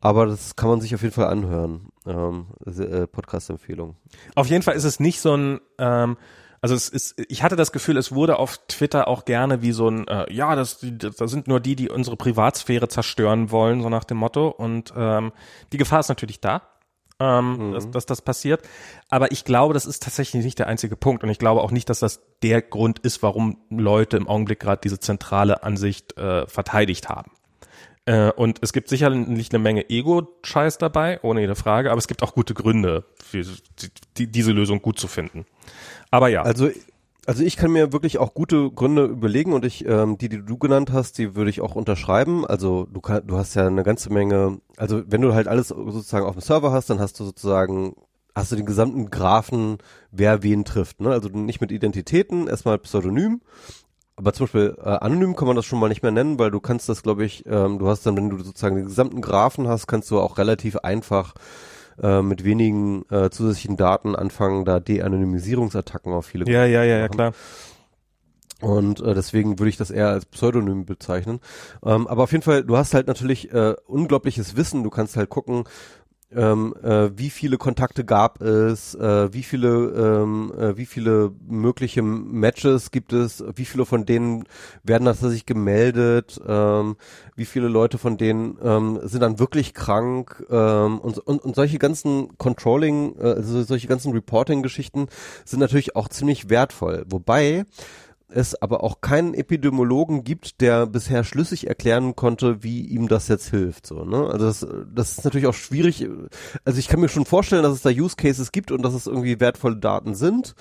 [0.00, 1.88] aber das kann man sich auf jeden Fall anhören.
[2.06, 3.96] Ähm, äh, Podcast-Empfehlung.
[4.34, 6.16] Auf jeden Fall ist es nicht so ein ähm,
[6.62, 9.88] also es ist, ich hatte das Gefühl, es wurde auf Twitter auch gerne wie so
[9.88, 14.04] ein, äh, ja, das, das sind nur die, die unsere Privatsphäre zerstören wollen, so nach
[14.04, 14.48] dem Motto.
[14.48, 15.32] Und ähm,
[15.72, 16.60] die Gefahr ist natürlich da
[17.20, 17.72] ähm, mhm.
[17.72, 18.62] dass, dass das passiert.
[19.08, 21.22] Aber ich glaube, das ist tatsächlich nicht der einzige Punkt.
[21.22, 24.80] Und ich glaube auch nicht, dass das der Grund ist, warum Leute im Augenblick gerade
[24.82, 27.30] diese zentrale Ansicht äh, verteidigt haben.
[28.06, 32.22] Äh, und es gibt sicherlich eine Menge Ego-Scheiß dabei, ohne jede Frage, aber es gibt
[32.22, 33.44] auch gute Gründe, für
[34.16, 35.44] die, diese Lösung gut zu finden.
[36.10, 36.42] Aber ja.
[36.42, 36.70] Also
[37.26, 40.58] also ich kann mir wirklich auch gute Gründe überlegen und ich, ähm, die, die du
[40.58, 42.46] genannt hast, die würde ich auch unterschreiben.
[42.46, 46.26] Also du kann, du hast ja eine ganze Menge, also wenn du halt alles sozusagen
[46.26, 47.94] auf dem Server hast, dann hast du sozusagen,
[48.34, 49.78] hast du den gesamten Graphen,
[50.10, 51.00] wer wen trifft.
[51.00, 51.10] Ne?
[51.10, 53.40] Also nicht mit Identitäten, erstmal Pseudonym.
[54.16, 56.60] Aber zum Beispiel äh, anonym kann man das schon mal nicht mehr nennen, weil du
[56.60, 59.86] kannst das, glaube ich, ähm, du hast dann, wenn du sozusagen den gesamten Graphen hast,
[59.86, 61.34] kannst du auch relativ einfach
[62.02, 67.08] äh, mit wenigen äh, zusätzlichen Daten anfangen, da De-Anonymisierungsattacken auf viele Ja, ja, ja, ja,
[67.08, 67.32] klar.
[68.60, 71.40] Und äh, deswegen würde ich das eher als Pseudonym bezeichnen.
[71.84, 74.82] Ähm, aber auf jeden Fall, du hast halt natürlich äh, unglaubliches Wissen.
[74.82, 75.64] Du kannst halt gucken,
[76.34, 82.02] ähm, äh, wie viele Kontakte gab es, äh, wie viele, ähm, äh, wie viele mögliche
[82.02, 84.44] Matches gibt es, wie viele von denen
[84.82, 86.96] werden tatsächlich gemeldet, ähm,
[87.34, 90.44] wie viele Leute von denen ähm, sind dann wirklich krank?
[90.50, 95.08] Ähm, und, und, und solche ganzen Controlling, äh, also solche ganzen Reporting-Geschichten
[95.44, 97.04] sind natürlich auch ziemlich wertvoll.
[97.08, 97.64] Wobei
[98.32, 103.50] es aber auch keinen Epidemiologen gibt, der bisher schlüssig erklären konnte, wie ihm das jetzt
[103.50, 103.86] hilft.
[103.86, 104.26] So, ne?
[104.26, 106.08] Also das, das ist natürlich auch schwierig.
[106.64, 109.06] Also ich kann mir schon vorstellen, dass es da Use Cases gibt und dass es
[109.06, 110.54] irgendwie wertvolle Daten sind,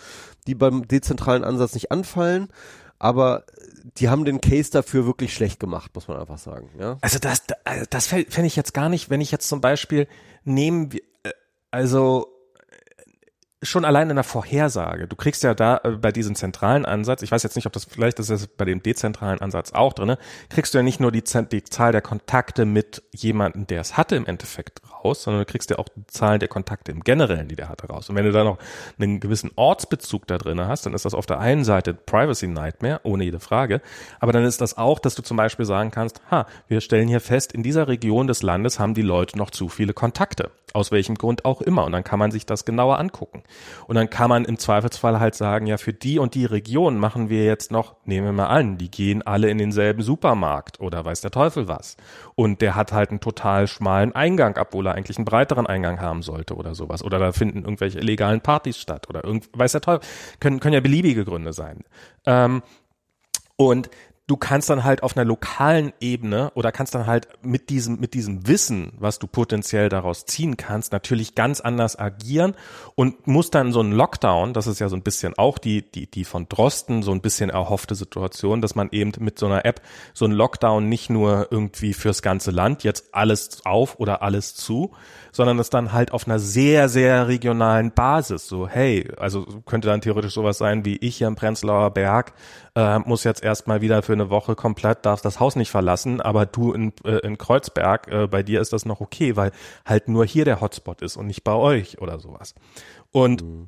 [0.47, 2.49] die beim dezentralen Ansatz nicht anfallen.
[2.97, 3.45] Aber
[3.97, 6.69] die haben den Case dafür wirklich schlecht gemacht, muss man einfach sagen.
[6.77, 6.97] Ja?
[7.01, 7.43] Also das,
[7.89, 10.07] das fände ich jetzt gar nicht, wenn ich jetzt zum Beispiel
[10.43, 10.91] nehmen,
[11.23, 11.31] äh,
[11.71, 12.27] also
[13.61, 15.07] schon allein in der Vorhersage.
[15.07, 17.85] Du kriegst ja da äh, bei diesem zentralen Ansatz, ich weiß jetzt nicht, ob das
[17.85, 20.17] vielleicht ist das bei dem dezentralen Ansatz auch drinne,
[20.49, 24.15] kriegst du ja nicht nur die, die Zahl der Kontakte mit jemandem, der es hatte
[24.15, 27.55] im Endeffekt raus, sondern du kriegst ja auch die Zahl der Kontakte im Generellen, die
[27.55, 28.09] der hatte raus.
[28.09, 28.59] Und wenn du da noch
[28.97, 33.01] einen gewissen Ortsbezug da drinne hast, dann ist das auf der einen Seite Privacy Nightmare,
[33.03, 33.81] ohne jede Frage.
[34.19, 37.21] Aber dann ist das auch, dass du zum Beispiel sagen kannst, ha, wir stellen hier
[37.21, 40.51] fest, in dieser Region des Landes haben die Leute noch zu viele Kontakte.
[40.73, 41.85] Aus welchem Grund auch immer.
[41.85, 43.43] Und dann kann man sich das genauer angucken.
[43.87, 47.29] Und dann kann man im Zweifelsfall halt sagen, ja, für die und die Region machen
[47.29, 51.21] wir jetzt noch, nehmen wir mal an, die gehen alle in denselben Supermarkt oder weiß
[51.21, 51.97] der Teufel was.
[52.35, 56.21] Und der hat halt einen total schmalen Eingang, obwohl er eigentlich einen breiteren Eingang haben
[56.21, 57.03] sollte oder sowas.
[57.03, 60.07] Oder da finden irgendwelche illegalen Partys statt oder irgend, weiß der Teufel.
[60.39, 61.83] Können, können ja beliebige Gründe sein.
[62.25, 62.61] Ähm,
[63.59, 63.89] und
[64.29, 68.13] du kannst dann halt auf einer lokalen Ebene oder kannst dann halt mit diesem, mit
[68.13, 72.53] diesem Wissen, was du potenziell daraus ziehen kannst, natürlich ganz anders agieren
[72.93, 76.05] und musst dann so einen Lockdown, das ist ja so ein bisschen auch die, die,
[76.05, 79.81] die von Drosten so ein bisschen erhoffte Situation, dass man eben mit so einer App
[80.13, 84.91] so einen Lockdown nicht nur irgendwie fürs ganze Land jetzt alles auf oder alles zu,
[85.31, 90.01] sondern es dann halt auf einer sehr, sehr regionalen Basis, so hey, also könnte dann
[90.01, 92.33] theoretisch sowas sein wie ich hier im Prenzlauer Berg,
[92.75, 96.45] äh, muss jetzt erstmal wieder für eine Woche komplett, darfst das Haus nicht verlassen, aber
[96.45, 99.51] du in, äh, in Kreuzberg, äh, bei dir ist das noch okay, weil
[99.85, 102.55] halt nur hier der Hotspot ist und nicht bei euch oder sowas.
[103.11, 103.67] Und, mhm.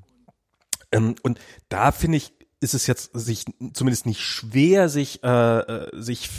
[0.92, 1.40] ähm, und
[1.70, 6.30] da finde ich, ist es jetzt sich zumindest nicht schwer, sich, äh, äh sich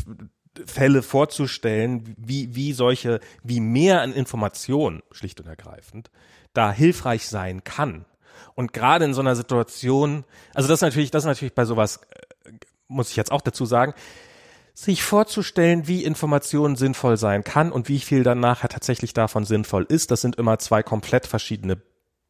[0.66, 6.10] Fälle vorzustellen, wie, wie solche, wie mehr an Informationen, schlicht und ergreifend,
[6.52, 8.04] da hilfreich sein kann.
[8.54, 10.24] Und gerade in so einer Situation,
[10.54, 12.00] also das natürlich, das natürlich bei sowas
[12.88, 13.94] muss ich jetzt auch dazu sagen,
[14.74, 19.84] sich vorzustellen, wie Information sinnvoll sein kann und wie viel dann nachher tatsächlich davon sinnvoll
[19.88, 21.76] ist, das sind immer zwei komplett verschiedene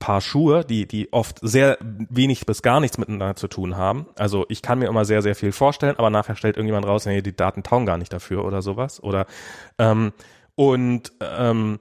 [0.02, 4.06] Paar Schuhe, die, die oft sehr wenig bis gar nichts miteinander zu tun haben.
[4.16, 7.22] Also ich kann mir immer sehr, sehr viel vorstellen, aber nachher stellt irgendjemand raus, nee,
[7.22, 9.00] die Daten taugen gar nicht dafür oder sowas.
[9.00, 9.26] Oder
[9.78, 10.12] ähm,
[10.56, 11.78] und ähm,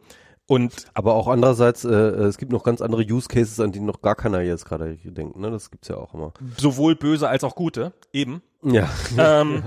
[0.51, 3.79] und aber auch andererseits, äh, äh, es gibt noch ganz andere Use Cases, an die
[3.79, 5.37] noch gar keiner jetzt gerade denkt.
[5.37, 5.49] Ne?
[5.49, 6.33] Das gibt's ja auch immer.
[6.57, 8.41] Sowohl böse als auch gute, eben.
[8.61, 8.89] Ja.
[9.17, 9.63] Ähm,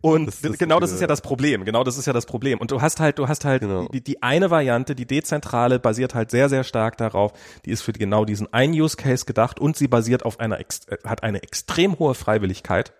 [0.00, 1.64] und das, das genau das ist ja das Problem.
[1.64, 2.60] Genau das ist ja das Problem.
[2.60, 3.88] Und du hast halt, du hast halt genau.
[3.88, 7.32] die, die eine Variante, die dezentrale, basiert halt sehr, sehr stark darauf.
[7.64, 10.60] Die ist für genau diesen einen Use Case gedacht und sie basiert auf einer,
[11.04, 12.92] hat eine extrem hohe Freiwilligkeit.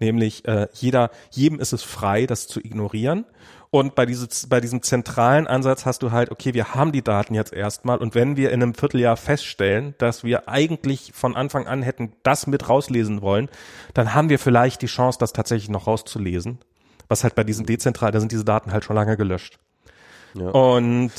[0.00, 3.26] Nämlich äh, jeder, jedem ist es frei, das zu ignorieren.
[3.74, 7.34] Und bei, dieses, bei diesem zentralen Ansatz hast du halt, okay, wir haben die Daten
[7.34, 11.80] jetzt erstmal und wenn wir in einem Vierteljahr feststellen, dass wir eigentlich von Anfang an
[11.80, 13.48] hätten das mit rauslesen wollen,
[13.94, 16.58] dann haben wir vielleicht die Chance, das tatsächlich noch rauszulesen.
[17.08, 19.58] Was halt bei diesem dezentral, da sind diese Daten halt schon lange gelöscht.
[20.34, 20.50] Ja.
[20.50, 21.12] Und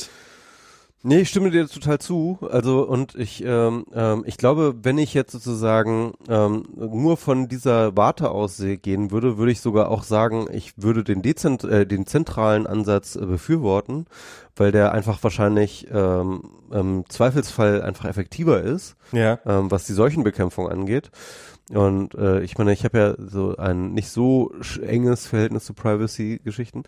[1.06, 2.38] Nee, ich stimme dir total zu.
[2.50, 7.94] Also und ich, ähm, ähm, ich glaube, wenn ich jetzt sozusagen ähm, nur von dieser
[7.94, 12.06] Warte aus gehen würde, würde ich sogar auch sagen, ich würde den dezent, äh, den
[12.06, 14.06] zentralen Ansatz äh, befürworten,
[14.56, 19.38] weil der einfach wahrscheinlich ähm, im Zweifelsfall einfach effektiver ist, ja.
[19.44, 21.10] ähm, was die Seuchenbekämpfung angeht.
[21.68, 26.84] Und äh, ich meine, ich habe ja so ein nicht so enges Verhältnis zu Privacy-Geschichten.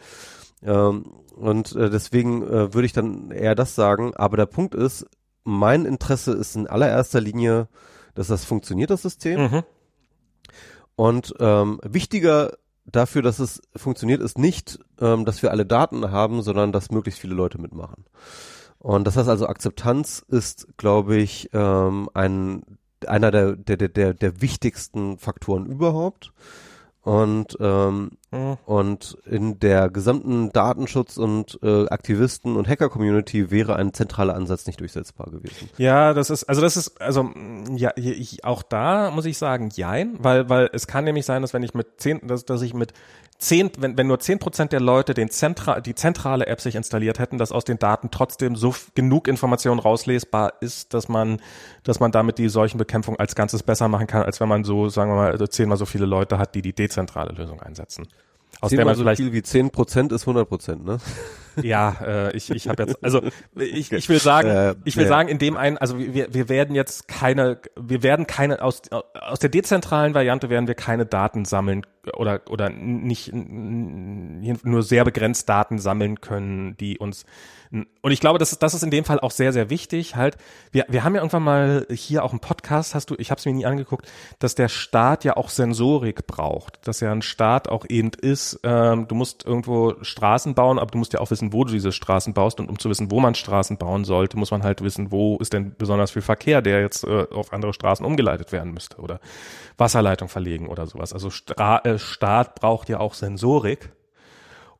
[0.62, 1.04] Ähm,
[1.36, 4.14] und äh, deswegen äh, würde ich dann eher das sagen.
[4.16, 5.06] Aber der Punkt ist,
[5.44, 7.68] mein Interesse ist in allererster Linie,
[8.14, 9.42] dass das funktioniert, das System.
[9.42, 9.62] Mhm.
[10.96, 12.52] Und ähm, wichtiger
[12.86, 17.20] dafür, dass es funktioniert, ist nicht, ähm, dass wir alle Daten haben, sondern dass möglichst
[17.20, 18.06] viele Leute mitmachen.
[18.78, 22.62] Und das heißt also, Akzeptanz ist, glaube ich, ähm, ein,
[23.06, 26.32] einer der, der, der, der wichtigsten Faktoren überhaupt.
[27.02, 28.56] Und ähm, Mhm.
[28.66, 34.80] Und in der gesamten Datenschutz- und äh, Aktivisten- und Hacker-Community wäre ein zentraler Ansatz nicht
[34.80, 35.70] durchsetzbar gewesen.
[35.78, 37.30] Ja, das ist, also das ist, also
[37.70, 41.54] ja, ich, auch da muss ich sagen, jein, weil, weil es kann nämlich sein, dass
[41.54, 42.92] wenn ich mit zehn, dass, dass ich mit
[43.38, 47.18] zehn, wenn, wenn nur zehn Prozent der Leute den Zentra, die zentrale App sich installiert
[47.18, 51.40] hätten, dass aus den Daten trotzdem so genug Information rauslesbar ist, dass man,
[51.82, 55.10] dass man damit die Seuchenbekämpfung als Ganzes besser machen kann, als wenn man so, sagen
[55.10, 58.08] wir mal, also zehnmal so viele Leute hat, die die dezentrale Lösung einsetzen.
[58.60, 60.98] Aus der man so vielleicht viel wie zehn Prozent ist 100 Prozent, ne?
[61.62, 63.22] Ja, äh, ich, ich habe jetzt, also
[63.54, 65.08] ich, ich will sagen, äh, ich will ja.
[65.08, 69.38] sagen, in dem einen, also wir, wir werden jetzt keine, wir werden keine, aus, aus
[69.38, 75.78] der dezentralen Variante werden wir keine Daten sammeln oder, oder nicht nur sehr begrenzt Daten
[75.78, 77.24] sammeln können, die uns
[78.02, 80.16] und ich glaube, das ist, das ist in dem Fall auch sehr, sehr wichtig.
[80.16, 80.36] Halt,
[80.70, 83.44] wir, wir haben ja irgendwann mal hier auch einen Podcast, hast du, ich habe es
[83.44, 84.06] mir nie angeguckt,
[84.38, 89.08] dass der Staat ja auch Sensorik braucht, dass ja ein Staat auch eben ist, ähm,
[89.08, 92.34] du musst irgendwo Straßen bauen, aber du musst ja auch wissen, wo du diese Straßen
[92.34, 95.36] baust und um zu wissen, wo man Straßen bauen sollte, muss man halt wissen, wo
[95.38, 99.20] ist denn besonders viel Verkehr, der jetzt äh, auf andere Straßen umgeleitet werden müsste oder
[99.78, 101.12] Wasserleitung verlegen oder sowas.
[101.12, 103.92] Also Stra äh, Staat braucht ja auch Sensorik.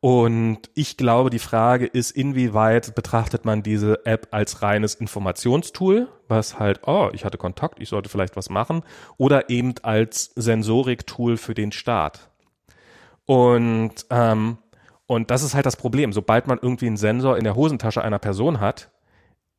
[0.01, 6.59] Und ich glaube, die Frage ist, inwieweit betrachtet man diese App als reines Informationstool, was
[6.59, 8.83] halt, oh, ich hatte Kontakt, ich sollte vielleicht was machen,
[9.17, 12.31] oder eben als Sensorik-Tool für den Staat.
[13.25, 14.59] Und ähm,
[15.07, 16.13] und das ist halt das Problem.
[16.13, 18.91] Sobald man irgendwie einen Sensor in der Hosentasche einer Person hat,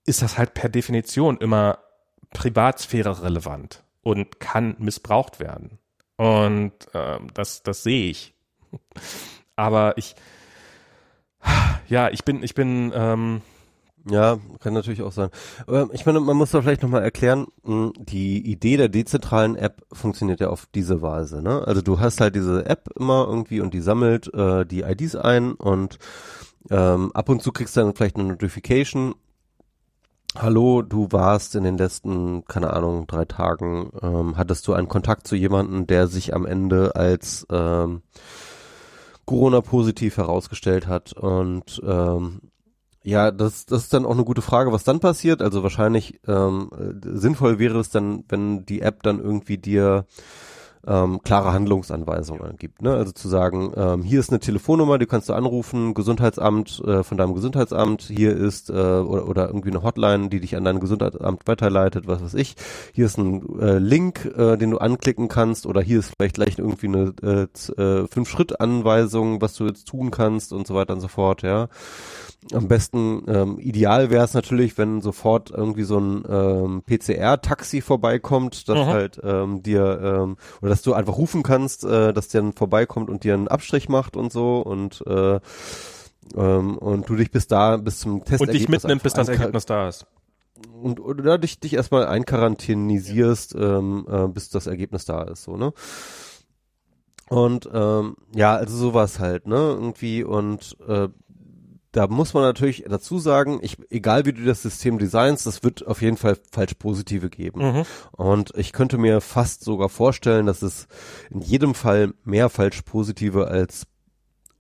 [0.05, 1.79] ist das halt per Definition immer
[2.31, 5.79] Privatsphäre relevant und kann missbraucht werden.
[6.15, 8.33] Und ähm, das, das sehe ich.
[9.57, 10.15] Aber ich,
[11.89, 13.41] ja, ich bin, ich bin, ähm,
[14.09, 15.29] ja, kann natürlich auch sein.
[15.65, 19.85] Aber ich meine, man muss da vielleicht nochmal erklären, hm, die Idee der dezentralen App
[19.91, 21.41] funktioniert ja auf diese Weise.
[21.41, 21.67] Ne?
[21.67, 25.51] Also du hast halt diese App immer irgendwie und die sammelt äh, die IDs ein
[25.53, 25.99] und
[26.69, 29.15] ähm, ab und zu kriegst du dann vielleicht eine Notification.
[30.35, 35.25] Hallo, du warst in den letzten, keine Ahnung, drei Tagen, ähm, hattest du einen Kontakt
[35.27, 38.01] zu jemandem, der sich am Ende als ähm,
[39.25, 42.41] Corona-positiv herausgestellt hat und ähm,
[43.03, 45.41] ja, das, das ist dann auch eine gute Frage, was dann passiert.
[45.41, 46.69] Also wahrscheinlich ähm,
[47.03, 50.05] sinnvoll wäre es dann, wenn die App dann irgendwie dir
[50.87, 52.81] ähm, klare Handlungsanweisungen gibt.
[52.81, 52.93] Ne?
[52.93, 57.17] Also zu sagen, ähm, hier ist eine Telefonnummer, die kannst du anrufen, Gesundheitsamt äh, von
[57.17, 61.45] deinem Gesundheitsamt, hier ist äh, oder, oder irgendwie eine Hotline, die dich an dein Gesundheitsamt
[61.45, 62.55] weiterleitet, was weiß ich.
[62.93, 66.57] Hier ist ein äh, Link, äh, den du anklicken kannst oder hier ist vielleicht gleich
[66.57, 71.07] irgendwie eine äh, äh, Fünf-Schritt-Anweisung, was du jetzt tun kannst und so weiter und so
[71.07, 71.67] fort, ja.
[72.53, 78.69] Am besten, ähm, ideal wäre es natürlich, wenn sofort irgendwie so ein ähm, PCR-Taxi vorbeikommt,
[78.69, 78.85] das mhm.
[78.85, 83.09] halt ähm, dir, ähm, oder dass du einfach rufen kannst, äh, dass der dann vorbeikommt
[83.09, 85.39] und dir einen Abstrich macht und so und äh,
[86.35, 89.65] ähm, und du dich bis da, bis zum Test Und dich mitnimmt, bis das Ergebnis
[89.65, 90.05] da ist.
[90.81, 95.73] Und oder dich, dich erstmal einquarantänisierst, ähm, äh, bis das Ergebnis da ist, so, ne?
[97.29, 99.55] Und ähm, ja, also sowas halt, ne?
[99.55, 101.09] Irgendwie und äh,
[101.97, 105.87] da muss man natürlich dazu sagen, ich, egal wie du das System designst, das wird
[105.87, 107.71] auf jeden Fall falsch positive geben.
[107.71, 107.83] Mhm.
[108.11, 110.87] Und ich könnte mir fast sogar vorstellen, dass es
[111.31, 113.87] in jedem Fall mehr falsch positive als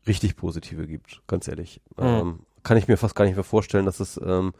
[0.07, 1.79] richtig positive gibt, ganz ehrlich.
[1.95, 2.05] Mhm.
[2.05, 4.53] Ähm, kann ich mir fast gar nicht mehr vorstellen, dass es ähm,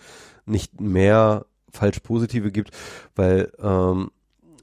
[0.46, 2.70] nicht mehr falsch positive gibt,
[3.16, 4.12] weil ähm,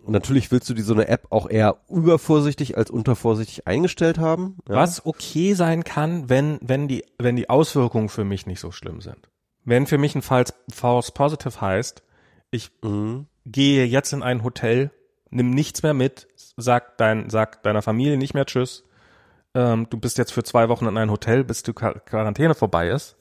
[0.04, 4.58] und natürlich willst du die so eine App auch eher übervorsichtig als untervorsichtig eingestellt haben.
[4.68, 4.76] Ja?
[4.76, 9.00] Was okay sein kann, wenn, wenn die, wenn die Auswirkungen für mich nicht so schlimm
[9.00, 9.30] sind.
[9.64, 12.02] Wenn für mich ein False, False Positive heißt,
[12.50, 13.26] ich mhm.
[13.46, 14.90] gehe jetzt in ein Hotel,
[15.30, 18.84] nimm nichts mehr mit, sag dein, sag deiner Familie nicht mehr Tschüss,
[19.54, 23.16] ähm, du bist jetzt für zwei Wochen in ein Hotel, bis die Quarantäne vorbei ist,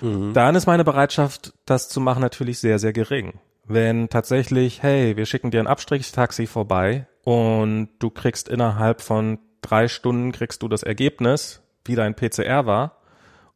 [0.00, 0.32] mhm.
[0.32, 5.26] dann ist meine Bereitschaft, das zu machen, natürlich sehr, sehr gering wenn tatsächlich, hey, wir
[5.26, 10.82] schicken dir ein Abstrichtaxi vorbei und du kriegst innerhalb von drei Stunden kriegst du das
[10.82, 13.00] Ergebnis, wie dein PCR war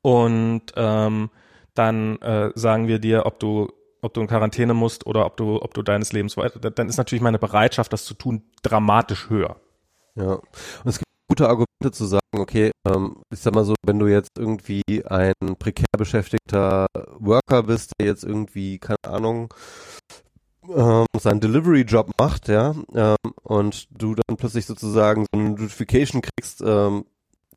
[0.02, 1.30] und ähm,
[1.74, 5.60] dann äh, sagen wir dir, ob du ob du in Quarantäne musst oder ob du
[5.60, 9.56] ob du deines Lebens weiter, dann ist natürlich meine Bereitschaft, das zu tun, dramatisch höher.
[10.14, 10.42] Ja, und
[10.84, 14.30] es gibt gute Argumente zu sagen, okay, ähm, ich sag mal so, wenn du jetzt
[14.38, 16.86] irgendwie ein prekär beschäftigter
[17.18, 19.52] Worker bist, der jetzt irgendwie, keine Ahnung,
[20.74, 26.62] ähm, seinen Delivery-Job macht, ja, ähm, und du dann plötzlich sozusagen so eine Notification kriegst,
[26.64, 27.04] ähm,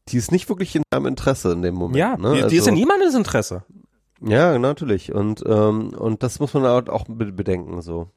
[0.07, 1.97] die ist nicht wirklich in deinem Interesse in dem Moment.
[1.97, 2.33] Ja, ne?
[2.33, 3.63] die, die ist in also niemandes Interesse.
[4.23, 5.11] Ja, natürlich.
[5.13, 8.09] Und, ähm, und das muss man auch bedenken, so.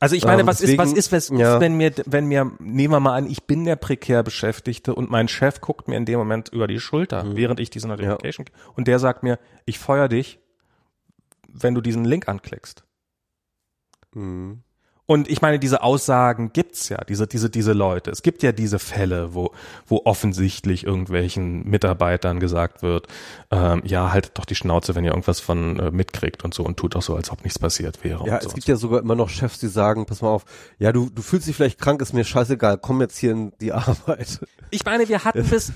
[0.00, 1.54] Also ich meine, Ähm, was deswegen- ist, was ist, was ja.
[1.54, 5.10] ist, wenn mir, wenn mir, nehmen wir mal an, ich bin der prekär Beschäftigte und
[5.10, 7.36] mein Chef guckt mir in dem Moment über die Schulter, Mhm.
[7.36, 8.46] während ich diese Notification
[8.76, 10.38] und der sagt mir, ich feuer dich,
[11.48, 12.84] wenn du diesen Link anklickst.
[14.14, 14.62] Mhm.
[15.10, 18.10] Und ich meine, diese Aussagen gibt's ja, diese, diese, diese Leute.
[18.10, 19.52] Es gibt ja diese Fälle, wo,
[19.86, 23.06] wo offensichtlich irgendwelchen Mitarbeitern gesagt wird,
[23.50, 26.76] ähm, ja, haltet doch die Schnauze, wenn ihr irgendwas von äh, mitkriegt und so und
[26.76, 28.26] tut doch so, als ob nichts passiert wäre.
[28.26, 28.72] Ja, so es gibt so.
[28.72, 30.44] ja sogar immer noch Chefs, die sagen, pass mal auf,
[30.78, 33.72] ja, du, du fühlst dich vielleicht krank, ist mir scheißegal, komm jetzt hier in die
[33.72, 34.40] Arbeit.
[34.68, 35.72] Ich meine, wir hatten bis,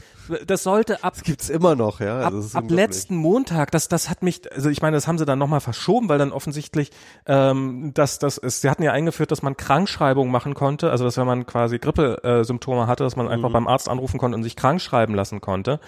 [0.46, 2.20] das sollte ab Das gibt's immer noch, ja.
[2.20, 2.76] ab, Also ab unglaublich.
[2.76, 6.08] letzten Montag, das, das hat mich, also ich meine, das haben sie dann nochmal verschoben,
[6.08, 6.90] weil dann offensichtlich,
[7.26, 11.16] ähm, dass das ist, sie hatten ja eingeführt, dass man Krankschreibung machen konnte, also dass
[11.16, 13.52] wenn man quasi Grippe-Symptome hatte, dass man einfach Mhm.
[13.54, 15.80] beim Arzt anrufen konnte und sich krank schreiben lassen konnte.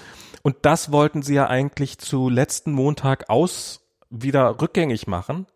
[0.43, 3.81] Und das wollten sie ja eigentlich zu letzten Montag aus
[4.11, 5.47] wieder rückgängig machen,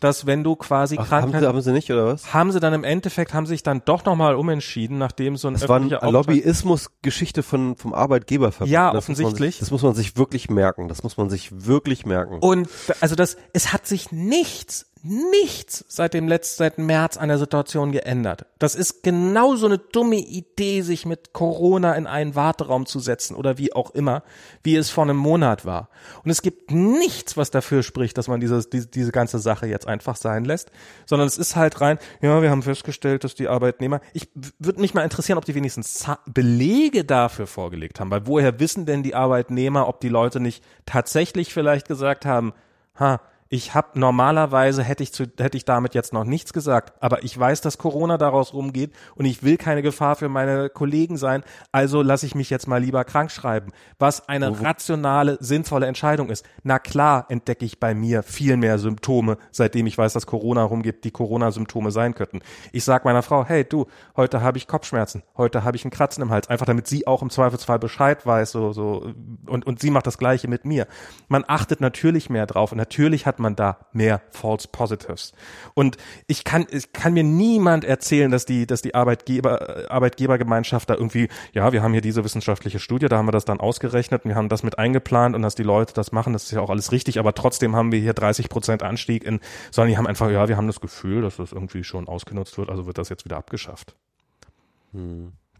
[0.00, 1.00] dass wenn du quasi Mhm.
[1.02, 2.32] Ach, krank haben, sie, haben sie nicht, oder was?
[2.34, 5.54] haben sie dann im Endeffekt, haben sie sich dann doch nochmal umentschieden, nachdem so ein
[5.54, 8.70] Das war eine öffentlicher Lobbyismus-Geschichte von, vom Arbeitgeberverband.
[8.70, 9.54] Ja, das Muss man offensichtlich.
[9.56, 10.88] sich, das muss man sich wirklich merken.
[10.88, 12.38] Das muss man sich wirklich merken.
[12.40, 12.68] Und
[13.00, 17.92] also das, es hat sich nichts, nichts seit dem letzten, seit März an der Situation
[17.92, 18.46] geändert.
[18.58, 23.34] Das ist genau so eine dumme Idee, sich mit Corona in einen Warteraum zu setzen
[23.34, 24.22] oder wie auch immer,
[24.62, 25.88] wie es vor einem Monat war.
[26.24, 29.86] Und es gibt nichts, was dafür spricht, dass man dieses, diese, diese ganze Sache jetzt
[29.86, 30.70] einfach sein lässt,
[31.06, 34.28] sondern es ist halt rein, ja, wir haben festgestellt, dass die Arbeitnehmer, ich
[34.58, 39.02] würde mich mal interessieren, ob die wenigstens Belege dafür vorgelegt haben, weil woher wissen denn
[39.02, 42.52] die Arbeitnehmer, ob die Leute nicht tatsächlich vielleicht gesagt haben,
[42.98, 47.24] ha, ich habe normalerweise hätte ich zu, hätte ich damit jetzt noch nichts gesagt, aber
[47.24, 51.42] ich weiß, dass Corona daraus rumgeht und ich will keine Gefahr für meine Kollegen sein,
[51.72, 56.44] also lasse ich mich jetzt mal lieber krank schreiben, was eine rationale, sinnvolle Entscheidung ist.
[56.62, 61.04] Na klar, entdecke ich bei mir viel mehr Symptome, seitdem ich weiß, dass Corona rumgeht,
[61.04, 62.40] die Corona-Symptome sein könnten.
[62.72, 63.86] Ich sag meiner Frau, hey du,
[64.16, 67.22] heute habe ich Kopfschmerzen, heute habe ich ein Kratzen im Hals, einfach damit sie auch
[67.22, 69.12] im Zweifelsfall Bescheid weiß, so so
[69.46, 70.86] und und sie macht das gleiche mit mir.
[71.28, 75.32] Man achtet natürlich mehr drauf und natürlich hat man da mehr False Positives.
[75.74, 80.94] Und ich kann ich kann mir niemand erzählen, dass die dass die Arbeitgeber Arbeitgebergemeinschaft da
[80.94, 84.30] irgendwie, ja, wir haben hier diese wissenschaftliche Studie, da haben wir das dann ausgerechnet und
[84.30, 86.70] wir haben das mit eingeplant und dass die Leute das machen, das ist ja auch
[86.70, 90.30] alles richtig, aber trotzdem haben wir hier 30 Prozent Anstieg in, sondern die haben einfach,
[90.30, 93.24] ja, wir haben das Gefühl, dass das irgendwie schon ausgenutzt wird, also wird das jetzt
[93.24, 93.94] wieder abgeschafft.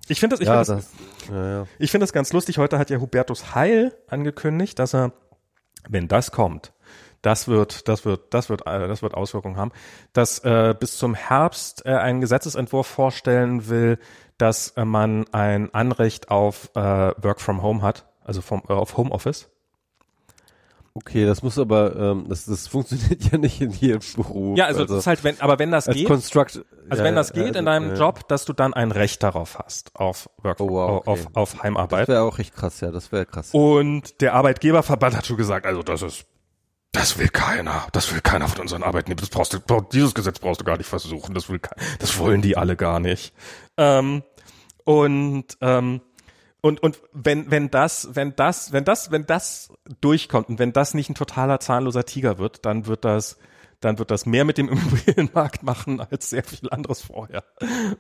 [0.09, 0.93] Ich finde das, ich ja, finde das,
[1.27, 1.67] das, ja, ja.
[1.79, 2.59] ich finde das ganz lustig.
[2.59, 5.13] Heute hat ja Hubertus Heil angekündigt, dass er,
[5.89, 6.73] wenn das kommt,
[7.23, 9.73] das wird, das wird, das wird, äh, das wird Auswirkungen haben,
[10.13, 13.99] dass äh, bis zum Herbst äh, einen Gesetzesentwurf vorstellen will,
[14.39, 18.97] dass äh, man ein Anrecht auf äh, Work from Home hat, also vom, äh, auf
[18.97, 19.49] Homeoffice.
[20.95, 24.59] Okay, das muss aber, ähm, das, das funktioniert ja nicht in jedem Beruf.
[24.59, 26.65] Ja, also, das ist halt, wenn, aber wenn das als geht, Construct.
[26.89, 27.95] also ja, wenn das ja, geht also, in deinem ja.
[27.95, 31.11] Job, dass du dann ein Recht darauf hast, auf Work, Oh, wow, okay.
[31.11, 32.03] auf, auf Heimarbeit.
[32.03, 33.51] Das wäre auch echt krass, ja, das wäre krass.
[33.53, 36.27] Und der Arbeitgeberverband hat schon gesagt, also das ist,
[36.93, 40.61] das will keiner, das will keiner von unseren Arbeitnehmern, das brauchst du, dieses Gesetz brauchst
[40.61, 41.61] du gar nicht versuchen, das will,
[41.99, 43.35] das wollen die alle gar nicht.
[43.77, 44.23] Ähm,
[44.85, 46.01] und, ähm,
[46.61, 50.95] und, und wenn, wenn das, wenn das, wenn das, wenn das durchkommt und wenn das
[50.95, 53.39] nicht ein totaler zahnloser Tiger wird, dann wird das,
[53.81, 57.45] dann wird das mehr mit dem Immobilienmarkt machen als sehr viel anderes vorher,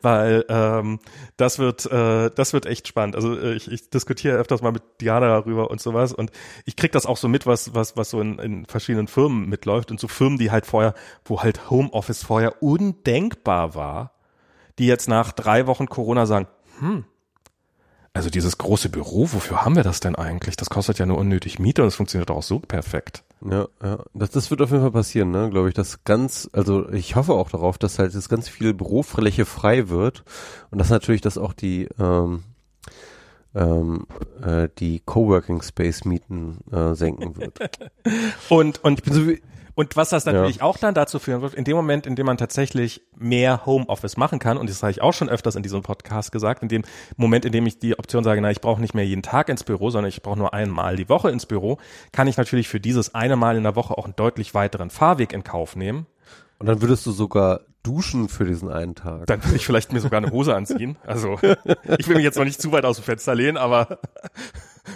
[0.02, 0.98] weil ähm,
[1.36, 3.16] das wird äh, das wird echt spannend.
[3.16, 6.30] Also äh, ich, ich diskutiere öfters mal mit Diana darüber und sowas und
[6.64, 9.90] ich krieg das auch so mit, was was was so in, in verschiedenen Firmen mitläuft
[9.90, 14.12] und so Firmen, die halt vorher, wo halt Homeoffice vorher undenkbar war,
[14.78, 16.46] die jetzt nach drei Wochen Corona sagen,
[16.80, 17.04] hm,
[18.18, 20.56] also dieses große Büro, wofür haben wir das denn eigentlich?
[20.56, 23.22] Das kostet ja nur unnötig Miete und es funktioniert auch so perfekt.
[23.44, 23.98] Ja, ja.
[24.14, 27.32] Das, das wird auf jeden Fall passieren, ne, glaube ich, dass ganz, also ich hoffe
[27.34, 30.24] auch darauf, dass halt jetzt ganz viel Bürofläche frei wird
[30.70, 32.42] und dass natürlich, dass auch die, ähm,
[33.54, 34.06] ähm,
[34.42, 37.58] äh, die Coworking Space Mieten äh, senken wird.
[38.48, 39.40] Und, und Ich bin so wie,
[39.78, 42.36] Und was das natürlich auch dann dazu führen wird, in dem Moment, in dem man
[42.36, 46.32] tatsächlich mehr Homeoffice machen kann, und das habe ich auch schon öfters in diesem Podcast
[46.32, 46.82] gesagt, in dem
[47.16, 49.62] Moment, in dem ich die Option sage, na, ich brauche nicht mehr jeden Tag ins
[49.62, 51.78] Büro, sondern ich brauche nur einmal die Woche ins Büro,
[52.10, 55.32] kann ich natürlich für dieses eine Mal in der Woche auch einen deutlich weiteren Fahrweg
[55.32, 56.06] in Kauf nehmen.
[56.58, 59.26] und dann würdest du sogar duschen für diesen einen Tag.
[59.26, 60.96] Dann würde ich vielleicht mir sogar eine Hose anziehen.
[61.06, 61.38] Also
[61.98, 63.98] ich will mich jetzt noch nicht zu weit aus dem Fenster lehnen, aber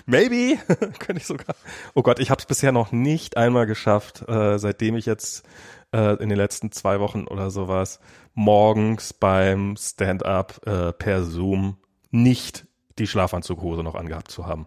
[0.07, 0.59] maybe
[0.99, 1.57] könnte ich sogar.
[1.95, 5.45] Oh Gott, ich habe es bisher noch nicht einmal geschafft, äh, seitdem ich jetzt
[5.93, 8.01] äh, in den letzten zwei Wochen oder sowas
[8.35, 11.79] morgens beim Stand-up äh, per Zoom
[12.11, 12.67] nicht
[12.99, 14.67] die Schlafanzughose noch angehabt zu haben.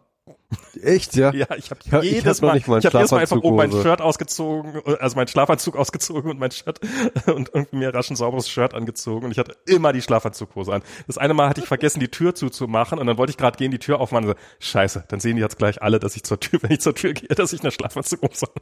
[0.82, 1.32] Echt, ja?
[1.34, 3.72] Ja, ich habe Ja, ich jedes hab noch Mal, ich jedes Mal einfach oben mein.
[3.72, 6.80] Shirt ausgezogen, also mein Schlafanzug ausgezogen und mein Shirt
[7.28, 10.82] und irgendwie mir rasch ein sauberes Shirt angezogen und ich hatte immer die Schlafanzughose an.
[11.08, 13.72] Das eine Mal hatte ich vergessen, die Tür zuzumachen und dann wollte ich gerade gehen,
[13.72, 16.40] die Tür aufmachen und so, scheiße, dann sehen die jetzt gleich alle, dass ich zur
[16.40, 18.62] Tür, wenn ich zur Tür gehe, dass ich eine Schlafanzughose habe.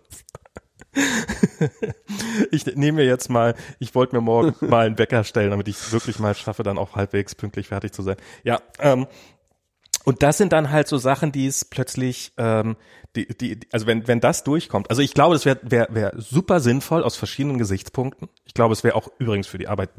[2.52, 5.92] ich nehme mir jetzt mal, ich wollte mir morgen mal einen Wecker stellen, damit ich
[5.92, 8.18] wirklich mal schaffe, dann auch halbwegs pünktlich fertig zu sein.
[8.44, 9.08] Ja, ähm,
[10.06, 12.76] und das sind dann halt so Sachen, die es plötzlich, ähm,
[13.16, 16.60] die, die, also wenn, wenn das durchkommt, also ich glaube, das wäre wär, wär super
[16.60, 18.28] sinnvoll aus verschiedenen Gesichtspunkten.
[18.46, 19.92] Ich glaube, es wäre auch übrigens für die Arbeit,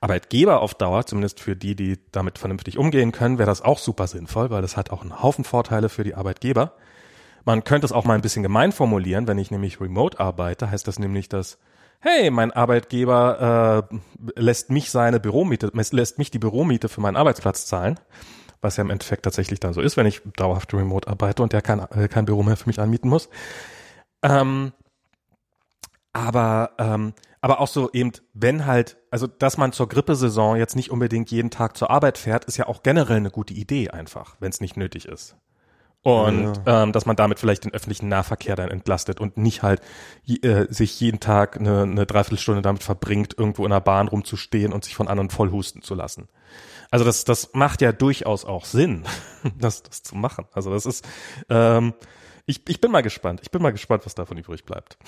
[0.00, 4.06] Arbeitgeber auf Dauer, zumindest für die, die damit vernünftig umgehen können, wäre das auch super
[4.06, 6.72] sinnvoll, weil das hat auch einen Haufen Vorteile für die Arbeitgeber.
[7.44, 10.86] Man könnte es auch mal ein bisschen gemein formulieren, wenn ich nämlich remote arbeite, heißt
[10.86, 11.58] das nämlich, dass
[12.00, 17.66] hey, mein Arbeitgeber äh, lässt mich seine Büromiete, lässt mich die Büromiete für meinen Arbeitsplatz
[17.66, 17.98] zahlen,
[18.60, 21.62] was ja im Endeffekt tatsächlich dann so ist, wenn ich dauerhaft remote arbeite und der
[21.62, 23.28] kein, äh, kein Büro mehr für mich anmieten muss.
[24.22, 24.72] Ähm,
[26.12, 27.14] aber ähm,
[27.46, 31.50] aber auch so eben, wenn halt, also dass man zur Grippesaison jetzt nicht unbedingt jeden
[31.50, 34.76] Tag zur Arbeit fährt, ist ja auch generell eine gute Idee einfach, wenn es nicht
[34.76, 35.36] nötig ist.
[36.02, 39.80] Und ähm, dass man damit vielleicht den öffentlichen Nahverkehr dann entlastet und nicht halt
[40.26, 44.84] äh, sich jeden Tag eine, eine Dreiviertelstunde damit verbringt, irgendwo in der Bahn rumzustehen und
[44.84, 46.28] sich von anderen vollhusten zu lassen.
[46.96, 49.04] Also das, das macht ja durchaus auch Sinn,
[49.58, 50.46] das, das zu machen.
[50.54, 51.06] Also das ist,
[51.50, 51.92] ähm,
[52.46, 53.40] ich, ich bin mal gespannt.
[53.42, 54.96] Ich bin mal gespannt, was davon übrig bleibt.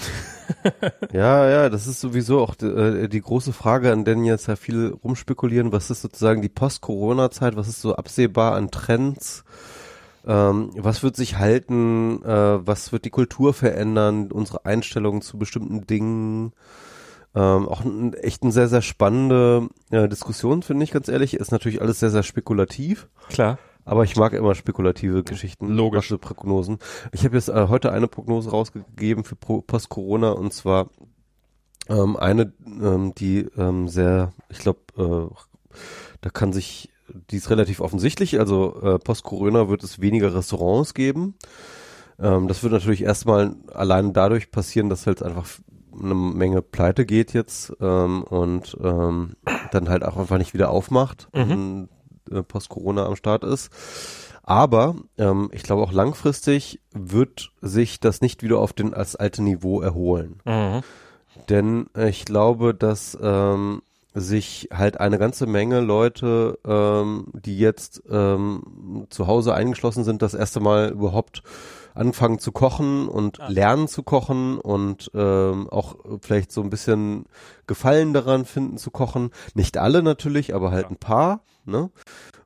[1.14, 4.56] Ja, ja, das ist sowieso auch die, äh, die große Frage, an der jetzt ja
[4.56, 5.72] viele rumspekulieren.
[5.72, 7.56] Was ist sozusagen die Post-Corona-Zeit?
[7.56, 9.44] Was ist so absehbar an Trends?
[10.26, 12.22] Ähm, was wird sich halten?
[12.22, 14.30] Äh, was wird die Kultur verändern?
[14.30, 16.52] Unsere Einstellung zu bestimmten Dingen?
[17.38, 21.34] Ähm, auch ein, echt eine sehr, sehr spannende äh, Diskussion, finde ich ganz ehrlich.
[21.34, 23.08] Ist natürlich alles sehr, sehr spekulativ.
[23.28, 23.58] Klar.
[23.84, 25.68] Aber ich mag immer spekulative Geschichten.
[25.68, 25.98] Logisch.
[25.98, 26.78] was so Prognosen.
[27.12, 30.90] Ich habe jetzt äh, heute eine Prognose rausgegeben für Post-Corona und zwar
[31.88, 35.76] ähm, eine, ähm, die ähm, sehr, ich glaube, äh,
[36.20, 36.90] da kann sich,
[37.30, 38.40] die ist relativ offensichtlich.
[38.40, 41.36] Also äh, Post-Corona wird es weniger Restaurants geben.
[42.18, 45.46] Ähm, das wird natürlich erstmal allein dadurch passieren, dass halt einfach
[46.02, 49.36] eine Menge Pleite geht jetzt ähm, und ähm,
[49.72, 51.88] dann halt auch einfach nicht wieder aufmacht, wenn
[52.30, 53.70] äh, Post-Corona am Start ist.
[54.42, 59.42] Aber ähm, ich glaube auch langfristig wird sich das nicht wieder auf den als alte
[59.42, 60.40] Niveau erholen.
[60.44, 60.80] Mhm.
[61.48, 63.82] Denn äh, ich glaube, dass ähm,
[64.14, 70.34] sich halt eine ganze Menge Leute, ähm, die jetzt ähm, zu Hause eingeschlossen sind, das
[70.34, 71.42] erste Mal überhaupt
[71.98, 77.26] anfangen zu kochen und lernen zu kochen und ähm, auch vielleicht so ein bisschen
[77.66, 79.30] Gefallen daran finden zu kochen.
[79.54, 81.90] Nicht alle natürlich, aber halt ein paar, ne?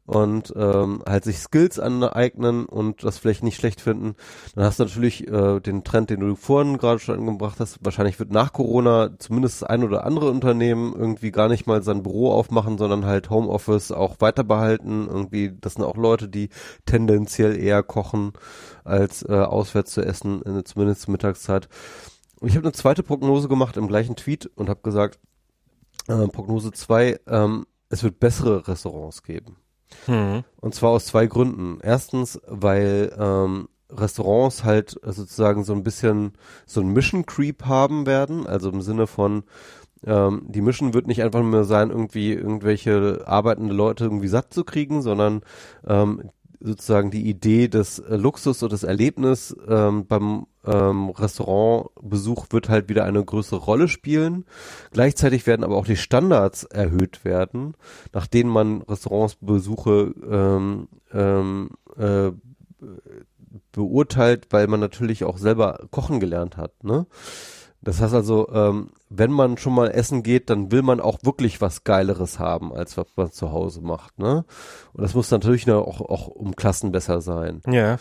[0.05, 4.17] Und ähm, halt sich Skills aneignen und das vielleicht nicht schlecht finden.
[4.55, 7.79] Dann hast du natürlich äh, den Trend, den du vorhin gerade schon angebracht hast.
[7.83, 12.33] Wahrscheinlich wird nach Corona zumindest ein oder andere Unternehmen irgendwie gar nicht mal sein Büro
[12.33, 15.07] aufmachen, sondern halt Homeoffice auch weiter behalten.
[15.09, 16.49] Irgendwie, das sind auch Leute, die
[16.85, 18.33] tendenziell eher kochen,
[18.83, 21.69] als äh, auswärts zu essen, in, zumindest zur Mittagszeit.
[22.41, 25.21] Und ich habe eine zweite Prognose gemacht im gleichen Tweet und habe gesagt,
[26.09, 29.59] äh, Prognose 2, ähm, es wird bessere Restaurants geben.
[30.07, 30.45] Mhm.
[30.61, 31.79] Und zwar aus zwei Gründen.
[31.83, 36.33] Erstens, weil ähm, Restaurants halt sozusagen so ein bisschen
[36.67, 39.45] so ein Mission Creep haben werden, also im Sinne von
[40.05, 44.65] ähm, die Mission wird nicht einfach nur sein, irgendwie irgendwelche arbeitende Leute irgendwie satt zu
[44.65, 45.43] kriegen, sondern
[45.87, 46.31] ähm,
[46.63, 52.89] sozusagen die Idee des äh, Luxus und des Erlebnis ähm, beim ähm, Restaurantbesuch wird halt
[52.89, 54.45] wieder eine größere Rolle spielen.
[54.93, 57.75] Gleichzeitig werden aber auch die Standards erhöht werden,
[58.13, 62.31] nach denen man Restaurantsbesuche ähm, ähm, äh,
[63.73, 66.85] beurteilt, weil man natürlich auch selber kochen gelernt hat.
[66.85, 67.07] Ne?
[67.83, 71.61] Das heißt also, ähm, wenn man schon mal essen geht, dann will man auch wirklich
[71.61, 74.19] was Geileres haben, als was man zu Hause macht.
[74.19, 74.45] Ne?
[74.93, 77.61] Und das muss natürlich auch, auch um Klassen besser sein.
[77.67, 77.99] Ja.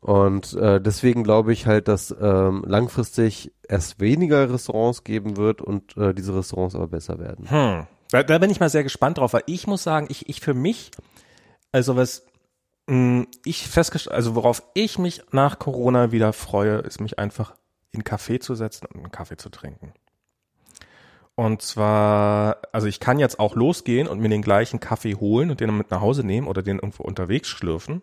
[0.00, 5.96] Und äh, deswegen glaube ich halt, dass ähm, langfristig es weniger Restaurants geben wird und
[5.96, 7.50] äh, diese Restaurants aber besser werden.
[7.50, 7.86] Hm.
[8.10, 10.54] Da, da bin ich mal sehr gespannt drauf, weil ich muss sagen, ich, ich für
[10.54, 10.90] mich,
[11.72, 12.24] also was
[12.86, 17.54] mh, ich festgestellt, also worauf ich mich nach Corona wieder freue, ist mich einfach
[17.92, 19.92] in Café zu setzen und einen Kaffee zu trinken.
[21.38, 25.60] Und zwar, also ich kann jetzt auch losgehen und mir den gleichen Kaffee holen und
[25.60, 28.02] den mit nach Hause nehmen oder den irgendwo unterwegs schlürfen.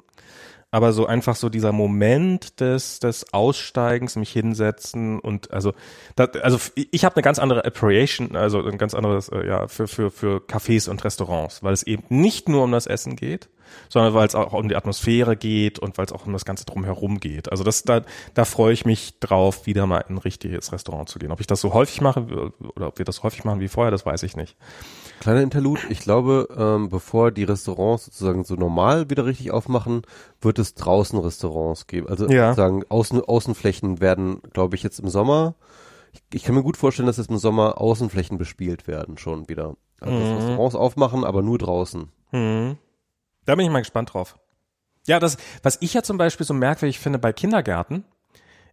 [0.71, 5.73] Aber so einfach so dieser Moment des, des Aussteigens, mich hinsetzen und also,
[6.15, 9.87] da, also ich habe eine ganz andere Appreciation, also ein ganz anderes, äh, ja, für,
[9.87, 13.49] für, für Cafés und Restaurants, weil es eben nicht nur um das Essen geht,
[13.89, 16.65] sondern weil es auch um die Atmosphäre geht und weil es auch um das Ganze
[16.65, 17.51] drumherum geht.
[17.51, 18.01] Also das, da,
[18.33, 21.31] da freue ich mich drauf, wieder mal in ein richtiges Restaurant zu gehen.
[21.31, 24.05] Ob ich das so häufig mache oder ob wir das häufig machen wie vorher, das
[24.05, 24.55] weiß ich nicht.
[25.19, 30.03] Kleiner Interlude, ich glaube, ähm, bevor die Restaurants sozusagen so normal wieder richtig aufmachen,
[30.41, 32.07] wird es draußen Restaurants geben.
[32.07, 32.49] Also Ja.
[32.49, 35.55] sozusagen Außen, Außenflächen werden, glaube ich, jetzt im Sommer.
[36.31, 39.75] Ich, kann mir gut vorstellen, dass jetzt im Sommer Außenflächen bespielt werden schon wieder.
[39.99, 42.09] Also dass Restaurants aufmachen, aber nur draußen.
[42.31, 42.77] Hm.
[43.45, 44.37] Da bin ich mal gespannt drauf.
[45.07, 48.05] Ja, das, was ich ja zum Beispiel so merkwürdig finde bei Kindergärten,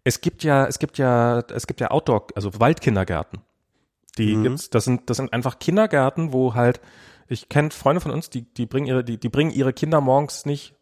[0.04, 3.40] es gibt ja, es gibt ja, es gibt ja Outdoor, also Waldkindergärten.
[4.18, 4.42] Die Mhm.
[4.42, 6.80] gibt's, das sind, das sind einfach Kindergärten, wo halt,
[7.28, 10.44] ich kenne Freunde von uns, die, die bringen ihre, die, die bringen ihre Kinder morgens
[10.44, 10.74] nicht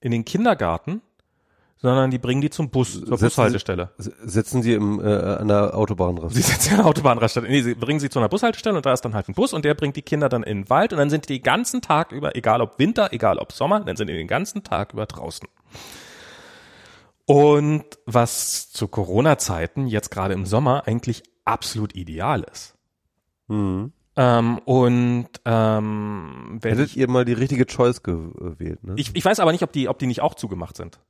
[0.00, 1.00] in den Kindergarten,
[1.78, 3.90] sondern die bringen die zum Bus, zur Setzen Sie- Bushaltestelle.
[3.98, 7.46] S- Setzen sie im, äh, an der Autobahn Sie setzen ja eine Autobahnraststätte.
[7.48, 9.64] Nee, sie bringen sie zu einer Bushaltestelle und da ist dann halt ein Bus und
[9.64, 12.12] der bringt die Kinder dann in den Wald und dann sind die den ganzen Tag
[12.12, 15.46] über, egal ob Winter, egal ob Sommer, dann sind die den ganzen Tag über draußen.
[17.26, 22.74] Und was zu Corona-Zeiten jetzt gerade im Sommer eigentlich absolut ideal ist.
[23.48, 23.92] Mhm.
[24.18, 28.94] Ähm, und ähm, wenn Hättet ich, ihr mal die richtige Choice gewählt, ne?
[28.96, 31.00] ich, ich weiß aber nicht, ob die, ob die nicht auch zugemacht sind.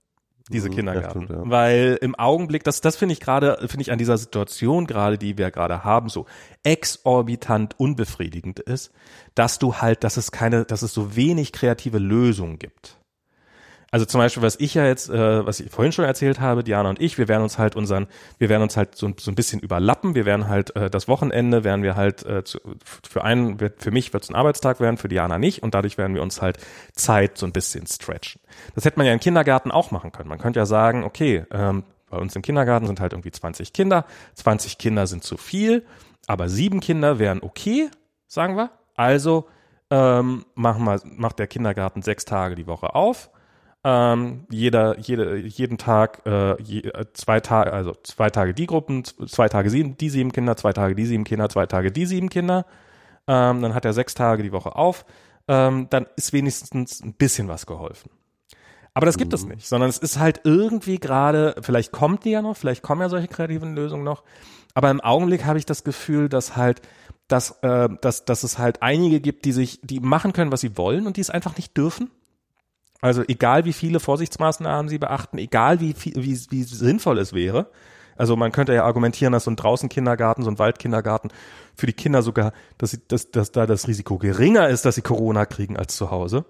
[0.51, 1.23] Diese Mhm, ja, Kindergärten.
[1.25, 1.51] stimmt, ja.
[1.51, 5.39] Weil im Augenblick, das, das finde ich gerade, finde ich an dieser Situation gerade, die
[5.39, 6.27] wir gerade haben, so
[6.63, 8.93] exorbitant unbefriedigend ist,
[9.35, 12.99] dass du halt, dass es keine, dass es so wenig kreative Lösungen gibt.
[13.97, 16.91] Also zum Beispiel, was ich ja jetzt, äh, was ich vorhin schon erzählt habe, Diana
[16.91, 19.59] und ich, wir werden uns halt unseren, wir werden uns halt so, so ein bisschen
[19.59, 20.15] überlappen.
[20.15, 22.59] Wir werden halt äh, das Wochenende werden wir halt äh, zu,
[23.09, 26.15] für einen, für mich wird es ein Arbeitstag werden, für Diana nicht und dadurch werden
[26.15, 26.59] wir uns halt
[26.93, 28.39] Zeit so ein bisschen stretchen.
[28.75, 30.29] Das hätte man ja im Kindergarten auch machen können.
[30.29, 34.05] Man könnte ja sagen, okay, ähm, bei uns im Kindergarten sind halt irgendwie 20 Kinder,
[34.35, 35.87] 20 Kinder sind zu viel,
[36.27, 37.89] aber sieben Kinder wären okay,
[38.27, 38.73] sagen wir.
[38.95, 39.49] Also
[39.89, 43.31] ähm, machen wir, macht der Kindergarten sechs Tage die Woche auf
[43.89, 49.05] ähm, jeder, jede, jeden Tag äh, je, äh, zwei Tage, also zwei Tage die Gruppen,
[49.05, 52.29] zwei Tage sieben, die sieben Kinder, zwei Tage die sieben Kinder, zwei Tage die sieben
[52.29, 52.67] Kinder.
[53.29, 55.07] Ähm, dann hat er sechs Tage die Woche auf.
[55.47, 58.11] Ähm, dann ist wenigstens ein bisschen was geholfen.
[58.93, 62.43] Aber das gibt es nicht, sondern es ist halt irgendwie gerade, vielleicht kommt die ja
[62.43, 64.25] noch, vielleicht kommen ja solche kreativen Lösungen noch.
[64.75, 66.83] Aber im Augenblick habe ich das Gefühl, dass halt,
[67.29, 70.77] dass, äh, dass, dass es halt einige gibt, die sich, die machen können, was sie
[70.77, 72.11] wollen und die es einfach nicht dürfen.
[73.01, 77.71] Also egal wie viele Vorsichtsmaßnahmen sie beachten, egal wie, viel, wie, wie sinnvoll es wäre.
[78.17, 81.31] Also man könnte ja argumentieren, dass so ein Draußenkindergarten, so ein Waldkindergarten
[81.75, 85.03] für die Kinder sogar, dass, sie, dass, dass da das Risiko geringer ist, dass sie
[85.03, 86.47] Corona kriegen als zu Hause.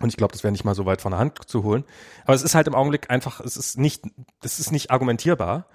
[0.00, 1.84] Und ich glaube, das wäre nicht mal so weit von der Hand zu holen.
[2.24, 4.04] Aber es ist halt im Augenblick einfach, es ist nicht,
[4.42, 5.66] es ist nicht argumentierbar.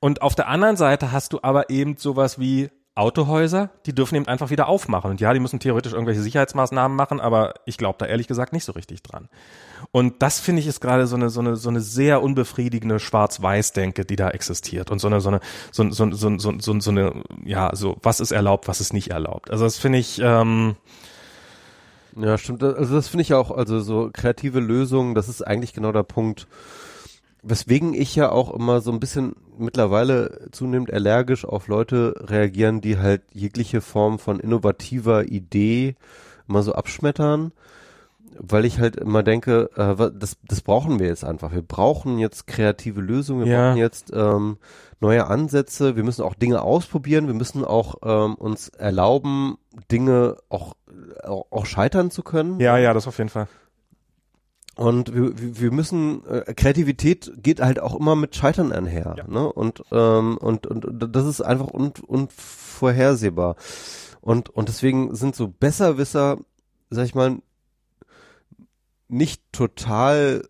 [0.00, 4.28] Und auf der anderen Seite hast du aber eben sowas wie Autohäuser, die dürfen eben
[4.28, 5.10] einfach wieder aufmachen.
[5.10, 8.64] Und ja, die müssen theoretisch irgendwelche Sicherheitsmaßnahmen machen, aber ich glaube da ehrlich gesagt nicht
[8.64, 9.28] so richtig dran.
[9.92, 14.04] Und das finde ich ist gerade so eine, so eine, so eine sehr unbefriedigende Schwarz-Weiß-Denke,
[14.04, 14.90] die da existiert.
[14.90, 15.40] Und so eine, so eine,
[15.70, 19.10] so, so, so, so, so, so eine, ja, so, was ist erlaubt, was ist nicht
[19.10, 19.50] erlaubt.
[19.50, 20.76] Also das finde ich, ähm,
[22.14, 22.62] Ja, stimmt.
[22.62, 26.46] Also das finde ich auch, also so kreative Lösungen, das ist eigentlich genau der Punkt,
[27.42, 32.98] weswegen ich ja auch immer so ein bisschen mittlerweile zunehmend allergisch auf Leute reagieren, die
[32.98, 35.96] halt jegliche Form von innovativer Idee
[36.48, 37.52] immer so abschmettern,
[38.38, 41.52] weil ich halt immer denke, äh, das, das brauchen wir jetzt einfach.
[41.52, 43.68] Wir brauchen jetzt kreative Lösungen, wir Ja.
[43.68, 44.56] brauchen jetzt ähm,
[45.00, 49.58] neue Ansätze, wir müssen auch Dinge ausprobieren, wir müssen auch ähm, uns erlauben,
[49.90, 50.74] Dinge auch,
[51.24, 52.58] auch, auch scheitern zu können.
[52.60, 53.48] ja, ja, das auf jeden Fall.
[54.76, 59.14] Und wir, wir müssen, äh, Kreativität geht halt auch immer mit Scheitern einher.
[59.18, 59.26] Ja.
[59.26, 59.52] Ne?
[59.52, 63.56] Und, ähm, und, und, und das ist einfach un, unvorhersehbar.
[64.22, 66.38] Und, und deswegen sind so Besserwisser,
[66.88, 67.38] sag ich mal,
[69.08, 70.48] nicht total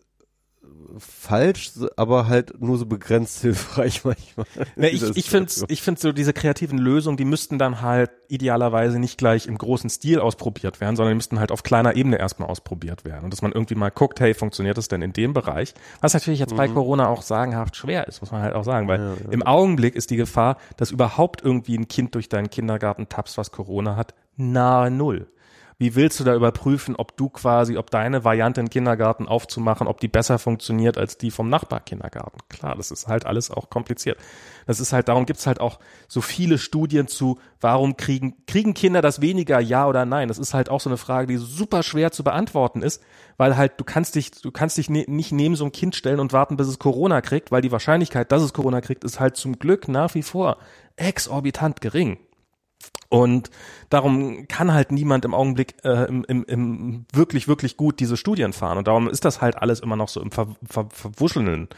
[0.98, 4.46] falsch, aber halt nur so begrenzt hilfreich manchmal.
[4.76, 8.98] Ne, ich ich finde ich find so diese kreativen Lösungen, die müssten dann halt idealerweise
[8.98, 12.48] nicht gleich im großen Stil ausprobiert werden, sondern die müssten halt auf kleiner Ebene erstmal
[12.48, 13.24] ausprobiert werden.
[13.24, 15.74] Und dass man irgendwie mal guckt, hey, funktioniert das denn in dem Bereich?
[16.00, 19.16] Was natürlich jetzt bei Corona auch sagenhaft schwer ist, muss man halt auch sagen, weil
[19.30, 23.50] im Augenblick ist die Gefahr, dass überhaupt irgendwie ein Kind durch deinen Kindergarten tappst, was
[23.50, 25.28] Corona hat, nahe Null.
[25.82, 29.98] Wie willst du da überprüfen, ob du quasi, ob deine Variante in Kindergarten aufzumachen, ob
[29.98, 32.38] die besser funktioniert als die vom Nachbarkindergarten?
[32.48, 34.16] Klar, das ist halt alles auch kompliziert.
[34.68, 39.02] Das ist halt, darum gibt's halt auch so viele Studien zu, warum kriegen, kriegen Kinder
[39.02, 40.28] das weniger, ja oder nein?
[40.28, 43.02] Das ist halt auch so eine Frage, die super schwer zu beantworten ist,
[43.36, 46.20] weil halt du kannst dich, du kannst dich ne, nicht neben so ein Kind stellen
[46.20, 49.36] und warten, bis es Corona kriegt, weil die Wahrscheinlichkeit, dass es Corona kriegt, ist halt
[49.36, 50.58] zum Glück nach wie vor
[50.94, 52.18] exorbitant gering.
[53.08, 53.50] Und
[53.90, 58.52] darum kann halt niemand im Augenblick äh, im, im, im wirklich, wirklich gut diese Studien
[58.52, 58.78] fahren.
[58.78, 61.68] Und darum ist das halt alles immer noch so im Ver, Ver, Verwuscheln,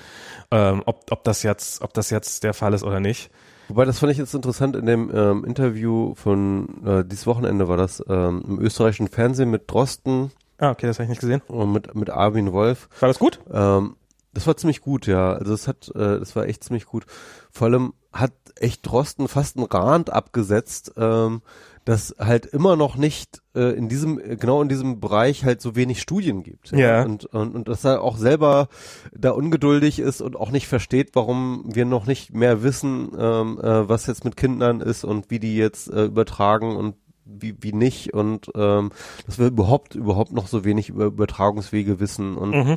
[0.53, 3.31] ähm, ob, ob das jetzt, ob das jetzt der Fall ist oder nicht.
[3.69, 7.77] Wobei, das fand ich jetzt interessant in dem ähm, Interview von äh, dieses Wochenende war
[7.77, 10.31] das ähm, im österreichischen Fernsehen mit Drosten.
[10.59, 11.43] Ah, okay, das habe ich nicht gesehen.
[11.49, 12.89] Und mit, mit Armin Wolf.
[13.01, 13.41] War das gut?
[13.53, 13.97] Ähm,
[14.35, 15.33] das war ziemlich gut, ja.
[15.33, 17.07] Also es hat, äh, das war echt ziemlich gut.
[17.51, 21.43] Vor allem hat echt Drosten fast einen Rand abgesetzt, ähm,
[21.85, 26.01] dass halt immer noch nicht äh, in diesem, genau in diesem Bereich halt so wenig
[26.01, 26.71] Studien gibt.
[26.73, 27.03] Ja.
[27.03, 28.69] Und, und, und dass er auch selber
[29.13, 33.89] da ungeduldig ist und auch nicht versteht, warum wir noch nicht mehr wissen, ähm, äh,
[33.89, 36.97] was jetzt mit Kindern ist und wie die jetzt äh, übertragen und
[37.27, 38.91] wie, wie nicht und ähm,
[39.27, 42.77] dass wir überhaupt überhaupt noch so wenig über Übertragungswege wissen und Mhm.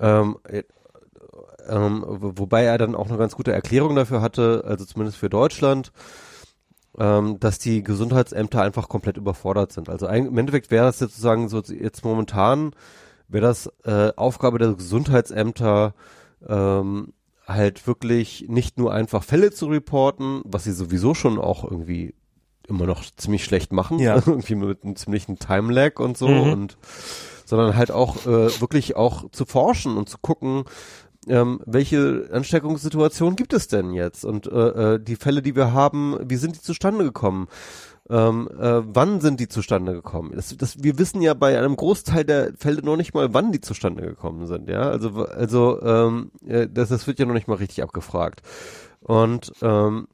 [0.00, 0.62] Ähm, äh,
[1.68, 5.28] ähm, wo- wobei er dann auch eine ganz gute Erklärung dafür hatte, also zumindest für
[5.30, 5.92] Deutschland,
[6.98, 9.88] ähm, dass die Gesundheitsämter einfach komplett überfordert sind.
[9.88, 12.72] Also ein, im Endeffekt wäre das jetzt sozusagen so jetzt momentan
[13.28, 15.94] wäre das äh, Aufgabe der Gesundheitsämter
[16.48, 17.12] ähm,
[17.46, 22.14] halt wirklich nicht nur einfach Fälle zu reporten, was sie sowieso schon auch irgendwie
[22.66, 24.16] immer noch ziemlich schlecht machen, Ja.
[24.26, 26.52] irgendwie mit einem ziemlichen Time-Lag und so Mhm.
[26.52, 26.78] und
[27.50, 30.64] sondern halt auch äh, wirklich auch zu forschen und zu gucken,
[31.28, 36.16] ähm, welche Ansteckungssituation gibt es denn jetzt und äh, äh, die Fälle, die wir haben,
[36.24, 37.48] wie sind die zustande gekommen?
[38.08, 40.32] Ähm, äh, wann sind die zustande gekommen?
[40.34, 43.60] Das, das, wir wissen ja bei einem Großteil der Fälle noch nicht mal, wann die
[43.60, 44.68] zustande gekommen sind.
[44.68, 48.40] Ja, also also ähm, äh, das, das wird ja noch nicht mal richtig abgefragt.
[49.00, 50.08] Und ähm,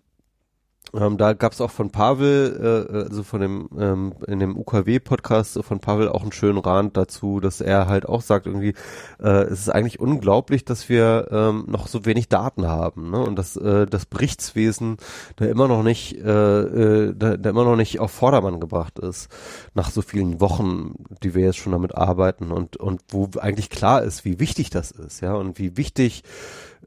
[0.95, 5.63] ähm, da gab es auch von Pavel, äh, also von dem ähm, in dem UKW-Podcast
[5.65, 8.75] von Pavel auch einen schönen Rand dazu, dass er halt auch sagt irgendwie,
[9.21, 13.19] äh, es ist eigentlich unglaublich, dass wir ähm, noch so wenig Daten haben, ne?
[13.21, 14.99] Und dass äh, das Berichtswesen
[15.37, 19.29] da immer noch nicht, äh, äh, da, da immer noch nicht auf Vordermann gebracht ist
[19.75, 24.03] nach so vielen Wochen, die wir jetzt schon damit arbeiten und und wo eigentlich klar
[24.03, 26.23] ist, wie wichtig das ist, ja und wie wichtig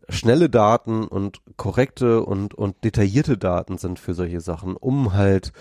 [0.10, 5.52] schnelle Daten und korrekte und, und detaillierte Daten sind für solche Sachen, um halt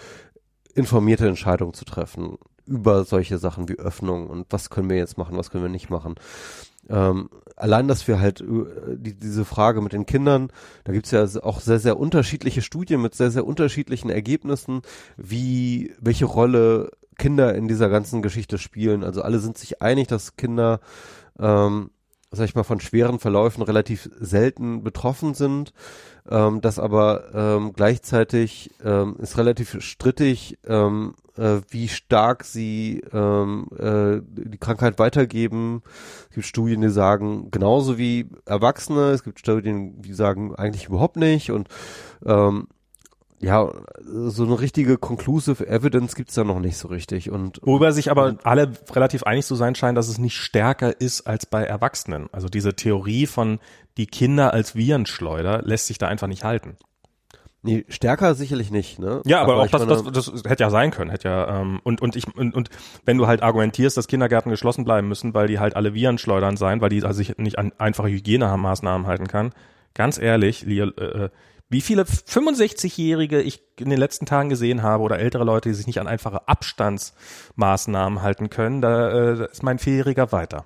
[0.74, 5.36] informierte Entscheidungen zu treffen über solche Sachen wie Öffnung und was können wir jetzt machen,
[5.36, 6.16] was können wir nicht machen.
[6.88, 10.50] Ähm, allein, dass wir halt äh, die, diese Frage mit den Kindern,
[10.84, 14.82] da gibt's ja auch sehr, sehr unterschiedliche Studien mit sehr, sehr unterschiedlichen Ergebnissen,
[15.16, 19.02] wie, welche Rolle Kinder in dieser ganzen Geschichte spielen.
[19.02, 20.80] Also alle sind sich einig, dass Kinder
[21.38, 21.90] ähm,
[22.30, 25.72] sag ich mal, von schweren Verläufen relativ selten betroffen sind,
[26.30, 33.68] ähm, dass aber ähm, gleichzeitig ähm, ist relativ strittig, ähm, äh, wie stark sie ähm,
[33.78, 35.82] äh, die Krankheit weitergeben.
[36.28, 41.16] Es gibt Studien, die sagen genauso wie Erwachsene, es gibt Studien, die sagen eigentlich überhaupt
[41.16, 41.68] nicht und
[42.26, 42.68] ähm,
[43.40, 43.70] ja,
[44.04, 48.36] so eine richtige conclusive evidence gibt's da noch nicht so richtig und Worüber sich aber
[48.42, 52.28] alle relativ einig zu sein scheinen, dass es nicht stärker ist als bei Erwachsenen.
[52.32, 53.60] Also diese Theorie von
[53.96, 56.76] die Kinder als Virenschleuder lässt sich da einfach nicht halten.
[57.62, 59.20] Nee, stärker sicherlich nicht, ne?
[59.24, 61.80] Ja, aber, auch ich das, meine- das, das hätte ja sein können, hätte ja ähm,
[61.82, 62.70] und und ich und, und
[63.04, 66.80] wenn du halt argumentierst, dass Kindergärten geschlossen bleiben müssen, weil die halt alle Virenschleudern seien,
[66.80, 69.52] weil die also sich nicht an einfache Hygienemaßnahmen halten kann.
[69.94, 71.30] Ganz ehrlich, Lia, äh,
[71.68, 75.86] wie viele 65-Jährige ich in den letzten Tagen gesehen habe oder ältere Leute, die sich
[75.86, 80.64] nicht an einfache Abstandsmaßnahmen halten können, da, äh, ist mein Vierjähriger weiter.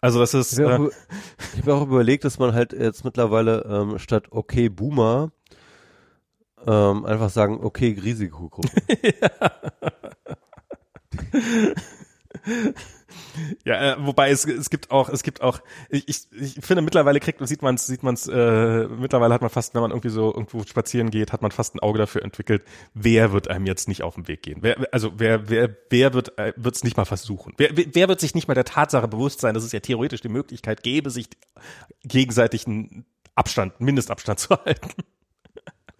[0.00, 0.90] Also das ist Ich habe äh, auch,
[1.54, 5.32] ich hab auch überlegt, dass man halt jetzt mittlerweile ähm, statt okay Boomer
[6.66, 8.70] ähm, einfach sagen okay Risikogruppe.
[13.64, 17.20] Ja, äh, wobei es, es gibt auch, es gibt auch, ich, ich, ich finde mittlerweile
[17.20, 20.08] kriegt, sieht man es, sieht man es, äh, mittlerweile hat man fast, wenn man irgendwie
[20.08, 22.62] so irgendwo spazieren geht, hat man fast ein Auge dafür entwickelt,
[22.94, 24.58] wer wird einem jetzt nicht auf den Weg gehen?
[24.60, 27.54] Wer, also wer, wer, wer wird äh, es nicht mal versuchen?
[27.56, 30.28] Wer, wer wird sich nicht mal der Tatsache bewusst sein, dass es ja theoretisch die
[30.28, 31.28] Möglichkeit gäbe, sich
[32.02, 34.90] gegenseitigen Abstand, einen Mindestabstand zu halten?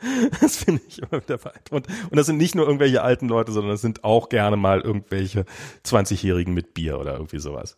[0.40, 1.88] Das finde ich immer wieder beeindruckend.
[2.10, 5.44] Und das sind nicht nur irgendwelche alten Leute, sondern das sind auch gerne mal irgendwelche
[5.84, 7.76] 20-Jährigen mit Bier oder irgendwie sowas.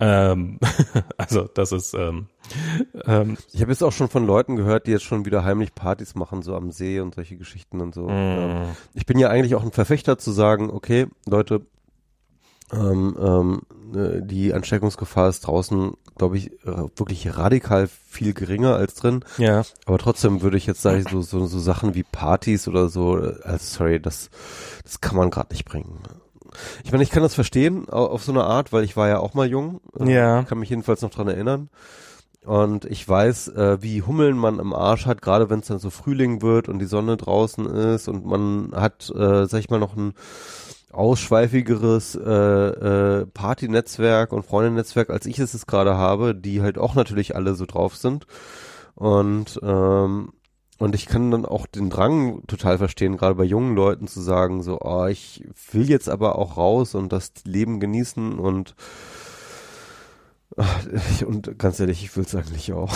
[0.00, 0.58] Ähm,
[1.16, 2.26] also das ist ähm,
[3.06, 6.14] ähm, Ich habe jetzt auch schon von Leuten gehört, die jetzt schon wieder heimlich Partys
[6.14, 8.08] machen, so am See und solche Geschichten und so.
[8.08, 11.62] Ähm, ich bin ja eigentlich auch ein Verfechter zu sagen, okay, Leute,
[12.72, 13.62] ähm, ähm,
[13.94, 19.24] äh, die Ansteckungsgefahr ist draußen, glaube ich, äh, wirklich radikal viel geringer als drin.
[19.38, 19.62] ja.
[19.86, 23.36] Aber trotzdem würde ich jetzt sagen, so, so, so Sachen wie Partys oder so, äh,
[23.44, 24.30] also sorry, das,
[24.84, 25.98] das kann man gerade nicht bringen.
[26.84, 29.20] Ich meine, ich kann das verstehen au- auf so eine Art, weil ich war ja
[29.20, 29.80] auch mal jung.
[29.98, 30.42] Äh, Ja.
[30.42, 31.68] Kann mich jedenfalls noch dran erinnern.
[32.44, 35.90] und ich weiß, äh, wie Hummeln man im Arsch hat, gerade wenn es dann so
[35.90, 39.94] Frühling wird und die Sonne draußen ist und man hat, äh, sag ich mal, noch
[39.94, 40.14] ein
[40.90, 47.36] ausschweifigeres äh, äh, Party-Netzwerk und Freundennetzwerk, als ich es gerade habe, die halt auch natürlich
[47.36, 48.26] alle so drauf sind.
[48.94, 50.32] Und ähm,
[50.80, 54.62] und ich kann dann auch den Drang total verstehen, gerade bei jungen Leuten zu sagen,
[54.62, 58.74] so, oh, ich will jetzt aber auch raus und das Leben genießen und
[61.26, 62.92] und ganz ehrlich, ich will es eigentlich auch.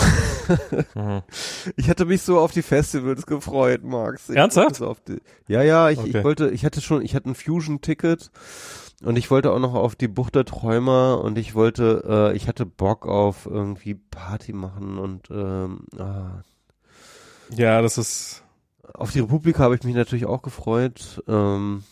[0.95, 1.21] mhm.
[1.77, 4.29] Ich hatte mich so auf die Festivals gefreut, Max.
[4.29, 5.07] Ich Ernsthaft?
[5.07, 6.09] Die, ja, ja, ich, okay.
[6.09, 8.29] ich wollte, ich hatte schon, ich hatte ein Fusion-Ticket
[9.03, 12.03] und ich wollte auch noch auf die Bucht der Träumer und ich wollte,
[12.33, 16.43] äh, ich hatte Bock auf irgendwie Party machen und ähm, ah.
[17.55, 18.43] ja, das ist
[18.93, 21.23] auf die Republik habe ich mich natürlich auch gefreut.
[21.27, 21.83] Ähm,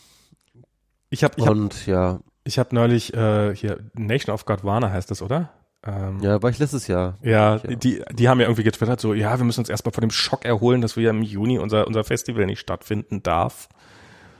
[1.09, 5.11] ich habe, ich und hab, ja, ich habe neulich äh, hier Nation of Godwana heißt
[5.11, 5.51] das, oder?
[5.85, 7.17] Ähm, ja, war ich letztes Jahr.
[7.21, 10.11] Ja, die die haben ja irgendwie getwittert so, ja, wir müssen uns erstmal von dem
[10.11, 13.67] Schock erholen, dass wir ja im Juni unser unser Festival nicht stattfinden darf.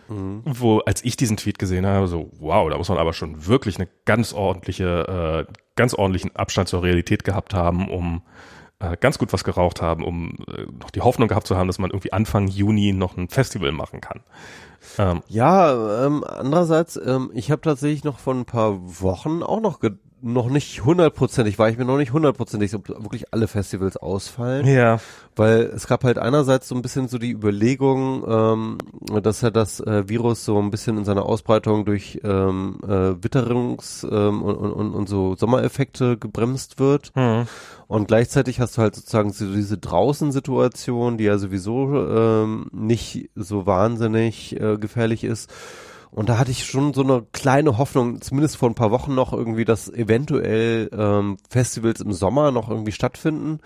[0.08, 0.42] Mhm.
[0.46, 3.78] Wo als ich diesen Tweet gesehen habe, so wow, da muss man aber schon wirklich
[3.78, 8.22] eine ganz ordentliche, äh, ganz ordentlichen Abstand zur Realität gehabt haben, um
[8.84, 11.80] äh, ganz gut was geraucht haben, um äh, noch die Hoffnung gehabt zu haben, dass
[11.80, 14.22] man irgendwie Anfang Juni noch ein Festival machen kann.
[14.98, 19.80] Ähm, ja, ähm, andererseits, ähm, ich habe tatsächlich noch vor ein paar Wochen auch noch
[20.24, 24.66] noch nicht hundertprozentig, war ich mir noch nicht hundertprozentig, ob wirklich alle Festivals ausfallen.
[24.66, 25.00] Ja.
[25.36, 28.78] Weil es gab halt einerseits so ein bisschen so die Überlegung, ähm,
[29.22, 34.08] dass ja das äh, Virus so ein bisschen in seiner Ausbreitung durch ähm, äh, Witterungs-
[34.10, 37.12] ähm, und, und, und so Sommereffekte gebremst wird.
[37.16, 37.48] Mhm.
[37.88, 43.66] Und gleichzeitig hast du halt sozusagen so diese Draußen-Situation, die ja sowieso ähm, nicht so
[43.66, 45.52] wahnsinnig äh, gefährlich ist.
[46.14, 49.34] Und da hatte ich schon so eine kleine Hoffnung, zumindest vor ein paar Wochen noch
[49.34, 53.60] irgendwie, dass eventuell ähm, Festivals im Sommer noch irgendwie stattfinden.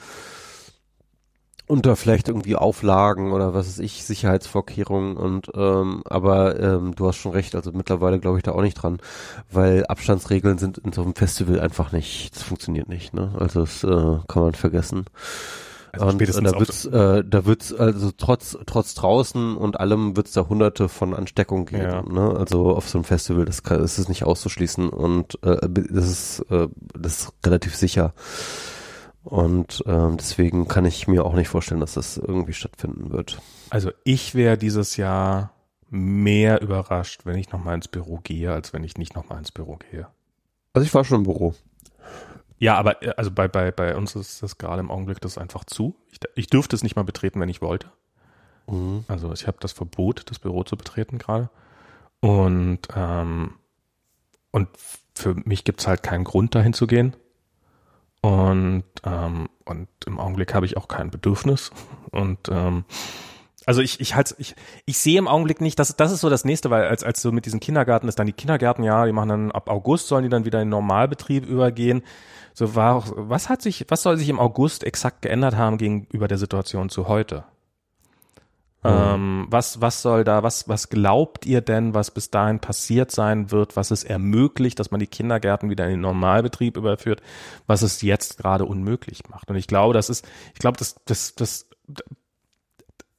[1.67, 7.17] Unter vielleicht irgendwie Auflagen oder was weiß ich, Sicherheitsvorkehrungen und ähm, aber ähm, du hast
[7.17, 8.99] schon recht, also mittlerweile glaube ich da auch nicht dran,
[9.51, 13.35] weil Abstandsregeln sind in so einem Festival einfach nicht, das funktioniert nicht, ne?
[13.37, 15.03] Also das äh, kann man vergessen.
[15.99, 20.33] Also und äh, da wird's, äh, da wird's also trotz trotz draußen und allem wird's
[20.33, 21.83] da Hunderte von Ansteckungen geben.
[21.83, 22.01] Ja.
[22.03, 22.35] Ne?
[22.37, 26.39] Also auf so einem Festival, das, kann, das ist nicht auszuschließen und äh, das ist
[26.49, 28.13] äh, das ist relativ sicher.
[29.23, 33.39] Und ähm, deswegen kann ich mir auch nicht vorstellen, dass das irgendwie stattfinden wird.
[33.69, 35.51] Also ich wäre dieses Jahr
[35.89, 39.77] mehr überrascht, wenn ich nochmal ins Büro gehe, als wenn ich nicht nochmal ins Büro
[39.91, 40.07] gehe.
[40.73, 41.55] Also ich war schon im Büro.
[42.59, 45.63] Ja, aber äh, also bei, bei, bei uns ist das gerade im Augenblick das einfach
[45.63, 45.95] zu.
[46.11, 47.91] Ich, ich dürfte es nicht mal betreten, wenn ich wollte.
[48.67, 49.05] Mhm.
[49.07, 51.49] Also ich habe das Verbot, das Büro zu betreten gerade.
[52.19, 53.53] Und, ähm,
[54.51, 54.69] und
[55.13, 57.15] für mich gibt's halt keinen Grund, dahin zu gehen.
[58.21, 61.71] Und, ähm, und im Augenblick habe ich auch kein Bedürfnis.
[62.11, 62.85] Und ähm,
[63.65, 64.55] also ich, ich halt, ich,
[64.85, 67.31] ich sehe im Augenblick nicht, das, das ist so das nächste, weil als, als so
[67.31, 70.29] mit diesen Kindergarten ist dann die Kindergärten, ja, die machen dann ab August sollen die
[70.29, 72.01] dann wieder in Normalbetrieb übergehen.
[72.57, 76.39] So war, was hat sich, was soll sich im August exakt geändert haben gegenüber der
[76.39, 77.43] Situation zu heute?
[78.81, 78.89] Mhm.
[78.89, 83.51] Ähm, was, was soll da, was, was glaubt ihr denn, was bis dahin passiert sein
[83.51, 87.21] wird, was es ermöglicht, dass man die Kindergärten wieder in den Normalbetrieb überführt,
[87.67, 89.51] was es jetzt gerade unmöglich macht?
[89.51, 91.69] Und ich glaube, das ist, ich glaube, das, das, das,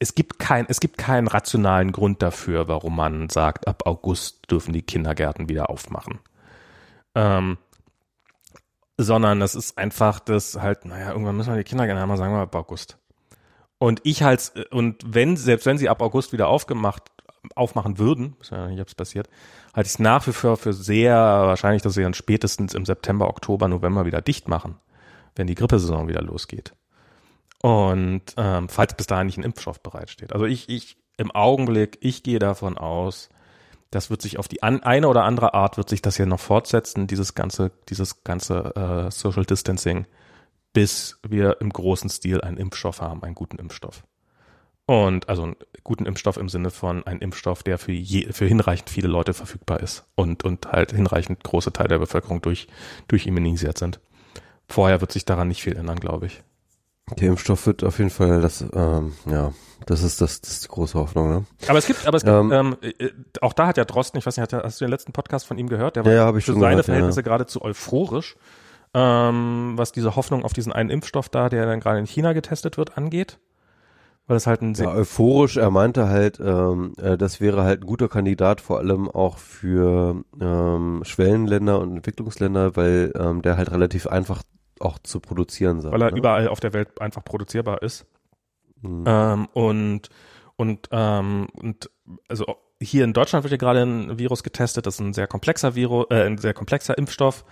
[0.00, 4.72] es gibt kein, es gibt keinen rationalen Grund dafür, warum man sagt, ab August dürfen
[4.72, 6.18] die Kindergärten wieder aufmachen.
[7.14, 7.56] Ähm,
[8.98, 12.34] sondern das ist einfach das halt, naja, irgendwann müssen wir die Kinder gerne haben, sagen
[12.34, 12.98] wir ab August.
[13.78, 17.04] Und ich halt, und wenn, selbst wenn sie ab August wieder aufgemacht,
[17.54, 19.28] aufmachen würden, ist ja nicht, ob es passiert,
[19.72, 23.28] halte ich es nach wie vor für sehr wahrscheinlich, dass sie dann spätestens im September,
[23.28, 24.74] Oktober, November wieder dicht machen,
[25.36, 26.74] wenn die Grippesaison wieder losgeht.
[27.62, 30.32] Und ähm, falls bis dahin nicht ein Impfstoff bereitsteht.
[30.32, 33.28] Also ich, ich im Augenblick, ich gehe davon aus,
[33.90, 36.40] das wird sich auf die an, eine oder andere Art wird sich das hier noch
[36.40, 40.06] fortsetzen, dieses ganze, dieses ganze äh, Social Distancing,
[40.72, 44.04] bis wir im großen Stil einen Impfstoff haben, einen guten Impfstoff.
[44.84, 48.88] Und also einen guten Impfstoff im Sinne von einem Impfstoff, der für, je, für hinreichend
[48.88, 52.68] viele Leute verfügbar ist und, und halt hinreichend große Teile der Bevölkerung durch,
[53.06, 54.00] durch immunisiert sind.
[54.66, 56.42] Vorher wird sich daran nicht viel ändern, glaube ich.
[57.16, 59.52] Der Impfstoff wird auf jeden Fall das, ähm, ja,
[59.86, 61.44] das ist das, das ist die große Hoffnung, ne?
[61.66, 64.26] Aber es gibt, aber es gibt, ähm, ähm, äh, auch da hat ja Drosten, ich
[64.26, 65.96] weiß nicht, hast du den letzten Podcast von ihm gehört?
[65.96, 67.24] Der war ja, hab ich für schon seine gehört, Verhältnisse ja.
[67.24, 68.36] geradezu euphorisch,
[68.94, 72.76] ähm, was diese Hoffnung auf diesen einen Impfstoff da, der dann gerade in China getestet
[72.76, 73.38] wird, angeht.
[74.26, 77.86] Weil es halt ein ja, euphorisch, er meinte halt, ähm, äh, das wäre halt ein
[77.86, 84.06] guter Kandidat, vor allem auch für ähm, Schwellenländer und Entwicklungsländer, weil ähm, der halt relativ
[84.06, 84.42] einfach
[84.80, 85.92] auch zu produzieren sein.
[85.92, 86.18] weil er ne?
[86.18, 88.06] überall auf der Welt einfach produzierbar ist.
[88.82, 89.04] Mhm.
[89.06, 90.08] Ähm, und
[90.56, 91.90] und ähm, und
[92.28, 94.86] also hier in Deutschland wird ja gerade ein Virus getestet.
[94.86, 97.44] Das ist ein sehr komplexer Virus, äh, ein sehr komplexer Impfstoff.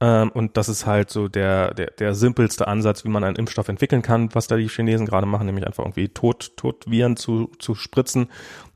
[0.00, 3.68] Ähm, und das ist halt so der, der der simpelste Ansatz, wie man einen Impfstoff
[3.68, 7.74] entwickeln kann, was da die Chinesen gerade machen, nämlich einfach irgendwie tot Totviren zu zu
[7.74, 8.28] spritzen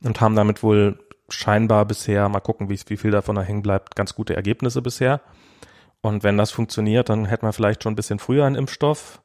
[0.02, 0.98] und haben damit wohl
[1.30, 5.22] scheinbar bisher mal gucken, wie wie viel davon da hängen bleibt, ganz gute Ergebnisse bisher.
[6.04, 9.22] Und wenn das funktioniert, dann hätten wir vielleicht schon ein bisschen früher einen Impfstoff.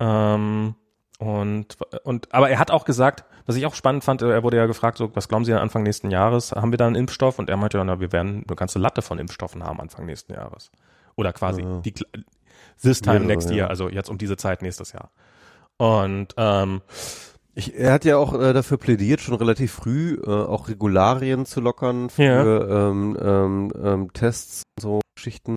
[0.00, 0.74] Ähm,
[1.18, 4.64] und, und, aber er hat auch gesagt, was ich auch spannend fand, er wurde ja
[4.64, 6.52] gefragt, so, was glauben Sie Anfang nächsten Jahres?
[6.52, 7.38] Haben wir da einen Impfstoff?
[7.38, 10.32] Und er meinte, ja, na, wir werden eine ganze Latte von Impfstoffen haben Anfang nächsten
[10.32, 10.70] Jahres.
[11.16, 11.80] Oder quasi Ja.
[11.80, 11.92] die,
[12.82, 13.56] this time Mehrere, next ja.
[13.56, 15.10] year, also jetzt um diese Zeit nächstes Jahr.
[15.76, 16.80] Und, ähm,
[17.54, 21.60] Ich, er hat ja auch äh, dafür plädiert, schon relativ früh äh, auch Regularien zu
[21.60, 22.88] lockern für Ja.
[22.90, 25.56] ähm, ähm, ähm, Tests und so Geschichten.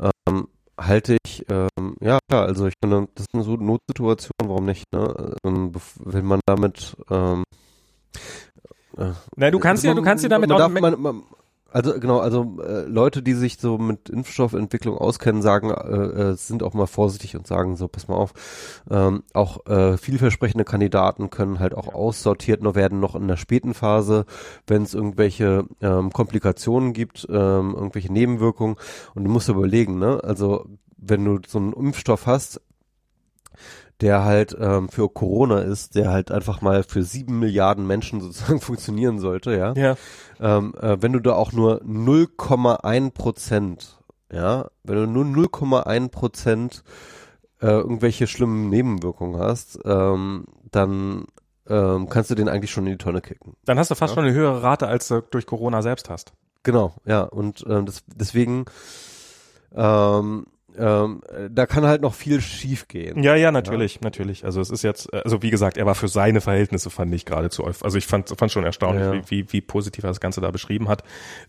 [0.00, 4.84] Ähm, halte ich, ähm, ja also ich finde, das ist eine so Notsituation, warum nicht,
[4.92, 5.34] ne?
[5.44, 5.72] Ähm,
[6.04, 7.44] wenn man damit ähm,
[8.96, 11.22] äh, na, du kannst ja, du kannst ja damit man auch, darf, man, man,
[11.70, 16.62] also genau, also äh, Leute, die sich so mit Impfstoffentwicklung auskennen, sagen, äh, äh, sind
[16.62, 18.32] auch mal vorsichtig und sagen so, pass mal auf,
[18.90, 23.74] ähm, auch äh, vielversprechende Kandidaten können halt auch aussortiert noch werden, noch in der späten
[23.74, 24.24] Phase,
[24.66, 28.76] wenn es irgendwelche ähm, Komplikationen gibt, ähm, irgendwelche Nebenwirkungen.
[29.14, 30.22] Und du musst überlegen, ne?
[30.24, 30.64] Also
[30.96, 32.60] wenn du so einen Impfstoff hast,
[34.00, 38.60] der halt ähm, für Corona ist, der halt einfach mal für sieben Milliarden Menschen sozusagen
[38.62, 39.72] funktionieren sollte, ja.
[39.74, 39.96] ja,
[40.40, 43.98] Ähm, äh, wenn du da auch nur 0,1 Prozent,
[44.32, 46.84] ja, wenn du nur 0,1 Prozent
[47.60, 51.24] äh, irgendwelche schlimmen Nebenwirkungen hast, ähm, dann
[51.68, 53.54] ähm, kannst du den eigentlich schon in die Tonne kicken.
[53.64, 54.14] dann hast du fast Ja.
[54.14, 56.32] schon eine höhere Rate, als du durch Corona selbst hast.
[56.62, 58.64] Genau, ja, und ähm, das, deswegen,
[59.74, 60.46] ähm,
[60.78, 63.22] ähm, äh, da kann halt noch viel schief gehen.
[63.22, 64.44] Ja, ja, natürlich, natürlich.
[64.44, 67.64] Also es ist jetzt, also wie gesagt, er war für seine Verhältnisse, fand ich geradezu,
[67.64, 69.12] also ich fand, fand schon erstaunlich, Ja.
[69.14, 71.02] wie, wie, wie positiv er das Ganze da beschrieben hat.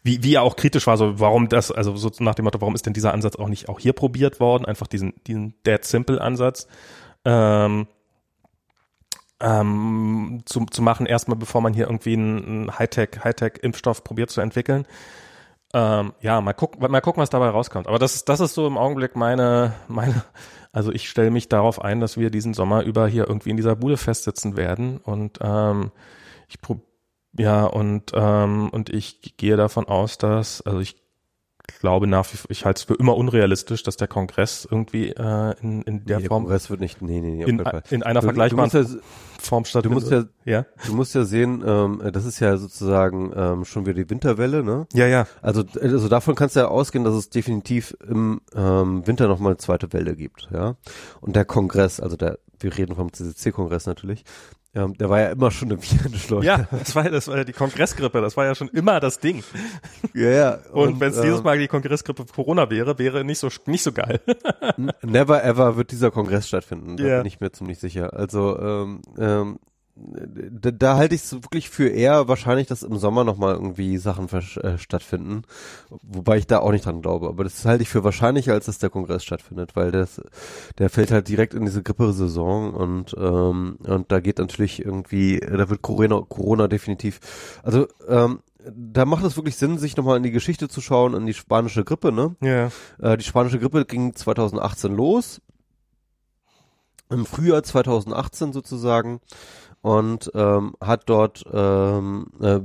[0.03, 2.75] Wie, wie er auch kritisch war, so warum das, also so nach dem Motto, warum
[2.75, 4.65] ist denn dieser Ansatz auch nicht auch hier probiert worden?
[4.65, 6.67] Einfach diesen, diesen Dead Simple Ansatz.
[7.25, 7.87] Ähm,
[9.41, 14.41] ähm, zu, zu machen, erstmal bevor man hier irgendwie einen, einen Hightech, Hightech-Impfstoff probiert zu
[14.41, 14.85] entwickeln.
[15.73, 17.87] Ähm, ja, mal gucken, mal gucken, was dabei rauskommt.
[17.87, 20.23] Aber das ist, das ist so im Augenblick meine, meine,
[20.71, 23.75] also ich stelle mich darauf ein, dass wir diesen Sommer über hier irgendwie in dieser
[23.75, 25.91] Bude festsitzen werden und ähm,
[26.47, 26.81] ich prob
[27.37, 30.95] ja und ähm, und ich gehe davon aus, dass also ich
[31.77, 35.53] glaube nach wie vor, ich halte es für immer unrealistisch, dass der Kongress irgendwie äh,
[35.61, 37.59] in, in der Nee, Form Kongress wird nicht, nee, nee, nee, in,
[37.91, 38.85] in einer Du- vergleichbaren du ja,
[39.39, 40.01] Form du stattfindet.
[40.01, 43.93] musst ja, ja, du musst ja sehen, ähm, das ist ja sozusagen ähm, schon wieder
[43.95, 44.87] die Winterwelle, ne?
[44.93, 49.27] ja, ja, Also, also davon kannst du ja ausgehen, dass es definitiv im ähm, Winter
[49.27, 50.75] nochmal eine zweite Welle gibt, ja.
[51.21, 54.23] Und der Kongress, also der, wir reden vom CCC-Kongress natürlich,
[54.75, 56.45] ähm, der war ja immer schon eine Virenschleuder.
[56.45, 59.43] ja, das war, das war ja die Kongressgrippe, das war ja schon immer das Ding.
[60.13, 60.51] ja, ja.
[60.71, 63.91] Und, wenn es dieses ähm, Mal die Kongressgrippe Corona wäre, wäre nicht so nicht so
[63.91, 64.21] geil.
[65.01, 67.17] Never ever wird dieser Kongress stattfinden, da Ja.
[67.17, 68.13] bin ich mir ziemlich sicher.
[68.13, 69.59] Also ähm, ähm,
[70.51, 74.27] da, da halte ich es wirklich für eher wahrscheinlich, dass im Sommer nochmal irgendwie Sachen
[74.29, 75.43] äh, stattfinden,
[76.01, 77.27] wobei ich da auch nicht dran glaube.
[77.27, 80.21] Aber das halte ich für wahrscheinlicher, als dass der Kongress stattfindet, weil das,
[80.77, 85.69] der fällt halt direkt in diese Grippesaison und ähm, und da geht natürlich irgendwie, da
[85.69, 87.19] wird Corona, Corona definitiv,
[87.63, 91.25] also ähm, da macht es wirklich Sinn, sich nochmal in die Geschichte zu schauen, in
[91.25, 92.35] die spanische Grippe, ne?
[92.41, 92.69] Ja.
[93.01, 95.41] Äh, die spanische Grippe ging 2018 los.
[97.09, 99.19] Im Frühjahr 2018 sozusagen.
[99.81, 102.59] Und ähm, hat dort ähm, äh,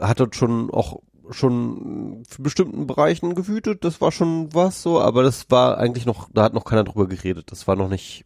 [0.00, 5.22] hat dort schon auch schon für bestimmten Bereichen gewütet, das war schon was so, aber
[5.22, 8.24] das war eigentlich noch, da hat noch keiner drüber geredet, das war noch nicht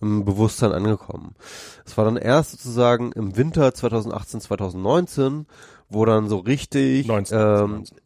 [0.00, 1.34] im Bewusstsein angekommen.
[1.84, 5.46] Es war dann erst sozusagen im Winter 2018, 2019,
[5.88, 7.38] wo dann so richtig 19.
[7.38, 7.98] ähm, 19.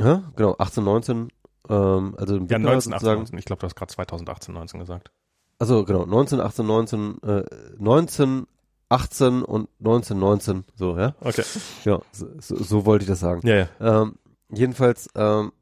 [0.00, 1.28] ja, genau, 18, 19,
[1.70, 3.18] ähm, also im Ja, Winter 19, 18, sozusagen.
[3.20, 3.38] 19.
[3.38, 5.10] Ich glaube, du hast gerade 2018, 19 gesagt.
[5.58, 7.44] Also genau, 19, 18, 19, äh,
[7.78, 8.46] 19,
[8.88, 11.14] 18 und 19, 19, so, ja.
[11.20, 11.42] Okay.
[11.84, 13.46] Ja, so, so, wollte ich das sagen.
[13.46, 13.68] Ja, ja.
[13.80, 14.14] Ähm,
[14.50, 15.52] jedenfalls, ähm,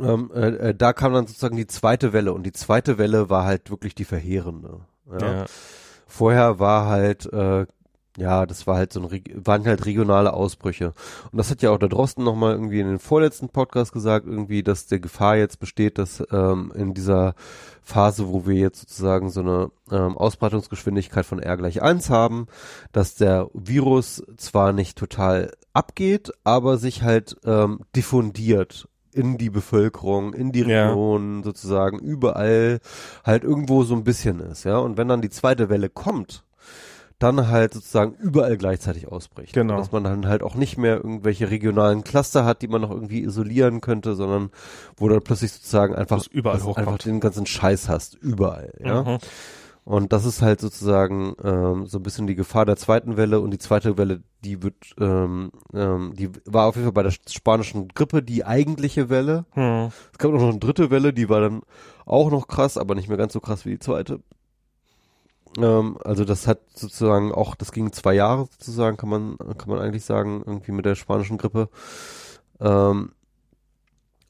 [0.00, 3.44] ähm, äh, äh, da kam dann sozusagen die zweite Welle und die zweite Welle war
[3.44, 4.80] halt wirklich die verheerende.
[5.10, 5.18] Ja.
[5.18, 5.44] ja.
[6.06, 7.66] Vorher war halt, äh,
[8.18, 10.92] ja, das war halt so ein, waren halt regionale Ausbrüche.
[11.32, 14.62] Und das hat ja auch der Drosten nochmal irgendwie in den vorletzten Podcast gesagt, irgendwie,
[14.62, 17.34] dass der Gefahr jetzt besteht, dass ähm, in dieser
[17.82, 22.46] Phase, wo wir jetzt sozusagen so eine ähm, Ausbreitungsgeschwindigkeit von R gleich eins haben,
[22.92, 30.34] dass der Virus zwar nicht total abgeht, aber sich halt ähm, diffundiert in die Bevölkerung,
[30.34, 30.88] in die Ja.
[30.90, 32.80] Region sozusagen, überall
[33.24, 34.78] halt irgendwo so ein bisschen ist, ja.
[34.78, 36.44] Und wenn dann die zweite Welle kommt,
[37.18, 39.52] dann halt sozusagen überall gleichzeitig ausbricht.
[39.52, 39.74] Genau.
[39.74, 42.90] Und dass man dann halt auch nicht mehr irgendwelche regionalen Cluster hat, die man noch
[42.90, 44.50] irgendwie isolieren könnte, sondern
[44.96, 49.02] wo dann plötzlich sozusagen einfach, überall einfach den ganzen Scheiß hast, überall, ja.
[49.02, 49.18] Mhm.
[49.88, 53.52] Und das ist halt sozusagen ähm, so ein bisschen die Gefahr der zweiten Welle und
[53.52, 57.88] die zweite Welle, die wird, ähm, ähm, die war auf jeden Fall bei der spanischen
[57.88, 59.46] Grippe die eigentliche Welle.
[59.52, 59.88] Hm.
[60.12, 61.62] Es gab noch eine dritte Welle, die war dann
[62.04, 64.20] auch noch krass, aber nicht mehr ganz so krass wie die zweite.
[65.56, 69.80] Ähm, also das hat sozusagen auch, das ging zwei Jahre sozusagen, kann man, kann man
[69.80, 71.68] eigentlich sagen, irgendwie mit der spanischen Grippe.
[72.60, 73.12] Ähm,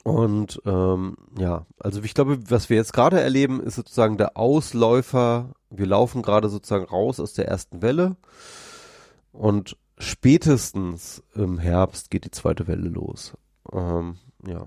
[0.03, 5.51] und ähm, ja, also ich glaube, was wir jetzt gerade erleben, ist sozusagen der Ausläufer.
[5.69, 8.15] Wir laufen gerade sozusagen raus aus der ersten Welle
[9.31, 13.33] und spätestens im Herbst geht die zweite Welle los.
[13.71, 14.17] Ähm,
[14.47, 14.65] ja.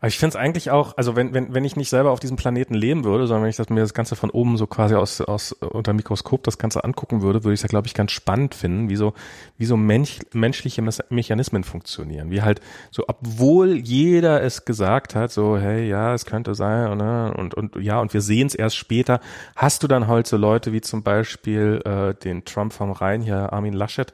[0.00, 2.36] Aber ich finde es eigentlich auch, also wenn, wenn, wenn ich nicht selber auf diesem
[2.36, 5.20] Planeten leben würde, sondern wenn ich das, mir das Ganze von oben so quasi aus,
[5.20, 8.54] aus unter Mikroskop das Ganze angucken würde, würde ich es ja, glaube ich, ganz spannend
[8.54, 9.14] finden, wie so,
[9.58, 12.30] wie so Mensch, menschliche Mechanismen funktionieren.
[12.30, 12.60] Wie halt
[12.90, 17.54] so, obwohl jeder es gesagt hat, so, hey, ja, es könnte sein, und, ne, und,
[17.54, 19.20] und ja, und wir sehen es erst später,
[19.54, 23.52] hast du dann halt so Leute wie zum Beispiel äh, den Trump vom Rhein hier,
[23.52, 24.12] Armin Laschet,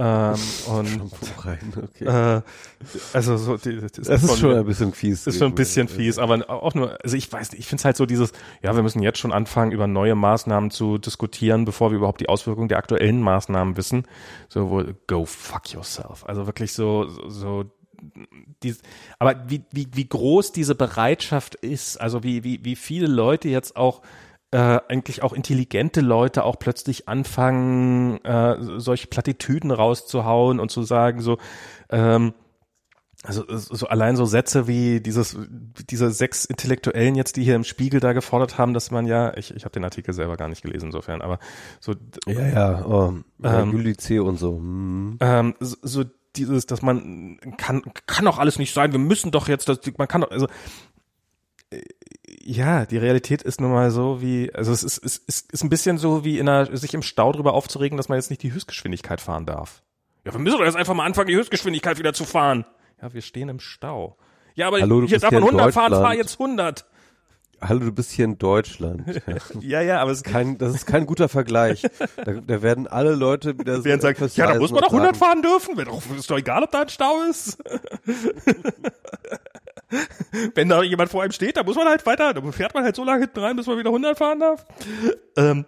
[0.00, 0.34] ähm,
[0.66, 1.00] und
[1.36, 2.04] okay.
[2.04, 2.42] äh,
[3.12, 5.26] also so die, das das ist von- schon ein bisschen fies.
[5.26, 7.84] ist schon ein bisschen fies, aber auch nur, also ich weiß nicht, ich finde es
[7.84, 8.32] halt so dieses,
[8.62, 12.28] ja, wir müssen jetzt schon anfangen, über neue Maßnahmen zu diskutieren, bevor wir überhaupt die
[12.28, 14.06] Auswirkungen der aktuellen Maßnahmen wissen.
[14.48, 16.24] So, wo, go fuck yourself.
[16.26, 17.64] Also wirklich so, so,
[18.62, 18.80] dies,
[19.18, 23.76] aber wie, wie, wie groß diese Bereitschaft ist, also wie, wie, wie viele Leute jetzt
[23.76, 24.02] auch
[24.54, 31.20] äh, eigentlich auch intelligente Leute auch plötzlich anfangen, äh, solche Plattitüden rauszuhauen und zu sagen,
[31.22, 31.38] so,
[31.90, 32.34] ähm,
[33.24, 35.36] also so allein so Sätze wie dieses,
[35.90, 39.52] diese sechs Intellektuellen jetzt, die hier im Spiegel da gefordert haben, dass man ja, ich,
[39.52, 41.40] ich habe den Artikel selber gar nicht gelesen insofern, aber
[41.80, 41.94] so
[42.28, 44.20] Ja, ja, oh, Ähm, Juli C.
[44.20, 44.58] und so.
[44.58, 45.18] Hm.
[45.20, 46.04] ähm, so, so
[46.36, 50.06] dieses, dass man kann, kann doch alles nicht sein, wir müssen doch jetzt, das, man
[50.06, 50.46] kann doch, also
[51.70, 51.80] äh,
[52.44, 55.70] ja, die Realität ist nun mal so wie, also es ist, es ist, ist ein
[55.70, 58.52] bisschen so wie in einer, sich im Stau drüber aufzuregen, dass man jetzt nicht die
[58.52, 59.82] Höchstgeschwindigkeit fahren darf.
[60.24, 62.64] Ja, wir müssen doch jetzt einfach mal anfangen, die Höchstgeschwindigkeit wieder zu fahren.
[63.00, 64.16] Ja, wir stehen im Stau.
[64.54, 66.86] Ja, aber Hallo, hier darf man in 100 fahren, fahr jetzt 100.
[67.60, 69.04] Hallo, du bist hier in Deutschland.
[69.60, 69.80] Ja.
[69.80, 71.82] Ja, aber es Kein, das ist kein guter Vergleich.
[72.16, 75.16] Da, da werden alle Leute wieder so werden sagen, ja, da muss man doch 100
[75.16, 75.24] sagen.
[75.24, 75.78] fahren dürfen.
[76.18, 77.58] Ist doch egal, ob da ein Stau ist.
[80.54, 82.96] Wenn da jemand vor einem steht, da muss man halt weiter, da fährt man halt
[82.96, 84.64] so lange hinten rein, bis man wieder 100 fahren darf.
[85.36, 85.64] Ähm,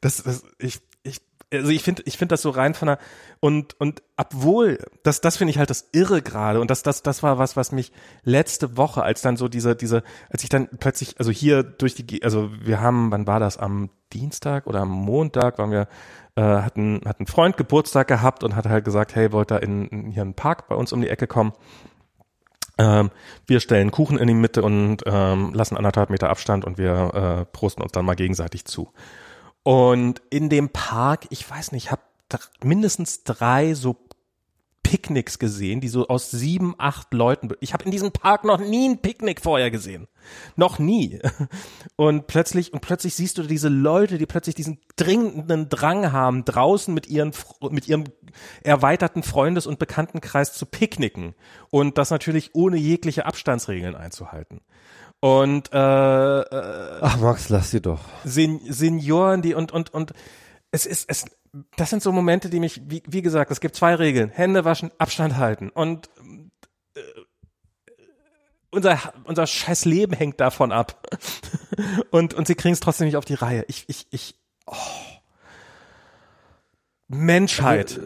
[0.00, 1.20] das, das, ich, ich,
[1.52, 2.98] also ich finde, ich finde das so rein von der,
[3.40, 7.22] und, und obwohl, das, das finde ich halt das Irre gerade, und das, das, das
[7.22, 11.18] war was, was mich letzte Woche, als dann so diese, diese, als ich dann plötzlich,
[11.18, 15.58] also hier durch die, also wir haben, wann war das, am Dienstag oder am Montag
[15.58, 15.88] waren wir,
[16.36, 19.86] äh, hatten, hat ein Freund Geburtstag gehabt und hat halt gesagt, hey, wollt ihr in,
[19.88, 21.52] in hier einen Park bei uns um die Ecke kommen?
[22.78, 23.10] Ähm,
[23.46, 27.44] wir stellen Kuchen in die Mitte und ähm, lassen anderthalb Meter Abstand und wir äh,
[27.46, 28.92] prosten uns dann mal gegenseitig zu.
[29.62, 32.02] Und in dem Park, ich weiß nicht, ich habe
[32.62, 33.96] mindestens drei so
[34.86, 37.50] Picknicks gesehen, die so aus sieben, acht Leuten.
[37.58, 40.06] Ich habe in diesem Park noch nie ein Picknick vorher gesehen.
[40.54, 41.18] Noch nie.
[41.96, 46.94] Und plötzlich, und plötzlich siehst du diese Leute, die plötzlich diesen dringenden Drang haben, draußen
[46.94, 47.32] mit ihren,
[47.70, 48.04] mit ihrem
[48.62, 51.34] erweiterten Freundes- und Bekanntenkreis zu picknicken.
[51.70, 54.60] Und das natürlich ohne jegliche Abstandsregeln einzuhalten.
[55.20, 58.00] Und äh, äh, Ach Max, lass sie doch.
[58.24, 60.12] Sen Senioren, die und und und
[60.76, 61.24] es ist es
[61.76, 64.90] das sind so Momente, die mich wie, wie gesagt, es gibt zwei Regeln: Hände waschen,
[64.98, 66.10] Abstand halten und
[66.94, 67.00] äh,
[68.70, 71.08] unser unser scheiß Leben hängt davon ab
[72.10, 73.64] und und sie kriegen es trotzdem nicht auf die Reihe.
[73.68, 74.34] Ich ich ich
[74.66, 74.74] oh.
[77.08, 78.00] Menschheit.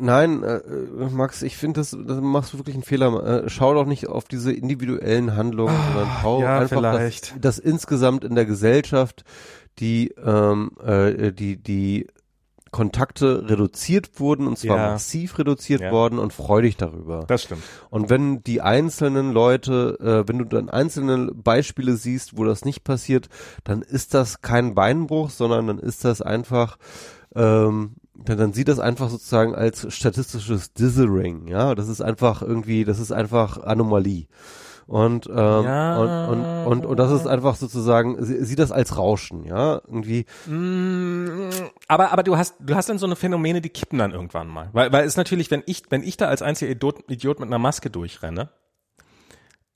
[0.00, 3.44] Nein, äh, äh, Max, ich finde, das, das machst du wirklich einen Fehler.
[3.44, 7.58] Äh, schau doch nicht auf diese individuellen Handlungen, sondern schau Ah, ja, einfach, dass, dass
[7.60, 9.24] insgesamt in der Gesellschaft
[9.78, 12.06] die, ähm, äh, die, die
[12.70, 14.88] Kontakte reduziert wurden und zwar Ja.
[14.92, 15.90] massiv reduziert Ja.
[15.92, 17.24] worden und freu dich darüber.
[17.28, 17.62] Das stimmt.
[17.90, 22.82] Und wenn die einzelnen Leute, äh, wenn du dann einzelne Beispiele siehst, wo das nicht
[22.82, 23.28] passiert,
[23.64, 26.78] dann ist das kein Beinbruch, sondern dann ist das einfach,
[27.34, 31.74] ähm, dann, dann sieht das einfach sozusagen als statistisches Dithering, ja.
[31.74, 34.28] Das ist einfach irgendwie, das ist einfach Anomalie.
[34.92, 35.96] Und, ähm, Ja.
[35.98, 40.26] und, und, und, und das ist einfach sozusagen, sie, sieht das als Rauschen, ja, irgendwie.
[40.44, 41.48] Mm,
[41.88, 44.68] Aber, aber du hast, du hast dann so eine Phänomene, die kippen dann irgendwann mal.
[44.74, 47.58] Weil, weil es natürlich, wenn ich, wenn ich da als einziger Idiot, Idiot mit einer
[47.58, 48.50] Maske durchrenne,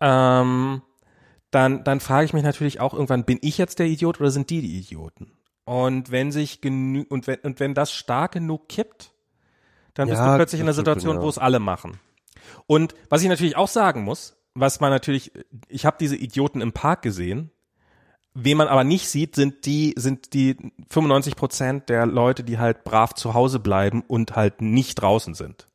[0.02, 0.82] ähm,
[1.50, 4.50] dann, dann frage ich mich natürlich auch irgendwann, bin ich jetzt der Idiot oder sind
[4.50, 5.32] die die Idioten?
[5.64, 9.12] Und wenn sich genü und wenn, und wenn das stark genug kippt,
[9.94, 11.22] dann bist Ja, du plötzlich in einer Situation, ja.
[11.22, 11.98] wo es alle machen.
[12.66, 15.32] Und was ich natürlich auch sagen muss, was man natürlich,
[15.68, 17.50] ich habe diese Idioten im Park gesehen.
[18.34, 20.56] Wen man aber nicht sieht, sind die, sind die
[20.90, 25.68] 95 Prozent der Leute, die halt brav zu Hause bleiben und halt nicht draußen sind.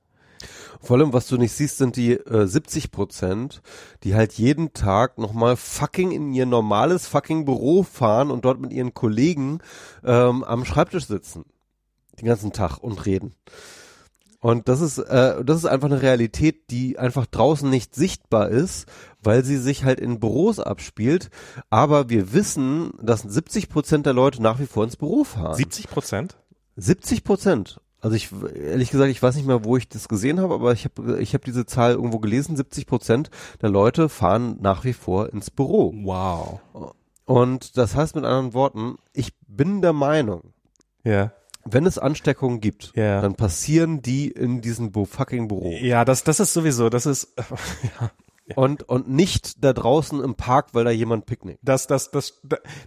[0.80, 3.62] Vor allem, was du nicht siehst, sind die äh, 70 Prozent,
[4.04, 8.74] die halt jeden Tag nochmal fucking in ihr normales fucking Büro fahren und dort mit
[8.74, 9.60] ihren Kollegen
[10.04, 11.46] ähm, am Schreibtisch sitzen.
[12.20, 13.36] Den ganzen Tag und reden.
[14.42, 18.88] Und das ist, äh, das ist einfach eine Realität, die einfach draußen nicht sichtbar ist,
[19.22, 21.30] weil sie sich halt in Büros abspielt.
[21.70, 25.54] Aber wir wissen, dass 70 Prozent der Leute nach wie vor ins Büro fahren.
[25.54, 26.38] 70 Prozent?
[26.76, 27.82] 70 Prozent.
[28.00, 30.86] Also ich ehrlich gesagt, ich weiß nicht mehr, wo ich das gesehen habe, aber ich
[30.86, 32.56] habe ich habe diese Zahl irgendwo gelesen.
[32.56, 33.30] 70 Prozent
[33.62, 35.94] der Leute fahren nach wie vor ins Büro.
[36.04, 36.62] Wow.
[37.26, 40.54] Und das heißt mit anderen Worten, ich bin der Meinung,
[41.04, 41.32] Ja.
[41.66, 43.22] Wenn es Ansteckungen gibt, Ja.
[43.22, 45.72] dann passieren die in diesem fucking Büro.
[45.72, 47.34] Ja, das, das ist sowieso, das ist,
[48.00, 48.12] ja.
[48.56, 51.60] Und, und nicht da draußen im Park, weil da jemand picknickt.
[51.64, 52.42] Das, das, das,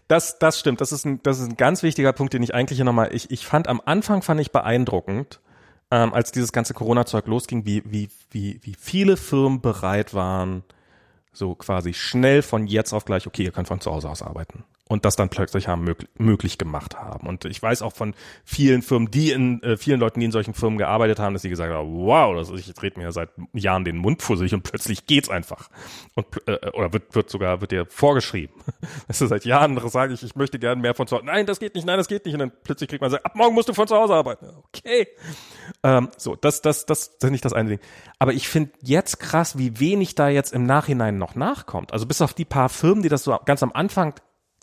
[0.09, 0.81] das, das stimmt.
[0.83, 3.31] Das ist ein, das ist ein ganz wichtiger Punkt, den ich eigentlich hier nochmal, ich,
[3.31, 5.41] ich fand am Anfang fand ich beeindruckend,
[5.91, 10.65] ähm, als dieses ganze Corona-Zeug losging, wie, wie, wie, wie viele Firmen bereit waren,
[11.33, 14.65] so quasi schnell von jetzt auf gleich, okay, ihr könnt von zu Hause aus arbeiten.
[14.87, 17.27] Und das dann plötzlich haben möglich, möglich gemacht haben.
[17.27, 18.15] Und ich weiß auch von
[18.45, 21.49] vielen Firmen, die in, äh, vielen Leuten, die in solchen Firmen gearbeitet haben, dass sie
[21.49, 25.07] gesagt haben, wow, das ist, ich drehe mir seit Jahren den Mund fusselig und plötzlich
[25.07, 25.71] geht's einfach.
[26.15, 28.55] Und, äh, oder wird, wird sogar, wird dir vorgeschrieben.
[29.09, 31.25] Weißt du, seit Jahren sage ich, ich möchte gerne mehr von zu Hause.
[31.25, 32.35] Nein, das geht nicht, nein, das geht nicht.
[32.35, 34.51] Und dann plötzlich kriegt man sagt, ab morgen musst du von zu Hause arbeiten.
[34.69, 35.09] Okay.
[35.83, 37.81] Ähm, so, das, das, das, das ist nicht das eine Ding.
[38.19, 41.95] Aber ich finde jetzt krass, wie wenig da jetzt im Nachhinein noch nachkommt.
[41.95, 44.15] Also bis auf die paar Firmen, die das so ganz am Anfang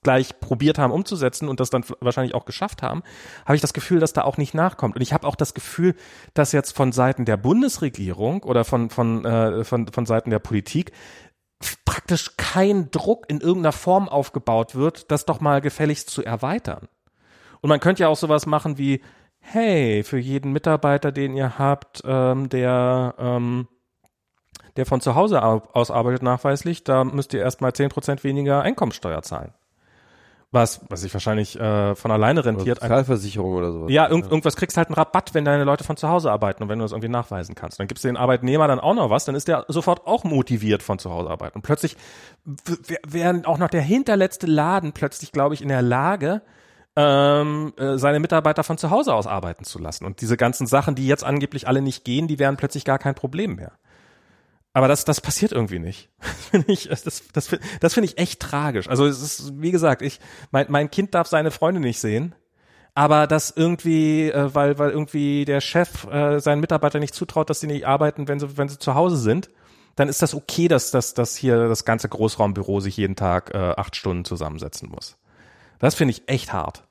[0.03, 3.03] gleich probiert haben umzusetzen und das dann wahrscheinlich auch geschafft haben,
[3.45, 4.95] habe ich das Gefühl, dass da auch nicht nachkommt.
[4.95, 5.95] Und ich habe auch das Gefühl,
[6.33, 10.91] dass jetzt von Seiten der Bundesregierung oder von von äh, von von Seiten der Politik
[11.85, 16.88] praktisch kein Druck in irgendeiner Form aufgebaut wird, das doch mal gefälligst zu erweitern.
[17.61, 19.01] Und man könnte ja auch sowas machen wie,
[19.39, 23.67] hey, für jeden Mitarbeiter, den ihr habt, ähm, der ähm,
[24.77, 29.21] der von zu Hause aus arbeitet nachweislich, da müsst ihr erstmal zehn Prozent weniger Einkommensteuer
[29.21, 29.53] zahlen.
[30.53, 32.81] Was, was sich wahrscheinlich äh, von alleine rentiert.
[32.81, 33.89] Sozialversicherung oder sowas.
[33.89, 36.67] Ja, irgend, irgendwas kriegst halt einen Rabatt, wenn deine Leute von zu Hause arbeiten und
[36.67, 37.80] wenn du das irgendwie nachweisen kannst.
[37.80, 40.83] Dann gibst du den Arbeitnehmer dann auch noch was, dann ist der sofort auch motiviert
[40.83, 41.59] von zu Hause arbeiten.
[41.59, 41.95] Und plötzlich
[43.07, 46.41] wäre auch noch der hinterletzte Laden plötzlich, glaube ich, in der Lage,
[46.97, 50.05] ähm, äh, seine Mitarbeiter von zu Hause aus arbeiten zu lassen.
[50.05, 53.15] Und diese ganzen Sachen, die jetzt angeblich alle nicht gehen, die wären plötzlich gar kein
[53.15, 53.71] Problem mehr.
[54.74, 56.09] Aber das, das passiert irgendwie nicht.
[56.51, 58.88] Finde ich, das, das, das, das finde ich echt tragisch.
[58.88, 60.19] Also es ist, wie gesagt, ich,
[60.51, 62.35] mein, mein Kind darf seine Freunde nicht sehen.
[62.93, 67.61] Aber das irgendwie, äh, weil, weil irgendwie der Chef äh, seinen Mitarbeitern nicht zutraut, dass
[67.61, 69.50] sie nicht arbeiten, wenn sie, wenn sie zu Hause sind,
[69.95, 73.58] dann ist das okay, dass, dass, dass hier das ganze Großraumbüro sich jeden Tag äh,
[73.58, 75.17] acht Stunden zusammensetzen muss.
[75.80, 76.83] Das finde ich echt hart.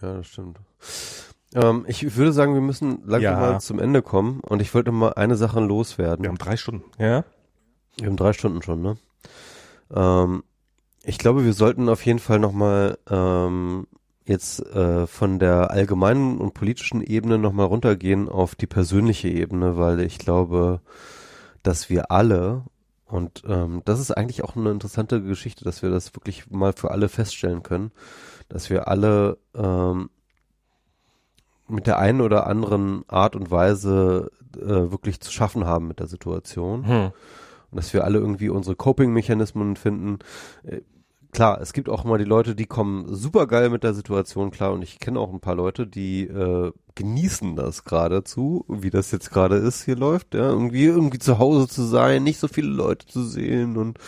[0.00, 0.58] Ja, das stimmt.
[1.54, 3.40] Ähm, ich würde sagen, wir müssen langsam Ja.
[3.40, 6.24] mal zum Ende kommen und ich wollte mal eine Sache loswerden.
[6.24, 6.84] Wir haben drei Stunden.
[6.98, 7.24] Ja.
[7.96, 8.96] Wir haben drei Stunden schon, ne?
[9.94, 10.42] Ähm,
[11.04, 13.86] ich glaube, wir sollten auf jeden Fall nochmal ähm,
[14.26, 20.00] jetzt äh, von der allgemeinen und politischen Ebene nochmal runtergehen auf die persönliche Ebene, weil
[20.00, 20.80] ich glaube,
[21.62, 22.62] dass wir alle,
[23.04, 26.90] und ähm, das ist eigentlich auch eine interessante Geschichte, dass wir das wirklich mal für
[26.90, 27.92] alle feststellen können,
[28.48, 30.08] dass wir alle ähm,
[31.68, 36.06] mit der einen oder anderen Art und Weise äh, wirklich zu schaffen haben mit der
[36.06, 37.04] Situation Hm.
[37.70, 40.18] und dass wir alle irgendwie unsere Coping-Mechanismen finden.
[41.34, 44.72] Klar, es gibt auch immer die Leute, die kommen super geil mit der Situation klar
[44.72, 49.32] und ich kenne auch ein paar Leute, die äh, genießen das geradezu, wie das jetzt
[49.32, 53.06] gerade ist, hier läuft, ja, irgendwie irgendwie zu Hause zu sein, nicht so viele Leute
[53.06, 53.98] zu sehen und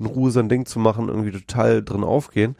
[0.00, 2.56] in Ruhe sein Ding zu machen, irgendwie total drin aufgehen.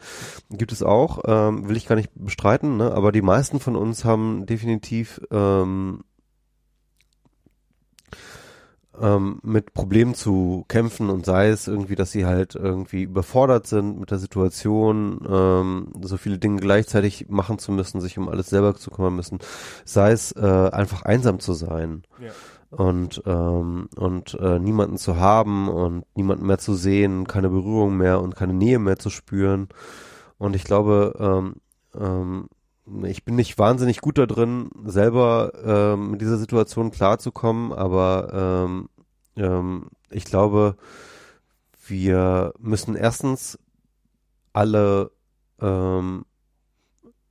[0.49, 2.93] Gibt es auch, ähm, will ich gar nicht bestreiten, ne?
[2.93, 6.05] aber die meisten von uns haben definitiv ähm,
[9.01, 13.99] ähm, mit Problemen zu kämpfen und sei es irgendwie, dass sie halt irgendwie überfordert sind
[13.99, 18.75] mit der Situation, ähm, so viele Dinge gleichzeitig machen zu müssen, sich um alles selber
[18.75, 19.39] zu kümmern müssen,
[19.85, 22.31] sei es äh, einfach einsam zu sein Ja.
[22.77, 28.21] und ähm, und äh, niemanden zu haben und niemanden mehr zu sehen, keine Berührung mehr
[28.21, 29.69] und keine Nähe mehr zu spüren
[30.37, 31.55] und ich glaube ähm,
[31.99, 32.47] ähm,
[33.03, 38.89] ich bin nicht wahnsinnig gut da drin, selber ähm, mit dieser Situation klarzukommen, aber ähm,
[39.37, 40.75] ähm, ich glaube,
[41.87, 43.57] wir müssen erstens
[44.51, 45.11] alle
[45.61, 46.25] ähm,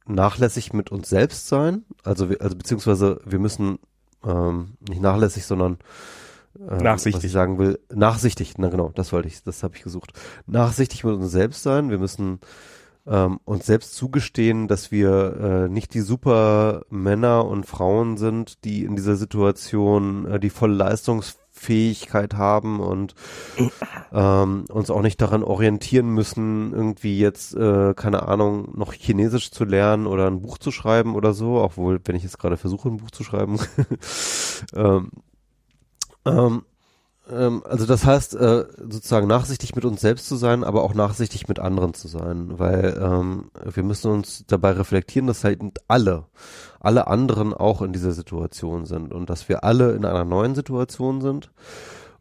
[0.07, 3.79] nachlässig mit uns selbst sein, also wir, also beziehungsweise wir müssen
[4.25, 5.79] ähm, nicht nachlässig, sondern
[6.59, 7.19] äh, Nachsichtig.
[7.19, 10.13] was ich sagen will, nachsichtig, na genau, das wollte ich, das habe ich gesucht.
[10.47, 12.41] Nachsichtig mit uns selbst sein, wir müssen
[13.07, 18.85] ähm, uns selbst zugestehen, dass wir äh, nicht die super Männer und Frauen sind, die
[18.85, 23.15] in dieser Situation äh, die volle Leistungsfähigkeit haben und
[24.13, 29.65] ähm, uns auch nicht daran orientieren müssen, irgendwie jetzt, äh, keine Ahnung, noch Chinesisch zu
[29.65, 32.99] lernen oder ein Buch zu schreiben oder so, obwohl, wenn ich jetzt gerade versuche, ein
[32.99, 33.59] Buch zu schreiben.
[34.75, 35.11] ähm,
[36.25, 36.63] ähm,
[37.28, 41.60] also das heißt, äh, sozusagen nachsichtig mit uns selbst zu sein, aber auch nachsichtig mit
[41.60, 46.26] anderen zu sein, weil ähm, wir müssen uns dabei reflektieren, dass halt alle,
[46.81, 51.20] alle anderen auch in dieser Situation sind und dass wir alle in einer neuen Situation
[51.20, 51.52] sind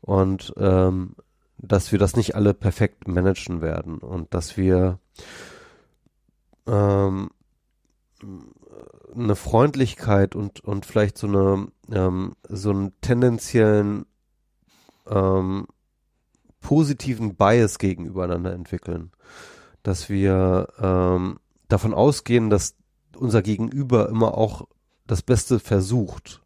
[0.02, 1.16] und ähm,
[1.58, 5.00] dass wir das nicht alle perfekt managen werden und dass wir
[6.68, 7.32] ähm,
[9.16, 14.06] eine Freundlichkeit und und vielleicht so eine ähm, so einen tendenziellen
[15.12, 15.68] ähm,
[16.62, 19.12] positiven Bias gegenübereinander entwickeln,
[19.84, 22.76] dass wir ähm, davon ausgehen, dass
[23.18, 24.68] unser Gegenüber immer auch
[25.08, 26.42] das Beste versucht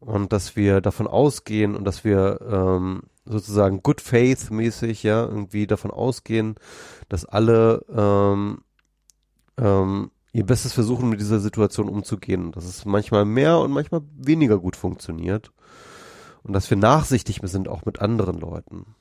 [0.00, 5.66] und dass wir davon ausgehen und dass wir ähm, sozusagen Good Faith mäßig ja irgendwie
[5.66, 6.56] davon ausgehen,
[7.08, 8.58] dass alle ähm,
[9.56, 12.52] ähm, ihr Bestes versuchen, mit dieser Situation umzugehen.
[12.52, 15.52] Dass es manchmal mehr und manchmal weniger gut funktioniert.
[16.44, 18.94] Und dass wir nachsichtig sind auch mit anderen Leuten.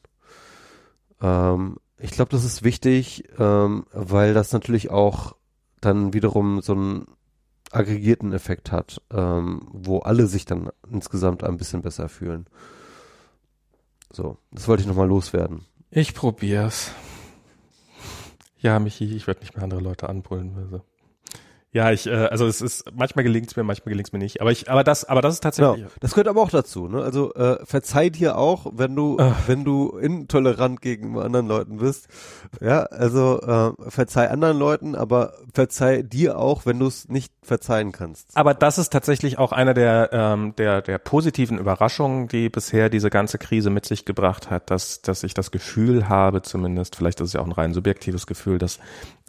[1.22, 5.36] Ähm, ich glaube, das ist wichtig, ähm, weil das natürlich auch
[5.82, 7.06] dann wiederum so einen
[7.72, 12.46] aggregierten Effekt hat, ähm, wo alle sich dann insgesamt ein bisschen besser fühlen.
[14.12, 15.66] So, das wollte ich nochmal loswerden.
[15.90, 16.92] Ich probier's.
[18.60, 20.56] Ja, Michi, ich werde nicht mehr andere Leute anpullen.
[20.56, 20.82] Also.
[21.74, 24.42] Ja, ich, äh, also es ist, manchmal gelingt's mir, manchmal gelingt's mir nicht.
[24.42, 25.78] Aber ich, aber das, aber das ist tatsächlich.
[25.78, 25.90] Genau.
[26.00, 27.02] Das gehört aber auch dazu, ne?
[27.02, 29.36] Also äh, verzeih dir auch, wenn du, Ah.
[29.48, 32.08] wenn du intolerant gegenüber anderen Leuten bist.
[32.62, 37.92] Ja, also äh, verzeih anderen Leuten, aber verzeih dir auch, wenn du es nicht verzeihen
[37.92, 38.38] kannst.
[38.38, 43.10] Aber das ist tatsächlich auch einer der, ähm, der, der positiven Überraschungen, die bisher diese
[43.10, 47.30] ganze Krise mit sich gebracht hat, dass, dass ich das Gefühl habe, zumindest, vielleicht ist
[47.30, 48.80] es ja auch ein rein subjektives Gefühl, dass,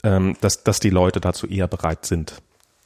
[0.02, 2.33] ähm, dass, dass die Leute dazu eher bereit sind.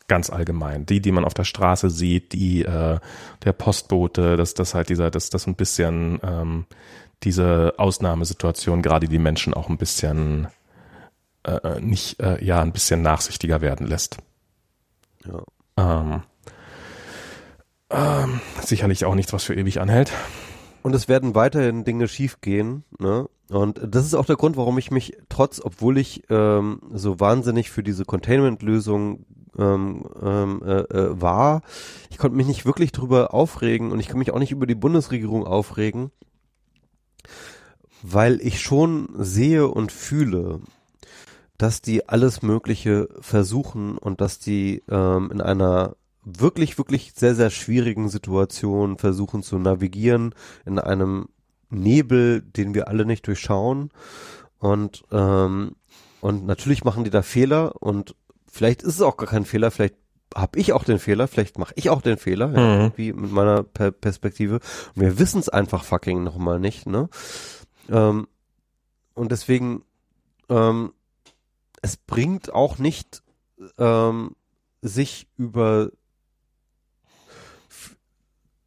[0.08, 0.86] Ganz allgemein.
[0.86, 2.98] Die, die man auf der Straße sieht, die, äh,
[3.44, 6.66] der Postbote, dass das halt dieser, dass das ein bisschen, ähm,
[7.22, 10.48] diese Ausnahmesituation gerade die Menschen auch ein bisschen,
[11.44, 14.16] äh, nicht, äh, ja, ein bisschen nachsichtiger werden lässt.
[15.26, 15.42] Ja.
[15.76, 16.22] Ähm,
[17.90, 20.12] ähm, sicherlich auch nichts, was für ewig anhält.
[20.82, 23.28] Und es werden weiterhin Dinge schiefgehen, ne?
[23.50, 27.70] Und das ist auch der Grund, warum ich mich trotz, obwohl ich ähm, so wahnsinnig
[27.70, 29.24] für diese Containment-Lösung
[29.58, 31.62] ähm, ähm, äh, äh, war,
[32.10, 34.74] ich konnte mich nicht wirklich drüber aufregen und ich kann mich auch nicht über die
[34.74, 36.10] Bundesregierung aufregen,
[38.02, 40.60] weil ich schon sehe und fühle,
[41.58, 47.50] dass die alles Mögliche versuchen und dass die ähm, in einer wirklich, wirklich sehr, sehr
[47.50, 51.28] schwierigen Situation versuchen zu navigieren in einem
[51.70, 53.90] Nebel, den wir alle nicht durchschauen.
[54.58, 55.72] Und, ähm,
[56.20, 58.14] und natürlich machen die da Fehler und
[58.50, 59.94] vielleicht ist es auch gar kein Fehler, vielleicht
[60.34, 62.80] habe ich auch den Fehler, vielleicht mache ich auch den Fehler, ja, Mhm.
[62.82, 64.60] irgendwie mit meiner per Perspektive.
[64.94, 67.08] Und wir wissen es einfach fucking nochmal nicht, ne?
[67.88, 68.28] Ähm,
[69.14, 69.84] und deswegen,
[70.48, 70.92] ähm,
[71.80, 73.22] es bringt auch nicht,
[73.78, 74.36] ähm,
[74.82, 75.90] sich über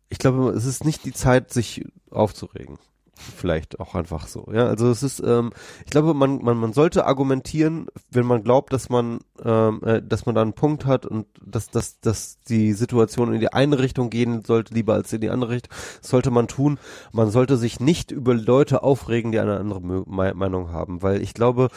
[0.09, 2.77] ich glaube, es ist nicht die Zeit, sich aufzuregen.
[3.21, 4.47] Vielleicht auch einfach so.
[4.51, 5.51] Ja, also es ist, ähm,
[5.85, 10.25] ich glaube, man, man, man sollte argumentieren, wenn man glaubt, dass man, ähm, äh, dass
[10.25, 14.09] man da einen Punkt hat und dass, dass, dass die Situation in die eine Richtung
[14.09, 15.73] gehen sollte, lieber als in die andere Richtung.
[16.01, 16.79] Das sollte man tun.
[17.11, 21.33] Man sollte sich nicht über Leute aufregen, die eine andere Me- Meinung haben, weil ich
[21.33, 21.69] glaube,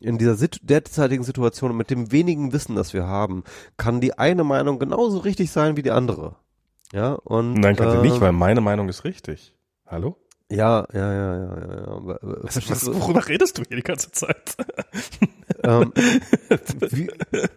[0.00, 3.44] in dieser Sit derzeitigen Situation und mit dem wenigen Wissen, das wir haben,
[3.76, 6.36] kann die eine Meinung genauso richtig sein wie die andere.
[6.92, 9.54] Ja, und Nein, kann sie äh, nicht, weil meine Meinung ist richtig.
[9.86, 10.16] Hallo?
[10.50, 12.94] Ja, ja, ja, ja, ja, aber- Was, verstehst du?
[13.00, 14.56] worüber redest du hier die ganze Zeit?
[15.64, 15.92] ähm,
[16.90, 17.08] wir,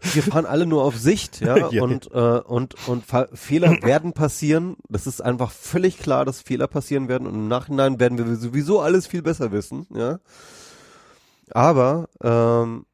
[0.01, 1.83] wir fahren alle nur auf Sicht, ja, Ja.
[1.83, 3.03] und äh, und und
[3.33, 4.75] Fehler werden passieren.
[4.89, 8.79] Das ist einfach völlig klar, dass Fehler passieren werden und im Nachhinein werden wir sowieso
[8.81, 10.19] alles viel besser wissen, ja.
[11.51, 12.85] Aber ähm,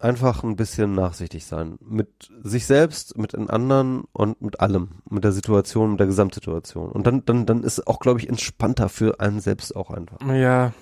[0.00, 5.24] einfach ein bisschen nachsichtig sein mit sich selbst, mit den anderen und mit allem, mit
[5.24, 6.90] der Situation, mit der Gesamtsituation.
[6.90, 10.20] Und dann dann dann ist auch, glaube ich, entspannter für einen selbst auch einfach.
[10.26, 10.72] Ja.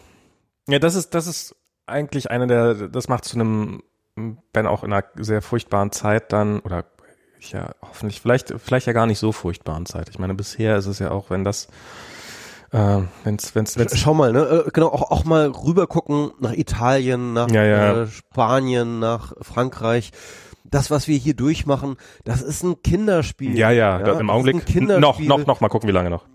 [0.68, 1.56] Ja, das ist, das ist
[1.86, 3.82] eigentlich eine der, das macht zu einem,
[4.52, 6.84] wenn auch in einer sehr furchtbaren Zeit dann, oder
[7.40, 10.08] ja, hoffentlich, vielleicht, vielleicht ja gar nicht so furchtbaren Zeit.
[10.10, 11.68] Ich meine, bisher ist es ja auch, wenn das,
[12.70, 16.52] äh, wenn's, wenn's, wenn's Schau mal, ne, äh, genau, auch, auch mal rüber gucken nach
[16.52, 18.02] Italien, nach Ja, ja.
[18.02, 20.10] Äh, Spanien, nach Frankreich.
[20.64, 23.56] Das, was wir hier durchmachen, das ist ein Kinderspiel.
[23.56, 26.26] ja, ja, das im Augenblick, noch, noch, noch, mal gucken, wie lange noch.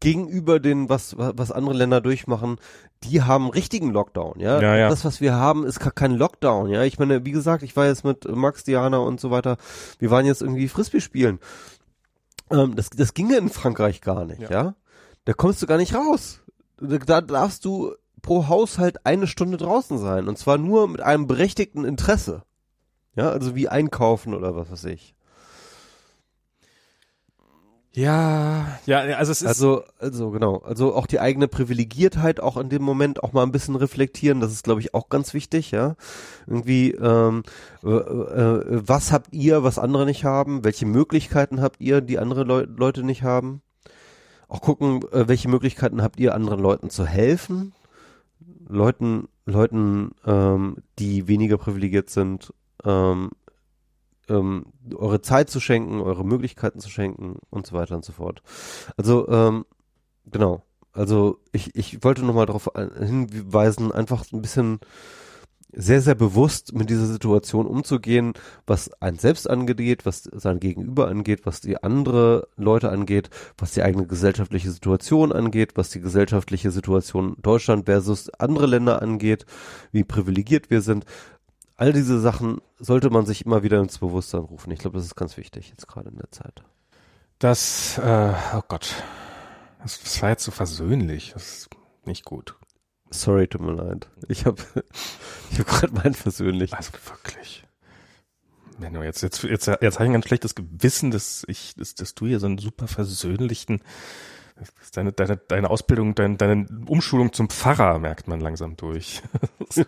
[0.00, 2.56] gegenüber den, was, was andere Länder durchmachen,
[3.04, 4.60] die haben richtigen Lockdown, ja.
[4.62, 4.88] Ja, ja.
[4.88, 6.84] Das, was wir haben, ist gar kein Lockdown, ja.
[6.84, 9.58] Ich meine, wie gesagt, ich war jetzt mit Max, Diana und so weiter,
[9.98, 11.38] wir waren jetzt irgendwie Frisbee spielen.
[12.50, 14.50] Ähm, das, das ginge in Frankreich gar nicht, ja.
[14.50, 14.74] Ja.
[15.26, 16.40] Da kommst du gar nicht raus.
[16.78, 20.28] Da da darfst du pro Haushalt eine Stunde draußen sein.
[20.28, 22.42] Und zwar nur mit einem berechtigten Interesse.
[23.14, 25.14] Ja, also wie einkaufen oder was weiß ich.
[27.92, 30.58] Ja, ja, also es ist, Also, also genau.
[30.58, 34.40] Also auch die eigene Privilegiertheit auch in dem Moment auch mal ein bisschen reflektieren.
[34.40, 35.96] Das ist, glaube ich, auch ganz wichtig, ja.
[36.46, 37.42] Irgendwie, ähm,
[37.82, 40.62] äh, äh, was habt ihr, was andere nicht haben?
[40.62, 43.62] Welche Möglichkeiten habt ihr, die andere Leu Leute nicht haben?
[44.48, 47.72] Auch gucken, äh, welche Möglichkeiten habt ihr, anderen Leuten zu helfen?
[48.68, 52.52] Leuten, Leuten, ähm, die weniger privilegiert sind,
[52.84, 53.30] ähm,
[54.28, 58.42] ähm, eure Zeit zu schenken, eure Möglichkeiten zu schenken und so weiter und so fort.
[58.96, 59.64] Also, ähm,
[60.26, 60.62] genau.
[60.92, 64.80] Also ich, ich wollte nochmal darauf hinweisen, einfach ein bisschen
[65.78, 68.32] sehr, sehr bewusst mit dieser Situation umzugehen,
[68.66, 73.82] was einen selbst angeht, was sein Gegenüber angeht, was die andere Leute angeht, was die
[73.82, 79.44] eigene gesellschaftliche Situation angeht, was die gesellschaftliche Situation Deutschland versus andere Länder angeht,
[79.92, 81.04] wie privilegiert wir sind.
[81.76, 84.70] All diese Sachen sollte man sich immer wieder ins Bewusstsein rufen.
[84.70, 86.62] Ich glaube, das ist ganz wichtig jetzt gerade in der Zeit.
[87.38, 88.94] das, äh, oh Gott,
[89.82, 91.70] das, das war jetzt so versöhnlich, das ist
[92.06, 92.56] nicht gut.
[93.10, 94.08] Sorry, tut mir leid.
[94.28, 94.62] Ich habe
[95.50, 96.72] ich hab gerade meinen persönlich.
[96.74, 97.64] Also wirklich.
[98.78, 102.14] Du jetzt, jetzt, jetzt, jetzt habe ich ein ganz schlechtes Gewissen, dass ich, dass, dass
[102.14, 103.80] du hier so einen super versöhnlichen,
[104.92, 109.22] deine, deine, deine Ausbildung, deine, deine Umschulung zum Pfarrer merkt man langsam durch.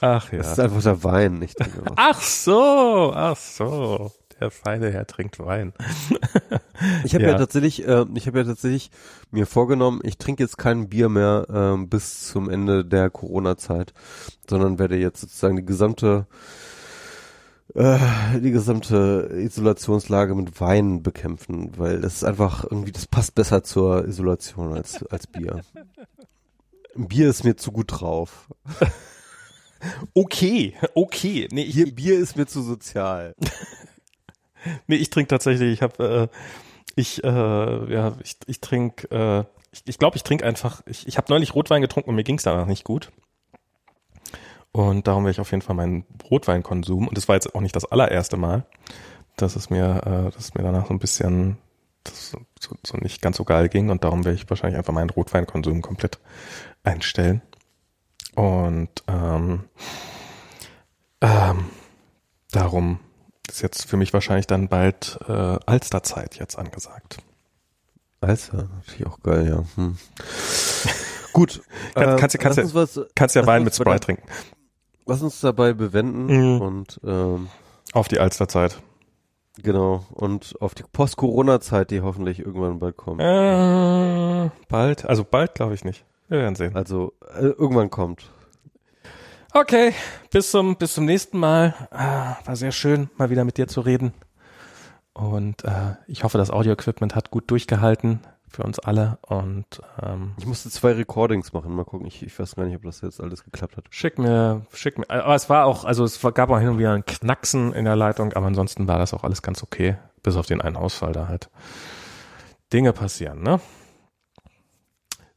[0.00, 0.38] Ach ja.
[0.38, 1.56] Das ist einfach der Wein, nicht.
[1.96, 4.12] Ach so, ach so.
[4.40, 5.72] Der feine Herr trinkt Wein.
[7.02, 7.30] Ich habe ja.
[7.30, 7.38] Ja.
[7.38, 8.92] tatsächlich, äh, ich habe ja tatsächlich
[9.32, 13.92] mir vorgenommen, ich trinke jetzt kein Bier mehr ähm, bis zum Ende der Corona-Zeit,
[14.48, 16.28] sondern werde jetzt sozusagen die gesamte
[17.74, 17.98] äh,
[18.40, 24.06] die gesamte Isolationslage mit Wein bekämpfen, weil das ist einfach irgendwie, das passt besser zur
[24.06, 25.62] Isolation als als Bier.
[26.94, 28.48] Bier ist mir zu gut drauf.
[30.12, 31.46] Okay, okay.
[31.52, 33.34] Nee, ich, Bier, Bier ist mir zu sozial.
[34.86, 36.36] Nee, ich trinke tatsächlich, ich habe, äh,
[36.96, 41.06] ich, äh, ja, ich, ich trinke, äh, ich glaube, ich, glaub, ich trinke einfach, ich,
[41.06, 43.10] ich habe neulich Rotwein getrunken und mir ging's danach nicht gut.
[44.72, 47.76] Und darum werde ich auf jeden Fall meinen Rotweinkonsum, und das war jetzt auch nicht
[47.76, 48.66] das allererste Mal,
[49.36, 51.58] dass es mir, äh, dass es mir danach so ein bisschen
[52.04, 55.10] das so, so nicht ganz so geil ging und darum werde ich wahrscheinlich einfach meinen
[55.10, 56.18] Rotweinkonsum komplett
[56.82, 57.42] einstellen.
[58.34, 59.64] Und ähm,
[61.20, 61.70] ähm,
[62.52, 63.00] darum
[63.50, 65.32] ist jetzt für mich wahrscheinlich dann bald äh,
[65.66, 67.18] Alsterzeit jetzt angesagt.
[68.20, 69.64] Alter, natürlich auch geil, ja.
[69.76, 69.96] Hm.
[71.32, 71.62] Gut.
[71.94, 74.22] Kann- kannst du- kannst uns was, Kannst ja Wein mit Sprite trinken.
[75.06, 76.60] Lass uns dabei bewenden Mhm.
[76.60, 77.48] und ähm,
[77.92, 78.78] Auf die Alsterzeit.
[79.62, 83.20] genau und auf die Post-Corona-Zeit, die hoffentlich irgendwann bald kommt.
[83.20, 86.04] Äh, bald, also bald glaube ich nicht.
[86.28, 86.76] Wir werden sehen.
[86.76, 88.30] Also äh, irgendwann kommt.
[89.60, 89.92] Okay,
[90.30, 91.74] bis zum, bis zum nächsten Mal.
[91.90, 94.12] Ah, war sehr schön, mal wieder mit dir zu reden.
[95.14, 99.18] Und äh, ich hoffe, das Audio-Equipment hat gut durchgehalten für uns alle.
[99.22, 99.66] Und
[100.00, 101.74] ähm, Ich musste zwei Recordings machen.
[101.74, 102.06] Mal gucken.
[102.06, 103.86] Ich, ich weiß gar nicht, ob das jetzt alles geklappt hat.
[103.90, 105.10] schick mir, schick mir.
[105.10, 107.96] Aber es war auch, also es gab auch hin und wieder ein Knacksen in der
[107.96, 109.96] Leitung, aber ansonsten war das auch alles ganz okay.
[110.22, 111.50] Bis auf den einen Ausfall da halt.
[112.72, 113.58] Dinge passieren, ne?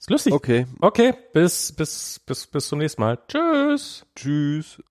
[0.01, 0.33] Ist lustig.
[0.33, 0.65] Okay.
[0.79, 3.19] Okay, bis, bis, bis, bis zum nächsten Mal.
[3.27, 4.03] Tschüss.
[4.15, 4.81] Tschüss.